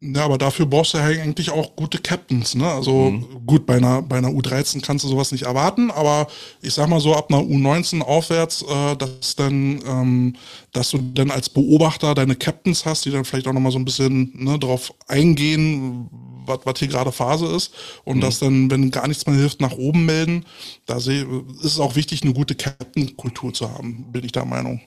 Ja, 0.00 0.24
aber 0.24 0.38
dafür 0.38 0.66
brauchst 0.66 0.94
du 0.94 0.98
ja 0.98 1.04
eigentlich 1.06 1.50
auch 1.50 1.74
gute 1.74 1.98
Captains, 1.98 2.54
ne? 2.54 2.70
Also 2.70 3.10
mhm. 3.10 3.44
gut, 3.44 3.66
bei 3.66 3.78
einer, 3.78 4.00
bei 4.00 4.18
einer 4.18 4.28
U13 4.28 4.80
kannst 4.80 5.04
du 5.04 5.08
sowas 5.08 5.32
nicht 5.32 5.42
erwarten, 5.42 5.90
aber 5.90 6.28
ich 6.62 6.72
sag 6.74 6.88
mal 6.88 7.00
so, 7.00 7.16
ab 7.16 7.32
einer 7.32 7.42
U19 7.42 8.02
aufwärts, 8.02 8.62
äh, 8.62 8.96
dass 8.96 9.34
dann, 9.34 9.82
ähm, 9.84 10.36
dass 10.72 10.90
du 10.90 10.98
dann 10.98 11.32
als 11.32 11.48
Beobachter 11.48 12.14
deine 12.14 12.36
Captains 12.36 12.86
hast, 12.86 13.06
die 13.06 13.10
dann 13.10 13.24
vielleicht 13.24 13.48
auch 13.48 13.52
nochmal 13.52 13.72
so 13.72 13.78
ein 13.80 13.84
bisschen 13.84 14.30
ne, 14.36 14.56
darauf 14.56 14.94
eingehen, 15.08 16.08
was 16.46 16.60
was 16.62 16.78
hier 16.78 16.88
gerade 16.88 17.10
Phase 17.10 17.46
ist. 17.46 17.74
Und 18.04 18.18
mhm. 18.18 18.20
dass 18.20 18.38
dann, 18.38 18.70
wenn 18.70 18.92
gar 18.92 19.08
nichts 19.08 19.26
mehr 19.26 19.34
hilft, 19.34 19.60
nach 19.60 19.72
oben 19.72 20.06
melden. 20.06 20.44
Da 20.86 20.98
ist 20.98 21.08
es 21.08 21.80
auch 21.80 21.96
wichtig, 21.96 22.22
eine 22.22 22.34
gute 22.34 22.54
Captain-Kultur 22.54 23.52
zu 23.52 23.68
haben, 23.68 24.12
bin 24.12 24.24
ich 24.24 24.30
der 24.30 24.44
Meinung. 24.44 24.80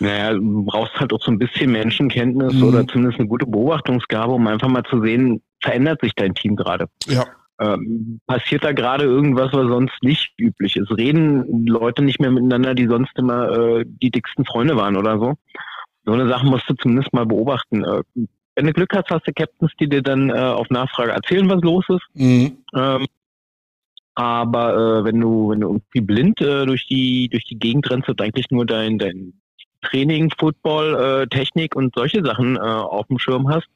Naja, 0.00 0.34
du 0.34 0.64
brauchst 0.64 0.94
halt 1.00 1.12
auch 1.12 1.22
so 1.22 1.30
ein 1.30 1.38
bisschen 1.38 1.72
Menschenkenntnis 1.72 2.54
mhm. 2.54 2.62
oder 2.62 2.86
zumindest 2.86 3.18
eine 3.18 3.28
gute 3.28 3.46
Beobachtungsgabe, 3.46 4.32
um 4.32 4.46
einfach 4.46 4.68
mal 4.68 4.84
zu 4.84 5.00
sehen, 5.02 5.42
verändert 5.62 6.00
sich 6.02 6.12
dein 6.14 6.34
Team 6.34 6.56
gerade. 6.56 6.86
Ja. 7.06 7.26
Ähm, 7.60 8.20
passiert 8.26 8.62
da 8.62 8.72
gerade 8.72 9.04
irgendwas, 9.04 9.52
was 9.52 9.66
sonst 9.66 9.94
nicht 10.02 10.32
üblich 10.38 10.76
ist? 10.76 10.96
Reden 10.96 11.66
Leute 11.66 12.02
nicht 12.02 12.20
mehr 12.20 12.30
miteinander, 12.30 12.74
die 12.74 12.86
sonst 12.86 13.16
immer 13.18 13.50
äh, 13.50 13.84
die 13.86 14.10
dicksten 14.10 14.44
Freunde 14.44 14.76
waren 14.76 14.96
oder 14.96 15.18
so? 15.18 15.34
So 16.04 16.12
eine 16.12 16.28
Sache 16.28 16.46
musst 16.46 16.68
du 16.68 16.74
zumindest 16.74 17.12
mal 17.12 17.26
beobachten. 17.26 17.82
Äh, 17.82 18.02
wenn 18.54 18.66
du 18.66 18.72
Glück 18.72 18.94
hast, 18.94 19.10
hast 19.10 19.26
du 19.26 19.32
Captains, 19.32 19.72
die 19.80 19.88
dir 19.88 20.02
dann 20.02 20.30
äh, 20.30 20.34
auf 20.34 20.68
Nachfrage 20.70 21.12
erzählen, 21.12 21.48
was 21.48 21.60
los 21.62 21.84
ist. 21.88 22.02
Mhm. 22.14 22.58
Ähm, 22.76 23.06
aber 24.14 24.74
äh, 24.74 25.04
wenn 25.04 25.20
du 25.20 25.50
wenn 25.50 25.60
du 25.60 25.68
irgendwie 25.68 26.00
blind 26.00 26.40
äh, 26.40 26.66
durch 26.66 26.86
die 26.88 27.28
durch 27.28 27.44
die 27.44 27.58
Gegend 27.58 27.88
rennst 27.88 28.08
und 28.08 28.20
eigentlich 28.20 28.50
nur 28.50 28.66
dein 28.66 28.98
dein 28.98 29.34
Training, 29.82 30.30
Football, 30.38 31.22
äh, 31.22 31.26
Technik 31.28 31.76
und 31.76 31.94
solche 31.94 32.24
Sachen 32.24 32.56
äh, 32.56 32.60
auf 32.60 33.06
dem 33.06 33.18
Schirm 33.18 33.48
hast, 33.48 33.68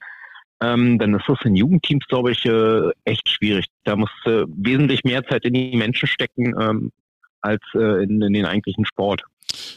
ähm, 0.60 0.98
dann 0.98 1.14
ist 1.14 1.24
das 1.26 1.38
in 1.44 1.56
Jugendteams, 1.56 2.06
glaube 2.06 2.32
ich, 2.32 2.44
äh, 2.46 2.90
echt 3.04 3.28
schwierig. 3.28 3.66
Da 3.84 3.96
musst 3.96 4.12
du 4.24 4.46
wesentlich 4.48 5.02
mehr 5.04 5.24
Zeit 5.26 5.44
in 5.44 5.54
die 5.54 5.76
Menschen 5.76 6.06
stecken 6.06 6.54
ähm, 6.60 6.92
als 7.40 7.62
äh, 7.74 8.04
in, 8.04 8.22
in 8.22 8.32
den 8.32 8.46
eigentlichen 8.46 8.86
Sport. 8.86 9.22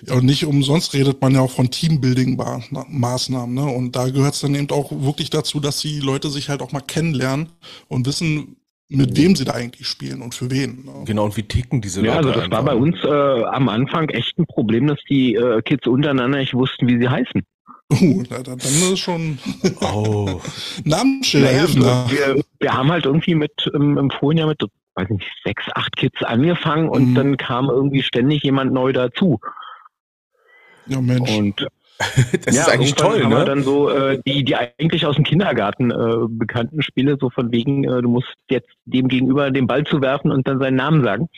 Ja, 0.06 0.16
und 0.16 0.26
nicht 0.26 0.46
umsonst 0.46 0.94
redet 0.94 1.22
man 1.22 1.34
ja 1.34 1.42
auch 1.42 1.52
von 1.52 1.70
Teambuilding-Maßnahmen. 1.70 3.54
Ne? 3.54 3.66
Und 3.66 3.96
da 3.96 4.10
gehört 4.10 4.36
es 4.36 4.42
dann 4.42 4.56
eben 4.56 4.70
auch 4.70 4.92
wirklich 4.92 5.30
dazu, 5.30 5.60
dass 5.60 5.80
die 5.80 6.00
Leute 6.00 6.30
sich 6.30 6.50
halt 6.50 6.62
auch 6.62 6.72
mal 6.72 6.82
kennenlernen 6.82 7.50
und 7.88 8.06
wissen, 8.06 8.58
mit 8.96 9.18
wem 9.18 9.36
sie 9.36 9.46
da 9.46 9.54
eigentlich 9.54 9.88
spielen 9.88 10.22
und 10.22 10.34
für 10.34 10.50
wen. 10.52 10.86
Ne? 10.86 10.92
Genau, 11.06 11.26
und 11.26 11.38
wie 11.38 11.44
ticken 11.44 11.82
diese 11.82 12.02
Leute? 12.02 12.12
Ja, 12.12 12.18
also 12.18 12.32
das 12.32 12.44
einfach? 12.44 12.58
war 12.58 12.66
bei 12.66 12.76
uns 12.76 12.98
äh, 13.04 13.44
am 13.46 13.70
Anfang 13.70 14.10
echt 14.10 14.38
ein 14.38 14.46
Problem, 14.46 14.88
dass 14.88 15.00
die 15.10 15.36
äh, 15.36 15.62
Kids 15.62 15.88
untereinander 15.88 16.40
nicht 16.40 16.54
wussten, 16.54 16.88
wie 16.88 17.00
sie 17.00 17.10
heißen. 17.10 17.42
Uh, 17.94 18.24
dann, 18.24 18.44
dann 18.44 18.58
ist 18.58 19.00
schon 19.00 19.38
oh. 19.82 20.42
Namensschilder 20.84 21.48
naja, 21.48 21.60
helfen 21.60 21.82
da. 21.82 22.10
Wir, 22.10 22.44
wir 22.60 22.74
haben 22.74 22.92
halt 22.92 23.06
irgendwie 23.06 23.36
mit 23.36 23.70
im, 23.74 23.98
im 23.98 24.10
Vorjahr 24.10 24.48
mit 24.48 24.62
weiß 24.96 25.10
nicht, 25.10 25.28
sechs, 25.44 25.66
acht 25.76 25.96
Kids 25.98 26.24
angefangen 26.24 26.90
und 26.90 27.12
mhm. 27.12 27.16
dann 27.16 27.38
kam 27.38 27.70
irgendwie 27.70 28.02
ständig 28.02 28.44
jemand 28.44 28.74
neu 28.74 28.94
dazu. 28.94 29.40
Ja, 30.88 31.02
Mensch. 31.02 31.30
Und 31.32 31.68
das 32.46 32.56
ja, 32.56 32.64
ist 32.64 32.70
eigentlich 32.70 32.96
toll, 32.96 33.24
haben 33.24 33.30
ne? 33.30 33.38
Wir 33.38 33.46
dann 33.46 33.64
so 33.64 33.90
äh, 33.90 34.20
die, 34.26 34.44
die 34.44 34.56
eigentlich 34.56 35.06
aus 35.06 35.16
dem 35.16 35.24
Kindergarten 35.24 35.92
äh, 35.92 36.28
bekannten 36.28 36.82
Spiele, 36.82 37.18
so 37.20 37.30
von 37.30 37.52
wegen, 37.52 37.86
äh, 37.86 38.02
du 38.02 38.10
musst 38.10 38.36
jetzt 38.50 38.70
dem 38.86 39.08
gegenüber 39.08 39.50
den 39.50 39.68
Ball 39.68 39.86
zu 39.86 40.02
werfen 40.02 40.32
und 40.32 40.48
dann 40.48 40.60
seinen 40.60 40.76
Namen 40.76 41.04
sagen. 41.04 41.30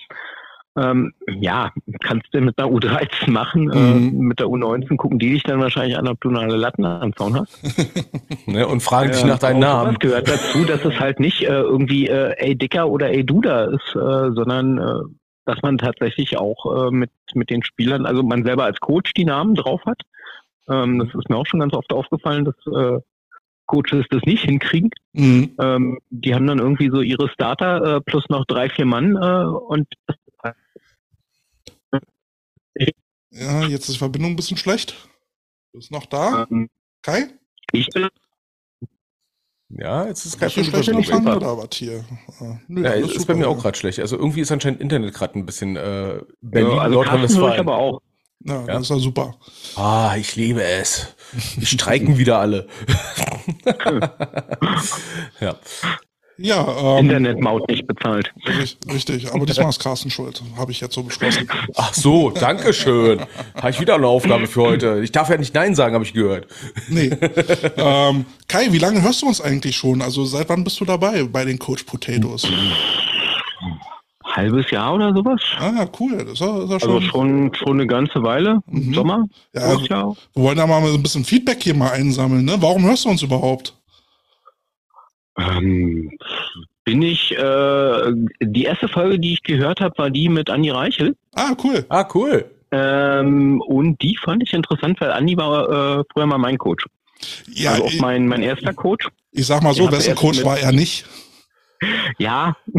Ähm, 0.75 1.13
ja, 1.39 1.71
kannst 2.01 2.27
du 2.33 2.41
mit 2.41 2.59
einer 2.59 2.69
U13 2.69 3.31
machen, 3.31 3.71
äh, 3.71 3.75
mhm. 3.75 4.19
mit 4.19 4.39
der 4.39 4.47
U19 4.47 4.95
gucken 4.95 5.17
die 5.17 5.31
dich 5.31 5.43
dann 5.43 5.59
wahrscheinlich 5.59 5.97
an, 5.97 6.07
ob 6.07 6.21
du 6.21 6.29
eine 6.29 6.55
Latten 6.55 6.85
am 6.85 7.15
Zaun 7.15 7.39
hast. 7.39 7.59
ne, 8.47 8.67
und 8.67 8.81
fragen 8.81 9.11
dich 9.11 9.25
nach 9.25 9.39
deinem 9.39 9.59
Namen. 9.59 9.93
Das 9.93 9.99
gehört 9.99 10.29
dazu, 10.29 10.65
dass 10.65 10.85
es 10.85 10.99
halt 10.99 11.19
nicht 11.19 11.43
äh, 11.43 11.47
irgendwie 11.47 12.07
äh, 12.07 12.33
ey 12.37 12.55
Dicker 12.55 12.89
oder 12.89 13.09
ey 13.09 13.23
Duda 13.23 13.65
ist, 13.65 13.91
sondern 13.91 15.17
dass 15.45 15.61
man 15.61 15.77
tatsächlich 15.77 16.37
auch 16.37 16.91
mit, 16.91 17.09
mit 17.33 17.49
den 17.49 17.63
Spielern, 17.63 18.05
also 18.05 18.21
man 18.21 18.43
selber 18.43 18.65
als 18.65 18.79
Coach 18.79 19.13
die 19.13 19.25
Namen 19.25 19.55
drauf 19.55 19.81
hat 19.85 20.01
ähm, 20.69 20.99
das 20.99 21.07
ist 21.13 21.29
mir 21.29 21.37
auch 21.37 21.45
schon 21.45 21.59
ganz 21.59 21.73
oft 21.73 21.91
aufgefallen, 21.91 22.45
dass 22.45 22.55
äh, 22.73 22.99
Coaches 23.65 24.05
das 24.09 24.21
nicht 24.23 24.43
hinkriegen. 24.43 24.91
Mhm. 25.13 25.55
Ähm, 25.59 25.99
die 26.09 26.33
haben 26.33 26.47
dann 26.47 26.59
irgendwie 26.59 26.89
so 26.89 27.01
ihre 27.01 27.29
Starter 27.29 27.97
äh, 27.97 28.01
plus 28.01 28.25
noch 28.29 28.45
drei, 28.45 28.69
vier 28.69 28.85
Mann 28.85 29.15
äh, 29.15 29.45
und 29.45 29.87
ja, 33.31 33.63
jetzt 33.65 33.87
ist 33.87 33.95
die 33.95 33.99
Verbindung 33.99 34.31
ein 34.31 34.35
bisschen 34.35 34.57
schlecht. 34.57 34.95
Ist 35.73 35.91
noch 35.91 36.05
da? 36.05 36.47
Ähm, 36.49 36.69
Kai? 37.01 37.27
Ich 37.71 37.87
bin. 37.89 38.07
Ja, 39.69 40.07
jetzt 40.07 40.25
ist 40.25 40.39
kein 40.39 40.49
schlecht 40.49 40.73
empfangen 40.87 41.35
oder 41.35 41.57
was 41.57 41.69
hier? 41.73 42.05
Äh, 42.39 42.55
nö, 42.67 42.83
ja, 42.83 42.91
ist, 42.91 43.15
ist 43.15 43.25
bei 43.25 43.35
mir 43.35 43.49
auch 43.49 43.61
gerade 43.61 43.77
schlecht. 43.77 43.99
Also 43.99 44.17
irgendwie 44.17 44.41
ist 44.41 44.51
anscheinend 44.51 44.79
Internet 44.79 45.13
gerade 45.13 45.37
ein 45.37 45.45
bisschen 45.45 45.75
äh, 45.75 46.21
Berlin, 46.41 46.71
ja, 46.71 46.77
also 46.77 46.95
Nordrhein-Westfalen. 46.95 47.59
aber 47.59 47.77
auch. 47.77 48.01
Ja, 48.43 48.59
ja, 48.61 48.65
das 48.67 48.83
ist 48.83 48.89
ja 48.89 48.97
super. 48.97 49.35
Ah, 49.75 50.15
ich 50.17 50.35
liebe 50.35 50.63
es. 50.63 51.07
Die 51.57 51.65
streiken 51.65 52.17
wieder 52.17 52.39
alle. 52.39 52.67
ja. 55.41 55.55
Ja, 56.39 56.99
ähm, 56.99 57.05
Internetmaut 57.05 57.67
nicht 57.67 57.87
bezahlt. 57.87 58.31
Richtig, 58.91 59.33
aber 59.33 59.45
diesmal 59.47 59.69
ist 59.69 59.81
Carsten 59.81 60.11
schuld. 60.11 60.43
Habe 60.55 60.71
ich 60.71 60.79
jetzt 60.81 60.93
so 60.93 61.01
beschlossen. 61.01 61.49
Ach 61.75 61.93
so, 61.95 62.29
danke 62.29 62.73
schön. 62.73 63.21
Habe 63.55 63.71
ich 63.71 63.79
wieder 63.79 63.95
eine 63.95 64.05
Aufgabe 64.05 64.45
für 64.45 64.61
heute. 64.61 65.01
Ich 65.03 65.11
darf 65.11 65.29
ja 65.29 65.37
nicht 65.37 65.55
Nein 65.55 65.73
sagen, 65.73 65.95
habe 65.95 66.05
ich 66.05 66.13
gehört. 66.13 66.45
Nee. 66.89 67.09
ähm, 67.77 68.25
Kai, 68.47 68.71
wie 68.71 68.77
lange 68.77 69.01
hörst 69.01 69.23
du 69.23 69.27
uns 69.27 69.41
eigentlich 69.41 69.75
schon? 69.75 70.03
Also 70.03 70.25
seit 70.25 70.47
wann 70.49 70.63
bist 70.63 70.79
du 70.79 70.85
dabei 70.85 71.23
bei 71.23 71.43
den 71.43 71.57
Coach 71.57 71.83
Potatoes? 71.83 72.47
Halbes 74.35 74.69
Jahr 74.71 74.93
oder 74.93 75.13
sowas. 75.13 75.41
Ah, 75.57 75.85
cool. 75.99 76.17
Das 76.17 76.33
ist 76.33 76.39
ja, 76.39 76.63
ist 76.63 76.71
ja 76.71 76.79
schon. 76.79 76.89
Also 76.89 77.01
schon, 77.01 77.55
schon 77.55 77.73
eine 77.73 77.87
ganze 77.87 78.23
Weile. 78.23 78.59
Mhm. 78.67 78.93
Sommer. 78.93 79.25
Ja, 79.53 79.61
also, 79.61 80.17
wir 80.33 80.43
wollen 80.43 80.57
da 80.57 80.67
mal 80.67 80.81
ein 80.83 81.03
bisschen 81.03 81.25
Feedback 81.25 81.63
hier 81.63 81.75
mal 81.75 81.91
einsammeln. 81.91 82.45
Ne? 82.45 82.55
Warum 82.59 82.83
hörst 82.85 83.05
du 83.05 83.09
uns 83.09 83.21
überhaupt? 83.21 83.73
Ähm, 85.37 86.11
bin 86.83 87.01
ich, 87.01 87.37
äh, 87.37 88.13
die 88.41 88.63
erste 88.63 88.87
Folge, 88.87 89.19
die 89.19 89.33
ich 89.33 89.43
gehört 89.43 89.81
habe, 89.81 89.97
war 89.97 90.09
die 90.09 90.29
mit 90.29 90.49
Andi 90.49 90.69
Reichel. 90.69 91.15
Ah, 91.35 91.53
cool. 91.63 91.85
Ah, 91.89 92.07
cool. 92.13 92.45
Ähm, 92.71 93.61
und 93.61 94.01
die 94.01 94.17
fand 94.17 94.43
ich 94.43 94.53
interessant, 94.53 94.99
weil 94.99 95.11
Andi 95.11 95.37
war 95.37 95.99
äh, 95.99 96.03
früher 96.11 96.25
mal 96.25 96.37
mein 96.37 96.57
Coach. 96.57 96.85
Ja, 97.51 97.71
also 97.71 97.85
auch 97.85 97.93
mein, 97.99 98.27
mein 98.27 98.43
erster 98.43 98.73
Coach. 98.73 99.07
Ich 99.31 99.45
sag 99.45 99.63
mal 99.63 99.73
so, 99.73 99.91
wessen 99.91 100.15
Coach 100.15 100.43
war 100.43 100.59
er 100.59 100.71
nicht? 100.71 101.05
Ja. 102.17 102.55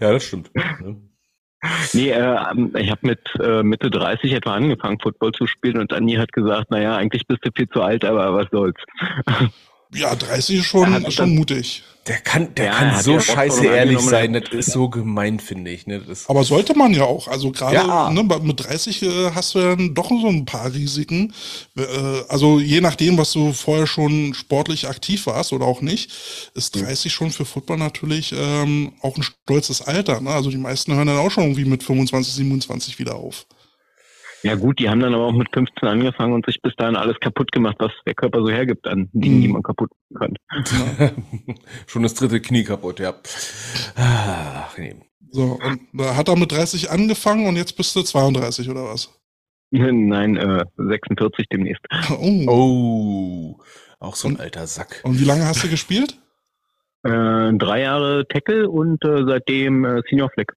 ja, 0.00 0.12
das 0.12 0.24
stimmt. 0.24 0.50
Nee, 1.92 2.10
äh, 2.10 2.54
ich 2.78 2.90
habe 2.90 3.00
mit 3.02 3.20
äh, 3.40 3.62
Mitte 3.62 3.88
30 3.90 4.32
etwa 4.32 4.54
angefangen, 4.54 4.98
Football 5.00 5.32
zu 5.32 5.46
spielen 5.46 5.78
und 5.78 5.92
Anni 5.92 6.14
hat 6.14 6.32
gesagt, 6.32 6.70
naja, 6.70 6.96
eigentlich 6.96 7.26
bist 7.26 7.44
du 7.44 7.50
viel 7.54 7.68
zu 7.68 7.82
alt, 7.82 8.04
aber 8.04 8.34
was 8.34 8.48
soll's. 8.50 8.80
Ja, 9.94 10.14
30 10.14 10.60
ist 10.60 10.66
schon, 10.66 11.10
schon 11.10 11.34
mutig. 11.34 11.82
Der 12.08 12.16
kann, 12.16 12.52
der 12.56 12.64
ja, 12.64 12.72
kann 12.72 13.00
so 13.00 13.20
scheiße 13.20 13.64
ehrlich 13.64 14.00
sein. 14.00 14.32
Das 14.32 14.52
ist 14.52 14.72
so 14.72 14.88
gemein, 14.88 15.38
finde 15.38 15.70
ich. 15.70 15.86
Ne? 15.86 16.00
Das 16.00 16.28
Aber 16.28 16.42
sollte 16.42 16.76
man 16.76 16.92
ja 16.92 17.04
auch. 17.04 17.28
Also 17.28 17.52
gerade 17.52 17.76
ja. 17.76 18.10
ne, 18.10 18.24
mit 18.24 18.66
30 18.66 19.02
äh, 19.02 19.30
hast 19.32 19.54
du 19.54 19.60
dann 19.60 19.94
doch 19.94 20.08
so 20.08 20.26
ein 20.26 20.44
paar 20.44 20.72
Risiken. 20.74 21.32
Äh, 21.76 21.84
also 22.28 22.58
je 22.58 22.80
nachdem, 22.80 23.18
was 23.18 23.30
du 23.30 23.52
vorher 23.52 23.86
schon 23.86 24.34
sportlich 24.34 24.88
aktiv 24.88 25.26
warst 25.26 25.52
oder 25.52 25.64
auch 25.64 25.80
nicht, 25.80 26.10
ist 26.54 26.74
30 26.74 27.12
schon 27.12 27.30
für 27.30 27.44
Football 27.44 27.76
natürlich 27.76 28.34
ähm, 28.36 28.94
auch 29.00 29.16
ein 29.16 29.22
stolzes 29.22 29.82
Alter. 29.82 30.20
Ne? 30.20 30.30
Also 30.30 30.50
die 30.50 30.56
meisten 30.56 30.94
hören 30.94 31.06
dann 31.06 31.18
auch 31.18 31.30
schon 31.30 31.44
irgendwie 31.44 31.66
mit 31.66 31.84
25, 31.84 32.34
27 32.34 32.98
wieder 32.98 33.14
auf. 33.14 33.46
Ja 34.42 34.56
gut, 34.56 34.78
die 34.78 34.88
haben 34.88 35.00
dann 35.00 35.14
aber 35.14 35.26
auch 35.26 35.32
mit 35.32 35.48
15 35.52 35.88
angefangen 35.88 36.32
und 36.32 36.46
sich 36.46 36.60
bis 36.60 36.74
dahin 36.76 36.96
alles 36.96 37.18
kaputt 37.20 37.52
gemacht, 37.52 37.76
was 37.78 37.92
der 38.06 38.14
Körper 38.14 38.40
so 38.40 38.50
hergibt 38.50 38.86
an 38.86 39.08
Dingen, 39.12 39.40
die 39.40 39.48
mhm. 39.48 39.54
man 39.54 39.62
kaputt 39.62 39.90
machen 40.10 40.36
kann. 40.98 41.12
Schon 41.86 42.02
das 42.02 42.14
dritte 42.14 42.40
Knie 42.40 42.64
kaputt, 42.64 42.98
ja. 42.98 43.14
Ach, 43.96 44.76
nee. 44.78 44.96
So, 45.30 45.58
und 45.62 45.80
da 45.92 46.16
hat 46.16 46.28
er 46.28 46.36
mit 46.36 46.52
30 46.52 46.90
angefangen 46.90 47.46
und 47.46 47.56
jetzt 47.56 47.76
bist 47.76 47.94
du 47.96 48.02
32 48.02 48.68
oder 48.68 48.84
was? 48.84 49.18
Nein, 49.70 50.36
äh, 50.36 50.64
46 50.76 51.46
demnächst. 51.50 51.84
Oh. 52.10 52.44
oh. 52.48 53.60
Auch 54.00 54.16
so 54.16 54.28
ein 54.28 54.38
alter 54.38 54.66
Sack. 54.66 55.00
Und 55.04 55.20
wie 55.20 55.24
lange 55.24 55.46
hast 55.46 55.62
du 55.62 55.68
gespielt? 55.68 56.18
Äh, 57.04 57.52
drei 57.54 57.82
Jahre 57.82 58.26
Tackle 58.28 58.68
und 58.68 59.04
äh, 59.04 59.24
seitdem 59.26 59.84
äh, 59.84 60.02
Senior 60.08 60.30
Fleck. 60.30 60.52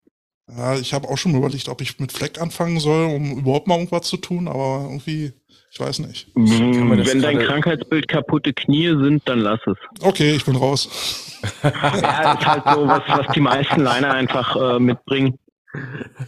Ja, 0.48 0.76
ich 0.76 0.94
habe 0.94 1.08
auch 1.08 1.18
schon 1.18 1.36
überlegt, 1.36 1.70
ob 1.70 1.82
ich 1.82 2.00
mit 2.00 2.12
Fleck 2.12 2.40
anfangen 2.40 2.80
soll, 2.80 3.06
um 3.06 3.40
überhaupt 3.40 3.68
mal 3.68 3.76
irgendwas 3.76 4.08
zu 4.08 4.18
tun, 4.18 4.48
aber 4.48 4.82
irgendwie, 4.84 5.34
ich 5.72 5.80
weiß 5.80 6.00
nicht. 6.00 6.28
Wenn 6.36 7.22
dein 7.22 7.40
Krankheitsbild 7.40 8.08
kaputte 8.08 8.54
Knie 8.54 8.90
sind, 8.90 9.28
dann 9.28 9.40
lass 9.40 9.60
es. 9.66 9.78
Okay, 10.02 10.36
ich 10.36 10.46
bin 10.46 10.56
raus. 10.56 11.42
ja, 11.64 12.34
ist 12.34 12.46
halt 12.46 12.64
so 12.76 12.88
was, 12.88 13.02
was 13.08 13.28
die 13.34 13.40
meisten 13.40 13.82
Liner 13.82 14.12
einfach 14.12 14.56
äh, 14.56 14.80
mitbringen. 14.80 15.40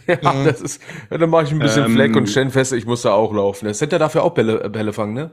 Ja, 0.06 0.18
ja, 0.20 0.44
das 0.44 0.60
ist, 0.60 0.82
dann 1.08 1.30
mache 1.30 1.44
ich 1.44 1.52
ein 1.52 1.58
bisschen 1.58 1.86
ähm, 1.86 1.94
Fleck 1.94 2.14
und 2.14 2.28
stellen 2.28 2.50
fest, 2.50 2.74
ich 2.74 2.84
muss 2.84 3.00
da 3.00 3.12
auch 3.12 3.32
laufen. 3.32 3.72
Center 3.72 3.98
darf 3.98 4.14
ja 4.14 4.20
auch 4.20 4.34
Bälle, 4.34 4.68
Bälle 4.68 4.92
fangen, 4.92 5.14
ne? 5.14 5.30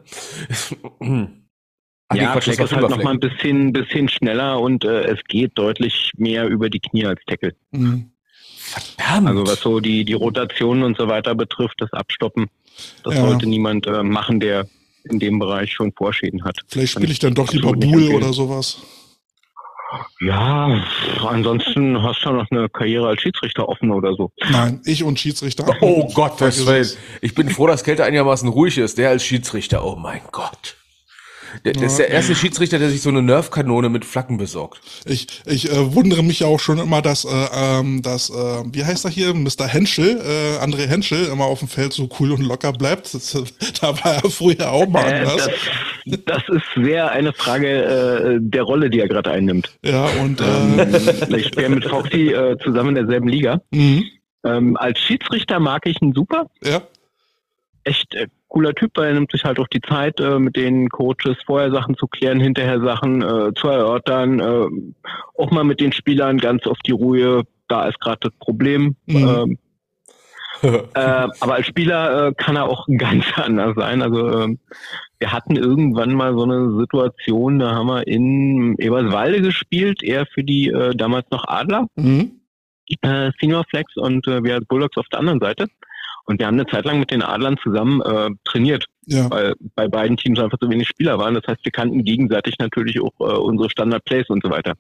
Ach, 2.07 2.15
ja, 2.15 2.31
Quatsch, 2.31 2.43
Fleck 2.45 2.59
ist 2.61 2.71
halt 2.71 2.89
noch 2.89 3.03
mal 3.03 3.11
ein 3.11 3.19
bisschen, 3.19 3.73
bisschen 3.73 4.07
schneller 4.07 4.61
und 4.61 4.85
äh, 4.85 5.03
es 5.03 5.19
geht 5.27 5.57
deutlich 5.57 6.13
mehr 6.17 6.47
über 6.47 6.69
die 6.69 6.79
Knie 6.79 7.05
als 7.07 7.19
Tackle. 7.25 7.55
Mhm. 7.71 8.11
Verdammt. 8.75 9.27
Also 9.27 9.47
was 9.47 9.59
so 9.59 9.79
die, 9.79 10.05
die 10.05 10.13
Rotationen 10.13 10.83
und 10.83 10.97
so 10.97 11.07
weiter 11.07 11.35
betrifft, 11.35 11.75
das 11.79 11.91
Abstoppen, 11.93 12.47
das 13.03 13.15
ja. 13.15 13.21
sollte 13.21 13.47
niemand 13.47 13.87
äh, 13.87 14.03
machen, 14.03 14.39
der 14.39 14.67
in 15.03 15.19
dem 15.19 15.39
Bereich 15.39 15.71
schon 15.71 15.91
Vorschäden 15.93 16.43
hat. 16.43 16.59
Vielleicht 16.67 16.93
spiele 16.93 17.11
ich 17.11 17.19
dann 17.19 17.35
doch 17.35 17.51
lieber 17.53 17.73
Bull 17.73 18.13
oder 18.13 18.33
sowas. 18.33 18.77
Ja, 20.19 20.83
ansonsten 21.25 22.01
hast 22.01 22.25
du 22.25 22.31
noch 22.31 22.49
eine 22.49 22.67
Karriere 22.69 23.07
als 23.07 23.21
Schiedsrichter 23.21 23.69
offen 23.69 23.91
oder 23.91 24.13
so. 24.15 24.31
Nein, 24.49 24.81
ich 24.83 25.03
und 25.03 25.19
Schiedsrichter. 25.19 25.77
Oh 25.81 26.11
Gott, 26.13 26.33
was 26.39 26.97
Ich 27.21 27.35
bin 27.35 27.49
froh, 27.49 27.67
dass 27.67 27.83
Kälte 27.83 28.03
einigermaßen 28.03 28.49
ruhig 28.49 28.77
ist. 28.77 28.97
Der 28.97 29.09
als 29.09 29.23
Schiedsrichter, 29.23 29.85
oh 29.85 29.95
mein 29.95 30.21
Gott. 30.31 30.75
Der, 31.63 31.73
der 31.73 31.83
ist 31.83 31.97
der 31.97 32.09
erste 32.09 32.35
Schiedsrichter, 32.35 32.79
der 32.79 32.89
sich 32.89 33.01
so 33.01 33.09
eine 33.09 33.21
Nerfkanone 33.21 33.89
mit 33.89 34.05
Flaggen 34.05 34.37
besorgt. 34.37 34.81
Ich, 35.05 35.27
ich 35.45 35.71
äh, 35.71 35.93
wundere 35.93 36.23
mich 36.23 36.41
ja 36.41 36.47
auch 36.47 36.59
schon 36.59 36.79
immer, 36.79 37.01
dass, 37.01 37.25
äh, 37.25 37.29
ähm, 37.53 38.01
dass 38.01 38.29
äh, 38.29 38.63
wie 38.71 38.83
heißt 38.83 39.05
er 39.05 39.11
hier, 39.11 39.33
Mr. 39.33 39.67
Henschel, 39.67 40.19
äh, 40.19 40.63
André 40.63 40.87
Henschel, 40.87 41.25
immer 41.27 41.45
auf 41.45 41.59
dem 41.59 41.67
Feld 41.67 41.93
so 41.93 42.09
cool 42.19 42.31
und 42.31 42.41
locker 42.41 42.73
bleibt. 42.73 43.13
Das, 43.13 43.31
da 43.81 43.87
war 44.03 44.15
er 44.23 44.29
früher 44.29 44.71
auch 44.71 44.87
mal 44.87 45.05
äh, 45.05 45.19
anders. 45.19 45.49
Das, 46.05 46.19
das 46.25 46.43
ist 46.49 46.85
sehr 46.85 47.11
eine 47.11 47.33
Frage 47.33 47.67
äh, 47.67 48.37
der 48.39 48.63
Rolle, 48.63 48.89
die 48.89 48.99
er 48.99 49.07
gerade 49.07 49.31
einnimmt. 49.31 49.69
Ja, 49.83 50.05
und 50.21 50.41
äh, 50.41 51.37
ich 51.37 51.51
bin 51.51 51.75
mit 51.75 51.85
Foxy 51.85 52.31
äh, 52.31 52.57
zusammen 52.63 52.89
in 52.89 52.95
derselben 52.95 53.27
Liga. 53.27 53.61
Mhm. 53.71 54.05
Ähm, 54.45 54.77
als 54.77 54.99
Schiedsrichter 54.99 55.59
mag 55.59 55.85
ich 55.87 56.01
ihn 56.01 56.13
super. 56.13 56.47
Ja. 56.63 56.81
Echt 57.83 58.13
äh, 58.13 58.27
cooler 58.55 58.73
Typ, 58.73 58.91
weil 58.95 59.07
er 59.07 59.13
nimmt 59.15 59.31
sich 59.31 59.43
halt 59.43 59.59
auch 59.59 59.67
die 59.67 59.81
Zeit, 59.81 60.21
äh, 60.21 60.39
mit 60.39 60.55
den 60.55 60.87
Coaches 60.87 61.35
vorher 61.45 61.71
Sachen 61.71 61.97
zu 61.97 62.07
klären, 62.07 62.39
hinterher 62.39 62.79
Sachen 62.79 63.21
äh, 63.21 63.53
zu 63.53 63.67
erörtern, 63.67 64.39
äh, 64.39 64.67
auch 65.37 65.51
mal 65.51 65.65
mit 65.65 65.81
den 65.81 65.91
Spielern 65.91 66.37
ganz 66.37 66.65
auf 66.65 66.77
die 66.85 66.93
Ruhe, 66.93 67.43
da 67.67 67.89
ist 67.89 67.99
gerade 67.99 68.19
das 68.21 68.33
Problem. 68.39 68.95
Mhm. 69.07 69.17
Ähm, 69.17 69.57
äh, 70.93 71.27
aber 71.41 71.55
als 71.55 71.67
Spieler 71.67 72.27
äh, 72.27 72.33
kann 72.33 72.55
er 72.55 72.69
auch 72.69 72.87
ganz 72.97 73.25
anders 73.35 73.75
sein. 73.75 74.01
Also 74.01 74.29
äh, 74.29 74.57
wir 75.19 75.33
hatten 75.33 75.57
irgendwann 75.57 76.13
mal 76.13 76.33
so 76.33 76.43
eine 76.43 76.79
Situation, 76.79 77.59
da 77.59 77.75
haben 77.75 77.87
wir 77.87 78.07
in 78.07 78.77
Eberswalde 78.77 79.41
gespielt, 79.41 80.01
er 80.01 80.25
für 80.27 80.45
die 80.45 80.69
äh, 80.69 80.95
damals 80.95 81.25
noch 81.29 81.45
Adler, 81.45 81.87
mhm. 81.97 82.39
Senior 83.41 83.65
Flex 83.69 83.97
und 83.97 84.27
wir 84.27 84.53
als 84.53 84.65
Bulldogs 84.67 84.95
auf 84.95 85.07
der 85.07 85.19
anderen 85.19 85.39
Seite. 85.39 85.65
Und 86.25 86.39
wir 86.39 86.47
haben 86.47 86.55
eine 86.55 86.65
Zeit 86.65 86.85
lang 86.85 86.99
mit 86.99 87.11
den 87.11 87.21
Adlern 87.21 87.57
zusammen 87.61 88.01
äh, 88.01 88.29
trainiert, 88.45 88.85
ja. 89.05 89.29
weil 89.29 89.53
bei 89.75 89.87
beiden 89.87 90.17
Teams 90.17 90.39
einfach 90.39 90.57
so 90.59 90.69
wenig 90.69 90.87
Spieler 90.87 91.19
waren. 91.19 91.35
Das 91.35 91.43
heißt, 91.47 91.63
wir 91.63 91.71
kannten 91.71 92.03
gegenseitig 92.03 92.55
natürlich 92.59 92.99
auch 92.99 93.13
äh, 93.19 93.37
unsere 93.37 93.69
Standard-Plays 93.69 94.29
und 94.29 94.43
so 94.43 94.49
weiter. 94.49 94.73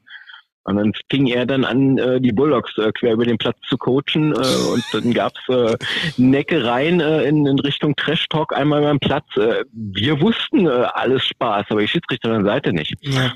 Und 0.63 0.77
dann 0.77 0.93
fing 1.11 1.27
er 1.27 1.45
dann 1.45 1.63
an, 1.63 1.99
äh, 1.99 2.19
die 2.19 2.31
Bulldogs 2.31 2.75
äh, 2.79 2.91
quer 2.91 3.13
über 3.13 3.25
den 3.25 3.37
Platz 3.37 3.57
zu 3.69 3.77
coachen. 3.77 4.33
Äh, 4.33 4.35
und 4.73 4.83
dann 4.91 5.13
gab's 5.13 5.39
äh, 5.47 5.77
Neckereien 6.17 6.99
äh, 6.99 7.23
in, 7.25 7.45
in 7.45 7.59
Richtung 7.59 7.95
Trash-Talk 7.95 8.55
einmal 8.55 8.81
beim 8.81 8.99
Platz. 8.99 9.25
Äh, 9.37 9.63
wir 9.71 10.19
wussten 10.19 10.65
äh, 10.65 10.87
alles 10.93 11.23
Spaß, 11.25 11.65
aber 11.69 11.81
die 11.81 11.87
Schiedsrichterin 11.87 12.45
Seite 12.45 12.73
nicht. 12.73 12.95
Ja. 13.01 13.31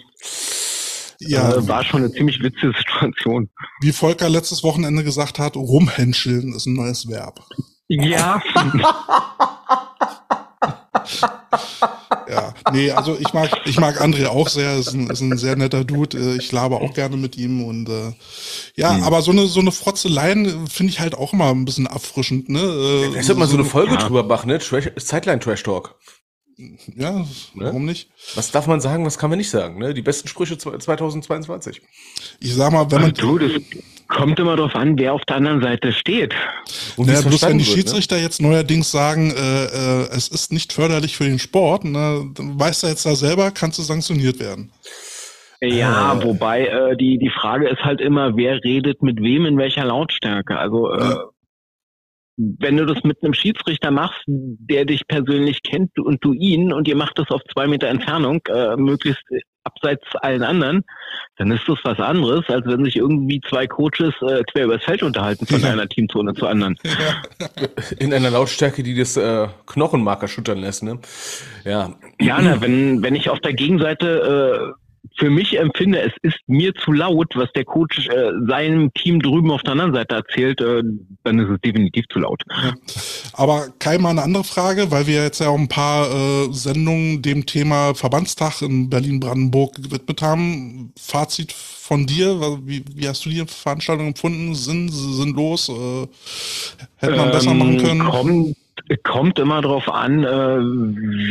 Ja. 1.20 1.54
Äh, 1.54 1.68
war 1.68 1.84
schon 1.84 2.02
eine 2.02 2.12
ziemlich 2.12 2.42
witzige 2.42 2.74
Situation. 2.76 3.50
Wie 3.82 3.92
Volker 3.92 4.30
letztes 4.30 4.64
Wochenende 4.64 5.04
gesagt 5.04 5.38
hat, 5.38 5.56
rumhänscheln 5.56 6.54
ist 6.54 6.66
ein 6.66 6.74
neues 6.74 7.08
Verb. 7.10 7.42
Ja. 7.90 8.40
ja, 12.30 12.54
nee, 12.72 12.92
also 12.92 13.18
ich 13.20 13.34
mag, 13.34 13.50
ich 13.66 13.80
mag 13.80 14.00
André 14.00 14.28
auch 14.28 14.48
sehr, 14.48 14.78
ist 14.78 14.94
ein, 14.94 15.10
ist 15.10 15.22
ein 15.22 15.36
sehr 15.38 15.56
netter 15.56 15.84
Dude. 15.84 16.18
Äh, 16.18 16.38
ich 16.38 16.52
labe 16.52 16.76
auch 16.76 16.94
gerne 16.94 17.18
mit 17.18 17.36
ihm 17.36 17.64
und 17.64 17.90
äh, 17.90 18.14
ja, 18.76 18.94
mhm. 18.94 19.04
aber 19.04 19.24
so 19.24 19.32
eine 19.32 19.48
so 19.48 19.60
eine 19.60 19.72
Frotzeleien 19.72 20.68
finde 20.68 20.94
ich 20.94 21.00
halt 21.00 21.16
auch 21.16 21.34
immer 21.34 21.50
ein 21.50 21.66
bisschen 21.66 21.88
erfrischend, 21.88 22.48
ne? 22.48 22.60
Äh, 22.60 23.16
ja, 23.16 23.24
sollte 23.24 23.40
mal 23.40 23.46
so, 23.48 23.54
so 23.54 23.58
eine 23.58 23.66
Folge 23.66 23.94
ja. 23.94 23.98
drüber 23.98 24.22
machen, 24.24 24.50
ne? 24.50 24.60
Trash, 24.60 24.92
Zeitline 24.98 25.40
Trash 25.40 25.64
Talk. 25.64 25.96
Ja, 26.96 27.12
ne? 27.20 27.26
warum 27.54 27.86
nicht? 27.86 28.10
Was 28.36 28.52
darf 28.52 28.68
man 28.68 28.82
sagen, 28.82 29.06
was 29.06 29.18
kann 29.18 29.30
man 29.30 29.40
nicht 29.40 29.50
sagen? 29.50 29.80
Ne? 29.80 29.94
Die 29.94 30.02
besten 30.02 30.28
Sprüche 30.28 30.58
2022. 30.58 31.82
Ich 32.42 32.54
sag 32.54 32.74
mal, 32.74 32.92
wenn 32.92 33.02
man. 33.02 33.14
Du, 33.14 33.38
das 33.38 33.52
kommt 34.10 34.40
immer 34.40 34.58
darauf 34.58 34.76
an, 34.76 34.98
wer 34.98 35.14
auf 35.14 35.24
der 35.24 35.38
anderen 35.38 35.62
Seite 35.62 35.94
steht. 35.94 36.34
Und 36.98 37.08
naja, 37.08 37.22
bloß 37.22 37.44
wenn 37.44 37.60
die 37.60 37.66
wird, 37.66 37.70
ne? 37.70 37.76
Schiedsrichter 37.76 38.18
ne? 38.18 38.24
jetzt 38.24 38.42
neuerdings 38.42 38.92
sagen, 38.92 39.32
äh, 39.32 39.66
äh, 39.66 40.10
es 40.12 40.28
ist 40.28 40.52
nicht 40.52 40.74
förderlich 40.74 41.16
für 41.16 41.24
den 41.24 41.40
Sport, 41.40 41.86
ne, 41.86 42.30
dann 42.34 42.60
weißt 42.60 42.84
du 42.84 42.88
jetzt 42.88 43.06
da 43.06 43.16
selber, 43.16 43.52
kannst 43.52 43.80
du 43.80 43.84
sanktioniert 43.84 44.40
werden. 44.40 44.72
Ja, 45.62 46.14
äh, 46.14 46.24
wobei 46.24 46.66
äh, 46.66 46.98
die, 46.98 47.20
die 47.20 47.30
Frage 47.30 47.70
ist 47.70 47.84
halt 47.84 48.02
immer, 48.02 48.36
wer 48.36 48.62
redet 48.64 49.02
mit 49.02 49.22
wem 49.22 49.46
in 49.46 49.58
welcher 49.58 49.86
Lautstärke. 49.86 50.58
Also 50.58 50.92
äh, 50.92 51.04
ja 51.04 51.24
wenn 52.40 52.78
du 52.78 52.86
das 52.86 53.04
mit 53.04 53.22
einem 53.22 53.34
Schiedsrichter 53.34 53.92
machst, 53.92 54.24
der 54.28 54.86
dich 54.86 55.06
persönlich 55.08 55.62
kennt 55.62 56.00
und 56.00 56.24
du 56.24 56.34
ihn 56.34 56.72
und 56.72 56.88
ihr 56.88 56.96
macht 56.96 57.20
das 57.20 57.30
auf 57.30 57.42
zwei 57.54 57.68
Meter 57.68 57.88
Entfernung, 57.88 58.40
äh, 58.48 58.78
möglichst 58.78 59.24
abseits 59.66 60.04
allen 60.22 60.42
anderen, 60.44 60.84
dann 61.38 61.52
ist 61.52 61.68
das 61.68 61.78
was 61.84 62.00
anderes, 62.00 62.48
als 62.48 62.66
wenn 62.66 62.86
sich 62.86 62.96
irgendwie 62.96 63.42
zwei 63.42 63.68
Coaches 63.68 64.14
äh, 64.22 64.42
quer 64.44 64.66
übers 64.66 64.84
Feld 64.84 65.04
unterhalten 65.04 65.46
von 65.46 65.60
ja. 65.60 65.72
einer 65.72 65.88
Teamzone 65.88 66.34
zur 66.34 66.50
anderen. 66.50 66.76
Ja. 66.84 67.68
In 68.00 68.14
einer 68.14 68.32
Lautstärke, 68.32 68.84
die 68.84 68.96
das 68.96 69.18
äh, 69.18 69.48
Knochenmark 69.66 70.22
erschüttern 70.22 70.60
lässt, 70.60 70.84
ne? 70.84 71.00
Ja. 71.66 71.94
Ja, 72.22 72.40
na, 72.42 72.62
wenn, 72.62 73.04
wenn 73.04 73.16
ich 73.16 73.30
auf 73.30 73.40
der 73.42 73.54
Gegenseite 73.54 74.74
äh, 74.76 74.89
für 75.18 75.30
mich 75.30 75.58
empfinde, 75.58 76.02
es 76.02 76.14
ist 76.22 76.38
mir 76.48 76.74
zu 76.76 76.92
laut, 76.92 77.36
was 77.36 77.52
der 77.54 77.66
Coach 77.66 78.08
äh, 78.08 78.32
seinem 78.48 78.94
Team 78.94 79.22
drüben 79.22 79.52
auf 79.52 79.62
der 79.64 79.74
anderen 79.74 79.94
Seite 79.94 80.16
erzählt, 80.16 80.62
äh, 80.62 80.82
dann 81.24 81.40
ist 81.40 81.50
es 81.50 81.62
definitiv 81.62 82.06
zu 82.12 82.20
laut. 82.20 82.42
Ja. 82.50 82.74
Aber 83.34 83.68
Kai, 83.80 83.98
mal 83.98 84.12
eine 84.12 84.24
andere 84.24 84.44
Frage, 84.44 84.92
weil 84.92 85.08
wir 85.08 85.24
jetzt 85.24 85.40
ja 85.40 85.50
auch 85.50 85.58
ein 85.58 85.68
paar 85.68 86.10
äh, 86.10 86.54
Sendungen 86.54 87.22
dem 87.22 87.46
Thema 87.46 87.94
Verbandstag 87.94 88.62
in 88.62 88.90
Berlin-Brandenburg 88.90 89.76
gewidmet 89.76 90.22
haben. 90.22 90.94
Fazit 90.98 91.52
von 91.52 92.06
dir, 92.06 92.60
wie, 92.66 92.84
wie 92.94 93.08
hast 93.08 93.26
du 93.26 93.30
die 93.30 93.44
Veranstaltung 93.46 94.08
empfunden? 94.08 94.56
Sinn, 94.56 94.90
sinnlos? 94.90 95.70
Äh, 95.70 96.08
hätte 96.98 97.16
man 97.16 97.28
ähm, 97.28 97.32
besser 97.32 97.54
machen 97.54 97.78
können? 97.78 98.06
Kommt 98.06 98.58
Kommt 99.04 99.38
immer 99.38 99.62
darauf 99.62 99.88
an, 99.88 100.24
äh, 100.24 100.58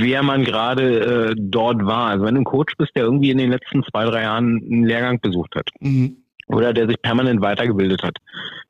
wer 0.03 0.23
man 0.23 0.45
gerade 0.45 1.31
äh, 1.31 1.35
dort 1.37 1.85
war. 1.85 2.11
Also 2.11 2.25
wenn 2.25 2.35
du 2.35 2.43
ein 2.43 2.45
Coach 2.45 2.75
bist, 2.77 2.93
der 2.95 3.05
irgendwie 3.05 3.31
in 3.31 3.39
den 3.39 3.51
letzten 3.51 3.83
zwei, 3.85 4.05
drei 4.05 4.23
Jahren 4.23 4.63
einen 4.63 4.85
Lehrgang 4.85 5.21
besucht 5.21 5.57
hat 5.57 5.69
mhm. 5.81 6.19
oder 6.47 6.73
der 6.73 6.87
sich 6.87 7.01
permanent 7.03 7.41
weitergebildet 7.41 8.03
hat, 8.03 8.17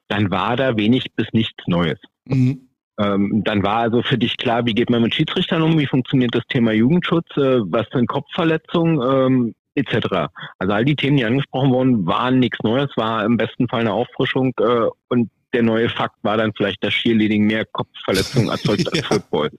dann 0.08 0.30
war 0.30 0.56
da 0.56 0.76
wenig 0.76 1.06
bis 1.16 1.26
nichts 1.32 1.66
Neues. 1.66 1.98
Mhm. 2.24 2.68
Ähm, 2.98 3.42
dann 3.44 3.62
war 3.62 3.76
also 3.76 4.02
für 4.02 4.18
dich 4.18 4.36
klar, 4.38 4.66
wie 4.66 4.74
geht 4.74 4.90
man 4.90 5.02
mit 5.02 5.14
Schiedsrichtern 5.14 5.62
um, 5.62 5.78
wie 5.78 5.86
funktioniert 5.86 6.34
das 6.34 6.46
Thema 6.48 6.72
Jugendschutz, 6.72 7.28
äh, 7.36 7.60
was 7.60 7.86
sind 7.92 8.08
Kopfverletzungen, 8.08 9.00
ähm, 9.02 9.54
etc. 9.76 10.28
Also 10.58 10.72
all 10.72 10.84
die 10.84 10.96
Themen, 10.96 11.16
die 11.16 11.24
angesprochen 11.24 11.70
wurden, 11.70 12.06
waren 12.06 12.40
nichts 12.40 12.58
Neues, 12.62 12.90
war 12.96 13.24
im 13.24 13.36
besten 13.36 13.68
Fall 13.68 13.80
eine 13.80 13.92
Auffrischung 13.92 14.52
äh, 14.58 14.88
und 15.08 15.30
der 15.52 15.62
neue 15.62 15.88
Fakt 15.88 16.16
war 16.22 16.36
dann 16.36 16.52
vielleicht, 16.56 16.82
dass 16.84 16.92
Cheerleading 16.92 17.46
mehr 17.46 17.64
Kopfverletzungen 17.64 18.48
erzeugt 18.50 18.90
als 18.92 19.06
Football. 19.06 19.50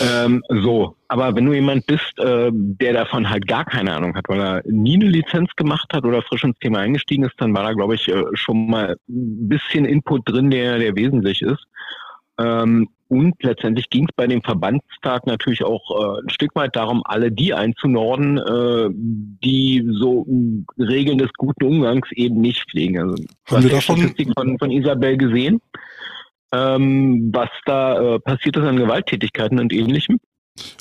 Ähm, 0.00 0.42
so, 0.48 0.96
aber 1.08 1.34
wenn 1.34 1.46
du 1.46 1.52
jemand 1.52 1.86
bist, 1.86 2.18
äh, 2.18 2.50
der 2.52 2.92
davon 2.94 3.28
halt 3.28 3.46
gar 3.46 3.64
keine 3.64 3.94
Ahnung 3.94 4.14
hat, 4.14 4.24
weil 4.28 4.40
er 4.40 4.62
nie 4.66 4.94
eine 4.94 5.06
Lizenz 5.06 5.50
gemacht 5.56 5.92
hat 5.92 6.04
oder 6.04 6.22
frisch 6.22 6.44
ins 6.44 6.58
Thema 6.58 6.80
eingestiegen 6.80 7.24
ist, 7.24 7.34
dann 7.38 7.54
war 7.54 7.64
da, 7.64 7.72
glaube 7.72 7.94
ich, 7.94 8.08
äh, 8.08 8.22
schon 8.34 8.68
mal 8.68 8.96
ein 9.08 9.48
bisschen 9.48 9.84
Input 9.84 10.28
drin, 10.28 10.50
der, 10.50 10.78
der 10.78 10.96
wesentlich 10.96 11.42
ist. 11.42 11.64
Ähm, 12.38 12.88
und 13.08 13.34
letztendlich 13.42 13.90
ging 13.90 14.04
es 14.04 14.14
bei 14.16 14.26
dem 14.26 14.42
Verbandstag 14.42 15.26
natürlich 15.26 15.62
auch 15.62 15.90
äh, 15.90 16.22
ein 16.22 16.30
Stück 16.30 16.54
weit 16.54 16.74
darum, 16.76 17.02
alle 17.04 17.30
die 17.30 17.52
einzunorden, 17.52 18.38
äh, 18.38 18.88
die 18.92 19.86
so 19.92 20.26
Regeln 20.78 21.18
des 21.18 21.32
guten 21.36 21.64
Umgangs 21.64 22.08
eben 22.12 22.40
nicht 22.40 22.68
pflegen. 22.70 22.98
Also, 22.98 23.24
Haben 23.46 23.62
wir 23.62 23.70
davon 23.70 23.96
Statistik 23.98 24.32
von, 24.36 24.58
von 24.58 24.70
Isabel 24.70 25.16
gesehen, 25.16 25.60
ähm, 26.52 27.30
was 27.32 27.50
da 27.66 28.14
äh, 28.14 28.20
passiert 28.20 28.56
ist 28.56 28.64
an 28.64 28.76
Gewalttätigkeiten 28.76 29.60
und 29.60 29.72
ähnlichem. 29.72 30.18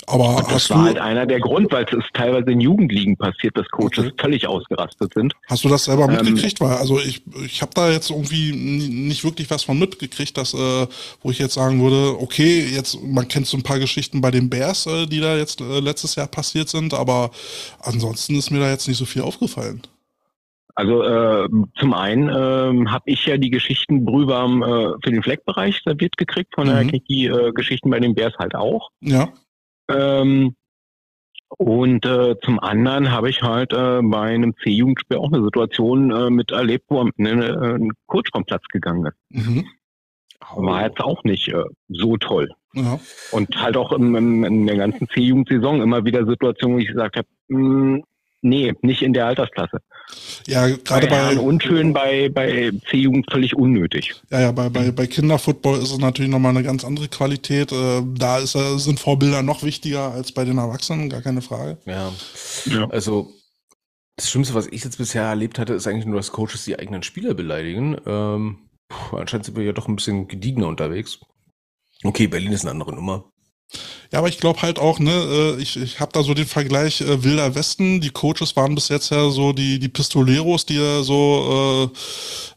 Aber 0.06 0.38
und 0.38 0.52
das 0.52 0.70
war 0.70 0.84
halt 0.84 1.00
einer 1.00 1.26
der 1.26 1.40
Grund, 1.40 1.72
weil 1.72 1.86
es 1.86 1.94
ist 1.94 2.14
teilweise 2.14 2.52
in 2.52 2.62
Jugendligen 2.62 3.18
passiert, 3.18 3.58
dass 3.58 3.68
Coaches 3.70 4.06
okay. 4.06 4.14
völlig 4.20 4.48
ausgerastet 4.48 5.14
sind. 5.16 5.34
Hast 5.48 5.64
du 5.64 5.70
das 5.70 5.86
selber 5.86 6.06
ähm, 6.06 6.12
mitgekriegt? 6.12 6.62
Weil 6.62 6.78
also 6.78 7.00
ich, 7.00 7.24
ich 7.44 7.62
habe 7.62 7.72
da 7.74 7.90
jetzt 7.90 8.12
irgendwie 8.12 8.52
nicht 8.52 9.24
wirklich 9.24 9.50
was 9.50 9.64
von 9.64 9.80
mitgekriegt, 9.80 10.38
dass 10.38 10.54
äh, 10.54 10.88
wo 11.22 11.32
ich 11.32 11.40
jetzt 11.40 11.56
sagen 11.56 11.82
würde, 11.82 12.22
okay, 12.22 12.68
jetzt 12.72 13.02
man 13.04 13.28
kennt 13.28 13.48
so 13.48 13.58
ein 13.58 13.64
paar 13.64 13.80
Geschichten 13.80 14.22
bei 14.22 14.30
den 14.30 14.50
Bears, 14.50 14.86
äh, 14.86 15.08
die 15.08 15.20
da 15.20 15.38
jetzt 15.38 15.62
äh, 15.62 15.80
letztes 15.80 16.16
Jahr 16.16 16.28
passiert 16.28 16.70
sind, 16.70 16.94
aber 16.94 17.32
ansonsten 17.82 18.36
ist 18.36 18.52
mir 18.52 18.60
da 18.60 18.70
jetzt 18.70 18.88
nicht 18.88 18.98
so 18.98 19.06
viel 19.06 19.24
aufgefallen. 19.24 19.82
Also 20.76 21.04
äh, 21.04 21.48
zum 21.80 21.94
einen 21.94 22.30
äh, 22.30 22.90
habe 22.90 23.04
ich 23.06 23.26
ja 23.26 23.38
die 23.38 23.52
Geschichten 23.52 24.06
brühwarm 24.06 24.64
äh, 24.64 24.94
für 25.04 25.12
den 25.12 25.22
Fleckbereich 25.22 25.82
serviert 25.84 26.18
gekriegt, 26.18 26.54
von 26.56 26.66
mhm. 26.66 26.70
daher 26.72 26.84
kriege 26.86 26.98
ich 26.98 27.04
die 27.08 27.26
äh, 27.26 27.52
Geschichten 27.52 27.90
bei 27.90 28.00
den 28.00 28.16
Bears 28.16 28.34
halt 28.40 28.56
auch. 28.56 28.90
Ja. 29.02 29.30
Ähm, 29.90 30.56
und 31.58 32.06
äh, 32.06 32.36
zum 32.44 32.60
anderen 32.60 33.12
habe 33.12 33.30
ich 33.30 33.42
halt 33.44 33.74
äh, 33.74 34.02
bei 34.02 34.22
einem 34.22 34.56
C-Jugendspiel 34.64 35.18
auch 35.18 35.32
eine 35.32 35.44
Situation 35.44 36.12
äh, 36.12 36.30
mit 36.30 36.52
erlebt, 36.52 36.86
wo 36.90 37.08
ne, 37.18 37.78
ein 37.78 37.92
Coach 38.08 38.32
vom 38.34 38.46
Platz 38.46 38.64
gegangen 38.70 39.06
ist. 39.06 39.18
Mhm. 39.30 39.66
War 40.56 40.86
jetzt 40.86 41.00
auch 41.00 41.24
nicht 41.24 41.48
äh, 41.50 41.64
so 41.88 42.18
toll. 42.18 42.50
Ja. 42.74 43.00
Und 43.32 43.56
halt 43.62 43.78
auch 43.78 43.92
im, 43.92 44.16
im, 44.16 44.44
in 44.44 44.68
der 44.68 44.78
ganzen 44.78 45.08
C-Jugendsaison 45.08 45.82
immer 45.82 46.06
wieder 46.06 46.26
Situationen, 46.26 46.78
wo 46.78 46.82
ich 46.82 46.88
gesagt 46.88 47.18
habe, 47.18 47.28
hm, 47.50 48.04
nee, 48.44 48.74
nicht 48.82 49.02
in 49.02 49.14
der 49.14 49.26
Altersklasse. 49.26 49.82
Ja, 50.48 50.68
gerade 50.68 51.08
bei, 51.08 51.36
bei 51.36 51.40
unschön 51.40 51.94
bei 51.94 52.30
bei 52.30 52.72
C-Jugend 52.90 53.32
völlig 53.32 53.56
unnötig. 53.56 54.14
Ja, 54.30 54.42
ja, 54.42 54.52
bei 54.52 54.70
bei 54.70 54.92
bei 54.92 55.08
Kinderfootball 55.08 55.80
ist 55.80 55.92
es 55.92 55.98
natürlich 55.98 56.32
nochmal 56.32 56.52
eine 56.52 56.64
ganz 56.64 56.86
andere 56.86 57.08
Qualität. 57.08 57.72
Äh, 57.72 58.02
da 58.16 58.40
ist 58.40 58.52
sind 58.52 59.00
Vorbilder 59.00 59.42
noch 59.42 59.64
wichtiger 59.64 60.12
als 60.12 60.32
bei 60.32 60.46
den 60.46 60.58
Erwachsenen, 60.58 61.10
gar 61.10 61.22
keine 61.22 61.42
Frage. 61.42 61.78
Ja. 61.86 62.12
ja. 62.66 62.88
Also 62.90 63.34
das 64.16 64.30
Schlimmste, 64.30 64.54
was 64.54 64.68
ich 64.68 64.84
jetzt 64.84 64.98
bisher 64.98 65.24
erlebt 65.24 65.58
hatte, 65.58 65.74
ist 65.74 65.88
eigentlich 65.88 66.06
nur, 66.06 66.18
dass 66.18 66.32
Coaches 66.32 66.66
die 66.66 66.78
eigenen 66.78 67.04
Spieler 67.04 67.34
beleidigen. 67.34 67.98
Ähm, 68.06 68.70
puh, 68.88 69.18
anscheinend 69.18 69.46
sind 69.46 69.58
wir 69.58 69.64
ja 69.64 69.72
doch 69.72 69.88
ein 69.88 69.96
bisschen 69.96 70.28
gediegener 70.28 70.68
unterwegs. 70.68 71.20
Okay, 72.04 72.28
Berlin 72.28 72.52
ist 72.52 72.62
eine 72.62 72.72
andere 72.72 72.94
Nummer. 72.94 73.32
Ja, 74.12 74.20
aber 74.20 74.30
ich 74.30 74.38
glaube 74.38 74.62
halt 74.62 74.78
auch, 74.78 75.00
ne, 75.00 75.12
äh, 75.12 75.62
ich, 75.62 75.76
ich 75.76 76.00
habe 76.00 76.12
da 76.12 76.22
so 76.22 76.36
den 76.36 76.46
Vergleich 76.46 77.02
äh, 77.02 77.24
Wilder 77.24 77.56
Westen. 77.56 78.00
Die 78.00 78.12
Coaches 78.12 78.56
waren 78.56 78.76
bis 78.76 78.90
jetzt 78.90 79.10
ja 79.10 79.30
so 79.32 79.54
die, 79.54 79.80
die 79.80 79.90
Pistoleros, 79.90 80.68
die 80.68 80.76
ja 80.76 81.02
so 81.02 81.92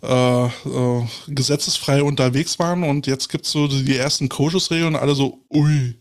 äh, 0.03 0.07
äh, 0.07 0.47
äh, 0.47 1.07
gesetzesfrei 1.28 2.03
unterwegs 2.03 2.59
waren 2.59 2.83
und 2.83 3.07
jetzt 3.07 3.31
gibt's 3.31 3.53
so 3.53 3.69
die 3.69 3.97
ersten 3.97 4.28
Coaches-Regeln 4.28 4.95
und 4.95 5.01
alle 5.01 5.15
so, 5.15 5.45
ui, 5.51 5.97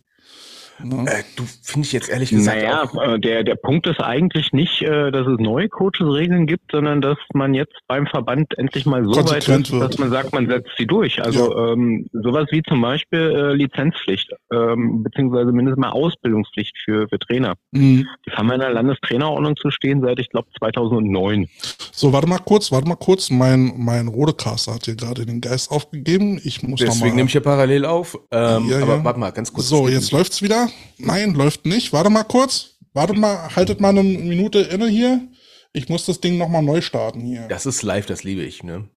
Ne? 0.84 1.06
Äh, 1.08 1.24
du 1.36 1.44
finde 1.62 1.86
ich 1.86 1.94
jetzt 1.94 2.10
ehrlich 2.10 2.30
gesagt. 2.30 2.58
Naja, 2.58 2.84
äh, 3.02 3.20
der, 3.20 3.44
der 3.44 3.56
Punkt 3.56 3.88
ist 3.88 4.02
eigentlich 4.02 4.52
nicht, 4.52 4.82
äh, 4.82 5.12
dass 5.12 5.26
es 5.26 5.40
neue 5.40 5.70
Coaches-Regeln 5.70 6.48
gibt, 6.48 6.72
sondern 6.72 7.02
dass 7.02 7.18
man 7.34 7.54
jetzt 7.54 7.76
beim 7.88 8.08
Verband 8.08 8.58
endlich 8.58 8.86
mal 8.86 9.04
so 9.06 9.16
weit 9.30 9.48
ist, 9.48 9.72
dass 9.72 9.98
man 9.98 10.10
sagt, 10.12 10.34
man 10.34 10.48
setzt 10.48 10.72
sie 10.78 10.86
durch. 10.86 11.24
Also 11.24 11.56
ja. 11.56 11.74
ähm, 11.74 12.08
sowas 12.12 12.48
wie 12.52 12.62
zum 12.64 12.82
Beispiel 12.82 13.20
äh, 13.20 13.54
Lizenzpflicht, 13.54 14.32
ähm, 14.52 15.04
beziehungsweise 15.04 15.52
mindestens 15.52 15.82
mal 15.82 15.92
Ausbildungspflicht 15.92 16.76
für, 16.84 17.08
für 17.08 17.20
Trainer. 17.20 17.56
Mhm. 17.72 18.08
Die 18.26 18.32
haben 18.32 18.48
wir 18.48 18.56
in 18.56 18.62
der 18.62 18.74
Landestrainerordnung 18.74 19.56
zu 19.56 19.72
stehen 19.72 20.02
seit, 20.02 20.20
ich 20.20 20.30
glaube, 20.30 20.48
2009. 20.60 21.48
So, 21.92 22.12
warte 22.12 22.28
mal 22.28 22.40
kurz, 22.40 22.72
warte 22.72 22.88
mal 22.88 22.96
kurz. 22.96 23.30
Mein, 23.30 23.74
mein 23.78 24.08
Rodecaster 24.08 24.74
hat 24.76 24.86
hier 24.86 24.96
gerade 24.96 25.26
den 25.26 25.40
Geist 25.40 25.72
aufgegeben. 25.72 26.40
Ich 26.44 26.64
muss 26.64 26.82
Deswegen 26.82 27.16
nehme 27.16 27.28
ich 27.28 27.34
ja 27.34 27.40
parallel 27.42 27.86
auf. 27.86 28.18
Ähm, 28.32 28.68
ja, 28.70 28.82
aber 28.82 28.98
ja. 28.98 29.04
warte 29.04 29.20
mal, 29.20 29.32
ganz 29.32 29.54
kurz. 29.54 29.70
So, 29.70 29.88
jetzt 29.88 30.12
läuft's 30.12 30.42
wieder. 30.42 30.65
Nein, 30.98 31.34
läuft 31.34 31.66
nicht. 31.66 31.94
Warte 31.94 32.10
mal 32.10 32.24
kurz. 32.24 32.78
Warte 32.94 33.14
mal, 33.14 33.56
haltet 33.56 33.82
mal 33.82 33.90
eine 33.90 34.04
Minute 34.04 34.60
inne 34.60 34.88
hier. 34.88 35.28
Ich 35.74 35.90
muss 35.90 36.06
das 36.06 36.22
Ding 36.22 36.38
nochmal 36.38 36.64
neu 36.64 36.82
starten 36.82 37.20
hier. 37.22 37.48
Das 37.50 37.66
ist 37.66 37.84
live, 37.84 38.06
das 38.06 38.24
liebe 38.24 38.42
ich, 38.44 38.64
ne? 38.64 38.90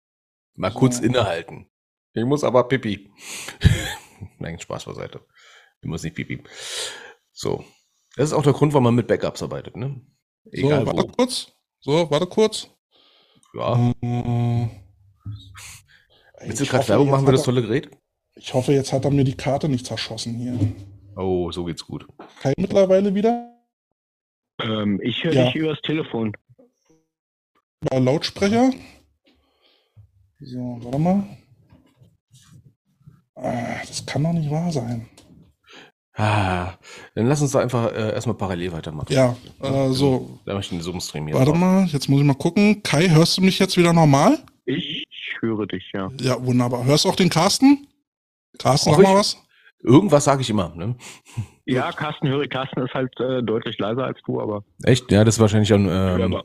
Mal 0.54 0.72
so. 0.72 0.78
kurz 0.78 1.00
innehalten. 1.00 1.66
Ich 2.12 2.24
muss 2.24 2.44
aber 2.44 2.68
pipi. 2.68 3.10
Nein, 4.38 4.58
Spaß 4.58 4.84
beiseite. 4.84 5.20
Ich 5.82 5.88
muss 5.88 6.02
nicht 6.02 6.14
pipi. 6.14 6.42
So. 7.32 7.64
Das 8.16 8.30
ist 8.30 8.32
auch 8.32 8.42
der 8.42 8.52
Grund, 8.52 8.72
warum 8.72 8.84
man 8.84 8.94
mit 8.94 9.08
Backups 9.08 9.42
arbeitet, 9.42 9.76
ne? 9.76 10.00
Egal 10.50 10.80
so, 10.80 10.86
warte 10.86 11.02
wo. 11.02 11.06
kurz. 11.08 11.52
So, 11.80 12.10
warte 12.10 12.26
kurz. 12.26 12.68
Ja. 13.54 13.92
Äh, 14.02 14.68
Willst 16.40 16.60
du 16.60 16.66
gerade 16.66 16.88
Werbung 16.88 17.10
machen 17.10 17.26
für 17.26 17.32
das 17.32 17.42
tolle 17.42 17.62
Gerät? 17.62 17.90
Ich 18.36 18.54
hoffe, 18.54 18.72
jetzt 18.72 18.92
hat 18.92 19.04
er 19.04 19.10
mir 19.10 19.24
die 19.24 19.36
Karte 19.36 19.68
nicht 19.68 19.86
zerschossen 19.86 20.34
hier. 20.34 20.58
Oh, 21.18 21.50
so 21.50 21.64
geht's 21.64 21.84
gut. 21.84 22.06
Kai 22.40 22.54
mittlerweile 22.56 23.12
wieder? 23.12 23.52
Ähm, 24.62 25.00
ich 25.02 25.24
höre 25.24 25.32
ja. 25.32 25.46
dich 25.46 25.56
übers 25.56 25.80
Telefon. 25.82 26.32
Über 27.82 27.98
Lautsprecher? 27.98 28.70
So, 30.38 30.78
warte 30.80 30.98
mal. 31.00 31.24
Ah, 33.34 33.80
das 33.84 34.06
kann 34.06 34.22
doch 34.22 34.32
nicht 34.32 34.48
wahr 34.48 34.70
sein. 34.70 35.08
Ah, 36.14 36.74
dann 37.16 37.26
lass 37.26 37.42
uns 37.42 37.50
da 37.50 37.60
einfach 37.60 37.92
äh, 37.92 38.12
erstmal 38.12 38.36
parallel 38.36 38.70
weitermachen. 38.70 39.12
Ja, 39.12 39.36
äh, 39.60 39.90
so. 39.90 40.38
Da 40.46 40.54
möchte 40.54 40.74
ich 40.74 40.80
den 40.80 40.84
Zoom-Stream 40.84 41.26
hier. 41.26 41.34
Warte 41.34 41.50
drauf. 41.50 41.58
mal, 41.58 41.84
jetzt 41.86 42.08
muss 42.08 42.20
ich 42.20 42.26
mal 42.26 42.34
gucken. 42.34 42.84
Kai, 42.84 43.08
hörst 43.08 43.38
du 43.38 43.42
mich 43.42 43.58
jetzt 43.58 43.76
wieder 43.76 43.92
normal? 43.92 44.38
Ich 44.66 45.04
höre 45.40 45.66
dich, 45.66 45.90
ja. 45.92 46.12
Ja, 46.20 46.44
wunderbar. 46.44 46.84
Hörst 46.84 47.04
du 47.04 47.08
auch 47.08 47.16
den 47.16 47.28
Carsten? 47.28 47.88
Carsten, 48.58 48.92
sag 48.92 49.02
mal 49.02 49.16
was. 49.16 49.36
Irgendwas 49.82 50.24
sage 50.24 50.42
ich 50.42 50.50
immer. 50.50 50.74
Ne? 50.74 50.96
Ja, 51.70 51.92
Carsten, 51.92 52.28
höre 52.28 52.48
Carsten 52.48 52.80
ist 52.80 52.94
halt 52.94 53.12
äh, 53.20 53.42
deutlich 53.42 53.76
leiser 53.76 54.02
als 54.05 54.18
du, 54.24 54.40
aber. 54.40 54.64
Echt? 54.84 55.12
Ja, 55.12 55.22
das 55.22 55.34
ist 55.34 55.40
wahrscheinlich 55.40 55.70
an, 55.74 55.86
ähm, 55.86 56.40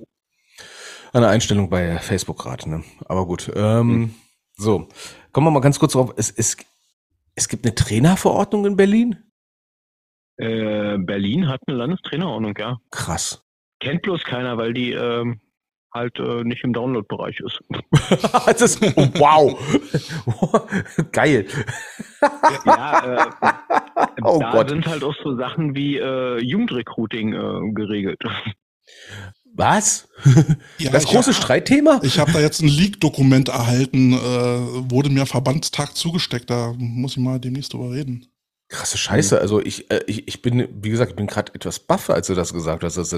eine 1.13 1.27
Einstellung 1.29 1.69
bei 1.69 1.97
Facebook 1.99 2.39
gerade. 2.39 2.69
Ne? 2.69 2.83
Aber 3.05 3.25
gut. 3.25 3.49
Ähm, 3.55 3.89
hm. 3.89 4.15
So, 4.55 4.89
kommen 5.31 5.47
wir 5.47 5.51
mal 5.51 5.61
ganz 5.61 5.79
kurz 5.79 5.93
drauf. 5.93 6.13
Es, 6.17 6.29
es, 6.29 6.57
es 7.35 7.47
gibt 7.47 7.65
eine 7.65 7.73
Trainerverordnung 7.73 8.65
in 8.65 8.75
Berlin? 8.75 9.23
Äh, 10.35 10.97
Berlin 10.97 11.47
hat 11.47 11.61
eine 11.67 11.77
Landestrainerordnung, 11.77 12.55
ja. 12.57 12.79
Krass. 12.91 13.45
Kennt 13.79 14.01
bloß 14.01 14.25
keiner, 14.25 14.57
weil 14.57 14.73
die 14.73 14.91
ähm, 14.91 15.39
halt 15.93 16.19
äh, 16.19 16.43
nicht 16.43 16.63
im 16.63 16.73
Download-Bereich 16.73 17.39
ist. 17.39 17.59
das 18.45 18.61
ist 18.61 18.81
oh, 18.95 19.07
wow. 19.15 20.61
Geil. 21.11 21.45
ja, 22.65 23.05
äh, 23.05 23.31
oh 24.23 24.39
da 24.39 24.51
Gott. 24.51 24.69
sind 24.69 24.87
halt 24.87 25.03
auch 25.03 25.15
so 25.23 25.37
Sachen 25.37 25.75
wie 25.75 25.97
äh, 25.97 26.39
Jugendrecruiting 26.39 27.33
äh, 27.33 27.73
geregelt. 27.73 28.21
Was? 29.55 30.09
Ja, 30.79 30.89
das 30.91 31.05
große 31.05 31.31
hab, 31.31 31.43
Streitthema? 31.43 31.99
Ich 32.03 32.17
habe 32.17 32.31
da 32.31 32.39
jetzt 32.39 32.61
ein 32.61 32.67
Leak-Dokument 32.67 33.49
erhalten, 33.49 34.13
äh, 34.13 34.17
wurde 34.17 35.09
mir 35.09 35.27
Verbandstag 35.27 35.95
zugesteckt, 35.95 36.49
da 36.49 36.73
muss 36.77 37.11
ich 37.11 37.17
mal 37.19 37.39
demnächst 37.39 37.73
drüber 37.73 37.91
reden. 37.91 38.27
Krasse 38.67 38.97
Scheiße, 38.97 39.39
also 39.39 39.61
ich, 39.61 39.91
äh, 39.91 40.01
ich, 40.07 40.27
ich 40.27 40.41
bin, 40.41 40.67
wie 40.81 40.89
gesagt, 40.89 41.11
ich 41.11 41.15
bin 41.15 41.27
gerade 41.27 41.53
etwas 41.53 41.77
baff, 41.77 42.09
als 42.09 42.27
du 42.27 42.33
das 42.33 42.51
gesagt 42.51 42.83
hast. 42.83 42.97
Das, 42.97 43.15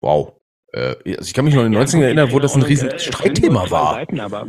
wow. 0.00 0.39
Äh, 0.72 0.96
also 1.16 1.22
ich 1.22 1.34
kann 1.34 1.44
mich 1.44 1.54
noch 1.54 1.64
in 1.64 1.72
den 1.72 1.82
90ern 1.82 2.02
erinnern, 2.02 2.32
wo 2.32 2.38
das 2.38 2.54
ein 2.54 2.62
riesen 2.62 2.90
Streitthema 2.98 3.70
war. 3.70 3.94
Seiten, 3.94 4.20
aber 4.20 4.46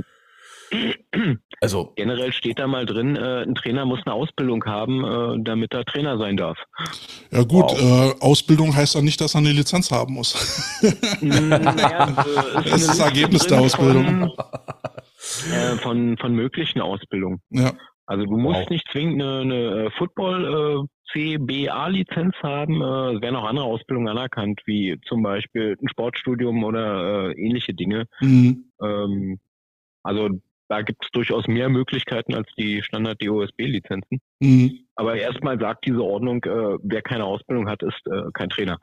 also 1.62 1.92
generell 1.96 2.32
steht 2.32 2.60
da 2.60 2.68
mal 2.68 2.86
drin, 2.86 3.16
äh, 3.16 3.44
ein 3.44 3.56
Trainer 3.56 3.86
muss 3.86 4.00
eine 4.06 4.14
Ausbildung 4.14 4.64
haben, 4.66 5.04
äh, 5.04 5.44
damit 5.44 5.74
er 5.74 5.86
Trainer 5.86 6.18
sein 6.18 6.38
darf. 6.38 6.58
Ja 7.32 7.44
gut, 7.44 7.72
wow. 7.72 8.16
äh, 8.18 8.22
Ausbildung 8.22 8.76
heißt 8.76 8.96
ja 8.96 9.02
nicht, 9.02 9.20
dass 9.20 9.36
er 9.36 9.40
eine 9.40 9.52
Lizenz 9.52 9.92
haben 9.92 10.14
muss. 10.14 10.82
naja, 11.22 12.26
äh, 12.58 12.70
das 12.70 12.82
ist 12.82 12.90
das 12.90 13.00
Ergebnis 13.00 13.48
der 13.48 13.60
Ausbildung. 13.60 14.32
Von, 15.18 15.54
äh, 15.54 15.78
von, 15.78 16.18
von 16.18 16.34
möglichen 16.34 16.82
Ausbildungen. 16.82 17.42
Ja. 17.50 17.74
Also 18.06 18.26
du 18.26 18.38
musst 18.38 18.62
wow. 18.62 18.70
nicht 18.70 18.88
zwingend 18.92 19.22
eine, 19.22 19.40
eine 19.42 19.86
äh, 19.86 19.92
Football 19.98 20.88
CBA-Lizenz 21.12 22.36
haben. 22.44 22.82
Äh, 22.82 23.16
es 23.16 23.22
werden 23.22 23.36
auch 23.36 23.46
andere 23.46 23.66
Ausbildungen 23.66 24.10
anerkannt, 24.10 24.62
wie 24.66 25.00
zum 25.08 25.24
Beispiel 25.24 25.78
ein 25.82 25.90
Sportstudium 25.90 26.64
oder 26.64 27.30
äh, 27.30 27.34
ähnliche 27.34 27.74
Dinge. 27.74 28.06
Mhm. 28.20 28.66
Ähm, 28.82 29.40
also 30.04 30.30
da 30.72 30.82
gibt 30.84 31.04
es 31.04 31.12
durchaus 31.12 31.48
mehr 31.48 31.68
Möglichkeiten 31.68 32.34
als 32.34 32.48
die 32.58 32.82
Standard-DOSB-Lizenzen. 32.82 34.22
Mhm. 34.40 34.80
Aber 34.96 35.16
erstmal 35.16 35.60
sagt 35.60 35.86
diese 35.86 36.02
Ordnung, 36.02 36.42
äh, 36.46 36.78
wer 36.82 37.02
keine 37.02 37.26
Ausbildung 37.26 37.68
hat, 37.68 37.84
ist 37.84 38.00
äh, 38.06 38.32
kein 38.34 38.50
Trainer. 38.50 38.80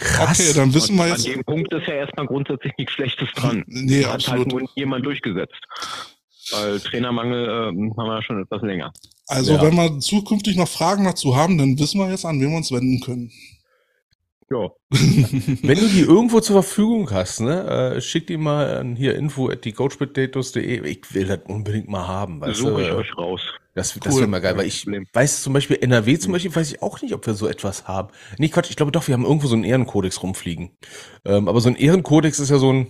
Krass. 0.00 0.38
Okay, 0.38 0.52
dann 0.54 0.74
wissen 0.74 0.98
Und 0.98 1.06
wir 1.06 1.08
jetzt. 1.08 1.26
An 1.26 1.32
dem 1.32 1.44
Punkt 1.44 1.72
ist 1.72 1.86
ja 1.86 1.94
erstmal 1.94 2.26
grundsätzlich 2.26 2.74
nichts 2.76 2.92
Schlechtes 2.92 3.32
dran. 3.32 3.64
Nee, 3.66 4.04
hat 4.04 4.16
absolut. 4.16 4.52
halt 4.52 4.60
nur 4.60 4.70
jemand 4.74 5.06
durchgesetzt. 5.06 5.64
Weil 6.52 6.80
Trainermangel 6.80 7.44
äh, 7.44 7.66
haben 7.66 7.96
wir 7.96 8.22
schon 8.22 8.42
etwas 8.42 8.62
länger. 8.62 8.92
Also, 9.26 9.54
ja. 9.54 9.62
wenn 9.62 9.74
wir 9.74 9.98
zukünftig 10.00 10.56
noch 10.56 10.68
Fragen 10.68 11.04
dazu 11.04 11.36
haben, 11.36 11.56
dann 11.58 11.78
wissen 11.78 11.98
wir 11.98 12.10
jetzt, 12.10 12.24
an 12.24 12.40
wen 12.40 12.50
wir 12.50 12.56
uns 12.58 12.72
wenden 12.72 13.00
können. 13.00 13.30
Ja. 14.50 14.68
Wenn 14.90 15.78
du 15.78 15.88
die 15.88 16.02
irgendwo 16.02 16.40
zur 16.40 16.62
Verfügung 16.62 17.10
hast, 17.10 17.40
ne, 17.40 17.94
äh, 17.96 18.00
schick 18.00 18.26
die 18.26 18.36
mal 18.36 18.76
an 18.76 18.94
hier 18.94 19.16
info 19.16 19.48
at 19.48 19.64
die 19.64 19.70
Ich 19.70 19.76
will 19.76 21.26
das 21.26 21.40
unbedingt 21.46 21.88
mal 21.88 22.06
haben. 22.06 22.40
Weißt 22.40 22.58
Suche 22.58 22.72
du? 22.72 22.78
ich 22.80 22.92
euch 22.92 23.18
raus. 23.18 23.40
Das, 23.74 23.92
das 23.94 24.14
Cool. 24.14 24.20
wäre 24.20 24.30
mal 24.30 24.40
geil, 24.40 24.56
weil 24.56 24.66
ich 24.66 24.86
weiß 24.86 25.42
zum 25.42 25.52
Beispiel 25.52 25.78
NRW 25.80 26.18
zum 26.18 26.32
Beispiel, 26.32 26.54
weiß 26.54 26.70
ich 26.70 26.82
auch 26.82 27.02
nicht, 27.02 27.12
ob 27.12 27.26
wir 27.26 27.34
so 27.34 27.48
etwas 27.48 27.88
haben. 27.88 28.10
Nee, 28.38 28.48
Quatsch, 28.48 28.70
ich 28.70 28.76
glaube 28.76 28.92
doch, 28.92 29.08
wir 29.08 29.14
haben 29.14 29.24
irgendwo 29.24 29.48
so 29.48 29.56
einen 29.56 29.64
Ehrenkodex 29.64 30.22
rumfliegen. 30.22 30.76
Ähm, 31.24 31.48
aber 31.48 31.60
so 31.60 31.68
ein 31.68 31.74
Ehrenkodex 31.74 32.38
ist 32.38 32.50
ja 32.50 32.58
so 32.58 32.72
ein, 32.72 32.86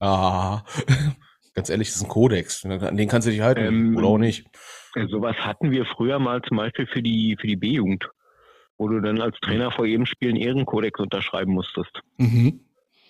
ah, 0.00 0.64
ganz 1.56 1.70
ehrlich, 1.70 1.88
das 1.88 1.96
ist 1.96 2.04
ein 2.04 2.08
Kodex. 2.08 2.64
An 2.64 2.96
den 2.96 3.08
kannst 3.08 3.26
du 3.26 3.32
dich 3.32 3.40
halten 3.40 3.64
Ähm, 3.64 3.96
oder 3.96 4.06
auch 4.06 4.18
nicht. 4.18 4.46
Äh, 4.94 5.06
Sowas 5.08 5.34
hatten 5.38 5.72
wir 5.72 5.84
früher 5.86 6.20
mal 6.20 6.40
zum 6.42 6.58
Beispiel 6.58 6.86
für 6.86 7.02
die, 7.02 7.36
für 7.40 7.48
die 7.48 7.56
B-Jugend, 7.56 8.08
wo 8.78 8.86
du 8.88 9.00
dann 9.00 9.20
als 9.20 9.36
Trainer 9.40 9.72
vor 9.72 9.86
jedem 9.86 10.06
Spiel 10.06 10.28
einen 10.28 10.38
Ehrenkodex 10.38 11.00
unterschreiben 11.00 11.52
musstest. 11.52 11.90
Mhm. 12.18 12.60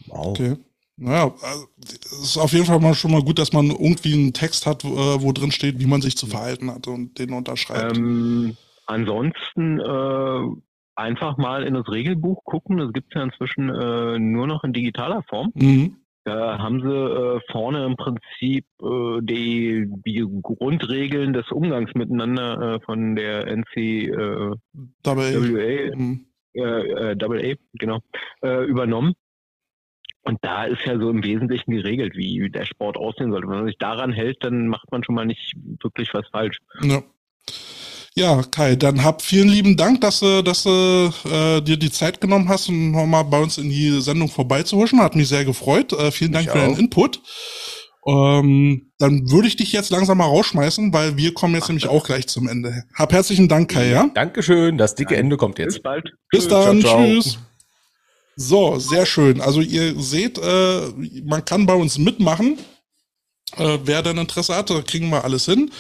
Wow. 0.07 0.27
Okay. 0.29 0.57
Naja, 0.99 1.35
also, 1.43 1.67
es 1.83 2.23
ist 2.23 2.39
auf 2.39 2.53
jeden 2.53 2.65
Fall 2.65 2.81
mal 2.81 2.95
schon 2.95 3.13
mal 3.13 3.23
gut, 3.23 3.39
dass 3.39 3.53
man 3.53 3.67
irgendwie 3.67 4.15
einen 4.15 4.33
Text 4.33 4.65
hat, 4.65 4.83
wo, 4.83 4.95
äh, 4.95 5.23
wo 5.23 5.33
drin 5.33 5.51
steht, 5.51 5.79
wie 5.79 5.87
man 5.87 6.01
sich 6.01 6.17
zu 6.17 6.27
verhalten 6.27 6.71
hat 6.71 6.87
und 6.87 7.19
den 7.19 7.35
unterschreibt. 7.35 7.99
Ähm, 7.99 8.57
ansonsten 8.87 9.81
äh, 9.81 10.41
einfach 10.95 11.37
mal 11.37 11.65
in 11.65 11.75
das 11.75 11.91
Regelbuch 11.91 12.45
gucken. 12.45 12.79
Das 12.79 12.93
gibt 12.93 13.09
es 13.11 13.19
ja 13.19 13.25
inzwischen 13.25 13.69
äh, 13.69 14.19
nur 14.19 14.47
noch 14.47 14.65
in 14.65 14.73
digitaler 14.73 15.23
Form. 15.29 15.51
Mhm. 15.55 15.97
Da 16.27 16.59
haben 16.59 16.81
sie 16.81 16.89
äh, 16.93 17.41
vorne 17.53 17.85
im 17.87 17.95
Prinzip 17.95 18.67
äh, 18.83 19.21
die, 19.23 19.89
die 20.05 20.27
Grundregeln 20.43 21.33
des 21.33 21.53
Umgangs 21.53 21.95
miteinander 21.95 22.75
äh, 22.75 22.81
von 22.81 23.15
der 23.15 23.47
NCAA, 23.47 24.57
Dabei. 25.05 25.35
WA, 25.35 25.95
Mhm. 25.97 26.27
äh, 26.55 26.61
äh, 26.63 27.17
Double 27.17 27.39
A, 27.41 27.55
genau, 27.75 28.01
äh, 28.43 28.65
übernommen. 28.65 29.15
Und 30.23 30.39
da 30.43 30.65
ist 30.65 30.85
ja 30.85 30.99
so 30.99 31.11
im 31.11 31.23
Wesentlichen 31.23 31.71
geregelt, 31.71 32.17
wie 32.17 32.51
der 32.51 32.65
Sport 32.65 32.97
aussehen 32.97 33.31
sollte. 33.31 33.47
Wenn 33.47 33.59
man 33.59 33.67
sich 33.67 33.79
daran 33.79 34.11
hält, 34.11 34.43
dann 34.43 34.67
macht 34.67 34.91
man 34.91 35.05
schon 35.05 35.15
mal 35.15 35.27
nicht 35.27 35.55
wirklich 35.81 36.13
was 36.13 36.27
falsch. 36.31 36.59
Ja. 36.83 37.05
Ja, 38.19 38.43
Kai, 38.51 38.77
dann 38.77 39.05
hab 39.05 39.21
vielen 39.21 39.49
lieben 39.49 39.77
Dank, 39.77 40.01
dass 40.01 40.21
du, 40.21 40.43
dass 40.43 40.63
du 40.63 41.13
äh, 41.31 41.61
dir 41.61 41.77
die 41.77 41.91
Zeit 41.91 42.19
genommen 42.19 42.49
hast, 42.49 42.67
um 42.71 42.93
nochmal 42.93 43.25
bei 43.25 43.39
uns 43.39 43.59
in 43.59 43.69
die 43.69 44.01
Sendung 44.01 44.29
vorbeizuhuschen. 44.29 45.01
Hat 45.01 45.15
mich 45.15 45.29
sehr 45.29 45.45
gefreut. 45.45 45.93
Äh, 45.93 46.11
vielen 46.11 46.33
Dank 46.33 46.47
Mich 46.47 46.53
für 46.53 46.59
deinen 46.59 46.75
auch. 46.75 46.79
Input. 46.79 47.21
Ähm, 48.07 48.93
dann 48.99 49.31
würde 49.31 49.49
ich 49.49 49.57
dich 49.57 49.73
jetzt 49.73 49.91
langsam 49.91 50.17
mal 50.17 50.25
rausschmeißen, 50.25 50.95
weil 50.95 51.19
wir 51.19 51.35
kommen 51.35 51.55
jetzt 51.57 51.69
nämlich 51.69 51.89
auch 51.89 52.05
gleich 52.05 52.27
zum 52.27 52.49
Ende. 52.49 52.85
Hab 52.95 53.13
herzlichen 53.13 53.49
Dank, 53.49 53.71
Kai, 53.73 53.91
ja? 53.91 54.09
Dankeschön, 54.15 54.79
das 54.79 54.95
dicke. 54.95 55.15
Ende 55.17 55.37
kommt 55.37 55.57
Bis 55.57 55.75
jetzt. 55.75 55.83
bald. 55.83 56.11
Bis 56.31 56.49
dann, 56.49 56.81
ciao. 56.81 57.05
tschüss. 57.05 57.39
So, 58.37 58.79
sehr 58.79 59.05
schön. 59.05 59.43
Also 59.43 59.61
ihr 59.61 60.01
seht, 60.01 60.39
äh, 60.39 60.81
man 61.25 61.45
kann 61.45 61.67
bei 61.67 61.75
uns 61.75 61.99
mitmachen. 61.99 62.59
Äh, 63.57 63.79
wer 63.85 64.03
dann 64.03 64.19
Interesse 64.19 64.55
hat, 64.57 64.71
da 64.71 64.81
kriegen 64.83 65.09
wir 65.11 65.25
alles 65.25 65.45
hin. 65.45 65.71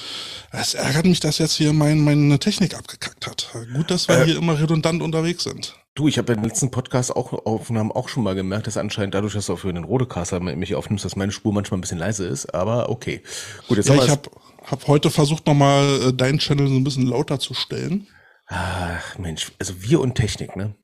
Es 0.52 0.74
ärgert 0.74 1.04
mich, 1.06 1.20
dass 1.20 1.38
jetzt 1.38 1.56
hier 1.56 1.72
mein, 1.72 2.00
meine 2.00 2.38
Technik 2.38 2.74
abgekackt 2.76 3.26
hat. 3.26 3.48
Gut, 3.74 3.90
dass 3.90 4.08
wir 4.08 4.18
Äh. 4.20 4.24
hier 4.26 4.36
immer 4.36 4.58
redundant 4.58 5.02
unterwegs 5.02 5.44
sind. 5.44 5.74
Du, 5.94 6.08
ich 6.08 6.18
habe 6.18 6.34
im 6.34 6.44
letzten 6.44 6.70
Podcast 6.70 7.14
auch 7.16 7.32
Aufnahmen 7.46 7.90
auch 7.90 8.08
schon 8.08 8.22
mal 8.22 8.34
gemerkt, 8.34 8.66
dass 8.66 8.76
anscheinend 8.76 9.14
dadurch, 9.14 9.32
dass 9.32 9.46
du 9.46 9.54
auch 9.54 9.58
für 9.58 9.72
den 9.72 9.84
Rodecaster 9.84 10.40
mich 10.40 10.74
aufnimmst, 10.74 11.04
dass 11.04 11.16
meine 11.16 11.32
Spur 11.32 11.52
manchmal 11.52 11.78
ein 11.78 11.80
bisschen 11.80 11.98
leise 11.98 12.26
ist, 12.26 12.54
aber 12.54 12.90
okay. 12.90 13.22
Gut, 13.66 13.78
jetzt 13.78 13.88
Ja, 13.88 13.96
haben 13.96 14.04
ich 14.04 14.10
habe 14.10 14.30
hab 14.64 14.86
heute 14.86 15.10
versucht, 15.10 15.46
nochmal 15.46 16.08
äh, 16.08 16.12
deinen 16.12 16.38
Channel 16.38 16.68
so 16.68 16.74
ein 16.74 16.84
bisschen 16.84 17.06
lauter 17.06 17.40
zu 17.40 17.54
stellen. 17.54 18.06
Ach 18.46 19.18
Mensch, 19.18 19.50
also 19.58 19.82
wir 19.82 20.00
und 20.00 20.14
Technik, 20.14 20.54
ne? 20.54 20.74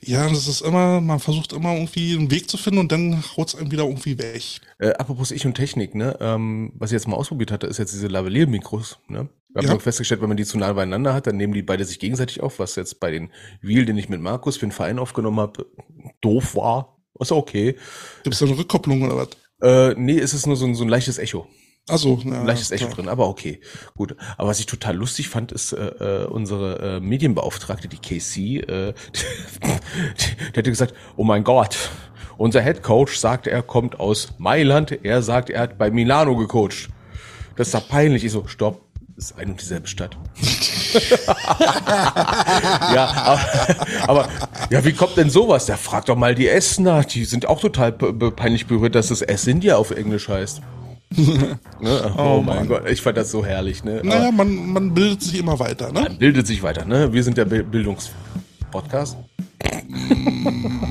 Ja, 0.00 0.28
das 0.28 0.46
ist 0.48 0.60
immer, 0.62 1.00
man 1.00 1.18
versucht 1.20 1.52
immer 1.52 1.74
irgendwie 1.74 2.14
einen 2.16 2.30
Weg 2.30 2.48
zu 2.48 2.56
finden 2.56 2.78
und 2.80 2.92
dann 2.92 3.22
haut's 3.36 3.54
einem 3.54 3.70
wieder 3.70 3.84
irgendwie 3.84 4.18
weg. 4.18 4.42
Äh, 4.78 4.90
apropos 4.94 5.30
ich 5.30 5.44
und 5.46 5.54
Technik, 5.54 5.94
ne? 5.94 6.16
Ähm, 6.20 6.72
was 6.74 6.90
ich 6.90 6.94
jetzt 6.94 7.08
mal 7.08 7.16
ausprobiert 7.16 7.50
hatte, 7.50 7.66
ist 7.66 7.78
jetzt 7.78 7.92
diese 7.92 8.06
Lavalier-Mikros, 8.06 8.98
ne? 9.08 9.28
Wir 9.54 9.62
haben 9.62 9.76
Ja. 9.76 9.78
festgestellt, 9.78 10.20
wenn 10.20 10.28
man 10.28 10.36
die 10.36 10.44
zu 10.44 10.58
nah 10.58 10.72
beieinander 10.72 11.14
hat, 11.14 11.26
dann 11.26 11.36
nehmen 11.36 11.54
die 11.54 11.62
beide 11.62 11.84
sich 11.84 11.98
gegenseitig 11.98 12.42
auf, 12.42 12.58
was 12.58 12.76
jetzt 12.76 13.00
bei 13.00 13.10
den 13.10 13.30
Wheel, 13.60 13.86
den 13.86 13.96
ich 13.98 14.08
mit 14.08 14.20
Markus 14.20 14.56
für 14.56 14.66
den 14.66 14.72
Verein 14.72 14.98
aufgenommen 14.98 15.40
habe, 15.40 15.66
doof 16.20 16.54
war. 16.54 16.98
Ist 17.18 17.32
okay. 17.32 17.76
Gibt's 18.22 18.38
da 18.38 18.46
eine 18.46 18.56
Rückkopplung 18.56 19.02
oder 19.02 19.16
was? 19.16 19.28
Äh, 19.60 19.94
nee, 19.98 20.18
es 20.18 20.34
ist 20.34 20.46
nur 20.46 20.56
so 20.56 20.66
ein, 20.66 20.74
so 20.74 20.84
ein 20.84 20.88
leichtes 20.88 21.18
Echo. 21.18 21.48
Also, 21.90 22.20
ja, 22.24 22.32
Ein 22.40 22.46
leichtes 22.46 22.70
Echo 22.70 22.88
drin, 22.88 23.08
aber 23.08 23.28
okay. 23.28 23.60
Gut. 23.96 24.14
Aber 24.36 24.48
was 24.48 24.60
ich 24.60 24.66
total 24.66 24.96
lustig 24.96 25.28
fand, 25.28 25.52
ist 25.52 25.72
äh, 25.72 25.86
äh, 25.86 26.26
unsere 26.26 26.96
äh, 26.96 27.00
Medienbeauftragte, 27.00 27.88
die 27.88 27.98
KC, 27.98 28.36
äh, 28.68 28.92
die, 29.62 30.52
die 30.52 30.58
hatte 30.58 30.70
gesagt, 30.70 30.94
oh 31.16 31.24
mein 31.24 31.44
Gott, 31.44 31.76
unser 32.36 32.62
Head 32.62 32.82
Coach 32.82 33.16
sagt, 33.18 33.46
er 33.46 33.62
kommt 33.62 33.98
aus 34.00 34.28
Mailand, 34.38 35.04
er 35.04 35.22
sagt, 35.22 35.50
er 35.50 35.60
hat 35.62 35.78
bei 35.78 35.90
Milano 35.90 36.36
gecoacht. 36.36 36.88
Das 37.56 37.68
ist 37.68 37.74
doch 37.74 37.88
peinlich. 37.88 38.24
Ich 38.24 38.30
so, 38.32 38.46
stopp, 38.46 38.80
das 39.16 39.30
ist 39.32 39.38
ein 39.38 39.50
und 39.50 39.60
dieselbe 39.60 39.88
Stadt. 39.88 40.16
ja, 42.94 43.06
aber, 43.06 43.40
aber 44.06 44.28
ja, 44.70 44.84
wie 44.84 44.92
kommt 44.92 45.16
denn 45.16 45.30
sowas? 45.30 45.66
Der 45.66 45.76
fragt 45.76 46.08
doch 46.08 46.16
mal 46.16 46.34
die 46.34 46.48
Essener, 46.48 47.02
die 47.02 47.24
sind 47.24 47.46
auch 47.46 47.60
total 47.60 47.92
pe- 47.92 48.12
pe- 48.12 48.30
peinlich 48.30 48.66
berührt, 48.66 48.94
dass 48.94 49.10
es 49.10 49.22
S 49.22 49.46
India 49.46 49.76
auf 49.76 49.90
Englisch 49.90 50.28
heißt. 50.28 50.60
ne? 51.16 51.58
Oh, 52.16 52.20
Oh 52.38 52.42
mein 52.42 52.56
Mann. 52.56 52.68
Gott, 52.68 52.82
ich 52.88 53.00
fand 53.00 53.16
das 53.16 53.30
so 53.30 53.44
herrlich. 53.44 53.82
Ne? 53.84 54.00
Naja, 54.04 54.30
man, 54.30 54.72
man 54.72 54.94
bildet 54.94 55.22
sich 55.22 55.38
immer 55.38 55.58
weiter, 55.58 55.90
ne? 55.92 56.00
man 56.02 56.18
bildet 56.18 56.46
sich 56.46 56.62
weiter. 56.62 56.84
Ne? 56.84 57.12
Wir 57.12 57.22
sind 57.24 57.36
der 57.36 57.44
Bi- 57.46 57.62
Bildungspodcast. 57.62 59.16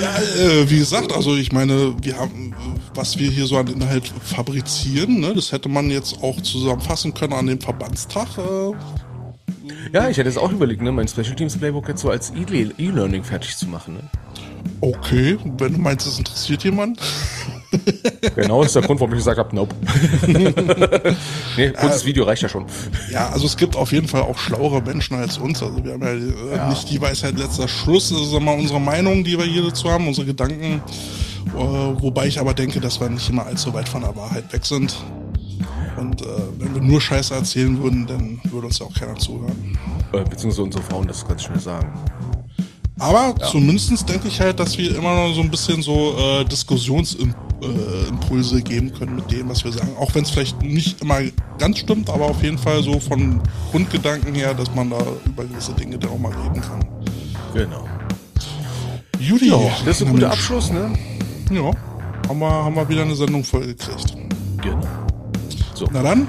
Ja, 0.00 0.14
äh, 0.42 0.68
wie 0.70 0.78
gesagt, 0.78 1.10
also 1.14 1.36
ich 1.36 1.52
meine, 1.52 1.94
wir 2.02 2.18
haben, 2.18 2.54
was 2.94 3.18
wir 3.18 3.30
hier 3.30 3.46
so 3.46 3.56
an 3.56 3.66
Inhalt 3.68 4.12
fabrizieren, 4.22 5.20
ne, 5.20 5.32
das 5.34 5.52
hätte 5.52 5.70
man 5.70 5.88
jetzt 5.90 6.22
auch 6.22 6.38
zusammenfassen 6.42 7.14
können 7.14 7.32
an 7.32 7.46
dem 7.46 7.60
Verbandstag. 7.60 8.26
Äh, 8.36 8.72
Ja, 9.92 10.08
ich 10.08 10.16
hätte 10.16 10.28
es 10.28 10.36
auch 10.36 10.52
überlegt, 10.52 10.82
ne? 10.82 10.92
mein 10.92 11.08
Special 11.08 11.34
Teams 11.34 11.56
Playbook 11.56 11.88
jetzt 11.88 12.02
so 12.02 12.10
als 12.10 12.32
E-Learning 12.34 13.24
fertig 13.24 13.56
zu 13.56 13.66
machen. 13.66 13.94
Ne? 13.94 14.00
okay, 14.80 15.38
wenn 15.58 15.72
du 15.72 15.78
meinst, 15.78 16.06
es 16.06 16.18
interessiert 16.18 16.64
jemand. 16.64 17.00
Genau, 18.34 18.60
das 18.62 18.68
ist 18.68 18.76
der 18.76 18.82
Grund, 18.82 19.00
warum 19.00 19.12
ich 19.12 19.18
gesagt 19.18 19.38
habe, 19.38 19.54
nope. 19.54 19.74
nee, 21.56 21.70
kurzes 21.70 22.04
Video 22.04 22.24
reicht 22.24 22.42
ja 22.42 22.48
schon. 22.48 22.64
Ja, 23.10 23.28
also 23.30 23.46
es 23.46 23.56
gibt 23.56 23.76
auf 23.76 23.92
jeden 23.92 24.08
Fall 24.08 24.22
auch 24.22 24.38
schlauere 24.38 24.80
Menschen 24.82 25.16
als 25.16 25.38
uns. 25.38 25.62
Also 25.62 25.84
wir 25.84 25.92
haben 25.92 26.02
ja, 26.02 26.66
äh, 26.66 26.68
nicht 26.68 26.90
die 26.90 27.00
Weisheit 27.00 27.38
letzter 27.38 27.68
Schluss. 27.68 28.10
Das 28.10 28.20
ist 28.20 28.32
immer 28.32 28.54
unsere 28.54 28.80
Meinung, 28.80 29.24
die 29.24 29.38
wir 29.38 29.44
hier 29.44 29.62
dazu 29.62 29.90
haben, 29.90 30.06
unsere 30.08 30.26
Gedanken. 30.26 30.82
Äh, 31.54 31.58
wobei 31.58 32.26
ich 32.26 32.38
aber 32.38 32.54
denke, 32.54 32.80
dass 32.80 33.00
wir 33.00 33.08
nicht 33.08 33.28
immer 33.28 33.46
allzu 33.46 33.72
weit 33.74 33.88
von 33.88 34.02
der 34.02 34.16
Wahrheit 34.16 34.52
weg 34.52 34.64
sind. 34.64 34.96
Und 35.96 36.22
äh, 36.22 36.26
wenn 36.58 36.74
wir 36.74 36.82
nur 36.82 37.00
Scheiße 37.00 37.34
erzählen 37.34 37.80
würden, 37.82 38.06
dann 38.06 38.40
würde 38.44 38.66
uns 38.66 38.78
ja 38.78 38.86
auch 38.86 38.94
keiner 38.94 39.14
zuhören. 39.16 39.78
Äh, 40.12 40.22
beziehungsweise 40.24 40.62
unsere 40.62 40.84
Frauen 40.84 41.06
das 41.06 41.26
ganz 41.26 41.44
schnell 41.44 41.60
sagen. 41.60 41.92
Aber 42.98 43.34
zumindestens 43.50 44.06
denke 44.06 44.28
ich 44.28 44.40
halt, 44.40 44.58
dass 44.58 44.78
wir 44.78 44.96
immer 44.96 45.14
noch 45.14 45.34
so 45.34 45.42
ein 45.42 45.50
bisschen 45.50 45.82
so 45.82 46.16
äh, 46.18 46.44
Diskussionsimpulse 46.46 48.58
äh, 48.58 48.62
geben 48.62 48.90
können 48.94 49.16
mit 49.16 49.30
dem, 49.30 49.50
was 49.50 49.62
wir 49.64 49.72
sagen. 49.72 49.90
Auch 50.00 50.14
wenn 50.14 50.22
es 50.22 50.30
vielleicht 50.30 50.62
nicht 50.62 51.02
immer 51.02 51.18
ganz 51.58 51.78
stimmt, 51.78 52.08
aber 52.08 52.24
auf 52.24 52.42
jeden 52.42 52.56
Fall 52.56 52.82
so 52.82 52.98
von 52.98 53.38
Grundgedanken 53.70 54.34
her, 54.34 54.54
dass 54.54 54.74
man 54.74 54.88
da 54.88 54.96
über 55.26 55.44
gewisse 55.44 55.74
Dinge 55.74 55.98
dann 55.98 56.10
auch 56.10 56.18
mal 56.18 56.32
reden 56.32 56.62
kann. 56.62 56.82
Genau. 57.52 57.84
Judy, 59.18 59.50
Ja, 59.50 59.58
das 59.84 60.00
ist 60.00 60.06
ein 60.06 60.12
guter. 60.12 60.30
Abschluss, 60.30 60.70
ne? 60.70 60.90
Ja, 61.50 61.70
haben 62.28 62.38
wir, 62.38 62.50
haben 62.50 62.74
wir 62.74 62.88
wieder 62.88 63.02
eine 63.02 63.14
Sendung 63.14 63.44
vollgekriegt. 63.44 64.16
Genau. 64.62 65.05
So, 65.76 65.86
Na 65.92 66.02
dann, 66.02 66.26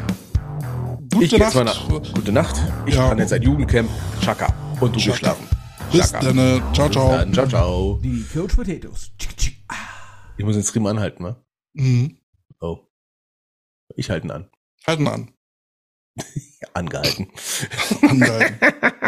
gute 1.13 1.23
ich 1.25 1.31
jetzt 1.31 1.39
Nacht. 1.39 1.55
mal 1.55 1.63
nach. 1.63 1.87
Gute 1.87 2.31
Nacht. 2.33 2.55
Ich 2.85 2.95
Ja. 2.95 3.07
kann 3.09 3.17
jetzt 3.17 3.31
ein 3.31 3.41
Jugendcamp. 3.41 3.89
Chaka. 4.21 4.53
Und 4.81 4.93
du 4.93 4.99
Chaka. 4.99 5.05
gehst 5.11 5.17
schlafen. 5.19 5.47
Bis 5.93 6.11
dann. 6.11 6.37
äh, 6.37 6.61
Ciao, 6.73 6.89
ciao. 6.89 7.09
Dann, 7.17 7.33
ciao, 7.33 7.47
ciao. 7.47 7.99
Die 8.03 8.25
Coach 8.33 8.55
Potatoes. 8.55 9.11
Ich 10.37 10.43
muss 10.45 10.55
den 10.55 10.63
Stream 10.65 10.85
anhalten, 10.85 11.23
ne? 11.23 11.37
Mhm. 11.75 12.17
Oh. 12.59 12.79
Ich 13.95 14.09
halte 14.09 14.27
ihn 14.27 14.31
an. 14.31 14.49
Halten 14.85 15.07
an. 15.07 15.31
Angehalten. 16.73 17.29
Angehalten. 18.01 18.59